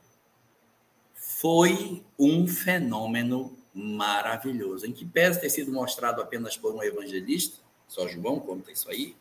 foi 1.14 2.04
um 2.18 2.48
fenômeno 2.48 3.58
maravilhoso, 3.74 4.86
em 4.86 4.92
que 4.92 5.06
pese 5.06 5.40
ter 5.40 5.50
sido 5.50 5.72
mostrado 5.72 6.22
apenas 6.22 6.58
por 6.58 6.74
um 6.74 6.84
evangelista, 6.84 7.58
só 7.88 8.08
João 8.08 8.40
conta 8.40 8.72
isso 8.72 8.90
aí, 8.90 9.16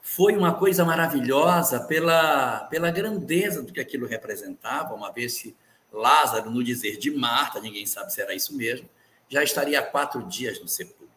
foi 0.00 0.36
uma 0.36 0.54
coisa 0.54 0.84
maravilhosa 0.84 1.80
pela, 1.80 2.64
pela 2.70 2.90
grandeza 2.90 3.62
do 3.62 3.72
que 3.72 3.80
aquilo 3.80 4.06
representava, 4.06 4.94
uma 4.94 5.12
vez 5.12 5.38
que 5.38 5.54
Lázaro, 5.92 6.50
no 6.50 6.62
dizer 6.62 6.96
de 6.96 7.10
Marta, 7.10 7.60
ninguém 7.60 7.86
sabe 7.86 8.12
se 8.12 8.20
era 8.20 8.34
isso 8.34 8.56
mesmo, 8.56 8.88
já 9.28 9.42
estaria 9.42 9.78
há 9.78 9.82
quatro 9.82 10.22
dias 10.26 10.60
no 10.60 10.68
sepulcro. 10.68 11.08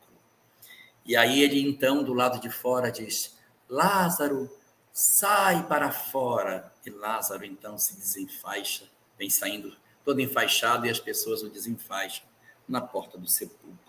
E 1.06 1.16
aí 1.16 1.42
ele, 1.42 1.62
então, 1.62 2.04
do 2.04 2.14
lado 2.14 2.40
de 2.40 2.50
fora, 2.50 2.92
diz: 2.92 3.38
Lázaro, 3.72 4.52
sai 4.92 5.66
para 5.66 5.90
fora. 5.90 6.74
E 6.86 6.90
Lázaro 6.90 7.46
então 7.46 7.78
se 7.78 7.96
desenfaixa, 7.96 8.84
vem 9.18 9.30
saindo 9.30 9.74
todo 10.04 10.20
enfaixado 10.20 10.86
e 10.86 10.90
as 10.90 11.00
pessoas 11.00 11.42
o 11.42 11.50
desenfaixam 11.50 12.26
na 12.68 12.82
porta 12.82 13.18
do 13.18 13.30
sepulcro. 13.30 13.80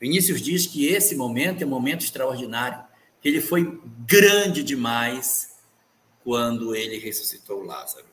Vinícius 0.00 0.40
diz 0.40 0.66
que 0.66 0.86
esse 0.86 1.14
momento 1.14 1.62
é 1.62 1.66
um 1.66 1.68
momento 1.68 2.04
extraordinário, 2.04 2.82
que 3.20 3.28
ele 3.28 3.42
foi 3.42 3.78
grande 4.06 4.62
demais 4.62 5.58
quando 6.24 6.74
ele 6.74 6.96
ressuscitou 6.98 7.62
Lázaro. 7.62 8.06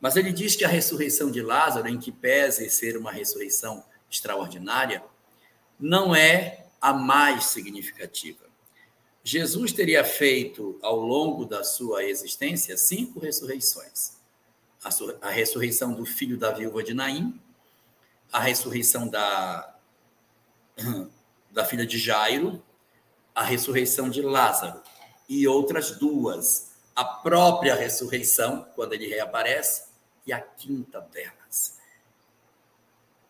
Mas 0.00 0.16
ele 0.16 0.32
diz 0.32 0.56
que 0.56 0.64
a 0.64 0.68
ressurreição 0.68 1.30
de 1.30 1.42
Lázaro, 1.42 1.86
em 1.86 1.98
que 1.98 2.10
pese 2.10 2.70
ser 2.70 2.96
uma 2.96 3.12
ressurreição 3.12 3.84
extraordinária, 4.10 5.04
não 5.78 6.14
é 6.14 6.66
a 6.80 6.94
mais 6.94 7.44
significativa. 7.44 8.49
Jesus 9.30 9.70
teria 9.70 10.02
feito, 10.02 10.76
ao 10.82 10.96
longo 10.96 11.44
da 11.44 11.62
sua 11.62 12.02
existência, 12.02 12.76
cinco 12.76 13.20
ressurreições: 13.20 14.16
a, 14.82 15.28
a 15.28 15.30
ressurreição 15.30 15.92
do 15.92 16.04
filho 16.04 16.36
da 16.36 16.50
viúva 16.50 16.82
de 16.82 16.92
Naim, 16.92 17.40
a 18.32 18.40
ressurreição 18.40 19.06
da, 19.06 19.78
da 21.48 21.64
filha 21.64 21.86
de 21.86 21.96
Jairo, 21.96 22.60
a 23.32 23.44
ressurreição 23.44 24.10
de 24.10 24.20
Lázaro 24.20 24.82
e 25.28 25.46
outras 25.46 25.92
duas, 25.92 26.72
a 26.96 27.04
própria 27.04 27.76
ressurreição, 27.76 28.66
quando 28.74 28.94
ele 28.94 29.06
reaparece, 29.06 29.90
e 30.26 30.32
a 30.32 30.40
quinta 30.40 31.00
delas, 31.00 31.78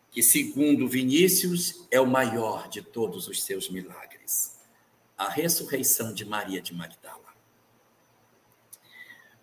que, 0.09 0.23
segundo 0.23 0.87
Vinícius, 0.87 1.85
é 1.91 2.01
o 2.01 2.07
maior 2.07 2.67
de 2.69 2.81
todos 2.81 3.27
os 3.27 3.43
seus 3.43 3.69
milagres 3.69 4.10
a 5.21 5.29
ressurreição 5.29 6.13
de 6.13 6.25
Maria 6.25 6.61
de 6.61 6.73
Magdala. 6.73 7.21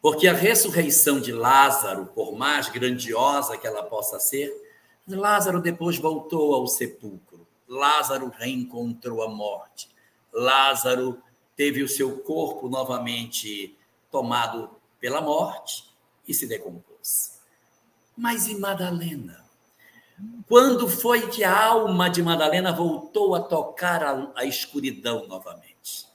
Porque 0.03 0.27
a 0.27 0.35
ressurreição 0.35 1.21
de 1.21 1.33
Lázaro, 1.33 2.07
por 2.07 2.33
mais 2.37 2.69
grandiosa 2.69 3.57
que 3.57 3.67
ela 3.67 3.85
possa 3.85 4.19
ser, 4.19 4.53
Lázaro 5.07 5.61
depois 5.61 5.97
voltou 5.97 6.55
ao 6.55 6.67
sepulcro. 6.67 7.47
Lázaro 7.69 8.29
reencontrou 8.29 9.23
a 9.23 9.29
morte. 9.29 9.89
Lázaro 10.33 11.23
teve 11.55 11.83
o 11.83 11.89
seu 11.89 12.19
corpo 12.19 12.69
novamente 12.69 13.77
tomado 14.11 14.71
pela 15.01 15.21
morte 15.21 15.85
e 16.27 16.35
se 16.35 16.47
decompôs. 16.47 17.41
Mas 18.17 18.49
e 18.49 18.59
Madalena? 18.59 19.48
Quando 20.47 20.89
foi 20.89 21.28
que 21.28 21.45
a 21.45 21.65
alma 21.66 22.09
de 22.09 22.23
Madalena 22.23 22.73
voltou 22.73 23.35
a 23.35 23.40
tocar 23.40 24.03
a, 24.03 24.32
a 24.35 24.45
escuridão 24.45 25.27
novamente? 25.28 26.07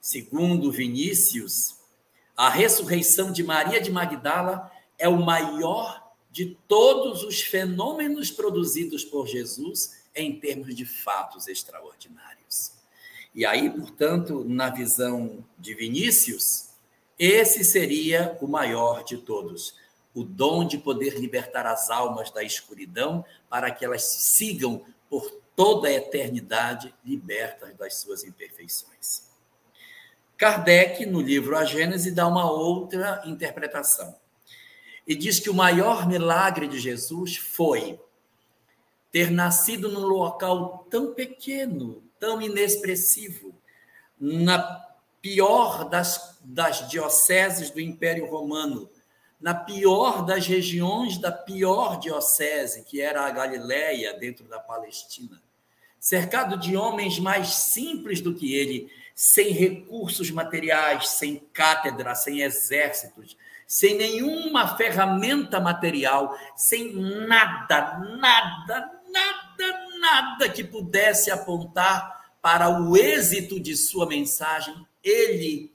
Segundo 0.00 0.72
Vinícius, 0.72 1.76
a 2.36 2.48
ressurreição 2.48 3.30
de 3.30 3.44
Maria 3.44 3.80
de 3.80 3.92
Magdala 3.92 4.70
é 4.98 5.08
o 5.08 5.24
maior 5.24 6.12
de 6.30 6.58
todos 6.66 7.22
os 7.22 7.40
fenômenos 7.42 8.30
produzidos 8.30 9.04
por 9.04 9.26
Jesus 9.26 10.02
em 10.14 10.38
termos 10.38 10.74
de 10.74 10.84
fatos 10.84 11.46
extraordinários. 11.46 12.72
E 13.34 13.46
aí, 13.46 13.70
portanto, 13.70 14.44
na 14.44 14.70
visão 14.70 15.44
de 15.58 15.74
Vinícius, 15.74 16.70
esse 17.18 17.64
seria 17.64 18.36
o 18.40 18.48
maior 18.48 19.04
de 19.04 19.18
todos 19.18 19.76
o 20.14 20.22
dom 20.22 20.66
de 20.66 20.78
poder 20.78 21.18
libertar 21.18 21.66
as 21.66 21.90
almas 21.90 22.30
da 22.30 22.42
escuridão 22.42 23.24
para 23.50 23.70
que 23.70 23.84
elas 23.84 24.04
sigam 24.04 24.84
por 25.10 25.28
toda 25.56 25.88
a 25.88 25.92
eternidade 25.92 26.94
libertas 27.04 27.74
das 27.76 27.96
suas 27.96 28.24
imperfeições. 28.24 29.28
Kardec, 30.36 31.06
no 31.06 31.20
livro 31.20 31.56
A 31.56 31.64
Gênese, 31.64 32.10
dá 32.10 32.26
uma 32.26 32.50
outra 32.50 33.22
interpretação. 33.24 34.16
E 35.06 35.14
diz 35.14 35.38
que 35.38 35.50
o 35.50 35.54
maior 35.54 36.08
milagre 36.08 36.66
de 36.66 36.78
Jesus 36.78 37.36
foi 37.36 38.00
ter 39.12 39.30
nascido 39.30 39.88
num 39.88 40.06
local 40.06 40.86
tão 40.90 41.14
pequeno, 41.14 42.02
tão 42.18 42.42
inexpressivo, 42.42 43.54
na 44.18 44.84
pior 45.20 45.88
das, 45.88 46.38
das 46.42 46.88
dioceses 46.88 47.70
do 47.70 47.80
Império 47.80 48.26
Romano, 48.26 48.90
na 49.44 49.52
pior 49.52 50.24
das 50.24 50.46
regiões 50.46 51.18
da 51.18 51.30
pior 51.30 52.00
diocese, 52.00 52.82
que 52.82 52.98
era 52.98 53.26
a 53.26 53.30
Galileia, 53.30 54.14
dentro 54.14 54.48
da 54.48 54.58
Palestina, 54.58 55.38
cercado 56.00 56.56
de 56.56 56.74
homens 56.78 57.18
mais 57.18 57.48
simples 57.48 58.22
do 58.22 58.34
que 58.34 58.54
ele, 58.54 58.90
sem 59.14 59.50
recursos 59.50 60.30
materiais, 60.30 61.10
sem 61.10 61.36
cátedra, 61.52 62.14
sem 62.14 62.40
exércitos, 62.40 63.36
sem 63.66 63.98
nenhuma 63.98 64.78
ferramenta 64.78 65.60
material, 65.60 66.34
sem 66.56 66.94
nada, 66.94 67.98
nada, 68.18 68.92
nada, 69.12 69.88
nada 70.00 70.48
que 70.48 70.64
pudesse 70.64 71.30
apontar 71.30 72.32
para 72.40 72.80
o 72.80 72.96
êxito 72.96 73.60
de 73.60 73.76
sua 73.76 74.06
mensagem, 74.06 74.74
ele 75.02 75.73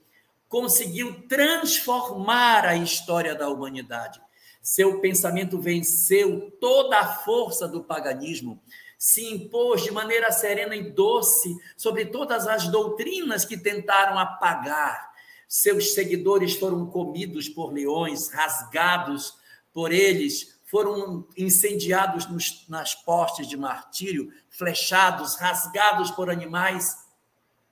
conseguiu 0.50 1.28
transformar 1.28 2.66
a 2.66 2.76
história 2.76 3.36
da 3.36 3.48
humanidade. 3.48 4.20
Seu 4.62 5.00
pensamento 5.00 5.60
venceu 5.60 6.52
toda 6.60 6.98
a 7.00 7.08
força 7.18 7.68
do 7.68 7.84
paganismo, 7.84 8.62
se 8.98 9.32
impôs 9.32 9.84
de 9.84 9.92
maneira 9.92 10.32
serena 10.32 10.76
e 10.76 10.92
doce 10.92 11.56
sobre 11.78 12.08
todas 12.08 12.48
as 12.48 12.68
doutrinas 12.68 13.46
que 13.46 13.56
tentaram 13.56 14.18
apagar. 14.18 15.14
Seus 15.48 15.94
seguidores 15.94 16.56
foram 16.56 16.86
comidos 16.88 17.48
por 17.48 17.72
leões, 17.72 18.30
rasgados 18.30 19.38
por 19.72 19.94
eles, 19.94 20.60
foram 20.66 21.28
incendiados 21.38 22.28
nos, 22.28 22.68
nas 22.68 22.94
postes 22.94 23.48
de 23.48 23.56
martírio, 23.56 24.32
flechados, 24.50 25.36
rasgados 25.38 26.12
por 26.12 26.30
animais, 26.30 26.98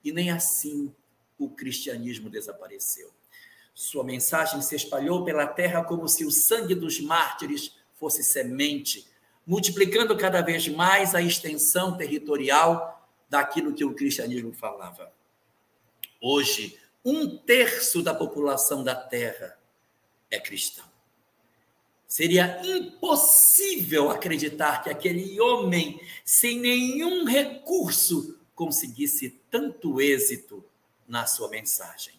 e 0.04 0.12
nem 0.12 0.32
assim 0.32 0.96
o 1.38 1.50
cristianismo 1.50 2.30
desapareceu. 2.30 3.12
Sua 3.74 4.04
mensagem 4.04 4.62
se 4.62 4.76
espalhou 4.76 5.24
pela 5.24 5.46
terra 5.46 5.84
como 5.84 6.08
se 6.08 6.26
o 6.26 6.32
sangue 6.32 6.74
dos 6.74 7.00
mártires 7.00 7.78
fosse 7.96 8.24
semente, 8.24 9.08
multiplicando 9.46 10.18
cada 10.18 10.42
vez 10.42 10.68
mais 10.68 11.14
a 11.14 11.22
extensão 11.22 11.96
territorial 11.96 13.08
daquilo 13.30 13.74
que 13.74 13.86
o 13.86 13.94
cristianismo 13.94 14.52
falava. 14.54 15.12
Hoje, 16.20 16.78
um 17.06 17.38
terço 17.38 18.02
da 18.02 18.14
população 18.14 18.84
da 18.84 18.96
terra 18.96 19.58
é 20.30 20.40
cristão. 20.40 20.86
Seria 22.08 22.60
impossível 22.64 24.10
acreditar 24.10 24.82
que 24.82 24.90
aquele 24.90 25.40
homem, 25.40 26.02
sem 26.26 26.60
nenhum 26.60 27.26
recurso, 27.26 28.40
conseguisse 28.56 29.40
tanto 29.52 30.02
êxito 30.02 30.66
na 31.08 31.26
sua 31.26 31.50
mensagem. 31.50 32.14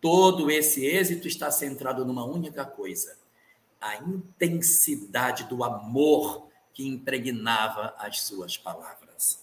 Todo 0.00 0.50
esse 0.50 0.84
êxito 0.84 1.28
está 1.28 1.50
centrado 1.50 2.04
numa 2.04 2.24
única 2.24 2.64
coisa: 2.64 3.16
a 3.80 3.96
intensidade 3.96 5.44
do 5.44 5.62
amor 5.62 6.48
que 6.74 6.86
impregnava 6.86 7.94
as 7.98 8.22
suas 8.22 8.56
palavras. 8.56 9.42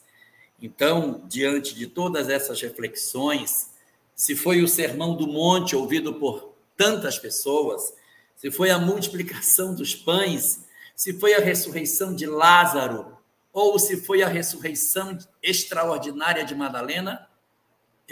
Então, 0.61 1.23
diante 1.27 1.73
de 1.73 1.87
todas 1.87 2.27
essas 2.27 2.61
reflexões, 2.61 3.71
se 4.13 4.35
foi 4.35 4.61
o 4.61 4.67
sermão 4.67 5.15
do 5.15 5.25
monte 5.25 5.75
ouvido 5.75 6.15
por 6.15 6.53
tantas 6.75 7.17
pessoas, 7.17 7.93
se 8.35 8.51
foi 8.51 8.69
a 8.69 8.77
multiplicação 8.77 9.73
dos 9.73 9.95
pães, 9.95 10.65
se 10.95 11.13
foi 11.13 11.33
a 11.33 11.39
ressurreição 11.39 12.13
de 12.13 12.25
Lázaro, 12.25 13.17
ou 13.53 13.79
se 13.79 13.97
foi 13.97 14.21
a 14.21 14.27
ressurreição 14.27 15.17
extraordinária 15.41 16.43
de 16.43 16.53
Madalena, 16.53 17.28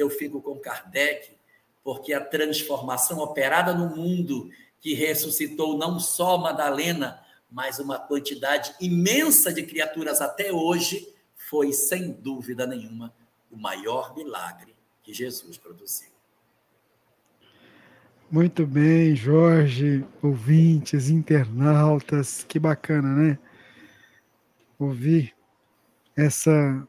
eu 0.01 0.09
fico 0.09 0.41
com 0.41 0.59
Kardec, 0.59 1.31
porque 1.83 2.13
a 2.13 2.23
transformação 2.23 3.19
operada 3.19 3.73
no 3.73 3.95
mundo 3.95 4.49
que 4.79 4.93
ressuscitou 4.93 5.77
não 5.77 5.99
só 5.99 6.37
Madalena, 6.37 7.23
mas 7.49 7.79
uma 7.79 7.97
quantidade 7.97 8.75
imensa 8.79 9.53
de 9.53 9.63
criaturas 9.63 10.21
até 10.21 10.51
hoje, 10.51 11.13
foi, 11.35 11.71
sem 11.71 12.11
dúvida 12.11 12.67
nenhuma, 12.67 13.13
o 13.49 13.57
maior 13.57 14.15
milagre 14.15 14.75
que 15.01 15.13
Jesus 15.13 15.57
produziu. 15.57 16.09
Muito 18.29 18.67
bem, 18.67 19.15
Jorge, 19.15 20.05
ouvintes, 20.21 21.09
internautas, 21.09 22.43
que 22.43 22.59
bacana, 22.59 23.15
né? 23.15 23.39
Ouvir 24.77 25.33
essa 26.13 26.85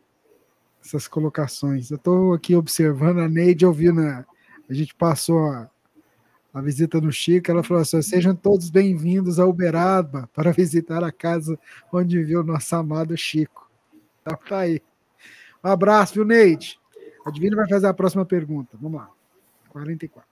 essas 0.89 1.07
colocações. 1.07 1.91
Eu 1.91 1.97
estou 1.97 2.33
aqui 2.33 2.57
observando 2.57 3.19
a 3.19 3.29
Neide 3.29 3.67
ouvindo, 3.67 4.01
a, 4.01 4.25
a 4.69 4.73
gente 4.73 4.95
passou 4.95 5.39
a, 5.51 5.71
a, 6.53 6.61
visita 6.63 7.01
no 7.01 7.13
Chico, 7.13 7.51
ela 7.51 7.63
falou 7.63 7.83
assim: 7.83 8.01
sejam 8.01 8.35
todos 8.35 8.71
bem-vindos 8.71 9.39
a 9.39 9.47
Uberaba 9.47 10.29
para 10.33 10.51
visitar 10.51 11.05
a 11.05 11.13
casa 11.13 11.59
onde 11.93 12.19
viveu 12.19 12.43
nosso 12.43 12.75
amado 12.75 13.17
Chico. 13.17 13.71
Então 14.23 14.39
tá 14.49 14.61
aí. 14.61 14.81
Um 15.63 15.69
abraço, 15.69 16.15
viu, 16.15 16.25
Neide? 16.25 16.81
A 17.27 17.31
Divina 17.31 17.57
vai 17.57 17.69
fazer 17.69 17.87
a 17.87 17.95
próxima 17.95 18.25
pergunta. 18.25 18.77
Vamos 18.81 19.01
lá. 19.01 19.11
44. 19.69 20.27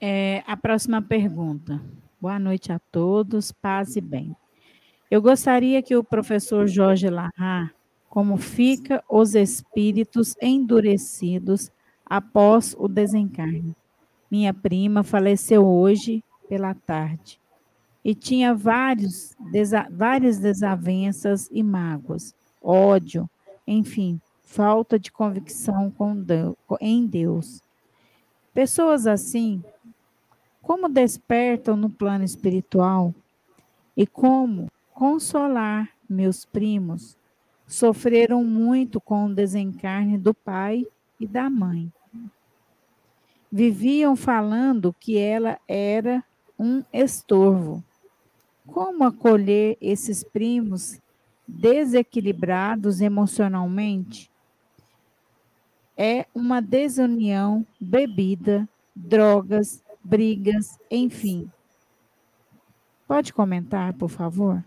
É, 0.00 0.42
a 0.46 0.56
próxima 0.56 1.02
pergunta. 1.02 1.82
Boa 2.18 2.38
noite 2.38 2.72
a 2.72 2.78
todos, 2.78 3.52
paz 3.52 3.96
e 3.96 4.00
bem. 4.00 4.34
Eu 5.10 5.22
gostaria 5.22 5.82
que 5.82 5.94
o 5.94 6.02
professor 6.02 6.66
Jorge 6.66 7.08
Larra, 7.08 7.72
como 8.08 8.36
fica 8.36 9.04
os 9.08 9.34
espíritos 9.34 10.34
endurecidos 10.42 11.70
após 12.04 12.74
o 12.78 12.88
desencarne. 12.88 13.76
Minha 14.30 14.52
prima 14.52 15.04
faleceu 15.04 15.64
hoje 15.64 16.24
pela 16.48 16.74
tarde 16.74 17.40
e 18.04 18.14
tinha 18.14 18.54
vários, 18.54 19.34
desa, 19.52 19.86
várias 19.90 20.38
desavenças 20.38 21.48
e 21.52 21.62
mágoas, 21.62 22.34
ódio, 22.62 23.28
enfim, 23.66 24.20
falta 24.42 24.98
de 24.98 25.10
convicção 25.10 25.90
com 25.90 26.16
Deus, 26.16 26.54
em 26.80 27.06
Deus. 27.06 27.60
Pessoas 28.54 29.06
assim, 29.06 29.62
como 30.62 30.88
despertam 30.88 31.76
no 31.76 31.90
plano 31.90 32.24
espiritual 32.24 33.12
e 33.96 34.06
como 34.06 34.68
consolar 34.96 35.90
meus 36.08 36.46
primos 36.46 37.18
sofreram 37.66 38.42
muito 38.42 38.98
com 38.98 39.26
o 39.26 39.34
desencarne 39.34 40.16
do 40.16 40.32
pai 40.32 40.86
e 41.20 41.26
da 41.26 41.50
mãe. 41.50 41.92
Viviam 43.52 44.16
falando 44.16 44.96
que 44.98 45.18
ela 45.18 45.58
era 45.68 46.24
um 46.58 46.82
estorvo. 46.90 47.84
Como 48.66 49.04
acolher 49.04 49.76
esses 49.82 50.24
primos 50.24 50.98
desequilibrados 51.46 53.02
emocionalmente? 53.02 54.30
É 55.94 56.24
uma 56.34 56.62
desunião, 56.62 57.66
bebida, 57.78 58.66
drogas, 58.94 59.84
brigas, 60.02 60.78
enfim. 60.90 61.50
Pode 63.06 63.34
comentar, 63.34 63.92
por 63.92 64.08
favor? 64.08 64.64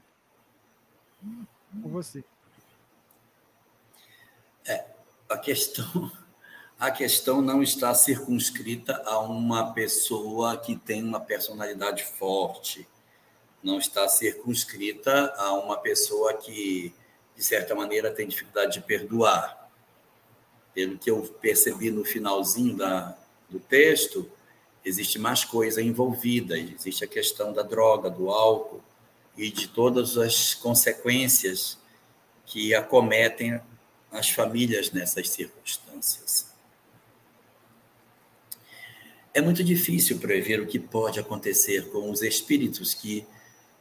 Com 1.81 1.89
você. 1.89 2.23
É, 4.65 4.85
a 5.29 5.37
questão, 5.37 6.11
a 6.79 6.91
questão 6.91 7.41
não 7.41 7.61
está 7.61 7.93
circunscrita 7.93 9.01
a 9.05 9.19
uma 9.19 9.73
pessoa 9.73 10.57
que 10.57 10.75
tem 10.75 11.03
uma 11.03 11.19
personalidade 11.19 12.03
forte, 12.03 12.87
não 13.61 13.77
está 13.77 14.07
circunscrita 14.07 15.33
a 15.37 15.53
uma 15.53 15.77
pessoa 15.77 16.33
que, 16.33 16.93
de 17.35 17.43
certa 17.43 17.75
maneira, 17.75 18.11
tem 18.11 18.27
dificuldade 18.27 18.73
de 18.73 18.81
perdoar. 18.81 19.69
Pelo 20.73 20.97
que 20.97 21.11
eu 21.11 21.21
percebi 21.41 21.91
no 21.91 22.05
finalzinho 22.05 22.77
da, 22.77 23.17
do 23.49 23.59
texto, 23.59 24.29
existe 24.83 25.19
mais 25.19 25.43
coisa 25.43 25.81
envolvida, 25.81 26.57
existe 26.57 27.03
a 27.03 27.07
questão 27.07 27.53
da 27.53 27.61
droga, 27.61 28.09
do 28.09 28.29
álcool 28.29 28.81
e 29.39 29.49
de 29.49 29.69
todas 29.69 30.17
as 30.17 30.53
consequências 30.53 31.77
que 32.45 32.75
acometem 32.75 33.61
as 34.11 34.29
famílias 34.29 34.91
nessas 34.91 35.29
circunstâncias. 35.29 36.49
É 39.33 39.39
muito 39.39 39.63
difícil 39.63 40.19
prever 40.19 40.59
o 40.59 40.67
que 40.67 40.77
pode 40.77 41.21
acontecer 41.21 41.89
com 41.89 42.11
os 42.11 42.21
espíritos 42.21 42.93
que 42.93 43.25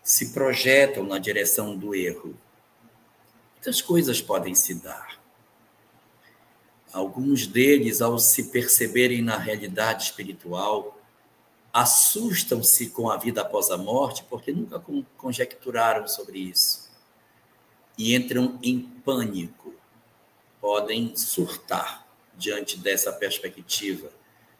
se 0.01 0.33
projetam 0.33 1.03
na 1.03 1.19
direção 1.19 1.77
do 1.77 1.93
erro. 1.93 2.39
Muitas 3.55 3.83
coisas 3.83 4.21
podem 4.21 4.55
se 4.55 4.75
dar. 4.75 5.19
Alguns 6.93 7.49
deles, 7.49 8.01
ao 8.01 8.17
se 8.21 8.45
perceberem 8.45 9.23
na 9.23 9.37
realidade 9.37 10.05
espiritual, 10.05 10.98
assustam-se 11.73 12.91
com 12.91 13.11
a 13.11 13.17
vida 13.17 13.43
após 13.43 13.71
a 13.71 13.77
morte, 13.77 14.25
porque 14.29 14.53
nunca 14.53 14.83
conjecturaram 15.17 16.09
sobre 16.09 16.39
isso. 16.39 16.89
E 17.97 18.15
entram 18.15 18.59
em 18.63 18.81
pânico 18.81 19.75
podem 20.61 21.17
surtar 21.17 22.07
diante 22.37 22.79
dessa 22.79 23.13
perspectiva, 23.13 24.11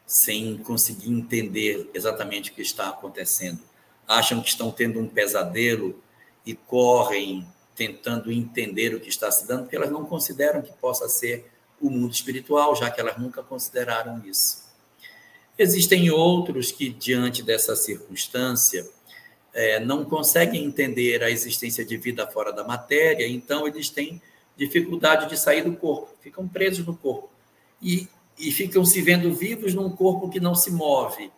sem 0.05 0.57
conseguir 0.57 1.11
entender 1.11 1.89
exatamente 1.93 2.51
o 2.51 2.53
que 2.53 2.61
está 2.61 2.89
acontecendo. 2.89 3.59
Acham 4.07 4.41
que 4.41 4.49
estão 4.49 4.71
tendo 4.71 4.99
um 4.99 5.07
pesadelo 5.07 6.01
e 6.45 6.55
correm 6.55 7.47
tentando 7.75 8.31
entender 8.31 8.93
o 8.93 8.99
que 8.99 9.07
está 9.07 9.31
se 9.31 9.47
dando, 9.47 9.61
porque 9.61 9.75
elas 9.75 9.91
não 9.91 10.03
consideram 10.03 10.61
que 10.61 10.73
possa 10.73 11.07
ser 11.07 11.49
o 11.79 11.89
mundo 11.89 12.11
espiritual, 12.11 12.75
já 12.75 12.91
que 12.91 12.99
elas 12.99 13.17
nunca 13.17 13.41
consideraram 13.41 14.21
isso. 14.25 14.68
Existem 15.61 16.09
outros 16.09 16.71
que, 16.71 16.87
diante 16.87 17.43
dessa 17.43 17.75
circunstância, 17.75 18.89
é, 19.53 19.77
não 19.77 20.05
conseguem 20.05 20.63
entender 20.63 21.21
a 21.21 21.29
existência 21.29 21.83
de 21.83 21.97
vida 21.97 22.25
fora 22.25 22.53
da 22.53 22.63
matéria, 22.63 23.27
então 23.27 23.67
eles 23.67 23.89
têm 23.89 24.21
dificuldade 24.55 25.27
de 25.27 25.37
sair 25.37 25.61
do 25.61 25.75
corpo, 25.75 26.15
ficam 26.21 26.47
presos 26.47 26.85
no 26.85 26.95
corpo. 26.95 27.29
E, 27.81 28.07
e 28.37 28.53
ficam 28.53 28.85
se 28.85 29.01
vendo 29.01 29.33
vivos 29.33 29.73
num 29.73 29.89
corpo 29.89 30.29
que 30.29 30.39
não 30.39 30.55
se 30.55 30.71
move. 30.71 31.29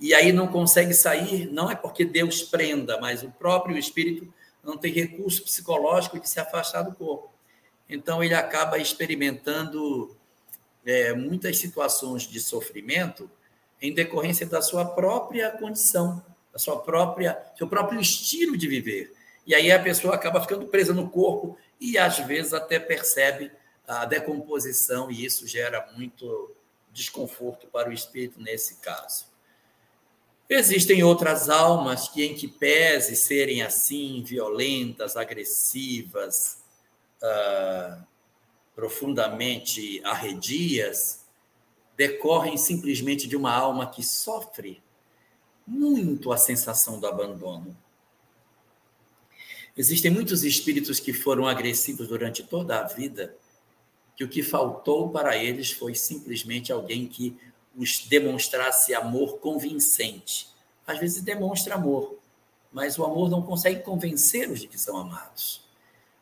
E 0.00 0.12
aí 0.14 0.32
não 0.32 0.48
consegue 0.48 0.92
sair, 0.92 1.46
não 1.46 1.70
é 1.70 1.76
porque 1.76 2.04
Deus 2.04 2.42
prenda, 2.42 3.00
mas 3.00 3.22
o 3.22 3.30
próprio 3.30 3.78
espírito 3.78 4.26
não 4.64 4.76
tem 4.76 4.92
recurso 4.92 5.44
psicológico 5.44 6.18
de 6.18 6.28
se 6.28 6.40
afastar 6.40 6.82
do 6.82 6.92
corpo. 6.92 7.30
Então 7.88 8.20
ele 8.20 8.34
acaba 8.34 8.78
experimentando 8.78 10.16
é, 10.84 11.14
muitas 11.14 11.56
situações 11.58 12.24
de 12.24 12.40
sofrimento 12.40 13.30
em 13.80 13.94
decorrência 13.94 14.46
da 14.46 14.60
sua 14.60 14.84
própria 14.84 15.50
condição, 15.50 16.24
da 16.52 16.58
sua 16.58 16.80
própria, 16.80 17.40
seu 17.56 17.68
próprio 17.68 18.00
estilo 18.00 18.56
de 18.56 18.68
viver. 18.68 19.12
E 19.46 19.54
aí 19.54 19.72
a 19.72 19.82
pessoa 19.82 20.14
acaba 20.14 20.40
ficando 20.40 20.66
presa 20.66 20.92
no 20.92 21.08
corpo 21.08 21.56
e 21.80 21.96
às 21.96 22.18
vezes 22.18 22.52
até 22.52 22.78
percebe 22.78 23.50
a 23.86 24.04
decomposição 24.04 25.10
e 25.10 25.24
isso 25.24 25.46
gera 25.46 25.90
muito 25.96 26.54
desconforto 26.92 27.66
para 27.68 27.88
o 27.88 27.92
espírito 27.92 28.40
nesse 28.40 28.76
caso. 28.76 29.30
Existem 30.48 31.02
outras 31.04 31.48
almas 31.48 32.08
que, 32.08 32.24
em 32.24 32.34
que 32.34 32.48
pese 32.48 33.14
serem 33.14 33.62
assim, 33.62 34.22
violentas, 34.24 35.16
agressivas, 35.16 36.58
uh, 37.22 38.04
profundamente 38.74 40.00
arredias, 40.04 41.19
decorrem 42.00 42.56
simplesmente 42.56 43.28
de 43.28 43.36
uma 43.36 43.52
alma 43.52 43.86
que 43.86 44.02
sofre 44.02 44.82
muito 45.66 46.32
a 46.32 46.38
sensação 46.38 46.98
do 46.98 47.06
abandono. 47.06 47.76
Existem 49.76 50.10
muitos 50.10 50.42
espíritos 50.42 50.98
que 50.98 51.12
foram 51.12 51.46
agressivos 51.46 52.08
durante 52.08 52.42
toda 52.42 52.80
a 52.80 52.84
vida, 52.84 53.36
que 54.16 54.24
o 54.24 54.28
que 54.30 54.42
faltou 54.42 55.10
para 55.10 55.36
eles 55.36 55.72
foi 55.72 55.94
simplesmente 55.94 56.72
alguém 56.72 57.06
que 57.06 57.36
os 57.76 58.06
demonstrasse 58.06 58.94
amor 58.94 59.36
convincente. 59.36 60.48
Às 60.86 60.98
vezes 60.98 61.20
demonstra 61.20 61.74
amor, 61.74 62.18
mas 62.72 62.98
o 62.98 63.04
amor 63.04 63.28
não 63.28 63.42
consegue 63.42 63.82
convencê-los 63.82 64.60
de 64.60 64.68
que 64.68 64.80
são 64.80 64.96
amados. 64.96 65.68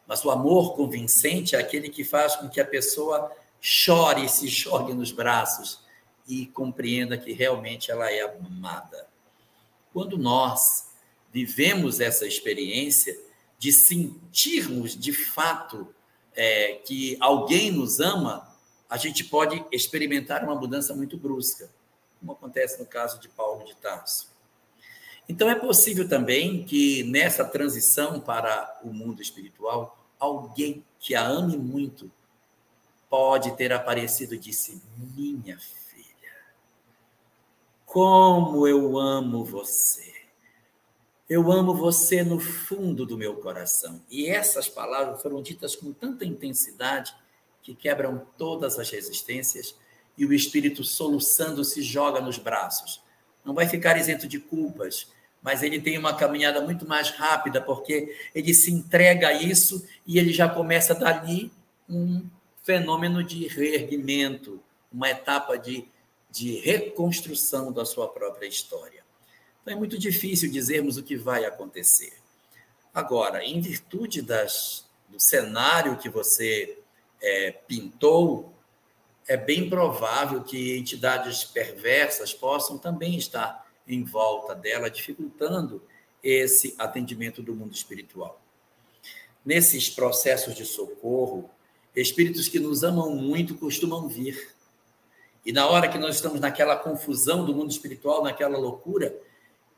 Mas 0.08 0.24
o 0.24 0.30
amor 0.32 0.74
convincente 0.74 1.54
é 1.54 1.60
aquele 1.60 1.88
que 1.88 2.02
faz 2.02 2.34
com 2.34 2.48
que 2.48 2.60
a 2.60 2.64
pessoa 2.64 3.30
chore 3.60 4.24
e 4.24 4.28
se 4.28 4.48
jogue 4.48 4.94
nos 4.94 5.12
braços 5.12 5.80
e 6.26 6.46
compreenda 6.46 7.16
que 7.16 7.32
realmente 7.32 7.90
ela 7.90 8.10
é 8.10 8.20
amada. 8.20 9.08
Quando 9.92 10.18
nós 10.18 10.88
vivemos 11.32 12.00
essa 12.00 12.26
experiência, 12.26 13.18
de 13.58 13.72
sentirmos 13.72 14.96
de 14.96 15.12
fato 15.12 15.92
é, 16.34 16.74
que 16.84 17.16
alguém 17.20 17.72
nos 17.72 17.98
ama, 17.98 18.48
a 18.88 18.96
gente 18.96 19.24
pode 19.24 19.62
experimentar 19.72 20.44
uma 20.44 20.54
mudança 20.54 20.94
muito 20.94 21.18
brusca, 21.18 21.68
como 22.20 22.32
acontece 22.32 22.78
no 22.78 22.86
caso 22.86 23.20
de 23.20 23.28
Paulo 23.28 23.64
de 23.64 23.74
Tarso. 23.76 24.30
Então, 25.28 25.50
é 25.50 25.54
possível 25.54 26.08
também 26.08 26.64
que 26.64 27.02
nessa 27.02 27.44
transição 27.44 28.18
para 28.18 28.80
o 28.82 28.92
mundo 28.92 29.20
espiritual, 29.20 29.98
alguém 30.18 30.84
que 30.98 31.14
a 31.14 31.26
ame 31.26 31.56
muito 31.58 32.10
pode 33.08 33.56
ter 33.56 33.72
aparecido 33.72 34.34
e 34.34 34.38
disse: 34.38 34.82
Minha 34.96 35.58
filha, 35.58 36.32
como 37.84 38.66
eu 38.66 38.98
amo 38.98 39.44
você. 39.44 40.08
Eu 41.28 41.52
amo 41.52 41.74
você 41.74 42.22
no 42.22 42.40
fundo 42.40 43.04
do 43.04 43.18
meu 43.18 43.36
coração. 43.36 44.02
E 44.10 44.26
essas 44.26 44.66
palavras 44.66 45.20
foram 45.20 45.42
ditas 45.42 45.76
com 45.76 45.92
tanta 45.92 46.24
intensidade 46.24 47.14
que 47.62 47.74
quebram 47.74 48.26
todas 48.38 48.78
as 48.78 48.88
resistências 48.88 49.76
e 50.16 50.24
o 50.24 50.32
espírito 50.32 50.82
soluçando 50.82 51.62
se 51.64 51.82
joga 51.82 52.18
nos 52.18 52.38
braços. 52.38 53.02
Não 53.44 53.52
vai 53.52 53.68
ficar 53.68 53.98
isento 53.98 54.26
de 54.26 54.40
culpas, 54.40 55.12
mas 55.42 55.62
ele 55.62 55.78
tem 55.78 55.98
uma 55.98 56.14
caminhada 56.14 56.62
muito 56.62 56.88
mais 56.88 57.10
rápida 57.10 57.60
porque 57.60 58.16
ele 58.34 58.54
se 58.54 58.72
entrega 58.72 59.28
a 59.28 59.32
isso 59.34 59.86
e 60.06 60.18
ele 60.18 60.32
já 60.32 60.48
começa 60.48 60.94
dali 60.94 61.52
um 61.86 62.26
fenômeno 62.68 63.24
de 63.24 63.48
reerguimento, 63.48 64.62
uma 64.92 65.08
etapa 65.08 65.56
de, 65.56 65.88
de 66.30 66.58
reconstrução 66.58 67.72
da 67.72 67.86
sua 67.86 68.06
própria 68.06 68.46
história. 68.46 69.02
Então 69.62 69.72
é 69.72 69.76
muito 69.76 69.98
difícil 69.98 70.50
dizermos 70.50 70.98
o 70.98 71.02
que 71.02 71.16
vai 71.16 71.46
acontecer. 71.46 72.12
Agora, 72.92 73.42
em 73.42 73.58
virtude 73.58 74.20
das, 74.20 74.86
do 75.08 75.18
cenário 75.18 75.96
que 75.96 76.10
você 76.10 76.78
é, 77.22 77.52
pintou, 77.52 78.52
é 79.26 79.34
bem 79.34 79.70
provável 79.70 80.42
que 80.42 80.76
entidades 80.76 81.44
perversas 81.44 82.34
possam 82.34 82.76
também 82.76 83.16
estar 83.16 83.66
em 83.86 84.04
volta 84.04 84.54
dela, 84.54 84.90
dificultando 84.90 85.82
esse 86.22 86.74
atendimento 86.78 87.42
do 87.42 87.54
mundo 87.54 87.72
espiritual. 87.72 88.38
Nesses 89.42 89.88
processos 89.88 90.54
de 90.54 90.66
socorro, 90.66 91.50
Espíritos 92.00 92.48
que 92.48 92.58
nos 92.58 92.82
amam 92.82 93.14
muito 93.14 93.54
costumam 93.56 94.08
vir. 94.08 94.54
E 95.44 95.52
na 95.52 95.66
hora 95.66 95.88
que 95.88 95.98
nós 95.98 96.16
estamos 96.16 96.40
naquela 96.40 96.76
confusão 96.76 97.44
do 97.44 97.54
mundo 97.54 97.70
espiritual, 97.70 98.22
naquela 98.22 98.58
loucura, 98.58 99.16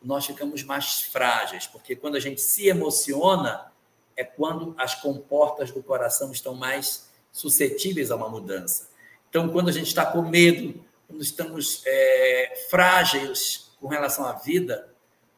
nós 0.03 0.27
ficamos 0.27 0.63
mais 0.63 1.03
frágeis, 1.03 1.67
porque 1.67 1.95
quando 1.95 2.17
a 2.17 2.21
gente 2.21 2.41
se 2.41 2.69
emociona, 2.69 3.71
é 4.17 4.25
quando 4.25 4.75
as 4.79 4.95
comportas 4.95 5.71
do 5.71 5.83
coração 5.83 6.33
estão 6.33 6.55
mais 6.55 7.09
suscetíveis 7.33 8.11
a 8.11 8.17
uma 8.17 8.29
mudança. 8.29 8.89
Então, 9.29 9.49
quando 9.49 9.69
a 9.69 9.73
gente 9.73 9.87
está 9.87 10.05
com 10.05 10.23
medo, 10.23 10.85
quando 11.07 11.23
estamos 11.23 11.83
é, 11.87 12.67
frágeis 12.69 13.71
com 13.81 13.89
relação 13.89 14.27
à 14.27 14.33
vida, 14.33 14.93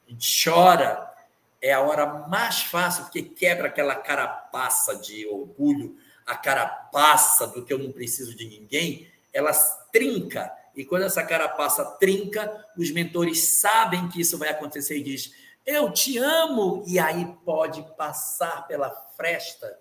a 0.06 0.10
gente 0.10 0.42
chora, 0.42 1.12
é 1.60 1.72
a 1.72 1.80
hora 1.80 2.06
mais 2.28 2.62
fácil, 2.62 3.04
porque 3.04 3.22
quebra 3.22 3.68
aquela 3.68 3.94
carapaça 3.94 4.96
de 4.96 5.26
orgulho, 5.26 5.96
a 6.32 6.36
carapaça 6.36 7.46
do 7.46 7.62
que 7.62 7.72
eu 7.72 7.78
não 7.78 7.92
preciso 7.92 8.34
de 8.34 8.48
ninguém, 8.48 9.10
ela 9.32 9.52
trinca. 9.92 10.50
E 10.74 10.82
quando 10.82 11.02
essa 11.02 11.22
carapaça 11.22 11.84
trinca, 11.84 12.66
os 12.76 12.90
mentores 12.90 13.60
sabem 13.60 14.09
que 14.09 14.20
isso 14.22 14.38
vai 14.38 14.48
acontecer 14.48 14.96
e 14.96 15.02
diz: 15.02 15.34
"Eu 15.66 15.92
te 15.92 16.16
amo", 16.16 16.82
e 16.86 16.98
aí 16.98 17.36
pode 17.44 17.82
passar 17.96 18.66
pela 18.66 18.90
fresta 19.14 19.78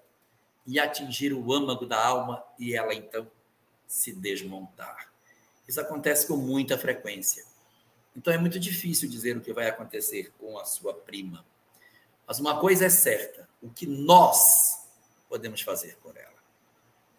e 0.68 0.78
atingir 0.78 1.34
o 1.34 1.54
âmago 1.54 1.86
da 1.86 2.06
alma 2.06 2.44
e 2.60 2.76
ela 2.76 2.94
então 2.94 3.26
se 3.88 4.12
desmontar. 4.12 5.10
Isso 5.66 5.80
acontece 5.80 6.28
com 6.28 6.36
muita 6.36 6.78
frequência. 6.78 7.46
Então 8.14 8.34
é 8.34 8.38
muito 8.38 8.60
difícil 8.60 9.10
dizer 9.10 9.38
o 9.38 9.42
que 9.42 9.54
vai 9.54 9.70
acontecer 9.70 10.34
com 10.38 10.60
a 10.60 10.66
sua 10.66 10.94
prima. 10.94 11.46
Mas 12.28 12.40
uma 12.40 12.60
coisa 12.60 12.88
é 12.88 12.90
certa: 12.90 13.48
o 13.62 13.70
que 13.70 13.88
nós 13.88 14.82
podemos 15.30 15.62
fazer 15.62 15.98
por 16.04 16.18
ela. 16.18 16.31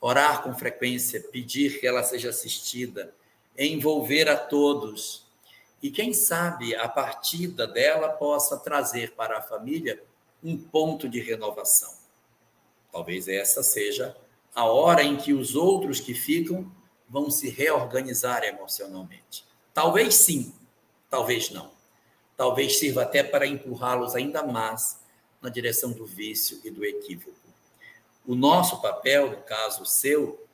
Orar 0.05 0.43
com 0.43 0.53
frequência, 0.53 1.21
pedir 1.21 1.79
que 1.79 1.87
ela 1.87 2.03
seja 2.03 2.31
assistida, 2.31 3.15
envolver 3.57 4.29
a 4.29 4.37
todos. 4.37 5.25
E 5.81 5.93
quem 5.93 6.13
sabe 6.13 6.75
a 6.75 6.89
partida 6.89 7.69
dela 7.69 8.09
possa 8.09 8.57
trazer 8.57 9.13
para 9.13 9.39
a 9.39 9.43
família 9.43 10.03
um 10.43 10.59
ponto 10.59 11.09
de 11.09 11.21
renovação. 11.21 11.95
Talvez 12.91 13.29
essa 13.29 13.63
seja 13.63 14.17
a 14.53 14.65
hora 14.65 15.05
em 15.05 15.17
que 15.17 15.33
os 15.33 15.55
outros 15.55 16.01
que 16.01 16.15
ficam 16.15 16.69
vão 17.09 17.31
se 17.31 17.49
reorganizar 17.49 18.43
emocionalmente. 18.43 19.45
Talvez 19.73 20.17
sim, 20.17 20.53
talvez 21.09 21.49
não. 21.51 21.71
Talvez 22.37 22.77
sirva 22.81 23.03
até 23.03 23.23
para 23.23 23.47
empurrá-los 23.47 24.17
ainda 24.17 24.43
mais 24.43 25.01
na 25.41 25.49
direção 25.49 25.93
do 25.93 26.05
vício 26.05 26.61
e 26.65 26.71
do 26.71 26.85
equívoco. 26.85 27.42
O 28.27 28.35
nosso 28.35 28.81
papel, 28.81 29.31
no 29.31 29.43
caso 29.43 29.85
seu, 29.85 30.47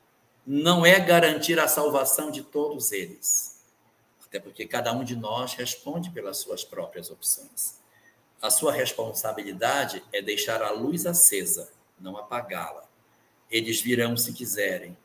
não 0.47 0.87
é 0.87 0.99
garantir 0.99 1.61
a 1.61 1.69
salvação 1.69 2.31
de 2.31 2.43
todos 2.43 2.93
eles. 2.93 3.63
Até 4.27 4.41
porque 4.41 4.67
cada 4.67 4.93
um 4.93 5.05
de 5.05 5.15
nós 5.15 5.55
responde 5.55 6.11
pelas 6.11 6.39
suas 6.39 6.65
próprias 6.65 7.11
opções. 7.11 7.79
A 8.41 8.51
sua 8.51 8.73
responsabilidade 8.73 10.03
é 10.13 10.23
deixar 10.23 10.63
a 10.63 10.71
luz 10.71 11.05
acesa, 11.05 11.71
não 11.99 12.17
apagá-la. 12.17 12.89
Eles 13.51 13.81
virão 13.81 14.17
se 14.17 14.33
quiserem. 14.33 14.97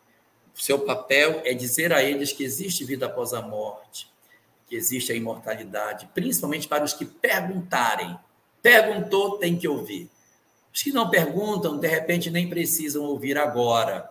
O 0.55 0.61
seu 0.61 0.79
papel 0.79 1.41
é 1.43 1.53
dizer 1.53 1.91
a 1.91 2.03
eles 2.03 2.31
que 2.31 2.43
existe 2.43 2.85
vida 2.85 3.07
após 3.07 3.33
a 3.33 3.41
morte, 3.41 4.09
que 4.67 4.75
existe 4.75 5.11
a 5.11 5.15
imortalidade, 5.15 6.09
principalmente 6.13 6.67
para 6.67 6.83
os 6.83 6.93
que 6.93 7.05
perguntarem. 7.05 8.17
Perguntou, 8.61 9.37
tem 9.37 9.57
que 9.57 9.67
ouvir. 9.67 10.09
Os 10.73 10.81
que 10.81 10.91
não 10.91 11.09
perguntam, 11.09 11.77
de 11.77 11.87
repente, 11.87 12.31
nem 12.31 12.49
precisam 12.49 13.03
ouvir 13.03 13.37
agora. 13.37 14.09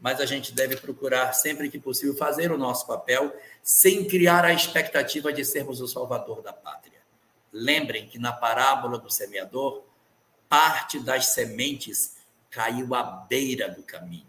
Mas 0.00 0.20
a 0.20 0.26
gente 0.26 0.52
deve 0.52 0.76
procurar, 0.76 1.32
sempre 1.34 1.68
que 1.68 1.78
possível, 1.78 2.16
fazer 2.16 2.50
o 2.50 2.58
nosso 2.58 2.86
papel 2.86 3.32
sem 3.62 4.06
criar 4.06 4.44
a 4.44 4.54
expectativa 4.54 5.32
de 5.32 5.44
sermos 5.44 5.80
o 5.80 5.86
salvador 5.86 6.40
da 6.40 6.52
pátria. 6.52 7.00
Lembrem 7.52 8.08
que 8.08 8.18
na 8.18 8.32
parábola 8.32 8.98
do 8.98 9.10
semeador, 9.10 9.84
parte 10.48 10.98
das 10.98 11.26
sementes 11.26 12.16
caiu 12.50 12.94
à 12.94 13.02
beira 13.02 13.68
do 13.68 13.82
caminho, 13.82 14.26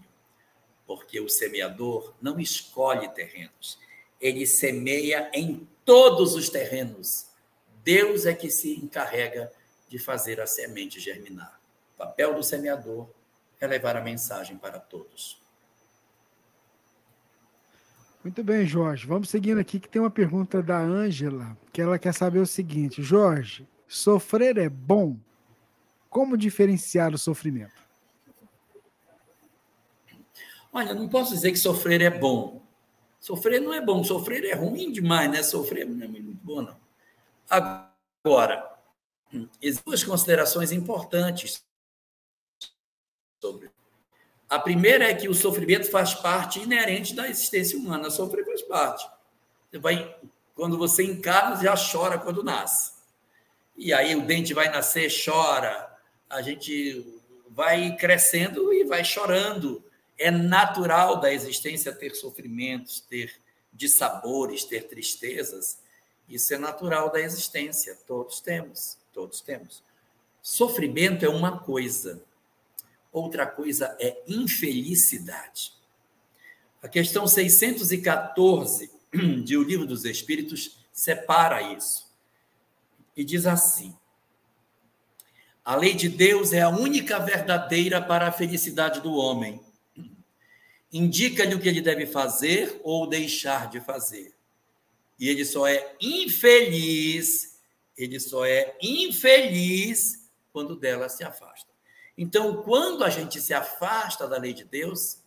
porque 0.86 1.20
o 1.20 1.30
semeador 1.30 2.14
não 2.22 2.40
escolhe 2.40 3.08
terrenos, 3.10 3.80
ele 4.20 4.46
semeia 4.46 5.30
em 5.34 5.68
todos 5.84 6.36
os 6.36 6.50
terrenos. 6.50 7.28
Deus 7.84 8.26
é 8.26 8.34
que 8.34 8.50
se 8.50 8.74
encarrega 8.76 9.52
de 9.94 10.00
fazer 10.00 10.42
a 10.42 10.48
semente 10.48 11.00
germinar. 11.00 11.62
O 11.94 11.98
papel 12.00 12.34
do 12.34 12.42
semeador 12.42 13.08
é 13.62 13.68
levar 13.68 13.96
a 13.96 14.02
mensagem 14.02 14.58
para 14.58 14.80
todos. 14.80 15.40
Muito 18.24 18.44
bem, 18.44 18.66
Jorge. 18.66 19.06
Vamos 19.06 19.30
seguindo 19.30 19.60
aqui 19.60 19.80
que 19.80 19.88
tem 19.88 20.02
uma 20.02 20.10
pergunta 20.10 20.64
da 20.64 20.80
Ângela, 20.80 21.56
que 21.72 21.80
ela 21.80 22.00
quer 22.00 22.12
saber 22.12 22.40
o 22.40 22.48
seguinte: 22.48 23.04
Jorge, 23.04 23.68
sofrer 23.88 24.58
é 24.58 24.68
bom? 24.68 25.16
Como 26.10 26.36
diferenciar 26.36 27.14
o 27.14 27.18
sofrimento? 27.20 27.84
Olha, 30.72 30.96
não 30.96 31.08
posso 31.08 31.36
dizer 31.36 31.52
que 31.52 31.60
sofrer 31.60 32.02
é 32.02 32.10
bom. 32.10 32.64
Sofrer 33.20 33.62
não 33.62 33.72
é 33.72 33.80
bom, 33.80 34.04
sofrer 34.04 34.44
é 34.46 34.56
ruim 34.56 34.92
demais, 34.92 35.30
né? 35.30 35.44
Sofrer 35.44 35.86
não 35.86 36.04
é 36.04 36.08
muito 36.08 36.34
bom, 36.44 36.64
não. 36.64 36.78
Agora, 37.48 38.73
duas 39.86 40.04
considerações 40.04 40.72
importantes 40.72 41.64
sobre. 43.42 43.72
A 44.50 44.60
primeira 44.60 45.10
é 45.10 45.16
que 45.16 45.28
o 45.28 45.34
sofrimento 45.34 45.90
faz 45.90 46.14
parte 46.14 46.60
inerente 46.60 47.16
da 47.16 47.28
existência 47.28 47.78
humana. 47.78 48.10
Sofrer 48.10 48.46
faz 48.46 48.62
parte. 48.62 49.10
Você 49.70 49.80
vai, 49.80 50.16
quando 50.54 50.78
você 50.78 51.04
encarna, 51.04 51.62
já 51.62 51.74
chora 51.76 52.20
quando 52.20 52.44
nasce. 52.44 52.94
E 53.76 53.92
aí 53.92 54.16
o 54.16 54.26
dente 54.26 54.54
vai 54.54 54.70
nascer, 54.70 55.12
chora 55.26 55.92
a 56.34 56.42
gente 56.42 57.22
vai 57.50 57.96
crescendo 57.96 58.74
e 58.74 58.84
vai 58.84 59.04
chorando. 59.04 59.84
É 60.18 60.32
natural 60.32 61.20
da 61.20 61.32
existência 61.32 61.94
ter 61.94 62.16
sofrimentos, 62.16 63.02
ter 63.02 63.32
dissabores, 63.72 64.64
ter 64.64 64.88
tristezas. 64.88 65.80
Isso 66.28 66.54
é 66.54 66.58
natural 66.58 67.12
da 67.12 67.20
existência. 67.20 67.96
Todos 68.08 68.42
temos, 68.42 68.98
todos 69.14 69.42
temos. 69.42 69.84
Sofrimento 70.42 71.24
é 71.24 71.30
uma 71.30 71.60
coisa, 71.60 72.22
outra 73.12 73.46
coisa 73.46 73.96
é 74.00 74.22
infelicidade. 74.28 75.74
A 76.82 76.88
questão 76.88 77.26
614 77.26 78.92
de 79.44 79.56
O 79.56 79.64
Livro 79.64 79.86
dos 79.86 80.04
Espíritos 80.04 80.80
separa 80.92 81.62
isso 81.74 82.12
e 83.16 83.24
diz 83.24 83.46
assim: 83.46 83.96
a 85.64 85.78
lei 85.78 85.94
de 85.94 86.10
Deus 86.10 86.52
é 86.52 86.62
a 86.62 86.70
única 86.70 87.18
verdadeira 87.20 88.02
para 88.02 88.28
a 88.28 88.32
felicidade 88.32 89.00
do 89.00 89.14
homem. 89.14 89.62
Indica-lhe 90.92 91.56
o 91.56 91.60
que 91.60 91.70
ele 91.70 91.82
deve 91.82 92.06
fazer 92.06 92.82
ou 92.84 93.08
deixar 93.08 93.70
de 93.70 93.80
fazer. 93.80 94.34
E 95.18 95.30
ele 95.30 95.46
só 95.46 95.66
é 95.66 95.96
infeliz, 96.02 97.53
ele 97.98 98.20
só 98.20 98.46
é 98.46 98.78
infeliz 98.82 100.30
quando 100.52 100.76
dela 100.76 101.10
se 101.10 101.24
afasta. 101.24 101.72
Então, 102.18 102.62
quando 102.64 103.04
a 103.04 103.10
gente 103.10 103.42
se 103.42 103.54
afasta 103.54 104.28
da 104.28 104.38
lei 104.38 104.54
de 104.54 104.64
Deus, 104.64 105.20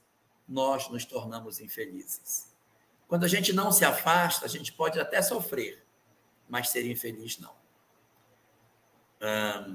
nós 0.49 0.89
nos 0.89 1.05
tornamos 1.05 1.61
infelizes. 1.61 2.55
Quando 3.09 3.25
a 3.25 3.29
gente 3.29 3.53
não 3.53 3.73
se 3.73 3.85
afasta, 3.85 4.47
a 4.47 4.49
gente 4.49 4.73
pode 4.73 4.99
até 5.01 5.21
sofrer, 5.23 5.85
mas 6.49 6.69
ser 6.69 6.87
infeliz 6.87 7.39
não 7.39 7.55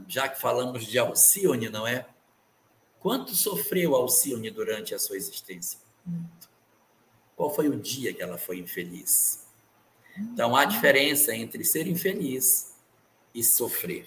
já 0.08 0.28
que 0.28 0.40
falamos 0.40 0.86
de 0.86 0.98
Alcione, 0.98 1.70
não 1.70 1.88
é? 1.88 2.06
Quanto 3.00 3.36
sofreu 3.36 3.96
Alcione 3.96 4.50
durante 4.52 4.94
a 4.94 5.00
sua 5.00 5.18
existência? 5.18 5.80
Qual 7.36 7.54
foi 7.54 7.68
o 7.68 7.76
dia 7.76 8.14
que 8.14 8.22
ela 8.22 8.38
foi 8.38 8.60
infeliz? 8.60 9.48
Então, 10.18 10.56
há 10.56 10.66
diferença 10.66 11.34
entre 11.34 11.64
ser 11.64 11.88
infeliz 11.88 12.71
e 13.34 13.44
sofrer. 13.44 14.06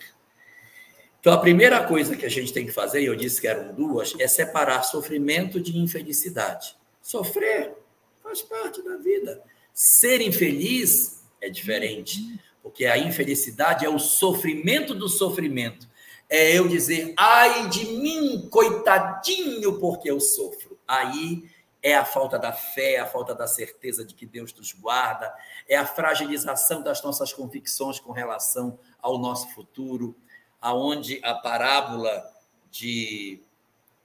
Então, 1.20 1.32
a 1.32 1.38
primeira 1.38 1.82
coisa 1.84 2.16
que 2.16 2.26
a 2.26 2.30
gente 2.30 2.52
tem 2.52 2.66
que 2.66 2.72
fazer, 2.72 3.00
e 3.00 3.06
eu 3.06 3.16
disse 3.16 3.40
que 3.40 3.48
eram 3.48 3.74
duas, 3.74 4.14
é 4.18 4.28
separar 4.28 4.82
sofrimento 4.82 5.58
de 5.58 5.78
infelicidade. 5.78 6.76
Sofrer 7.00 7.74
faz 8.22 8.42
parte 8.42 8.82
da 8.82 8.96
vida. 8.96 9.42
Ser 9.72 10.20
infeliz 10.20 11.24
é 11.40 11.48
diferente 11.48 12.38
porque 12.64 12.86
a 12.86 12.96
infelicidade 12.96 13.84
é 13.84 13.90
o 13.90 13.98
sofrimento 13.98 14.94
do 14.94 15.06
sofrimento. 15.06 15.86
É 16.30 16.58
eu 16.58 16.66
dizer, 16.66 17.12
ai 17.14 17.68
de 17.68 17.84
mim, 17.84 18.48
coitadinho, 18.50 19.78
porque 19.78 20.10
eu 20.10 20.18
sofro. 20.18 20.78
Aí 20.88 21.44
é 21.84 21.94
a 21.94 22.04
falta 22.04 22.38
da 22.38 22.50
fé, 22.50 22.98
a 22.98 23.04
falta 23.04 23.34
da 23.34 23.46
certeza 23.46 24.06
de 24.06 24.14
que 24.14 24.24
Deus 24.24 24.54
nos 24.54 24.72
guarda, 24.72 25.32
é 25.68 25.76
a 25.76 25.84
fragilização 25.86 26.82
das 26.82 27.02
nossas 27.02 27.30
convicções 27.30 28.00
com 28.00 28.10
relação 28.10 28.78
ao 29.02 29.18
nosso 29.18 29.54
futuro, 29.54 30.16
aonde 30.58 31.20
a 31.22 31.34
parábola 31.34 32.24
de 32.70 33.42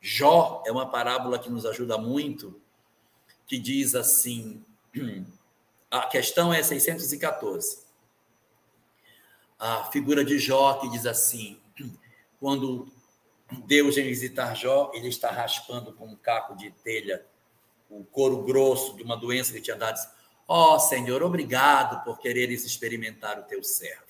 Jó 0.02 0.62
é 0.66 0.72
uma 0.74 0.92
parábola 0.92 1.40
que 1.40 1.50
nos 1.50 1.66
ajuda 1.66 1.98
muito, 1.98 2.62
que 3.48 3.58
diz 3.58 3.96
assim: 3.96 4.62
a 5.90 6.06
questão 6.08 6.54
é 6.54 6.62
614. 6.62 7.88
A 9.58 9.86
figura 9.86 10.26
de 10.26 10.38
Jó 10.38 10.74
que 10.74 10.90
diz 10.90 11.06
assim: 11.06 11.62
quando 12.42 12.92
Deus 13.66 13.96
vem 13.96 14.04
visitar 14.04 14.54
Jó, 14.54 14.92
ele 14.94 15.08
está 15.08 15.32
raspando 15.32 15.94
com 15.94 16.08
um 16.08 16.16
caco 16.18 16.58
de 16.58 16.72
telha 16.72 17.26
o 17.90 18.04
couro 18.04 18.44
grosso 18.44 18.96
de 18.96 19.04
uma 19.04 19.18
doença 19.18 19.52
que 19.52 19.62
tinha 19.62 19.76
dado. 19.76 20.00
Ó 20.48 20.76
oh, 20.76 20.80
Senhor, 20.80 21.24
obrigado 21.24 22.04
por 22.04 22.20
quereres 22.20 22.66
experimentar 22.66 23.40
o 23.40 23.44
teu 23.44 23.64
servo. 23.64 24.10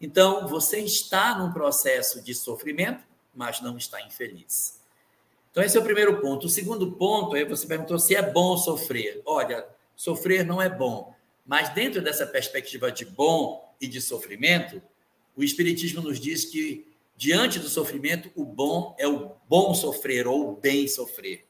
Então, 0.00 0.46
você 0.46 0.80
está 0.80 1.38
num 1.38 1.52
processo 1.52 2.22
de 2.22 2.34
sofrimento, 2.34 3.02
mas 3.34 3.60
não 3.60 3.76
está 3.76 4.00
infeliz. 4.02 4.80
Então, 5.50 5.64
esse 5.64 5.76
é 5.76 5.80
o 5.80 5.84
primeiro 5.84 6.20
ponto. 6.20 6.46
O 6.46 6.50
segundo 6.50 6.92
ponto 6.92 7.34
é 7.34 7.44
você 7.44 7.66
perguntou 7.66 7.98
se 7.98 8.14
é 8.14 8.22
bom 8.22 8.56
sofrer. 8.58 9.22
Olha, 9.24 9.66
sofrer 9.94 10.44
não 10.44 10.60
é 10.60 10.68
bom, 10.68 11.14
mas 11.46 11.70
dentro 11.70 12.02
dessa 12.02 12.26
perspectiva 12.26 12.92
de 12.92 13.06
bom 13.06 13.74
e 13.80 13.86
de 13.86 14.00
sofrimento, 14.00 14.82
o 15.34 15.42
Espiritismo 15.42 16.02
nos 16.02 16.20
diz 16.20 16.44
que 16.44 16.86
diante 17.16 17.58
do 17.58 17.68
sofrimento, 17.68 18.30
o 18.34 18.44
bom 18.44 18.94
é 18.98 19.08
o 19.08 19.32
bom 19.48 19.74
sofrer 19.74 20.26
ou 20.26 20.50
o 20.50 20.56
bem 20.56 20.86
sofrer, 20.86 21.45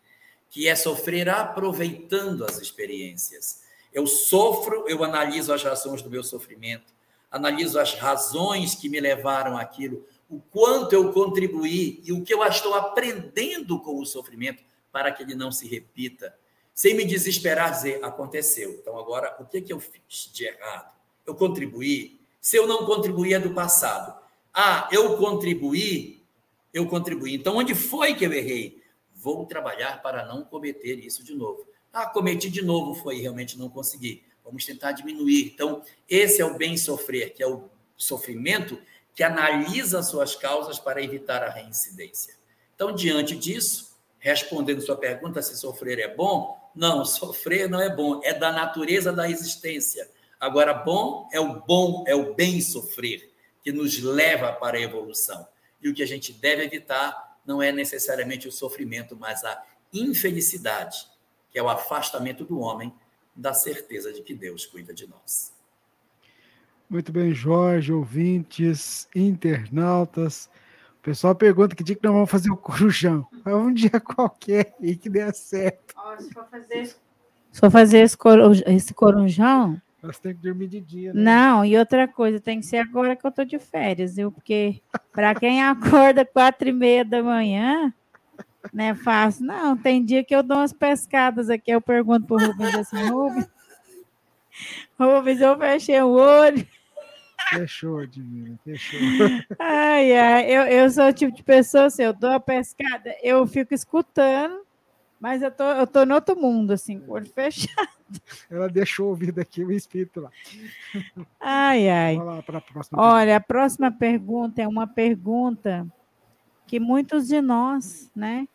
que 0.56 0.66
é 0.66 0.74
sofrer 0.74 1.28
aproveitando 1.28 2.42
as 2.42 2.58
experiências. 2.58 3.60
Eu 3.92 4.06
sofro, 4.06 4.86
eu 4.88 5.04
analiso 5.04 5.52
as 5.52 5.62
razões 5.62 6.00
do 6.00 6.08
meu 6.08 6.24
sofrimento, 6.24 6.94
analiso 7.30 7.78
as 7.78 7.92
razões 7.92 8.74
que 8.74 8.88
me 8.88 8.98
levaram 8.98 9.58
àquilo, 9.58 10.06
o 10.30 10.40
quanto 10.40 10.94
eu 10.94 11.12
contribuí 11.12 12.00
e 12.06 12.10
o 12.10 12.24
que 12.24 12.32
eu 12.32 12.42
estou 12.42 12.72
aprendendo 12.72 13.78
com 13.80 14.00
o 14.00 14.06
sofrimento 14.06 14.64
para 14.90 15.12
que 15.12 15.22
ele 15.22 15.34
não 15.34 15.52
se 15.52 15.68
repita, 15.68 16.34
sem 16.72 16.94
me 16.94 17.04
desesperar, 17.04 17.70
dizer, 17.72 18.02
aconteceu. 18.02 18.78
Então, 18.80 18.98
agora, 18.98 19.36
o 19.38 19.44
que, 19.44 19.60
que 19.60 19.74
eu 19.74 19.78
fiz 19.78 20.30
de 20.32 20.46
errado? 20.46 20.90
Eu 21.26 21.34
contribuí? 21.34 22.18
Se 22.40 22.56
eu 22.56 22.66
não 22.66 22.86
contribuí, 22.86 23.34
é 23.34 23.38
do 23.38 23.50
passado. 23.50 24.18
Ah, 24.54 24.88
eu 24.90 25.18
contribuí, 25.18 26.22
eu 26.72 26.86
contribuí. 26.86 27.34
Então, 27.34 27.56
onde 27.56 27.74
foi 27.74 28.14
que 28.14 28.24
eu 28.24 28.32
errei? 28.32 28.85
Vou 29.26 29.44
trabalhar 29.44 30.00
para 30.02 30.24
não 30.24 30.44
cometer 30.44 31.04
isso 31.04 31.24
de 31.24 31.34
novo. 31.34 31.66
Ah, 31.92 32.06
cometi 32.06 32.48
de 32.48 32.62
novo, 32.62 32.94
foi, 32.94 33.18
realmente 33.18 33.58
não 33.58 33.68
consegui. 33.68 34.22
Vamos 34.44 34.64
tentar 34.64 34.92
diminuir. 34.92 35.50
Então, 35.52 35.82
esse 36.08 36.40
é 36.40 36.44
o 36.44 36.56
bem 36.56 36.76
sofrer, 36.76 37.34
que 37.34 37.42
é 37.42 37.46
o 37.48 37.68
sofrimento 37.96 38.80
que 39.12 39.24
analisa 39.24 40.00
suas 40.00 40.36
causas 40.36 40.78
para 40.78 41.02
evitar 41.02 41.42
a 41.42 41.50
reincidência. 41.50 42.36
Então, 42.76 42.94
diante 42.94 43.34
disso, 43.34 43.96
respondendo 44.20 44.80
sua 44.80 44.96
pergunta 44.96 45.42
se 45.42 45.56
sofrer 45.56 45.98
é 45.98 46.14
bom, 46.14 46.56
não, 46.72 47.04
sofrer 47.04 47.68
não 47.68 47.80
é 47.80 47.92
bom, 47.92 48.20
é 48.22 48.32
da 48.32 48.52
natureza 48.52 49.12
da 49.12 49.28
existência. 49.28 50.08
Agora, 50.38 50.72
bom 50.72 51.28
é 51.32 51.40
o 51.40 51.66
bom, 51.66 52.04
é 52.06 52.14
o 52.14 52.32
bem 52.32 52.60
sofrer 52.60 53.28
que 53.60 53.72
nos 53.72 54.00
leva 54.00 54.52
para 54.52 54.76
a 54.76 54.80
evolução. 54.80 55.44
E 55.82 55.88
o 55.88 55.94
que 55.94 56.04
a 56.04 56.06
gente 56.06 56.32
deve 56.32 56.62
evitar 56.62 57.26
não 57.46 57.62
é 57.62 57.70
necessariamente 57.70 58.48
o 58.48 58.52
sofrimento, 58.52 59.16
mas 59.16 59.44
a 59.44 59.62
infelicidade, 59.92 61.06
que 61.50 61.58
é 61.58 61.62
o 61.62 61.68
afastamento 61.68 62.44
do 62.44 62.58
homem 62.58 62.92
da 63.34 63.54
certeza 63.54 64.12
de 64.12 64.22
que 64.22 64.34
Deus 64.34 64.66
cuida 64.66 64.92
de 64.92 65.06
nós. 65.06 65.54
Muito 66.88 67.12
bem, 67.12 67.34
Jorge, 67.34 67.92
ouvintes, 67.92 69.08
internautas. 69.14 70.48
O 70.98 71.02
pessoal 71.02 71.34
pergunta 71.34 71.74
que 71.74 71.84
dia 71.84 71.96
que 71.96 72.04
nós 72.04 72.12
vamos 72.12 72.30
fazer 72.30 72.50
o 72.50 72.56
corujão. 72.56 73.26
É 73.44 73.54
um 73.54 73.72
dia 73.72 74.00
qualquer 74.00 74.74
e 74.80 74.96
que 74.96 75.08
dê 75.08 75.32
certo. 75.32 75.94
se 76.18 76.32
for 76.32 76.46
fazer, 76.48 76.86
se 76.86 77.60
for 77.60 77.70
fazer 77.70 77.98
esse, 77.98 78.16
esse 78.66 78.94
corujão, 78.94 79.80
elas 80.06 80.18
têm 80.18 80.34
que 80.34 80.40
dormir 80.40 80.68
de 80.68 80.80
dia, 80.80 81.12
né? 81.12 81.22
Não, 81.22 81.64
e 81.64 81.76
outra 81.76 82.06
coisa, 82.06 82.40
tem 82.40 82.60
que 82.60 82.66
ser 82.66 82.78
agora 82.78 83.16
que 83.16 83.26
eu 83.26 83.32
tô 83.32 83.44
de 83.44 83.58
férias, 83.58 84.16
viu? 84.16 84.30
Porque 84.30 84.80
para 85.12 85.34
quem 85.34 85.62
acorda 85.64 86.24
quatro 86.24 86.68
e 86.68 86.72
meia 86.72 87.04
da 87.04 87.22
manhã, 87.22 87.92
não 88.72 88.84
é 88.84 88.94
fácil. 88.94 89.44
Não, 89.44 89.76
tem 89.76 90.04
dia 90.04 90.24
que 90.24 90.34
eu 90.34 90.42
dou 90.42 90.58
umas 90.58 90.72
pescadas 90.72 91.50
aqui, 91.50 91.70
eu 91.70 91.80
pergunto 91.80 92.26
pro 92.26 92.38
Rubens 92.38 92.74
assim, 92.74 93.08
Rubens, 93.08 93.48
Rubens, 94.98 95.40
eu 95.40 95.58
fechei 95.58 96.00
o 96.00 96.10
olho. 96.10 96.66
Fechou, 97.50 98.06
Divina, 98.06 98.58
fechou. 98.64 98.98
Ai, 99.58 100.16
ai, 100.16 100.50
eu, 100.50 100.62
eu 100.62 100.90
sou 100.90 101.06
o 101.06 101.12
tipo 101.12 101.34
de 101.34 101.42
pessoa, 101.42 101.86
assim, 101.86 102.02
eu 102.02 102.12
dou 102.12 102.30
a 102.30 102.40
pescada, 102.40 103.14
eu 103.22 103.46
fico 103.46 103.74
escutando, 103.74 104.65
mas 105.18 105.42
eu 105.42 105.50
tô, 105.50 105.64
eu 105.64 105.86
tô 105.86 106.04
no 106.04 106.14
outro 106.14 106.36
mundo, 106.36 106.72
assim, 106.72 107.00
com 107.00 107.12
o 107.12 107.14
olho 107.14 107.26
fechado. 107.26 107.88
Ela 108.50 108.68
deixou 108.68 109.08
ouvir 109.08 109.38
aqui 109.40 109.64
o 109.64 109.72
espírito 109.72 110.20
lá. 110.20 110.30
Ai, 111.40 111.88
ai. 111.88 112.16
Lá 112.16 112.38
a 112.38 113.00
Olha, 113.00 113.36
a 113.36 113.40
próxima 113.40 113.90
pergunta 113.90 114.60
é 114.60 114.68
uma 114.68 114.86
pergunta 114.86 115.86
que 116.66 116.78
muitos 116.78 117.28
de 117.28 117.40
nós, 117.40 118.10
né, 118.14 118.46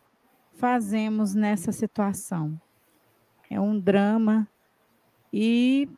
fazemos 0.54 1.34
nessa 1.34 1.72
situação. 1.72 2.60
É 3.50 3.60
um 3.60 3.78
drama 3.78 4.48
e 5.32 5.88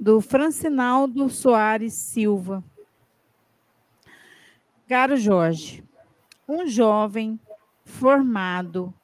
do 0.00 0.20
Francinaldo 0.20 1.28
Soares 1.28 1.92
Silva. 1.92 2.64
Caro 4.88 5.16
Jorge, 5.16 5.84
um 6.48 6.66
jovem 6.66 7.38
formado 7.84 8.94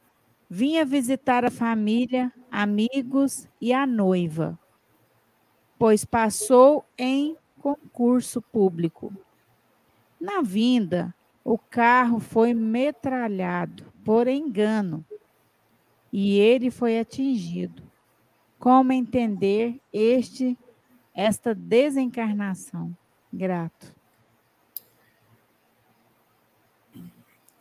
vinha 0.55 0.85
visitar 0.85 1.47
a 1.47 1.51
família, 1.51 2.31
amigos 2.51 3.49
e 3.59 3.73
a 3.73 3.87
noiva, 3.87 4.59
pois 5.79 6.05
passou 6.05 6.85
em 6.99 7.39
concurso 7.59 8.43
público. 8.43 9.11
Na 10.21 10.43
vinda, 10.43 11.15
o 11.43 11.57
carro 11.57 12.21
foi 12.21 12.53
metralhado 12.53 13.91
por 14.05 14.29
engano 14.29 15.03
e 16.13 16.39
ele 16.39 16.71
foi 16.71 16.99
atingido. 16.99 17.83
Como 18.59 18.93
entender 18.93 19.81
este 19.91 20.59
esta 21.15 21.55
desencarnação? 21.55 22.95
Grato. 23.33 23.97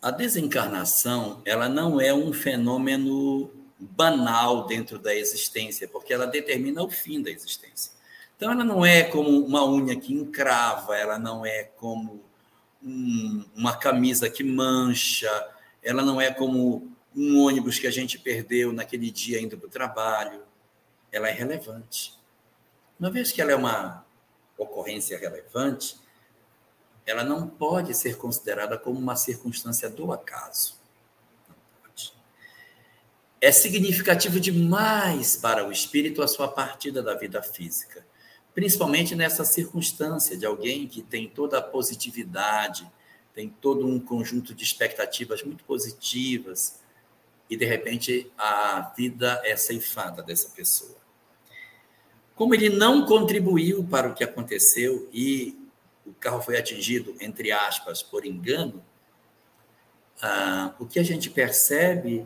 A 0.02 0.10
desencarnação 0.10 1.42
ela 1.46 1.70
não 1.70 2.02
é 2.02 2.14
um 2.14 2.34
fenômeno 2.34 3.52
banal 3.78 4.66
dentro 4.66 4.98
da 4.98 5.16
existência, 5.16 5.88
porque 5.88 6.14
ela 6.14 6.26
determina 6.26 6.82
o 6.84 6.90
fim 6.90 7.22
da 7.22 7.30
existência. 7.30 7.92
Então, 8.36 8.52
ela 8.52 8.64
não 8.64 8.84
é 8.84 9.04
como 9.04 9.46
uma 9.46 9.64
unha 9.64 9.96
que 9.96 10.14
encrava, 10.14 10.98
ela 10.98 11.20
não 11.20 11.46
é 11.46 11.64
como 11.64 12.24
um, 12.84 13.46
uma 13.56 13.78
camisa 13.78 14.30
que 14.30 14.44
mancha, 14.44 15.30
ela 15.84 16.02
não 16.02 16.20
é 16.20 16.32
como 16.32 16.92
um 17.16 17.40
ônibus 17.40 17.78
que 17.78 17.86
a 17.86 17.92
gente 17.92 18.18
perdeu 18.18 18.74
naquele 18.74 19.12
dia 19.12 19.40
indo 19.40 19.58
para 19.58 19.68
o 19.68 19.72
trabalho. 19.72 20.42
Ela 21.12 21.30
é 21.30 21.32
relevante. 21.32 22.14
Uma 23.00 23.12
vez 23.12 23.32
que 23.32 23.42
ela 23.42 23.52
é 23.52 23.56
uma 23.56 24.06
ocorrência 24.58 25.20
relevante, 25.20 25.98
ela 27.06 27.24
não 27.24 27.48
pode 27.48 27.94
ser 27.96 28.18
considerada 28.18 28.78
como 28.78 29.00
uma 29.00 29.16
circunstância 29.16 29.90
do 29.90 30.12
acaso. 30.12 30.80
Não 31.48 31.56
pode. 31.82 32.14
É 33.40 33.52
significativo 33.52 34.40
demais 34.40 35.36
para 35.36 35.68
o 35.68 35.72
espírito 35.72 36.22
a 36.22 36.28
sua 36.28 36.48
partida 36.48 37.02
da 37.02 37.16
vida 37.16 37.42
física, 37.42 38.06
principalmente 38.54 39.16
nessa 39.16 39.44
circunstância 39.44 40.38
de 40.38 40.46
alguém 40.46 40.88
que 40.88 41.02
tem 41.02 41.28
toda 41.28 41.58
a 41.58 41.62
positividade, 41.62 42.90
tem 43.34 43.50
todo 43.50 43.88
um 43.88 44.00
conjunto 44.00 44.54
de 44.54 44.64
expectativas 44.64 45.42
muito 45.44 45.64
positivas 45.64 46.80
e 47.50 47.58
de 47.58 47.66
repente 47.66 48.32
a 48.38 48.94
vida 48.96 49.42
é 49.44 49.56
ceifada 49.56 50.22
dessa 50.22 50.50
pessoa. 50.50 50.96
Como 52.36 52.56
ele 52.56 52.70
não 52.70 53.06
contribuiu 53.06 53.84
para 53.84 54.10
o 54.10 54.14
que 54.14 54.24
aconteceu 54.24 55.10
e 55.14 55.61
o 56.12 56.16
carro 56.20 56.42
foi 56.42 56.58
atingido, 56.58 57.16
entre 57.20 57.52
aspas, 57.52 58.04
por 58.04 58.26
engano, 58.26 58.84
ah, 60.22 60.76
o 60.80 60.86
que 60.86 61.00
a 61.00 61.04
gente 61.04 61.30
percebe 61.30 62.26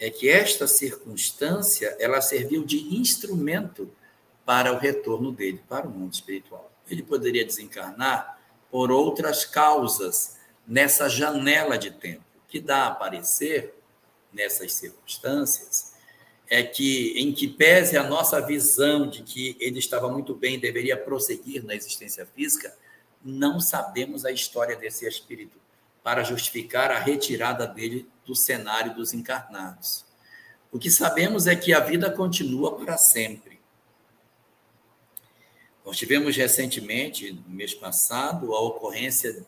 é 0.00 0.10
que 0.10 0.28
esta 0.28 0.66
circunstância 0.66 1.96
ela 2.00 2.20
serviu 2.20 2.64
de 2.64 2.96
instrumento 2.96 3.90
para 4.44 4.72
o 4.72 4.78
retorno 4.78 5.30
dele 5.30 5.62
para 5.68 5.86
o 5.86 5.90
mundo 5.90 6.12
espiritual. 6.12 6.70
Ele 6.90 7.02
poderia 7.02 7.44
desencarnar 7.44 8.38
por 8.70 8.90
outras 8.90 9.44
causas 9.44 10.36
nessa 10.66 11.08
janela 11.08 11.78
de 11.78 11.90
tempo 11.90 12.24
que 12.48 12.60
dá 12.60 12.84
a 12.84 12.88
aparecer 12.88 13.74
nessas 14.32 14.72
circunstâncias 14.74 15.94
é 16.48 16.62
que 16.62 17.18
em 17.18 17.32
que 17.32 17.48
pese 17.48 17.96
a 17.96 18.02
nossa 18.02 18.40
visão 18.40 19.08
de 19.08 19.22
que 19.22 19.56
ele 19.58 19.78
estava 19.78 20.08
muito 20.08 20.34
bem, 20.34 20.58
deveria 20.58 20.96
prosseguir 20.96 21.64
na 21.64 21.74
existência 21.74 22.26
física, 22.26 22.76
não 23.24 23.58
sabemos 23.58 24.24
a 24.24 24.30
história 24.30 24.76
desse 24.76 25.06
espírito. 25.06 25.64
para 26.02 26.22
justificar 26.22 26.90
a 26.90 26.98
retirada 26.98 27.66
dele 27.66 28.06
do 28.26 28.36
cenário 28.36 28.94
dos 28.94 29.14
encarnados. 29.14 30.04
O 30.70 30.78
que 30.78 30.90
sabemos 30.90 31.46
é 31.46 31.56
que 31.56 31.72
a 31.72 31.80
vida 31.80 32.10
continua 32.10 32.76
para 32.76 32.98
sempre. 32.98 33.58
Nós 35.82 35.96
tivemos 35.96 36.36
recentemente, 36.36 37.32
no 37.32 37.48
mês 37.48 37.72
passado, 37.72 38.54
a 38.54 38.60
ocorrência 38.60 39.46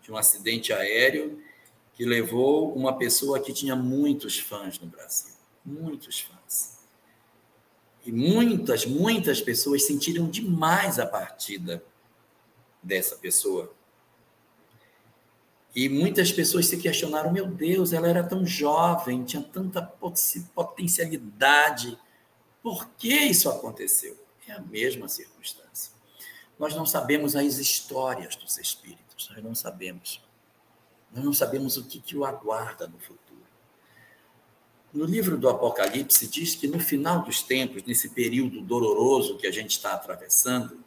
de 0.00 0.10
um 0.10 0.16
acidente 0.16 0.72
aéreo 0.72 1.42
que 1.92 2.06
levou 2.06 2.74
uma 2.74 2.96
pessoa 2.96 3.38
que 3.38 3.52
tinha 3.52 3.76
muitos 3.76 4.38
fãs 4.38 4.78
no 4.78 4.86
Brasil, 4.86 5.34
muitos 5.62 6.20
fãs. 6.20 6.78
E 8.06 8.10
muitas, 8.10 8.86
muitas 8.86 9.42
pessoas 9.42 9.84
sentiram 9.84 10.26
demais 10.30 10.98
a 10.98 11.04
partida 11.04 11.84
dessa 12.88 13.14
pessoa. 13.16 13.72
E 15.76 15.88
muitas 15.88 16.32
pessoas 16.32 16.66
se 16.66 16.78
questionaram: 16.78 17.30
meu 17.30 17.46
Deus, 17.46 17.92
ela 17.92 18.08
era 18.08 18.24
tão 18.24 18.44
jovem, 18.44 19.24
tinha 19.24 19.42
tanta 19.42 19.82
potencialidade, 19.82 21.96
por 22.62 22.88
que 22.96 23.14
isso 23.14 23.48
aconteceu? 23.48 24.18
É 24.48 24.52
a 24.52 24.60
mesma 24.60 25.08
circunstância. 25.08 25.92
Nós 26.58 26.74
não 26.74 26.86
sabemos 26.86 27.36
as 27.36 27.58
histórias 27.58 28.34
dos 28.34 28.58
espíritos, 28.58 29.30
nós 29.30 29.44
não 29.44 29.54
sabemos. 29.54 30.20
Nós 31.12 31.24
não 31.24 31.32
sabemos 31.32 31.76
o 31.76 31.84
que, 31.84 32.00
que 32.00 32.16
o 32.16 32.24
aguarda 32.24 32.88
no 32.88 32.98
futuro. 32.98 33.28
No 34.92 35.04
livro 35.04 35.36
do 35.36 35.48
Apocalipse 35.48 36.26
diz 36.26 36.54
que 36.54 36.66
no 36.66 36.80
final 36.80 37.22
dos 37.22 37.42
tempos, 37.42 37.82
nesse 37.84 38.08
período 38.08 38.62
doloroso 38.62 39.36
que 39.36 39.46
a 39.46 39.52
gente 39.52 39.72
está 39.72 39.92
atravessando, 39.92 40.82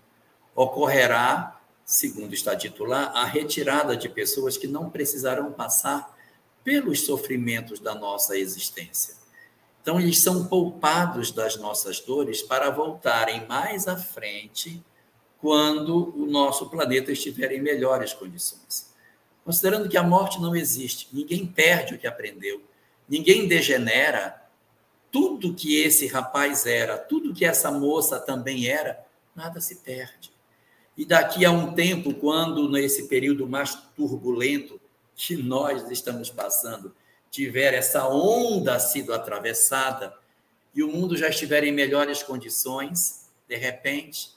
ocorrerá, 0.55 1.60
segundo 1.91 2.33
está 2.33 2.53
dito 2.53 2.85
lá, 2.85 3.07
a 3.07 3.25
retirada 3.25 3.97
de 3.97 4.07
pessoas 4.07 4.55
que 4.55 4.65
não 4.65 4.89
precisarão 4.89 5.51
passar 5.51 6.17
pelos 6.63 7.01
sofrimentos 7.01 7.81
da 7.81 7.93
nossa 7.93 8.37
existência. 8.37 9.15
Então, 9.81 9.99
eles 9.99 10.19
são 10.19 10.45
poupados 10.45 11.31
das 11.31 11.57
nossas 11.57 11.99
dores 11.99 12.41
para 12.41 12.69
voltarem 12.69 13.45
mais 13.45 13.89
à 13.89 13.97
frente 13.97 14.81
quando 15.37 16.17
o 16.17 16.25
nosso 16.27 16.69
planeta 16.69 17.11
estiver 17.11 17.51
em 17.51 17.61
melhores 17.61 18.13
condições. 18.13 18.89
Considerando 19.43 19.89
que 19.89 19.97
a 19.97 20.03
morte 20.03 20.39
não 20.39 20.55
existe, 20.55 21.09
ninguém 21.11 21.45
perde 21.45 21.95
o 21.95 21.97
que 21.97 22.07
aprendeu, 22.07 22.63
ninguém 23.09 23.49
degenera, 23.49 24.41
tudo 25.11 25.53
que 25.53 25.81
esse 25.81 26.07
rapaz 26.07 26.65
era, 26.65 26.97
tudo 26.97 27.33
que 27.33 27.43
essa 27.43 27.69
moça 27.69 28.17
também 28.17 28.67
era, 28.69 29.05
nada 29.35 29.59
se 29.59 29.75
perde. 29.75 30.31
E 30.97 31.05
daqui 31.05 31.45
a 31.45 31.51
um 31.51 31.73
tempo, 31.73 32.13
quando 32.13 32.69
nesse 32.69 33.07
período 33.07 33.47
mais 33.47 33.75
turbulento 33.95 34.79
que 35.15 35.35
nós 35.35 35.89
estamos 35.89 36.29
passando, 36.29 36.95
tiver 37.29 37.73
essa 37.73 38.07
onda 38.07 38.79
sido 38.79 39.13
atravessada 39.13 40.13
e 40.73 40.83
o 40.83 40.87
mundo 40.87 41.15
já 41.17 41.29
estiver 41.29 41.63
em 41.63 41.71
melhores 41.71 42.21
condições, 42.23 43.29
de 43.47 43.55
repente, 43.55 44.31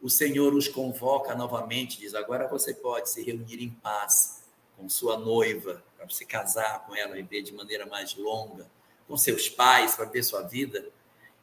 o 0.00 0.08
Senhor 0.08 0.54
os 0.54 0.68
convoca 0.68 1.34
novamente, 1.34 1.98
diz: 1.98 2.14
agora 2.14 2.48
você 2.48 2.74
pode 2.74 3.10
se 3.10 3.22
reunir 3.22 3.62
em 3.62 3.70
paz 3.70 4.42
com 4.76 4.88
sua 4.88 5.16
noiva, 5.18 5.82
para 5.96 6.08
se 6.08 6.24
casar 6.24 6.86
com 6.86 6.94
ela, 6.94 7.14
viver 7.14 7.42
de 7.42 7.52
maneira 7.52 7.84
mais 7.86 8.14
longa, 8.16 8.66
com 9.08 9.16
seus 9.16 9.48
pais, 9.48 9.96
para 9.96 10.04
ver 10.04 10.22
sua 10.22 10.42
vida. 10.42 10.86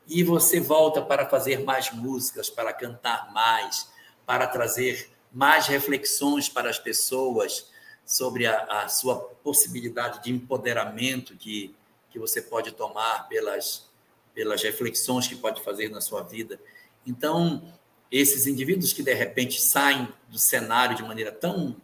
E 0.08 0.24
você 0.24 0.60
volta 0.60 1.02
para 1.02 1.28
fazer 1.28 1.64
mais 1.64 1.92
músicas, 1.92 2.50
para 2.50 2.72
cantar 2.72 3.34
mais, 3.34 3.90
para 4.26 4.48
trazer 4.48 5.10
mais 5.32 5.68
reflexões 5.68 6.48
para 6.48 6.70
as 6.70 6.80
pessoas 6.80 7.70
sobre 8.06 8.46
a, 8.46 8.84
a 8.84 8.88
sua 8.88 9.18
possibilidade 9.44 10.24
de 10.24 10.32
empoderamento 10.32 11.36
que, 11.36 11.76
que 12.10 12.20
você 12.20 12.42
pode 12.42 12.72
tomar 12.72 13.28
pelas, 13.28 13.90
pelas 14.34 14.62
reflexões 14.62 15.28
que 15.28 15.36
pode 15.36 15.64
fazer 15.64 15.90
na 15.90 16.00
sua 16.00 16.22
vida. 16.22 16.60
Então, 17.06 17.74
esses 18.12 18.48
indivíduos 18.48 18.94
que 18.94 19.04
de 19.04 19.14
repente 19.14 19.60
saem 19.60 20.08
do 20.30 20.40
cenário 20.40 20.96
de 20.96 21.04
maneira 21.04 21.32
tão 21.32 21.76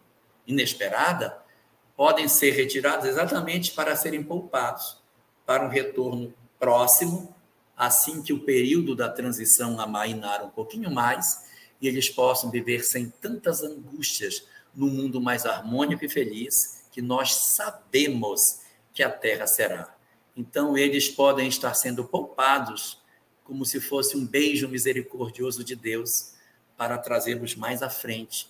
inesperada 0.45 1.41
podem 1.95 2.27
ser 2.27 2.51
retirados 2.51 3.05
exatamente 3.05 3.71
para 3.71 3.95
serem 3.95 4.23
poupados 4.23 4.97
para 5.45 5.65
um 5.65 5.69
retorno 5.69 6.33
próximo, 6.59 7.35
assim 7.75 8.21
que 8.21 8.31
o 8.31 8.39
período 8.39 8.95
da 8.95 9.09
transição 9.09 9.79
amainar 9.79 10.43
um 10.43 10.49
pouquinho 10.49 10.91
mais 10.91 11.50
e 11.81 11.87
eles 11.87 12.09
possam 12.09 12.51
viver 12.51 12.83
sem 12.83 13.09
tantas 13.09 13.63
angústias 13.63 14.45
num 14.73 14.89
mundo 14.89 15.19
mais 15.19 15.45
harmônico 15.45 16.05
e 16.05 16.09
feliz 16.09 16.85
que 16.91 17.01
nós 17.01 17.33
sabemos 17.35 18.61
que 18.93 19.01
a 19.01 19.09
Terra 19.09 19.47
será. 19.47 19.95
Então, 20.35 20.77
eles 20.77 21.09
podem 21.09 21.47
estar 21.47 21.73
sendo 21.73 22.05
poupados 22.05 23.01
como 23.43 23.65
se 23.65 23.81
fosse 23.81 24.15
um 24.15 24.25
beijo 24.25 24.67
misericordioso 24.69 25.63
de 25.63 25.75
Deus 25.75 26.33
para 26.77 26.97
trazê-los 26.97 27.55
mais 27.55 27.81
à 27.83 27.89
frente, 27.89 28.49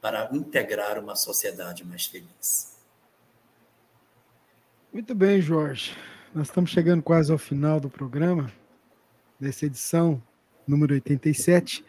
para 0.00 0.28
integrar 0.32 0.98
uma 0.98 1.16
sociedade 1.16 1.84
mais 1.84 2.06
feliz. 2.06 2.76
Muito 4.92 5.14
bem, 5.14 5.40
Jorge. 5.40 5.96
Nós 6.34 6.48
estamos 6.48 6.70
chegando 6.70 7.02
quase 7.02 7.32
ao 7.32 7.38
final 7.38 7.80
do 7.80 7.90
programa, 7.90 8.52
dessa 9.38 9.66
edição 9.66 10.22
número 10.66 10.94
87. 10.94 11.84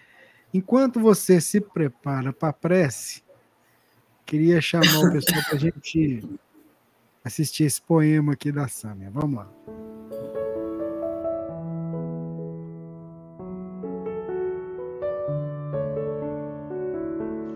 Enquanto 0.53 0.99
você 0.99 1.41
se 1.41 1.59
prepara 1.59 2.31
para 2.31 2.49
a 2.49 2.53
prece, 2.53 3.21
queria 4.25 4.61
chamar 4.61 4.99
o 4.99 5.11
pessoal 5.11 5.43
para 5.43 5.55
a 5.55 5.59
gente 5.59 6.23
assistir 7.23 7.65
esse 7.65 7.81
poema 7.81 8.33
aqui 8.33 8.51
da 8.51 8.67
Sâmia. 8.67 9.11
Vamos 9.11 9.37
lá. 9.37 9.51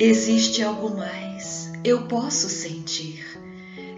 Existe 0.04 0.64
algo 0.64 0.98
mais, 0.98 1.72
eu 1.84 2.08
posso 2.08 2.50
sentir, 2.50 3.24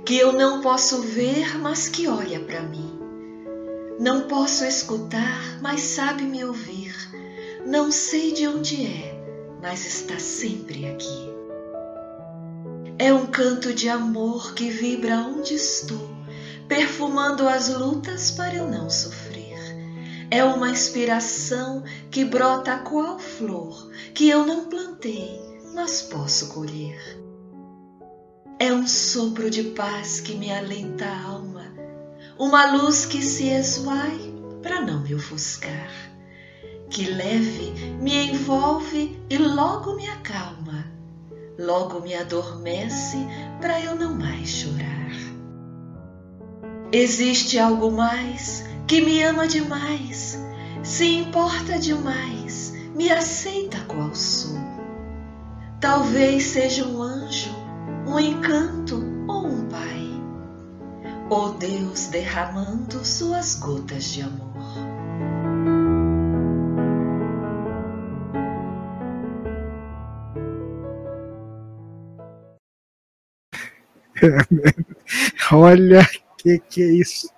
que 0.06 0.18
eu 0.18 0.34
não 0.34 0.62
posso 0.62 1.02
ver, 1.02 1.58
mas 1.60 1.88
que 1.88 2.10
olha 2.10 2.42
para 2.42 2.62
mim. 2.62 3.00
Não 4.00 4.28
posso 4.28 4.66
escutar, 4.66 5.62
mas 5.62 5.80
sabe 5.80 6.24
me 6.24 6.44
ouvir. 6.44 6.94
Não 7.66 7.92
sei 7.92 8.34
de 8.34 8.48
onde 8.48 8.86
é, 8.86 9.24
mas 9.62 9.86
está 9.86 10.20
sempre 10.20 10.88
aqui. 10.88 11.34
É 13.00 13.14
um 13.14 13.26
canto 13.28 13.74
de 13.74 13.90
amor 13.90 14.54
que 14.54 14.70
vibra 14.70 15.18
onde 15.18 15.56
estou, 15.56 16.10
perfumando 16.68 17.48
as 17.48 17.70
lutas 17.70 18.32
para 18.32 18.56
eu 18.56 18.70
não 18.70 18.90
sofrer. 18.90 19.54
É 20.30 20.44
uma 20.44 20.70
inspiração 20.70 21.84
que 22.10 22.26
brota 22.26 22.78
qual 22.78 23.20
flor 23.20 23.92
que 24.14 24.30
eu 24.30 24.46
não 24.46 24.66
plantei 24.66 25.44
mas 25.74 26.04
posso 26.04 26.50
colher. 26.50 27.00
É 28.60 28.72
um 28.72 28.88
sopro 28.88 29.50
de 29.50 29.64
paz 29.64 30.20
que 30.20 30.36
me 30.36 30.52
alenta 30.52 31.06
a 31.06 31.24
alma, 31.24 31.74
uma 32.38 32.72
luz 32.74 33.06
que 33.06 33.22
se 33.22 33.48
esvai 33.48 34.34
para 34.62 34.82
não 34.82 35.02
me 35.02 35.16
ofuscar, 35.16 35.90
que 36.94 37.06
leve 37.06 37.72
me 38.00 38.30
envolve 38.30 39.20
e 39.28 39.36
logo 39.40 39.96
me 39.96 40.08
acalma, 40.08 40.86
logo 41.58 42.02
me 42.02 42.14
adormece 42.14 43.18
para 43.60 43.82
eu 43.82 43.96
não 43.96 44.14
mais 44.14 44.48
chorar. 44.48 45.12
Existe 46.92 47.58
algo 47.58 47.92
mais 47.92 48.64
que 48.88 49.02
me 49.02 49.24
ama 49.24 49.48
demais, 49.48 50.40
se 50.84 51.16
importa 51.16 51.80
demais, 51.80 52.76
me 52.96 53.12
aceita 53.12 53.80
qual 53.88 54.14
sou 54.14 54.56
Talvez 55.82 56.44
seja 56.44 56.86
um 56.88 57.02
anjo, 57.02 57.50
um 58.06 58.20
encanto 58.20 59.04
ou 59.28 59.48
um 59.48 59.68
pai, 59.68 60.22
ou 61.28 61.54
Deus 61.56 62.06
derramando 62.06 63.04
suas 63.04 63.56
gotas 63.56 64.06
de 64.06 64.22
amor. 64.22 64.93
Olha 75.52 76.08
que 76.38 76.60
que 76.60 76.82
é 76.82 76.94
isso. 76.94 77.30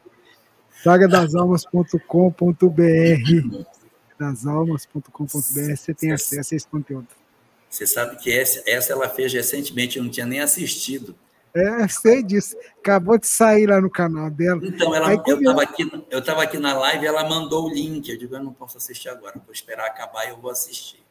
Sagaдаsalmas.com.br 0.83 3.75
dasalmas.com.br 4.19 5.27
você 5.27 5.93
tem 5.93 6.11
acesso 6.11 6.53
a 6.53 6.57
esse 6.57 6.67
conteúdo. 6.67 7.07
Você 7.69 7.85
sabe 7.85 8.17
que 8.17 8.31
essa, 8.31 8.63
essa 8.65 8.93
ela 8.93 9.09
fez 9.09 9.33
recentemente, 9.33 9.97
eu 9.97 10.03
não 10.03 10.09
tinha 10.09 10.25
nem 10.25 10.39
assistido. 10.39 11.15
É, 11.53 11.87
sei 11.87 12.21
disso. 12.21 12.55
Acabou 12.79 13.17
de 13.17 13.27
sair 13.27 13.67
lá 13.67 13.79
no 13.79 13.89
canal 13.89 14.29
dela. 14.29 14.59
Então, 14.61 14.93
ela, 14.93 15.09
Aí, 15.09 15.21
eu 15.25 15.37
estava 15.37 15.63
aqui, 15.63 16.05
eu 16.09 16.23
tava 16.23 16.43
aqui 16.43 16.57
na 16.57 16.77
live 16.77 17.05
ela 17.05 17.27
mandou 17.27 17.65
o 17.65 17.73
link. 17.73 18.09
Eu 18.09 18.17
digo, 18.17 18.35
eu 18.35 18.43
não 18.43 18.51
posso 18.51 18.77
assistir 18.77 19.09
agora, 19.09 19.39
vou 19.43 19.53
esperar 19.53 19.87
acabar 19.87 20.25
e 20.25 20.29
eu 20.29 20.37
vou 20.37 20.51
assistir. 20.51 21.03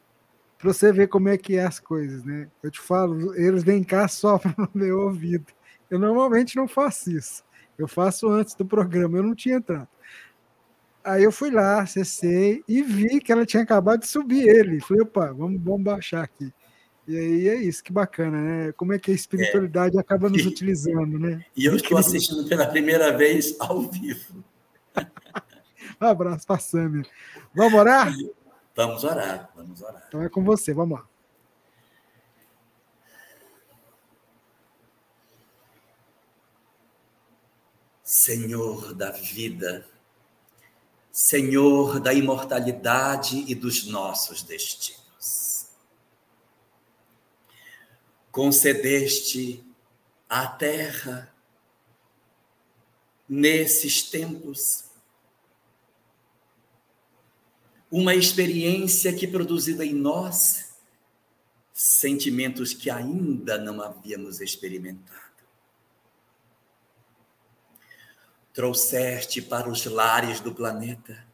Para 0.57 0.71
você 0.71 0.91
ver 0.91 1.07
como 1.07 1.29
é 1.29 1.37
que 1.37 1.57
é 1.57 1.65
as 1.65 1.79
coisas, 1.79 2.23
né? 2.23 2.47
Eu 2.61 2.71
te 2.71 2.79
falo, 2.79 3.35
eles 3.35 3.63
vêm 3.63 3.83
cá 3.83 4.07
só 4.07 4.37
para 4.37 4.63
o 4.63 4.69
meu 4.73 5.01
ouvido. 5.01 5.45
Eu 5.89 5.99
normalmente 5.99 6.55
não 6.55 6.67
faço 6.67 7.11
isso. 7.11 7.43
Eu 7.77 7.87
faço 7.87 8.27
antes 8.29 8.55
do 8.55 8.65
programa, 8.65 9.17
eu 9.17 9.23
não 9.23 9.35
tinha 9.35 9.57
entrado. 9.57 9.87
Aí 11.03 11.23
eu 11.23 11.31
fui 11.31 11.51
lá, 11.51 11.81
acessei 11.81 12.63
e 12.67 12.81
vi 12.81 13.19
que 13.19 13.31
ela 13.31 13.45
tinha 13.45 13.61
acabado 13.61 13.99
de 13.99 14.07
subir 14.07 14.47
ele. 14.47 14.81
Falei, 14.81 15.03
opa, 15.03 15.31
vamos, 15.31 15.61
vamos 15.61 15.83
baixar 15.83 16.23
aqui. 16.23 16.51
E 17.07 17.15
aí 17.15 17.47
é 17.47 17.55
isso, 17.55 17.83
que 17.83 17.93
bacana, 17.93 18.41
né? 18.41 18.71
Como 18.71 18.91
é 18.91 18.97
que 18.97 19.11
a 19.11 19.13
espiritualidade 19.13 19.95
é. 19.95 19.99
acaba 19.99 20.27
nos 20.27 20.43
utilizando, 20.43 21.19
né? 21.19 21.45
E 21.55 21.65
eu 21.65 21.75
estou 21.75 21.97
assistindo 21.99 22.47
pela 22.47 22.65
primeira 22.65 23.15
vez 23.15 23.55
ao 23.59 23.83
vivo. 23.83 24.43
um 24.97 26.05
abraço 26.07 26.47
para. 26.47 26.59
Vamos 27.53 27.79
orar? 27.79 28.11
Vamos 28.75 29.03
orar, 29.03 29.51
vamos 29.55 29.81
orar. 29.83 30.03
Então 30.07 30.23
é 30.23 30.29
com 30.29 30.43
você, 30.43 30.73
vamos 30.73 30.97
lá. 30.97 31.05
Senhor 38.17 38.93
da 38.93 39.11
vida, 39.11 39.85
Senhor 41.11 41.99
da 41.99 42.13
imortalidade 42.13 43.43
e 43.45 43.53
dos 43.53 43.87
nossos 43.87 44.41
destinos. 44.41 45.67
Concedeste 48.31 49.61
à 50.29 50.47
terra, 50.47 51.29
nesses 53.27 54.03
tempos, 54.03 54.85
uma 57.91 58.15
experiência 58.15 59.11
que 59.13 59.27
produzida 59.27 59.85
em 59.85 59.93
nós 59.93 60.73
sentimentos 61.73 62.73
que 62.73 62.89
ainda 62.89 63.57
não 63.57 63.81
havíamos 63.81 64.39
experimentado. 64.39 65.24
Trouxeste 68.55 69.41
para 69.41 69.69
os 69.69 69.85
lares 69.85 70.39
do 70.39 70.55
planeta. 70.55 71.27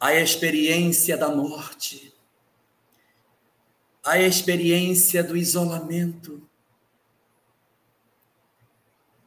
A 0.00 0.14
experiência 0.14 1.18
da 1.18 1.28
morte, 1.28 2.14
a 4.02 4.18
experiência 4.18 5.22
do 5.22 5.36
isolamento, 5.36 6.48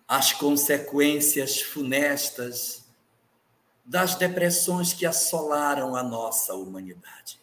as 0.07 0.33
consequências 0.33 1.61
funestas 1.61 2.83
das 3.85 4.15
depressões 4.15 4.91
que 4.91 5.05
assolaram 5.05 5.95
a 5.95 6.01
nossa 6.01 6.55
humanidade. 6.55 7.39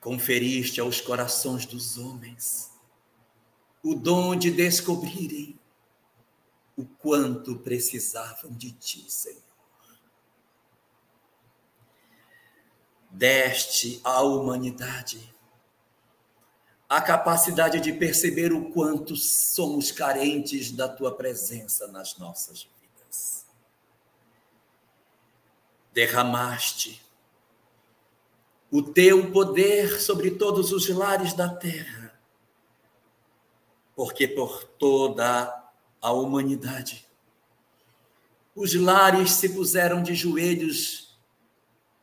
Conferiste 0.00 0.80
aos 0.80 1.02
corações 1.02 1.66
dos 1.66 1.98
homens 1.98 2.67
o 3.82 3.94
dom 3.94 4.36
de 4.36 4.50
descobrirem 4.50 5.58
o 6.76 6.84
quanto 6.84 7.56
precisavam 7.56 8.52
de 8.52 8.72
ti, 8.72 9.10
Senhor. 9.10 9.42
Deste 13.10 14.00
à 14.04 14.20
humanidade 14.22 15.34
a 16.88 17.02
capacidade 17.02 17.80
de 17.80 17.92
perceber 17.92 18.52
o 18.52 18.70
quanto 18.70 19.14
somos 19.14 19.92
carentes 19.92 20.72
da 20.72 20.88
tua 20.88 21.14
presença 21.14 21.86
nas 21.88 22.16
nossas 22.16 22.66
vidas. 22.80 23.44
Derramaste 25.92 27.02
o 28.70 28.82
teu 28.82 29.30
poder 29.32 30.00
sobre 30.00 30.30
todos 30.30 30.72
os 30.72 30.88
lares 30.88 31.34
da 31.34 31.48
terra 31.48 32.07
porque 33.98 34.28
por 34.28 34.62
toda 34.62 35.72
a 36.00 36.12
humanidade 36.12 37.04
os 38.54 38.72
lares 38.72 39.32
se 39.32 39.48
puseram 39.48 40.04
de 40.04 40.14
joelhos, 40.14 41.18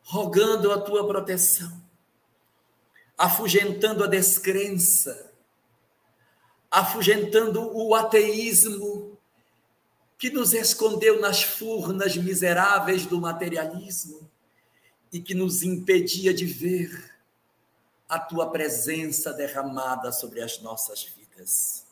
rogando 0.03 0.73
a 0.73 0.81
tua 0.81 1.07
proteção, 1.07 1.81
afugentando 3.17 4.03
a 4.03 4.07
descrença, 4.07 5.31
afugentando 6.69 7.73
o 7.73 7.95
ateísmo 7.95 9.17
que 10.17 10.30
nos 10.30 10.51
escondeu 10.51 11.22
nas 11.22 11.43
furnas 11.43 12.17
miseráveis 12.17 13.05
do 13.05 13.22
materialismo 13.22 14.30
e 15.13 15.22
que 15.22 15.34
nos 15.34 15.63
impedia 15.63 16.34
de 16.34 16.45
ver 16.45 17.15
a 18.09 18.19
tua 18.19 18.51
presença 18.51 19.31
derramada 19.31 20.11
sobre 20.11 20.41
as 20.41 20.59
nossas 20.59 21.01
vidas 21.05 21.85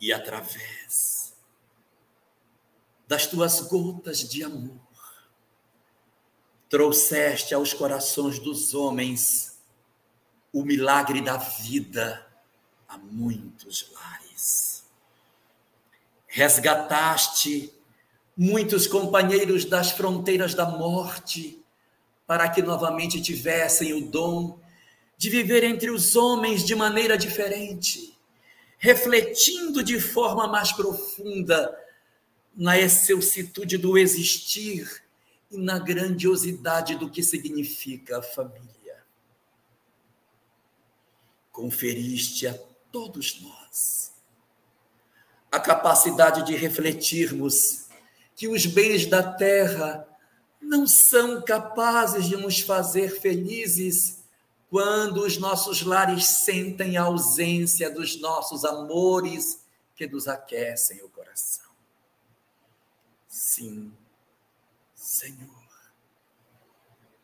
e 0.00 0.12
através 0.12 1.34
das 3.06 3.26
tuas 3.26 3.60
gotas 3.62 4.18
de 4.18 4.44
amor, 4.44 4.78
trouxeste 6.68 7.54
aos 7.54 7.72
corações 7.72 8.38
dos 8.38 8.74
homens 8.74 9.58
o 10.52 10.62
milagre 10.62 11.22
da 11.22 11.36
vida 11.36 12.26
a 12.86 12.98
muitos 12.98 13.90
lares. 13.92 14.84
Resgataste 16.26 17.72
muitos 18.36 18.86
companheiros 18.86 19.64
das 19.64 19.90
fronteiras 19.90 20.54
da 20.54 20.66
morte 20.66 21.62
para 22.26 22.48
que 22.48 22.62
novamente 22.62 23.20
tivessem 23.20 23.94
o 23.94 24.10
dom 24.10 24.60
de 25.16 25.30
viver 25.30 25.64
entre 25.64 25.90
os 25.90 26.14
homens 26.14 26.62
de 26.64 26.74
maneira 26.74 27.16
diferente 27.16 28.17
refletindo 28.78 29.82
de 29.82 30.00
forma 30.00 30.46
mais 30.46 30.72
profunda 30.72 31.76
na 32.54 32.78
excelsitude 32.78 33.76
do 33.76 33.98
existir 33.98 35.02
e 35.50 35.58
na 35.58 35.78
grandiosidade 35.78 36.96
do 36.96 37.10
que 37.10 37.22
significa 37.22 38.18
a 38.18 38.22
família. 38.22 39.02
Conferiste 41.50 42.46
a 42.46 42.54
todos 42.92 43.40
nós 43.40 44.12
a 45.50 45.58
capacidade 45.58 46.44
de 46.44 46.54
refletirmos 46.54 47.88
que 48.36 48.46
os 48.46 48.66
bens 48.66 49.06
da 49.06 49.22
terra 49.22 50.06
não 50.60 50.86
são 50.86 51.42
capazes 51.42 52.26
de 52.26 52.36
nos 52.36 52.60
fazer 52.60 53.20
felizes 53.20 54.22
quando 54.70 55.24
os 55.24 55.38
nossos 55.38 55.82
lares 55.82 56.26
sentem 56.26 56.96
a 56.96 57.02
ausência 57.02 57.90
dos 57.90 58.20
nossos 58.20 58.64
amores 58.64 59.64
que 59.96 60.06
nos 60.06 60.28
aquecem 60.28 61.02
o 61.02 61.08
coração. 61.08 61.68
Sim, 63.26 63.92
Senhor, 64.94 65.48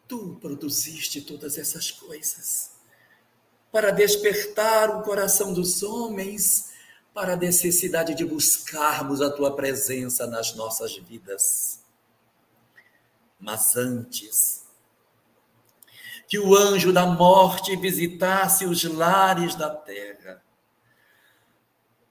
tu 0.09 0.39
produziste 0.41 1.21
todas 1.21 1.59
essas 1.59 1.91
coisas 1.91 2.73
para 3.71 3.91
despertar 3.91 4.91
o 4.97 5.03
coração 5.03 5.53
dos 5.53 5.83
homens 5.83 6.73
para 7.13 7.35
a 7.35 7.37
necessidade 7.37 8.15
de 8.15 8.25
buscarmos 8.25 9.21
a 9.21 9.31
tua 9.31 9.55
presença 9.55 10.27
nas 10.27 10.55
nossas 10.55 10.97
vidas. 10.97 11.81
Mas 13.39 13.77
antes, 13.77 14.64
que 16.27 16.39
o 16.39 16.55
anjo 16.55 16.93
da 16.93 17.07
morte 17.07 17.77
visitasse 17.77 18.65
os 18.65 18.85
lares 18.85 19.55
da 19.55 19.71
terra. 19.71 20.43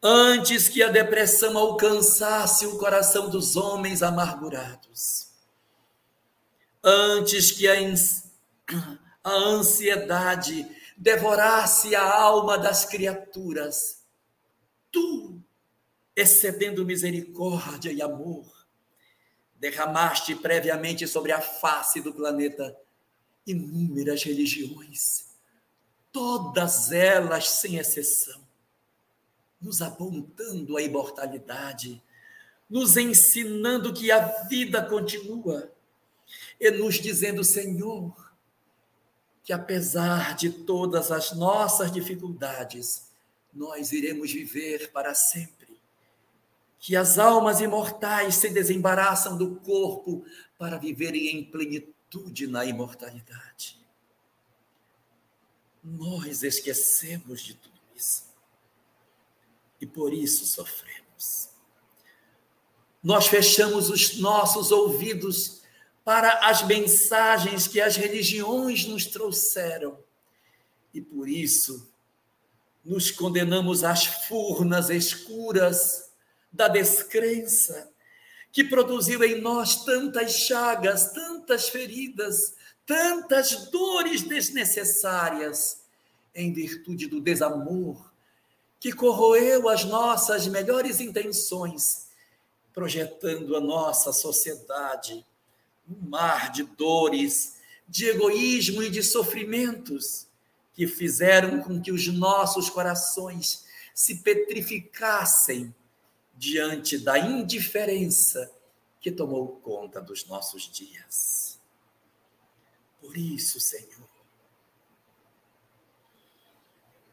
Antes 0.02 0.68
que 0.68 0.84
a 0.84 0.90
depressão 0.90 1.58
alcançasse 1.58 2.66
o 2.66 2.78
coração 2.78 3.30
dos 3.30 3.56
homens 3.56 4.04
amargurados. 4.04 5.32
Antes 6.84 7.52
que 7.52 7.68
a, 7.68 7.74
a 9.24 9.32
ansiedade 9.32 10.68
devorasse 10.98 11.96
a 11.96 12.22
alma 12.22 12.58
das 12.58 12.86
criaturas. 12.86 14.04
Tu, 14.92 15.42
excedendo 16.16 16.86
misericórdia 16.86 17.92
e 17.92 18.02
amor, 18.02 18.46
derramaste 19.56 20.36
previamente 20.36 21.08
sobre 21.08 21.32
a 21.32 21.42
face 21.42 22.02
do 22.02 22.14
planeta 22.14 22.78
inúmeras 23.46 24.24
religiões, 24.24 25.26
todas 26.12 26.92
elas 26.92 27.50
sem 27.50 27.78
exceção, 27.78 28.42
nos 29.60 29.82
apontando 29.82 30.78
a 30.78 30.82
imortalidade, 30.82 32.02
nos 32.70 32.98
ensinando 32.98 33.94
que 33.94 34.12
a 34.12 34.20
vida 34.44 34.82
continua 34.82 35.72
e 36.60 36.72
nos 36.72 36.96
dizendo, 36.96 37.44
Senhor, 37.44 38.14
que 39.44 39.52
apesar 39.52 40.36
de 40.36 40.50
todas 40.50 41.12
as 41.12 41.34
nossas 41.34 41.92
dificuldades, 41.92 43.10
nós 43.54 43.92
iremos 43.92 44.32
viver 44.32 44.92
para 44.92 45.14
sempre. 45.14 45.80
Que 46.80 46.96
as 46.96 47.18
almas 47.18 47.62
imortais 47.62 48.36
se 48.36 48.50
desembaraçam 48.50 49.38
do 49.38 49.56
corpo 49.58 50.26
para 50.58 50.78
viverem 50.78 51.38
em 51.38 51.44
plenitude 51.44 51.94
na 52.48 52.66
imortalidade. 52.66 53.80
nós 55.84 56.44
esquecemos 56.44 57.42
de 57.42 57.56
tudo 57.56 57.80
isso. 57.96 58.24
E 59.82 59.86
por 59.86 60.14
isso 60.14 60.46
sofremos. 60.46 61.50
Nós 63.04 63.28
fechamos 63.28 63.90
os 63.90 64.18
nossos 64.18 64.72
ouvidos 64.72 65.62
para 66.06 66.50
as 66.50 66.66
mensagens 66.66 67.68
que 67.68 67.82
as 67.82 67.98
religiões 67.98 68.86
nos 68.86 69.06
trouxeram. 69.06 69.98
E 70.94 71.02
por 71.02 71.28
isso 71.28 71.92
nos 72.84 73.12
condenamos 73.12 73.84
às 73.84 74.06
furnas 74.06 74.90
escuras 74.90 76.12
da 76.52 76.68
descrença, 76.68 77.93
que 78.54 78.64
produziu 78.64 79.22
em 79.24 79.42
nós 79.42 79.84
tantas 79.84 80.32
chagas, 80.32 81.12
tantas 81.12 81.68
feridas, 81.68 82.56
tantas 82.86 83.70
dores 83.70 84.22
desnecessárias, 84.22 85.82
em 86.34 86.54
virtude 86.54 87.08
do 87.08 87.20
desamor 87.20 88.14
que 88.84 88.92
corroeu 88.92 89.70
as 89.70 89.86
nossas 89.86 90.46
melhores 90.46 91.00
intenções, 91.00 92.10
projetando 92.74 93.56
a 93.56 93.62
nossa 93.62 94.12
sociedade 94.12 95.26
um 95.90 96.10
mar 96.10 96.52
de 96.52 96.64
dores, 96.64 97.60
de 97.88 98.08
egoísmo 98.08 98.84
e 98.84 98.90
de 98.90 99.02
sofrimentos 99.02 100.28
que 100.74 100.86
fizeram 100.86 101.62
com 101.62 101.82
que 101.82 101.94
os 101.94 102.08
nossos 102.08 102.70
corações 102.70 103.64
se 103.96 104.16
petrificassem 104.16 105.74
diante 106.44 106.98
da 106.98 107.18
indiferença 107.18 108.52
que 109.00 109.10
tomou 109.10 109.48
conta 109.64 110.02
dos 110.02 110.26
nossos 110.26 110.70
dias. 110.70 111.58
Por 113.00 113.18
isso, 113.18 113.62
Senhor, 113.62 114.10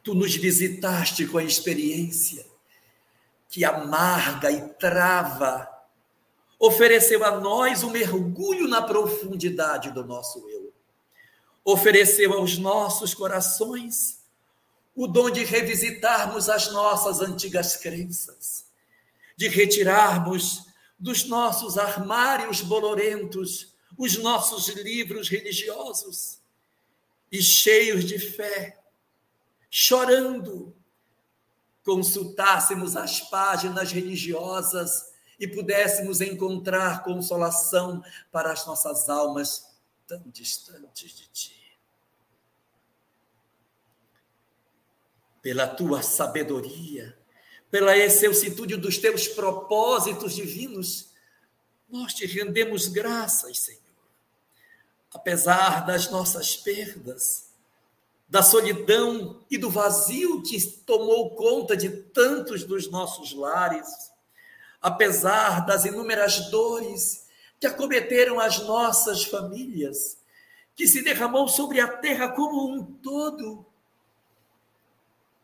tu 0.03 0.15
nos 0.15 0.35
visitaste 0.35 1.27
com 1.29 1.39
a 1.39 1.45
experiência 1.45 2.45
que 3.49 3.65
amarga 3.65 4.51
e 4.51 4.69
trava, 4.75 5.69
ofereceu 6.59 7.25
a 7.25 7.41
nós 7.41 7.85
um 7.85 7.91
mergulho 7.91 8.67
na 8.67 8.83
profundidade 8.83 9.93
do 9.93 10.05
nosso 10.05 10.49
eu. 10.49 10.73
Ofereceu 11.65 12.33
aos 12.33 12.59
nossos 12.59 13.15
corações 13.15 14.25
o 14.95 15.07
dom 15.07 15.31
de 15.31 15.45
revisitarmos 15.45 16.49
as 16.49 16.73
nossas 16.73 17.21
antigas 17.21 17.77
crenças, 17.77 18.70
de 19.41 19.49
retirarmos 19.49 20.67
dos 20.99 21.25
nossos 21.25 21.79
armários 21.79 22.61
bolorentos 22.61 23.75
os 23.97 24.19
nossos 24.19 24.69
livros 24.69 25.31
religiosos 25.31 26.43
e 27.33 27.41
cheios 27.43 28.05
de 28.05 28.19
fé, 28.19 28.79
chorando, 29.71 30.77
consultássemos 31.83 32.99
as 32.99 33.21
páginas 33.31 33.91
religiosas 33.91 35.11
e 35.39 35.49
pudéssemos 35.49 36.21
encontrar 36.21 37.03
consolação 37.03 38.05
para 38.31 38.53
as 38.53 38.67
nossas 38.67 39.09
almas 39.09 39.65
tão 40.07 40.23
distantes 40.27 41.13
de 41.17 41.29
ti. 41.29 41.79
Pela 45.41 45.67
tua 45.67 46.03
sabedoria, 46.03 47.19
pela 47.71 47.97
excelsitude 47.97 48.77
dos 48.77 48.99
teus 48.99 49.29
propósitos 49.29 50.35
divinos, 50.35 51.11
nós 51.89 52.13
te 52.15 52.27
rendemos 52.27 52.89
graças, 52.89 53.59
Senhor. 53.61 53.81
Apesar 55.13 55.87
das 55.87 56.11
nossas 56.11 56.57
perdas, 56.57 57.51
da 58.29 58.43
solidão 58.43 59.41
e 59.51 59.59
do 59.59 59.69
vazio 59.69 60.43
que 60.43 60.61
tomou 60.87 61.35
conta 61.35 61.77
de 61.77 61.91
tantos 61.91 62.63
dos 62.63 62.89
nossos 62.89 63.33
lares, 63.33 63.89
apesar 64.81 65.67
das 65.67 65.85
inúmeras 65.85 66.49
dores 66.51 67.27
que 67.59 67.67
acometeram 67.67 68.39
as 68.39 68.61
nossas 68.61 69.25
famílias, 69.25 70.19
que 70.77 70.87
se 70.87 71.03
derramou 71.03 71.49
sobre 71.49 71.81
a 71.81 71.89
terra 71.89 72.29
como 72.29 72.73
um 72.73 72.83
todo, 72.83 73.67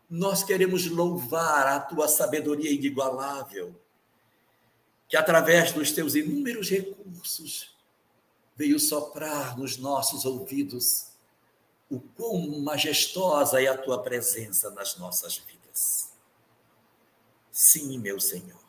nós 0.09 0.45
queremos 0.45 0.87
louvar 0.87 1.67
a 1.67 1.81
tua 1.81 2.07
sabedoria 2.09 2.71
inigualável, 2.71 3.75
que 5.09 5.17
através 5.17 5.73
dos 5.73 5.93
teus 5.93 6.15
inúmeros 6.15 6.71
recursos 6.71 7.77
veio 8.57 8.79
soprar 8.79 9.59
nos 9.59 9.77
nossos 9.77 10.25
ouvidos 10.25 11.09
o 11.91 12.01
quão 12.01 12.61
majestosa 12.61 13.63
é 13.63 13.67
a 13.67 13.77
tua 13.77 14.03
presença 14.03 14.71
nas 14.71 14.97
nossas 14.97 15.37
vidas. 15.39 16.11
Sim, 17.53 17.99
meu 17.99 18.19
Senhor. 18.19 18.65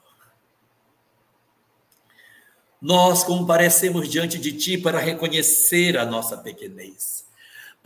Nós 2.79 3.23
comparecemos 3.23 4.07
diante 4.07 4.37
de 4.37 4.53
ti 4.53 4.77
para 4.77 4.99
reconhecer 4.99 5.97
a 5.97 6.05
nossa 6.05 6.37
pequenez 6.37 7.26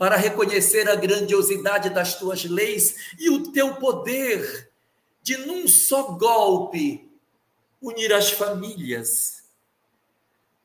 para 0.02 0.16
reconhecer 0.16 0.90
a 0.90 0.96
grandiosidade 0.96 1.88
das 1.88 2.18
tuas 2.18 2.44
leis 2.44 3.14
e 3.20 3.30
o 3.30 3.52
teu 3.52 3.76
poder 3.76 4.68
de, 5.22 5.36
num 5.36 5.68
só 5.68 6.14
golpe, 6.14 7.08
unir 7.80 8.12
as 8.12 8.32
famílias, 8.32 9.44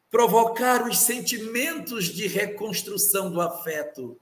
provocar 0.09 0.87
os 0.87 0.97
sentimentos 0.97 2.05
de 2.05 2.25
reconstrução 2.25 3.31
do 3.31 3.39
afeto, 3.39 4.19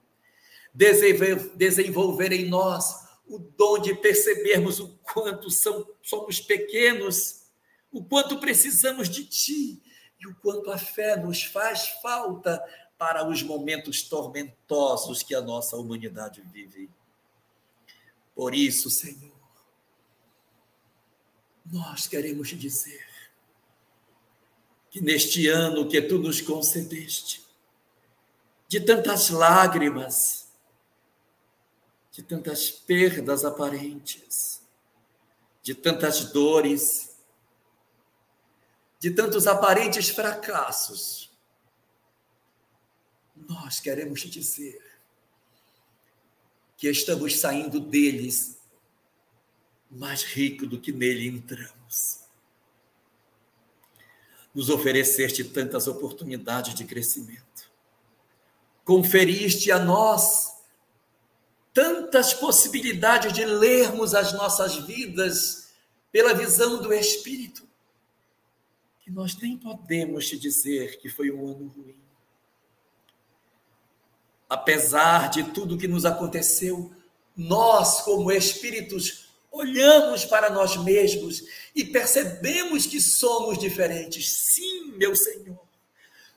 desenvolver 0.74 2.34
em 2.34 2.50
nós 2.50 3.08
o 3.26 3.40
dom 3.40 3.80
de 3.80 3.96
percebermos 3.96 4.82
o 4.82 4.98
quanto 4.98 5.50
são, 5.50 5.88
somos 6.02 6.42
pequenos, 6.42 7.44
o 7.90 8.04
quanto 8.04 8.38
precisamos 8.38 9.08
de 9.08 9.24
ti 9.24 9.82
e 10.20 10.28
o 10.28 10.36
quanto 10.42 10.70
a 10.72 10.78
fé 10.78 11.16
nos 11.16 11.42
faz 11.42 11.88
falta 12.02 12.62
para 12.98 13.28
os 13.28 13.44
momentos 13.44 14.02
tormentosos 14.04 15.22
que 15.22 15.36
a 15.36 15.42
nossa 15.42 15.76
humanidade 15.76 16.42
vive. 16.42 16.90
Por 18.34 18.54
isso, 18.54 18.90
Senhor, 18.90 19.36
nós 21.66 22.08
queremos 22.08 22.50
te 22.50 22.56
dizer 22.56 23.06
que 24.90 25.02
neste 25.02 25.48
ano 25.48 25.90
que 25.90 26.02
tu 26.02 26.20
nos 26.20 26.40
concedeste, 26.40 27.46
de 28.68 28.80
tantas 28.80 29.30
lágrimas, 29.30 30.48
de 32.12 32.24
tantas 32.24 32.72
perdas 32.72 33.44
aparentes, 33.44 34.62
de 35.62 35.76
tantas 35.76 36.32
dores, 36.32 37.18
de 39.00 39.12
tantos 39.12 39.48
aparentes 39.48 40.10
fracassos, 40.10 41.35
nós 43.36 43.80
queremos 43.80 44.22
te 44.22 44.30
dizer 44.30 44.82
que 46.78 46.90
estamos 46.90 47.40
saindo 47.40 47.80
deles 47.80 48.58
mais 49.90 50.24
rico 50.24 50.66
do 50.66 50.80
que 50.80 50.92
nele 50.92 51.28
entramos. 51.28 52.22
Nos 54.54 54.70
ofereceste 54.70 55.44
tantas 55.44 55.88
oportunidades 55.88 56.74
de 56.74 56.86
crescimento. 56.86 57.72
Conferiste 58.84 59.72
a 59.72 59.80
nós 59.80 60.54
tantas 61.74 62.34
possibilidades 62.34 63.34
de 63.34 63.44
lermos 63.44 64.14
as 64.14 64.32
nossas 64.32 64.76
vidas 64.76 65.74
pela 66.10 66.34
visão 66.34 66.82
do 66.82 66.94
Espírito, 66.94 67.68
que 69.02 69.12
nós 69.12 69.36
nem 69.36 69.58
podemos 69.58 70.30
te 70.30 70.38
dizer 70.38 71.00
que 71.00 71.10
foi 71.10 71.30
um 71.32 71.50
ano 71.50 71.68
ruim 71.68 72.05
apesar 74.50 75.30
de 75.30 75.44
tudo 75.44 75.78
que 75.78 75.88
nos 75.88 76.06
aconteceu, 76.06 76.92
nós, 77.36 78.02
como 78.02 78.32
espíritos, 78.32 79.30
olhamos 79.52 80.26
para 80.26 80.50
nós 80.50 80.76
mesmos 80.78 81.44
e 81.76 81.84
percebemos 81.84 82.86
que 82.86 83.00
somos 83.00 83.58
diferentes. 83.58 84.30
Sim, 84.30 84.94
meu 84.98 85.16
Senhor. 85.16 85.60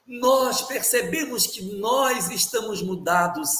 Nós 0.07 0.63
percebemos 0.63 1.47
que 1.47 1.63
nós 1.77 2.31
estamos 2.31 2.83
mudados, 2.83 3.51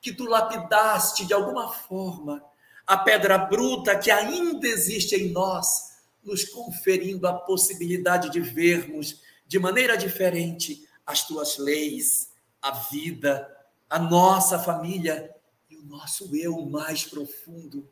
que 0.00 0.12
tu 0.12 0.24
lapidaste 0.24 1.24
de 1.24 1.32
alguma 1.32 1.72
forma 1.72 2.42
a 2.86 2.96
pedra 2.98 3.38
bruta 3.38 3.96
que 3.96 4.10
ainda 4.10 4.66
existe 4.66 5.14
em 5.14 5.30
nós, 5.30 5.92
nos 6.22 6.44
conferindo 6.44 7.26
a 7.26 7.32
possibilidade 7.32 8.30
de 8.30 8.40
vermos 8.40 9.20
de 9.46 9.58
maneira 9.58 9.96
diferente 9.96 10.88
as 11.06 11.26
tuas 11.26 11.58
leis, 11.58 12.30
a 12.60 12.70
vida, 12.70 13.48
a 13.92 13.98
nossa 13.98 14.58
família 14.58 15.30
e 15.68 15.76
o 15.76 15.82
nosso 15.82 16.34
eu 16.34 16.64
mais 16.64 17.04
profundo. 17.04 17.86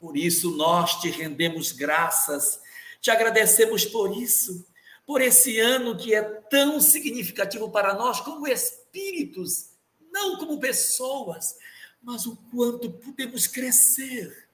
Por 0.00 0.16
isso 0.16 0.50
nós 0.50 1.00
te 1.00 1.08
rendemos 1.08 1.70
graças, 1.70 2.60
te 3.00 3.08
agradecemos 3.08 3.84
por 3.84 4.20
isso, 4.20 4.66
por 5.06 5.20
esse 5.20 5.60
ano 5.60 5.96
que 5.96 6.12
é 6.12 6.22
tão 6.22 6.80
significativo 6.80 7.70
para 7.70 7.94
nós 7.94 8.20
como 8.20 8.48
espíritos, 8.48 9.66
não 10.12 10.38
como 10.38 10.58
pessoas, 10.58 11.56
mas 12.02 12.26
o 12.26 12.34
quanto 12.50 12.90
podemos 12.90 13.46
crescer 13.46 14.48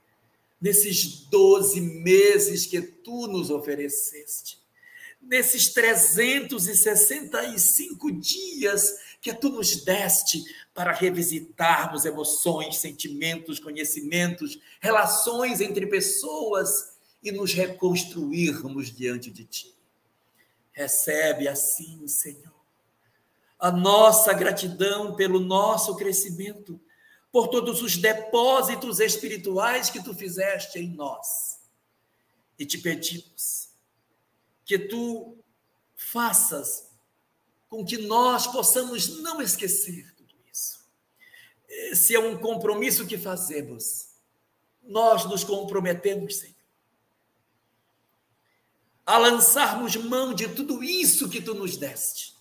nesses 0.60 1.06
12 1.30 1.80
meses 1.80 2.66
que 2.66 2.82
tu 2.82 3.26
nos 3.26 3.48
ofereceste, 3.48 4.60
nesses 5.18 5.70
365 5.70 8.12
dias 8.12 9.08
que 9.20 9.34
tu 9.34 9.50
nos 9.50 9.84
deste 9.84 10.42
para 10.72 10.92
revisitarmos 10.92 12.04
emoções, 12.04 12.78
sentimentos, 12.78 13.58
conhecimentos, 13.58 14.58
relações 14.80 15.60
entre 15.60 15.86
pessoas 15.86 16.96
e 17.22 17.30
nos 17.30 17.52
reconstruirmos 17.52 18.90
diante 18.90 19.30
de 19.30 19.44
ti. 19.44 19.74
Recebe 20.72 21.48
assim, 21.48 22.06
Senhor, 22.08 22.54
a 23.58 23.70
nossa 23.70 24.32
gratidão 24.32 25.14
pelo 25.14 25.38
nosso 25.38 25.96
crescimento, 25.96 26.80
por 27.30 27.48
todos 27.48 27.82
os 27.82 27.96
depósitos 27.96 28.98
espirituais 28.98 29.90
que 29.90 30.02
tu 30.02 30.14
fizeste 30.14 30.78
em 30.78 30.88
nós. 30.88 31.60
E 32.58 32.64
te 32.64 32.78
pedimos 32.78 33.68
que 34.64 34.78
tu 34.78 35.36
faças 35.94 36.89
com 37.70 37.84
que 37.84 37.96
nós 37.96 38.48
possamos 38.48 39.20
não 39.22 39.40
esquecer 39.40 40.12
tudo 40.16 40.34
isso. 40.52 40.80
Se 41.94 42.16
é 42.16 42.18
um 42.18 42.36
compromisso 42.36 43.06
que 43.06 43.16
fazemos, 43.16 44.08
nós 44.82 45.24
nos 45.24 45.44
comprometemos, 45.44 46.36
Senhor, 46.36 46.54
a 49.06 49.16
lançarmos 49.18 49.96
mão 49.96 50.34
de 50.34 50.48
tudo 50.48 50.82
isso 50.82 51.30
que 51.30 51.40
tu 51.40 51.54
nos 51.54 51.76
deste 51.76 52.34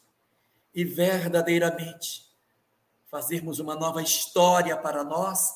e 0.73 0.84
verdadeiramente 0.84 2.27
fazermos 3.07 3.60
uma 3.60 3.76
nova 3.76 4.01
história 4.01 4.76
para 4.77 5.03
nós 5.03 5.56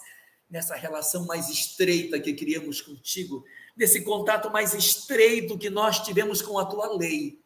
nessa 0.49 0.75
relação 0.75 1.25
mais 1.25 1.49
estreita 1.49 2.19
que 2.19 2.33
criamos 2.33 2.79
contigo, 2.79 3.43
nesse 3.75 4.01
contato 4.01 4.51
mais 4.51 4.73
estreito 4.73 5.57
que 5.57 5.69
nós 5.69 5.99
tivemos 5.99 6.41
com 6.41 6.59
a 6.59 6.65
tua 6.65 6.95
lei, 6.95 7.42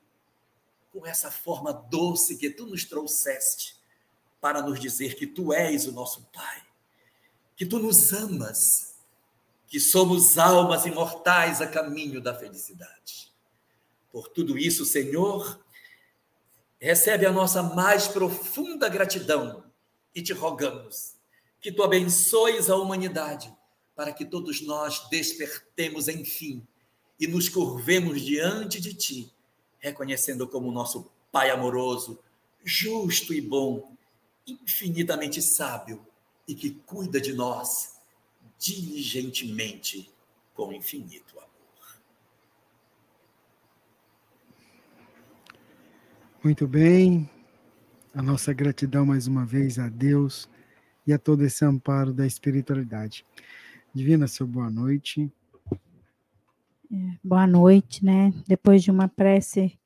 com 0.98 1.06
essa 1.06 1.30
forma 1.30 1.72
doce 1.72 2.38
que 2.38 2.50
tu 2.50 2.66
nos 2.66 2.84
trouxeste 2.84 3.78
para 4.42 4.64
nos 4.64 4.80
dizer 4.80 5.16
que 5.16 5.28
tu 5.28 5.54
és 5.54 5.86
o 5.86 5.92
nosso 5.92 6.24
Pai, 6.34 6.64
que 7.56 7.68
tu 7.68 7.78
nos 7.78 8.14
amas, 8.14 8.96
que 9.68 9.80
somos 9.80 10.40
almas 10.40 10.88
imortais 10.88 11.62
a 11.62 11.68
caminho 11.68 12.20
da 12.20 12.34
felicidade. 12.34 13.32
Por 14.12 14.28
tudo 14.28 14.58
isso, 14.58 14.86
Senhor, 14.86 15.60
recebe 16.80 17.28
a 17.28 17.32
nossa 17.32 17.62
mais 17.62 18.08
profunda 18.08 18.90
gratidão 18.90 19.64
e 20.16 20.22
te 20.24 20.34
rogamos 20.34 21.16
que 21.62 21.72
tu 21.72 21.84
abençoes 21.84 22.72
a 22.72 22.76
humanidade 22.76 23.56
para 23.96 24.12
que 24.12 24.26
todos 24.26 24.62
nós 24.62 25.08
despertemos, 25.10 26.08
enfim, 26.08 26.66
e 27.20 27.28
nos 27.28 27.50
curvemos 27.50 28.22
diante 28.22 28.80
de 28.80 28.94
ti, 28.96 29.37
reconhecendo 29.80 30.48
como 30.48 30.72
nosso 30.72 31.10
Pai 31.32 31.50
amoroso, 31.50 32.20
justo 32.64 33.34
e 33.34 33.42
bom, 33.42 33.92
infinitamente 34.48 35.42
sábio 35.42 36.06
e 36.48 36.56
que 36.56 36.72
cuida 36.72 37.20
de 37.20 37.34
nós 37.34 37.98
diligentemente 38.58 40.10
com 40.56 40.72
infinito 40.72 41.38
amor. 41.38 42.02
Muito 46.44 46.68
bem. 46.68 47.30
A 48.14 48.22
nossa 48.22 48.54
gratidão 48.54 49.06
mais 49.06 49.28
uma 49.28 49.46
vez 49.46 49.78
a 49.78 49.90
Deus 49.90 50.50
e 51.06 51.14
a 51.14 51.20
todo 51.20 51.44
esse 51.44 51.64
amparo 51.64 52.14
da 52.14 52.26
espiritualidade. 52.26 53.24
Divina, 53.94 54.28
seu 54.28 54.48
boa 54.48 54.70
noite. 54.70 55.32
É, 56.90 57.18
boa 57.22 57.46
noite, 57.46 58.06
né? 58.06 58.32
Depois 58.48 58.82
de 58.82 58.90
uma 58.90 59.10
prece 59.10 59.78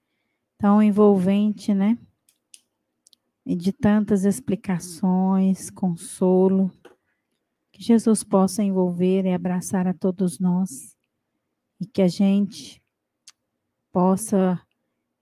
tão 0.56 0.84
envolvente, 0.84 1.74
né? 1.74 1.98
E 3.44 3.56
de 3.56 3.72
tantas 3.72 4.24
explicações, 4.24 5.72
consolo, 5.72 6.72
que 7.72 7.82
Jesus 7.82 8.24
possa 8.24 8.62
envolver 8.62 9.26
e 9.26 9.34
abraçar 9.34 9.88
a 9.88 9.96
todos 9.96 10.38
nós 10.38 10.96
e 11.80 11.88
que 11.88 12.04
a 12.04 12.08
gente 12.08 12.80
possa 13.92 14.62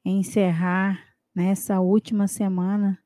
encerrar 0.03 1.01
nessa 1.33 1.79
última 1.79 2.27
semana, 2.27 3.01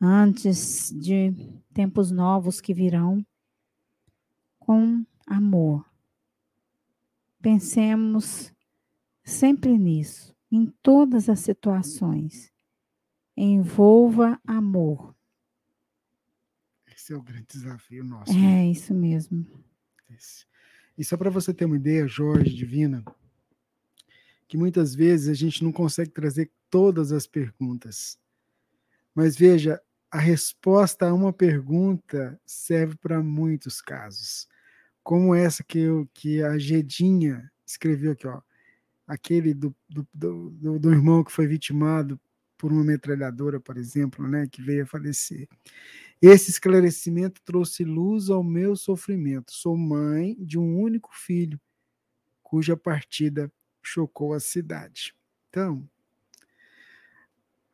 antes 0.00 0.90
de 0.90 1.32
tempos 1.72 2.10
novos 2.10 2.60
que 2.60 2.74
virão, 2.74 3.24
com 4.58 5.06
amor. 5.28 5.95
Pensemos 7.46 8.52
sempre 9.22 9.78
nisso, 9.78 10.34
em 10.50 10.66
todas 10.82 11.28
as 11.28 11.38
situações. 11.38 12.52
Envolva 13.36 14.40
amor. 14.44 15.14
Esse 16.88 17.12
é 17.12 17.16
o 17.16 17.22
grande 17.22 17.46
desafio 17.48 18.02
nosso. 18.02 18.32
É, 18.32 18.34
né? 18.34 18.66
isso 18.66 18.92
mesmo. 18.92 19.46
E 20.98 21.04
só 21.04 21.16
para 21.16 21.30
você 21.30 21.54
ter 21.54 21.66
uma 21.66 21.76
ideia, 21.76 22.08
Jorge, 22.08 22.52
Divina, 22.52 23.04
que 24.48 24.56
muitas 24.56 24.92
vezes 24.92 25.28
a 25.28 25.34
gente 25.34 25.62
não 25.62 25.70
consegue 25.70 26.10
trazer 26.10 26.50
todas 26.68 27.12
as 27.12 27.28
perguntas. 27.28 28.18
Mas 29.14 29.36
veja, 29.36 29.80
a 30.10 30.18
resposta 30.18 31.06
a 31.06 31.14
uma 31.14 31.32
pergunta 31.32 32.40
serve 32.44 32.96
para 32.96 33.22
muitos 33.22 33.80
casos. 33.80 34.48
Como 35.06 35.36
essa 35.36 35.62
que, 35.62 35.78
eu, 35.78 36.10
que 36.12 36.42
a 36.42 36.58
Gedinha 36.58 37.48
escreveu 37.64 38.10
aqui, 38.10 38.26
ó. 38.26 38.42
Aquele 39.06 39.54
do, 39.54 39.72
do, 39.88 40.04
do, 40.12 40.80
do 40.80 40.90
irmão 40.90 41.22
que 41.22 41.30
foi 41.30 41.46
vitimado 41.46 42.20
por 42.58 42.72
uma 42.72 42.82
metralhadora, 42.82 43.60
por 43.60 43.76
exemplo, 43.76 44.26
né, 44.26 44.48
que 44.50 44.60
veio 44.60 44.82
a 44.82 44.86
falecer. 44.86 45.48
Esse 46.20 46.50
esclarecimento 46.50 47.40
trouxe 47.44 47.84
luz 47.84 48.30
ao 48.30 48.42
meu 48.42 48.74
sofrimento. 48.74 49.52
Sou 49.52 49.76
mãe 49.76 50.34
de 50.40 50.58
um 50.58 50.76
único 50.76 51.10
filho, 51.14 51.60
cuja 52.42 52.76
partida 52.76 53.48
chocou 53.80 54.34
a 54.34 54.40
cidade. 54.40 55.14
Então, 55.48 55.88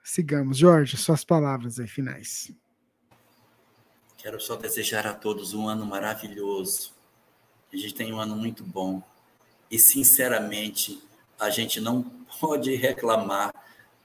sigamos. 0.04 0.58
Jorge, 0.58 0.98
suas 0.98 1.24
palavras 1.24 1.80
aí 1.80 1.88
finais. 1.88 2.54
Quero 4.18 4.38
só 4.38 4.54
desejar 4.54 5.06
a 5.06 5.14
todos 5.14 5.54
um 5.54 5.66
ano 5.66 5.86
maravilhoso. 5.86 7.00
A 7.72 7.76
gente 7.76 7.94
tem 7.94 8.12
um 8.12 8.20
ano 8.20 8.36
muito 8.36 8.62
bom. 8.62 9.02
E, 9.70 9.78
sinceramente, 9.78 11.02
a 11.38 11.48
gente 11.48 11.80
não 11.80 12.02
pode 12.40 12.74
reclamar 12.74 13.52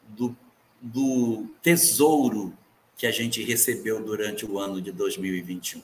do, 0.08 0.36
do 0.82 1.48
tesouro 1.62 2.58
que 2.98 3.06
a 3.06 3.12
gente 3.12 3.44
recebeu 3.44 4.04
durante 4.04 4.46
o 4.46 4.58
ano 4.60 4.82
de 4.82 4.92
2021. 4.92 5.82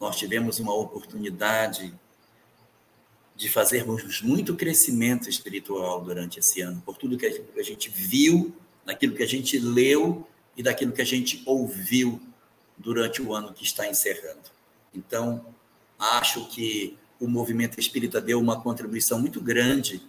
Nós 0.00 0.16
tivemos 0.16 0.58
uma 0.58 0.74
oportunidade 0.74 1.94
de 3.34 3.48
fazermos 3.48 4.22
muito 4.22 4.56
crescimento 4.56 5.28
espiritual 5.28 6.02
durante 6.02 6.38
esse 6.38 6.60
ano, 6.62 6.82
por 6.84 6.96
tudo 6.96 7.18
que 7.18 7.26
a 7.26 7.62
gente 7.62 7.90
viu, 7.90 8.54
naquilo 8.84 9.14
que 9.14 9.22
a 9.22 9.26
gente 9.26 9.58
leu 9.58 10.26
e 10.56 10.62
daquilo 10.62 10.92
que 10.92 11.02
a 11.02 11.06
gente 11.06 11.42
ouviu 11.44 12.20
durante 12.76 13.22
o 13.22 13.34
ano 13.34 13.52
que 13.52 13.64
está 13.64 13.86
encerrando. 13.86 14.50
Então, 14.94 15.44
acho 15.98 16.46
que 16.48 16.98
o 17.20 17.26
movimento 17.26 17.80
espírita 17.80 18.20
deu 18.20 18.40
uma 18.40 18.60
contribuição 18.60 19.18
muito 19.18 19.40
grande 19.40 20.02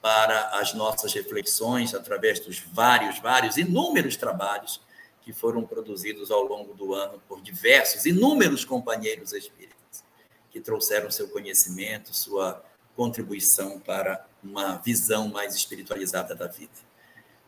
para 0.00 0.58
as 0.58 0.74
nossas 0.74 1.12
reflexões 1.12 1.94
através 1.94 2.40
dos 2.40 2.58
vários, 2.58 3.18
vários, 3.18 3.56
inúmeros 3.56 4.16
trabalhos 4.16 4.80
que 5.22 5.32
foram 5.32 5.62
produzidos 5.62 6.30
ao 6.30 6.42
longo 6.42 6.74
do 6.74 6.94
ano 6.94 7.20
por 7.28 7.40
diversos, 7.42 8.06
inúmeros 8.06 8.64
companheiros 8.64 9.32
espíritas 9.32 10.04
que 10.50 10.60
trouxeram 10.60 11.10
seu 11.10 11.28
conhecimento, 11.28 12.16
sua 12.16 12.64
contribuição 12.96 13.78
para 13.78 14.26
uma 14.42 14.76
visão 14.78 15.28
mais 15.28 15.54
espiritualizada 15.54 16.34
da 16.34 16.46
vida. 16.46 16.72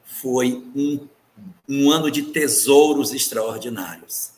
Foi 0.04 0.64
um, 0.76 1.08
um 1.68 1.90
ano 1.90 2.10
de 2.10 2.22
tesouros 2.22 3.12
extraordinários. 3.12 4.31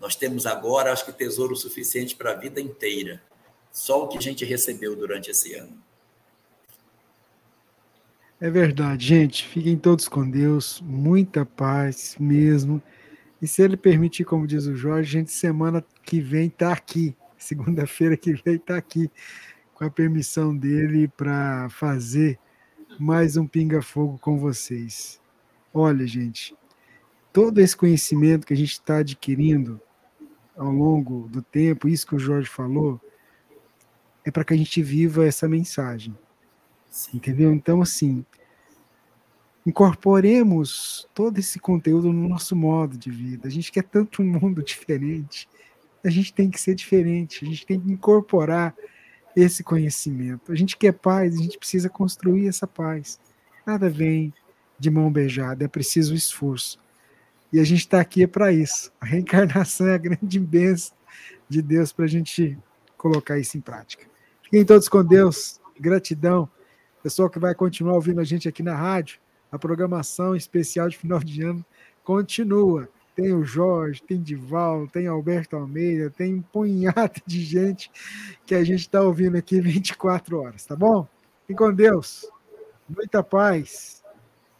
Nós 0.00 0.14
temos 0.14 0.46
agora, 0.46 0.92
acho 0.92 1.04
que, 1.04 1.12
tesouro 1.12 1.56
suficiente 1.56 2.14
para 2.14 2.32
a 2.32 2.34
vida 2.34 2.60
inteira. 2.60 3.22
Só 3.72 4.04
o 4.04 4.08
que 4.08 4.18
a 4.18 4.20
gente 4.20 4.44
recebeu 4.44 4.94
durante 4.96 5.30
esse 5.30 5.54
ano. 5.54 5.82
É 8.40 8.50
verdade, 8.50 9.06
gente. 9.06 9.46
Fiquem 9.46 9.76
todos 9.76 10.08
com 10.08 10.28
Deus, 10.28 10.80
muita 10.82 11.46
paz 11.46 12.16
mesmo. 12.18 12.82
E 13.40 13.46
se 13.46 13.62
ele 13.62 13.76
permitir, 13.76 14.24
como 14.24 14.46
diz 14.46 14.66
o 14.66 14.76
Jorge, 14.76 15.16
a 15.16 15.20
gente 15.20 15.32
semana 15.32 15.84
que 16.02 16.20
vem 16.20 16.48
está 16.48 16.72
aqui 16.72 17.16
segunda-feira 17.38 18.16
que 18.16 18.32
vem 18.32 18.56
está 18.56 18.76
aqui 18.76 19.10
com 19.74 19.84
a 19.84 19.90
permissão 19.90 20.56
dele 20.56 21.08
para 21.08 21.68
fazer 21.70 22.38
mais 22.98 23.36
um 23.36 23.46
Pinga 23.46 23.82
Fogo 23.82 24.18
com 24.18 24.38
vocês. 24.38 25.20
Olha, 25.72 26.06
gente, 26.06 26.56
todo 27.32 27.60
esse 27.60 27.76
conhecimento 27.76 28.46
que 28.46 28.54
a 28.54 28.56
gente 28.56 28.72
está 28.72 28.98
adquirindo 28.98 29.80
ao 30.56 30.70
longo 30.70 31.28
do 31.28 31.42
tempo, 31.42 31.88
isso 31.88 32.06
que 32.06 32.14
o 32.14 32.18
Jorge 32.18 32.48
falou, 32.48 33.00
é 34.24 34.30
para 34.30 34.44
que 34.44 34.54
a 34.54 34.56
gente 34.56 34.82
viva 34.82 35.26
essa 35.26 35.48
mensagem. 35.48 36.16
Sim. 36.90 37.18
Entendeu? 37.18 37.52
Então, 37.52 37.82
assim, 37.82 38.24
incorporemos 39.66 41.08
todo 41.12 41.38
esse 41.38 41.58
conteúdo 41.58 42.12
no 42.12 42.28
nosso 42.28 42.56
modo 42.56 42.96
de 42.96 43.10
vida. 43.10 43.48
A 43.48 43.50
gente 43.50 43.70
quer 43.70 43.82
tanto 43.82 44.22
um 44.22 44.26
mundo 44.26 44.62
diferente, 44.64 45.48
a 46.04 46.10
gente 46.10 46.32
tem 46.32 46.48
que 46.48 46.60
ser 46.60 46.74
diferente, 46.74 47.44
a 47.44 47.48
gente 47.48 47.66
tem 47.66 47.80
que 47.80 47.90
incorporar 47.90 48.74
esse 49.34 49.62
conhecimento. 49.62 50.50
A 50.50 50.54
gente 50.54 50.76
quer 50.76 50.92
paz, 50.92 51.34
a 51.34 51.42
gente 51.42 51.58
precisa 51.58 51.90
construir 51.90 52.48
essa 52.48 52.66
paz. 52.66 53.20
Nada 53.66 53.90
vem 53.90 54.32
de 54.78 54.90
mão 54.90 55.10
beijada, 55.10 55.64
é 55.64 55.68
preciso 55.68 56.14
esforço. 56.14 56.78
E 57.52 57.60
a 57.60 57.64
gente 57.64 57.80
está 57.80 58.00
aqui 58.00 58.26
para 58.26 58.52
isso. 58.52 58.92
A 59.00 59.06
reencarnação 59.06 59.88
é 59.88 59.94
a 59.94 59.98
grande 59.98 60.38
bênção 60.40 60.96
de 61.48 61.62
Deus 61.62 61.92
para 61.92 62.04
a 62.04 62.08
gente 62.08 62.58
colocar 62.96 63.38
isso 63.38 63.56
em 63.56 63.60
prática. 63.60 64.06
Fiquem 64.42 64.64
todos 64.64 64.88
com 64.88 65.04
Deus. 65.04 65.60
Gratidão. 65.78 66.48
Pessoal 67.02 67.30
que 67.30 67.38
vai 67.38 67.54
continuar 67.54 67.94
ouvindo 67.94 68.20
a 68.20 68.24
gente 68.24 68.48
aqui 68.48 68.62
na 68.62 68.74
rádio, 68.74 69.20
a 69.50 69.58
programação 69.58 70.34
especial 70.34 70.88
de 70.88 70.98
final 70.98 71.20
de 71.20 71.42
ano 71.42 71.64
continua. 72.02 72.88
Tem 73.14 73.32
o 73.32 73.44
Jorge, 73.44 74.02
tem 74.02 74.20
Dival, 74.20 74.86
tem 74.88 75.06
Alberto 75.06 75.56
Almeida, 75.56 76.10
tem 76.10 76.34
um 76.34 76.42
punhado 76.42 77.22
de 77.24 77.40
gente 77.40 77.90
que 78.44 78.54
a 78.54 78.64
gente 78.64 78.80
está 78.80 79.00
ouvindo 79.00 79.36
aqui 79.36 79.58
24 79.62 80.40
horas, 80.40 80.66
tá 80.66 80.76
bom? 80.76 81.06
Fiquem 81.42 81.56
com 81.56 81.72
Deus. 81.72 82.28
Muita 82.88 83.22
paz. 83.22 84.02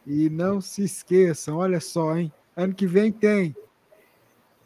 E 0.06 0.30
não 0.30 0.60
se 0.60 0.84
esqueçam, 0.84 1.56
olha 1.56 1.80
só, 1.80 2.16
hein? 2.16 2.32
Ano 2.57 2.74
que 2.74 2.87
vem 2.87 3.12
tem. 3.12 3.55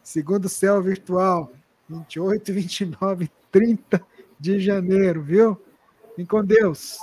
Segundo 0.03 0.49
Céu 0.49 0.81
Virtual, 0.81 1.53
28, 1.89 2.53
29 2.53 3.25
e 3.25 3.31
30 3.51 4.01
de 4.39 4.61
janeiro, 4.61 5.23
viu? 5.23 5.61
Fiquem 6.11 6.25
com 6.25 6.45
Deus. 6.45 6.99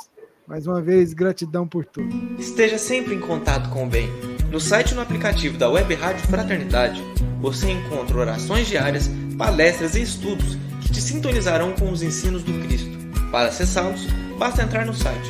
Mais 0.48 0.66
uma 0.66 0.82
vez, 0.82 1.14
gratidão 1.14 1.68
por 1.68 1.86
tudo. 1.86 2.40
Esteja 2.40 2.78
sempre 2.78 3.14
em 3.14 3.20
contato 3.20 3.70
com 3.70 3.86
o 3.86 3.90
bem. 3.90 4.08
No 4.50 4.62
site 4.62 4.92
e 4.92 4.96
no 4.96 5.02
aplicativo 5.02 5.58
da 5.58 5.70
Web 5.70 5.94
Rádio 5.96 6.26
Fraternidade, 6.26 7.02
você 7.42 7.70
encontra 7.70 8.18
orações 8.18 8.68
diárias, 8.68 9.10
palestras 9.38 9.94
e 9.96 10.02
estudos 10.02 10.56
que 10.82 10.90
te 10.90 11.02
sintonizarão 11.02 11.74
com 11.74 11.92
os 11.92 12.02
ensinos 12.02 12.44
do 12.44 12.54
Cristo. 12.66 12.98
Para 13.30 13.50
acessá-los, 13.50 14.08
basta 14.40 14.64
entrar 14.64 14.86
no 14.86 14.94
site 14.94 15.30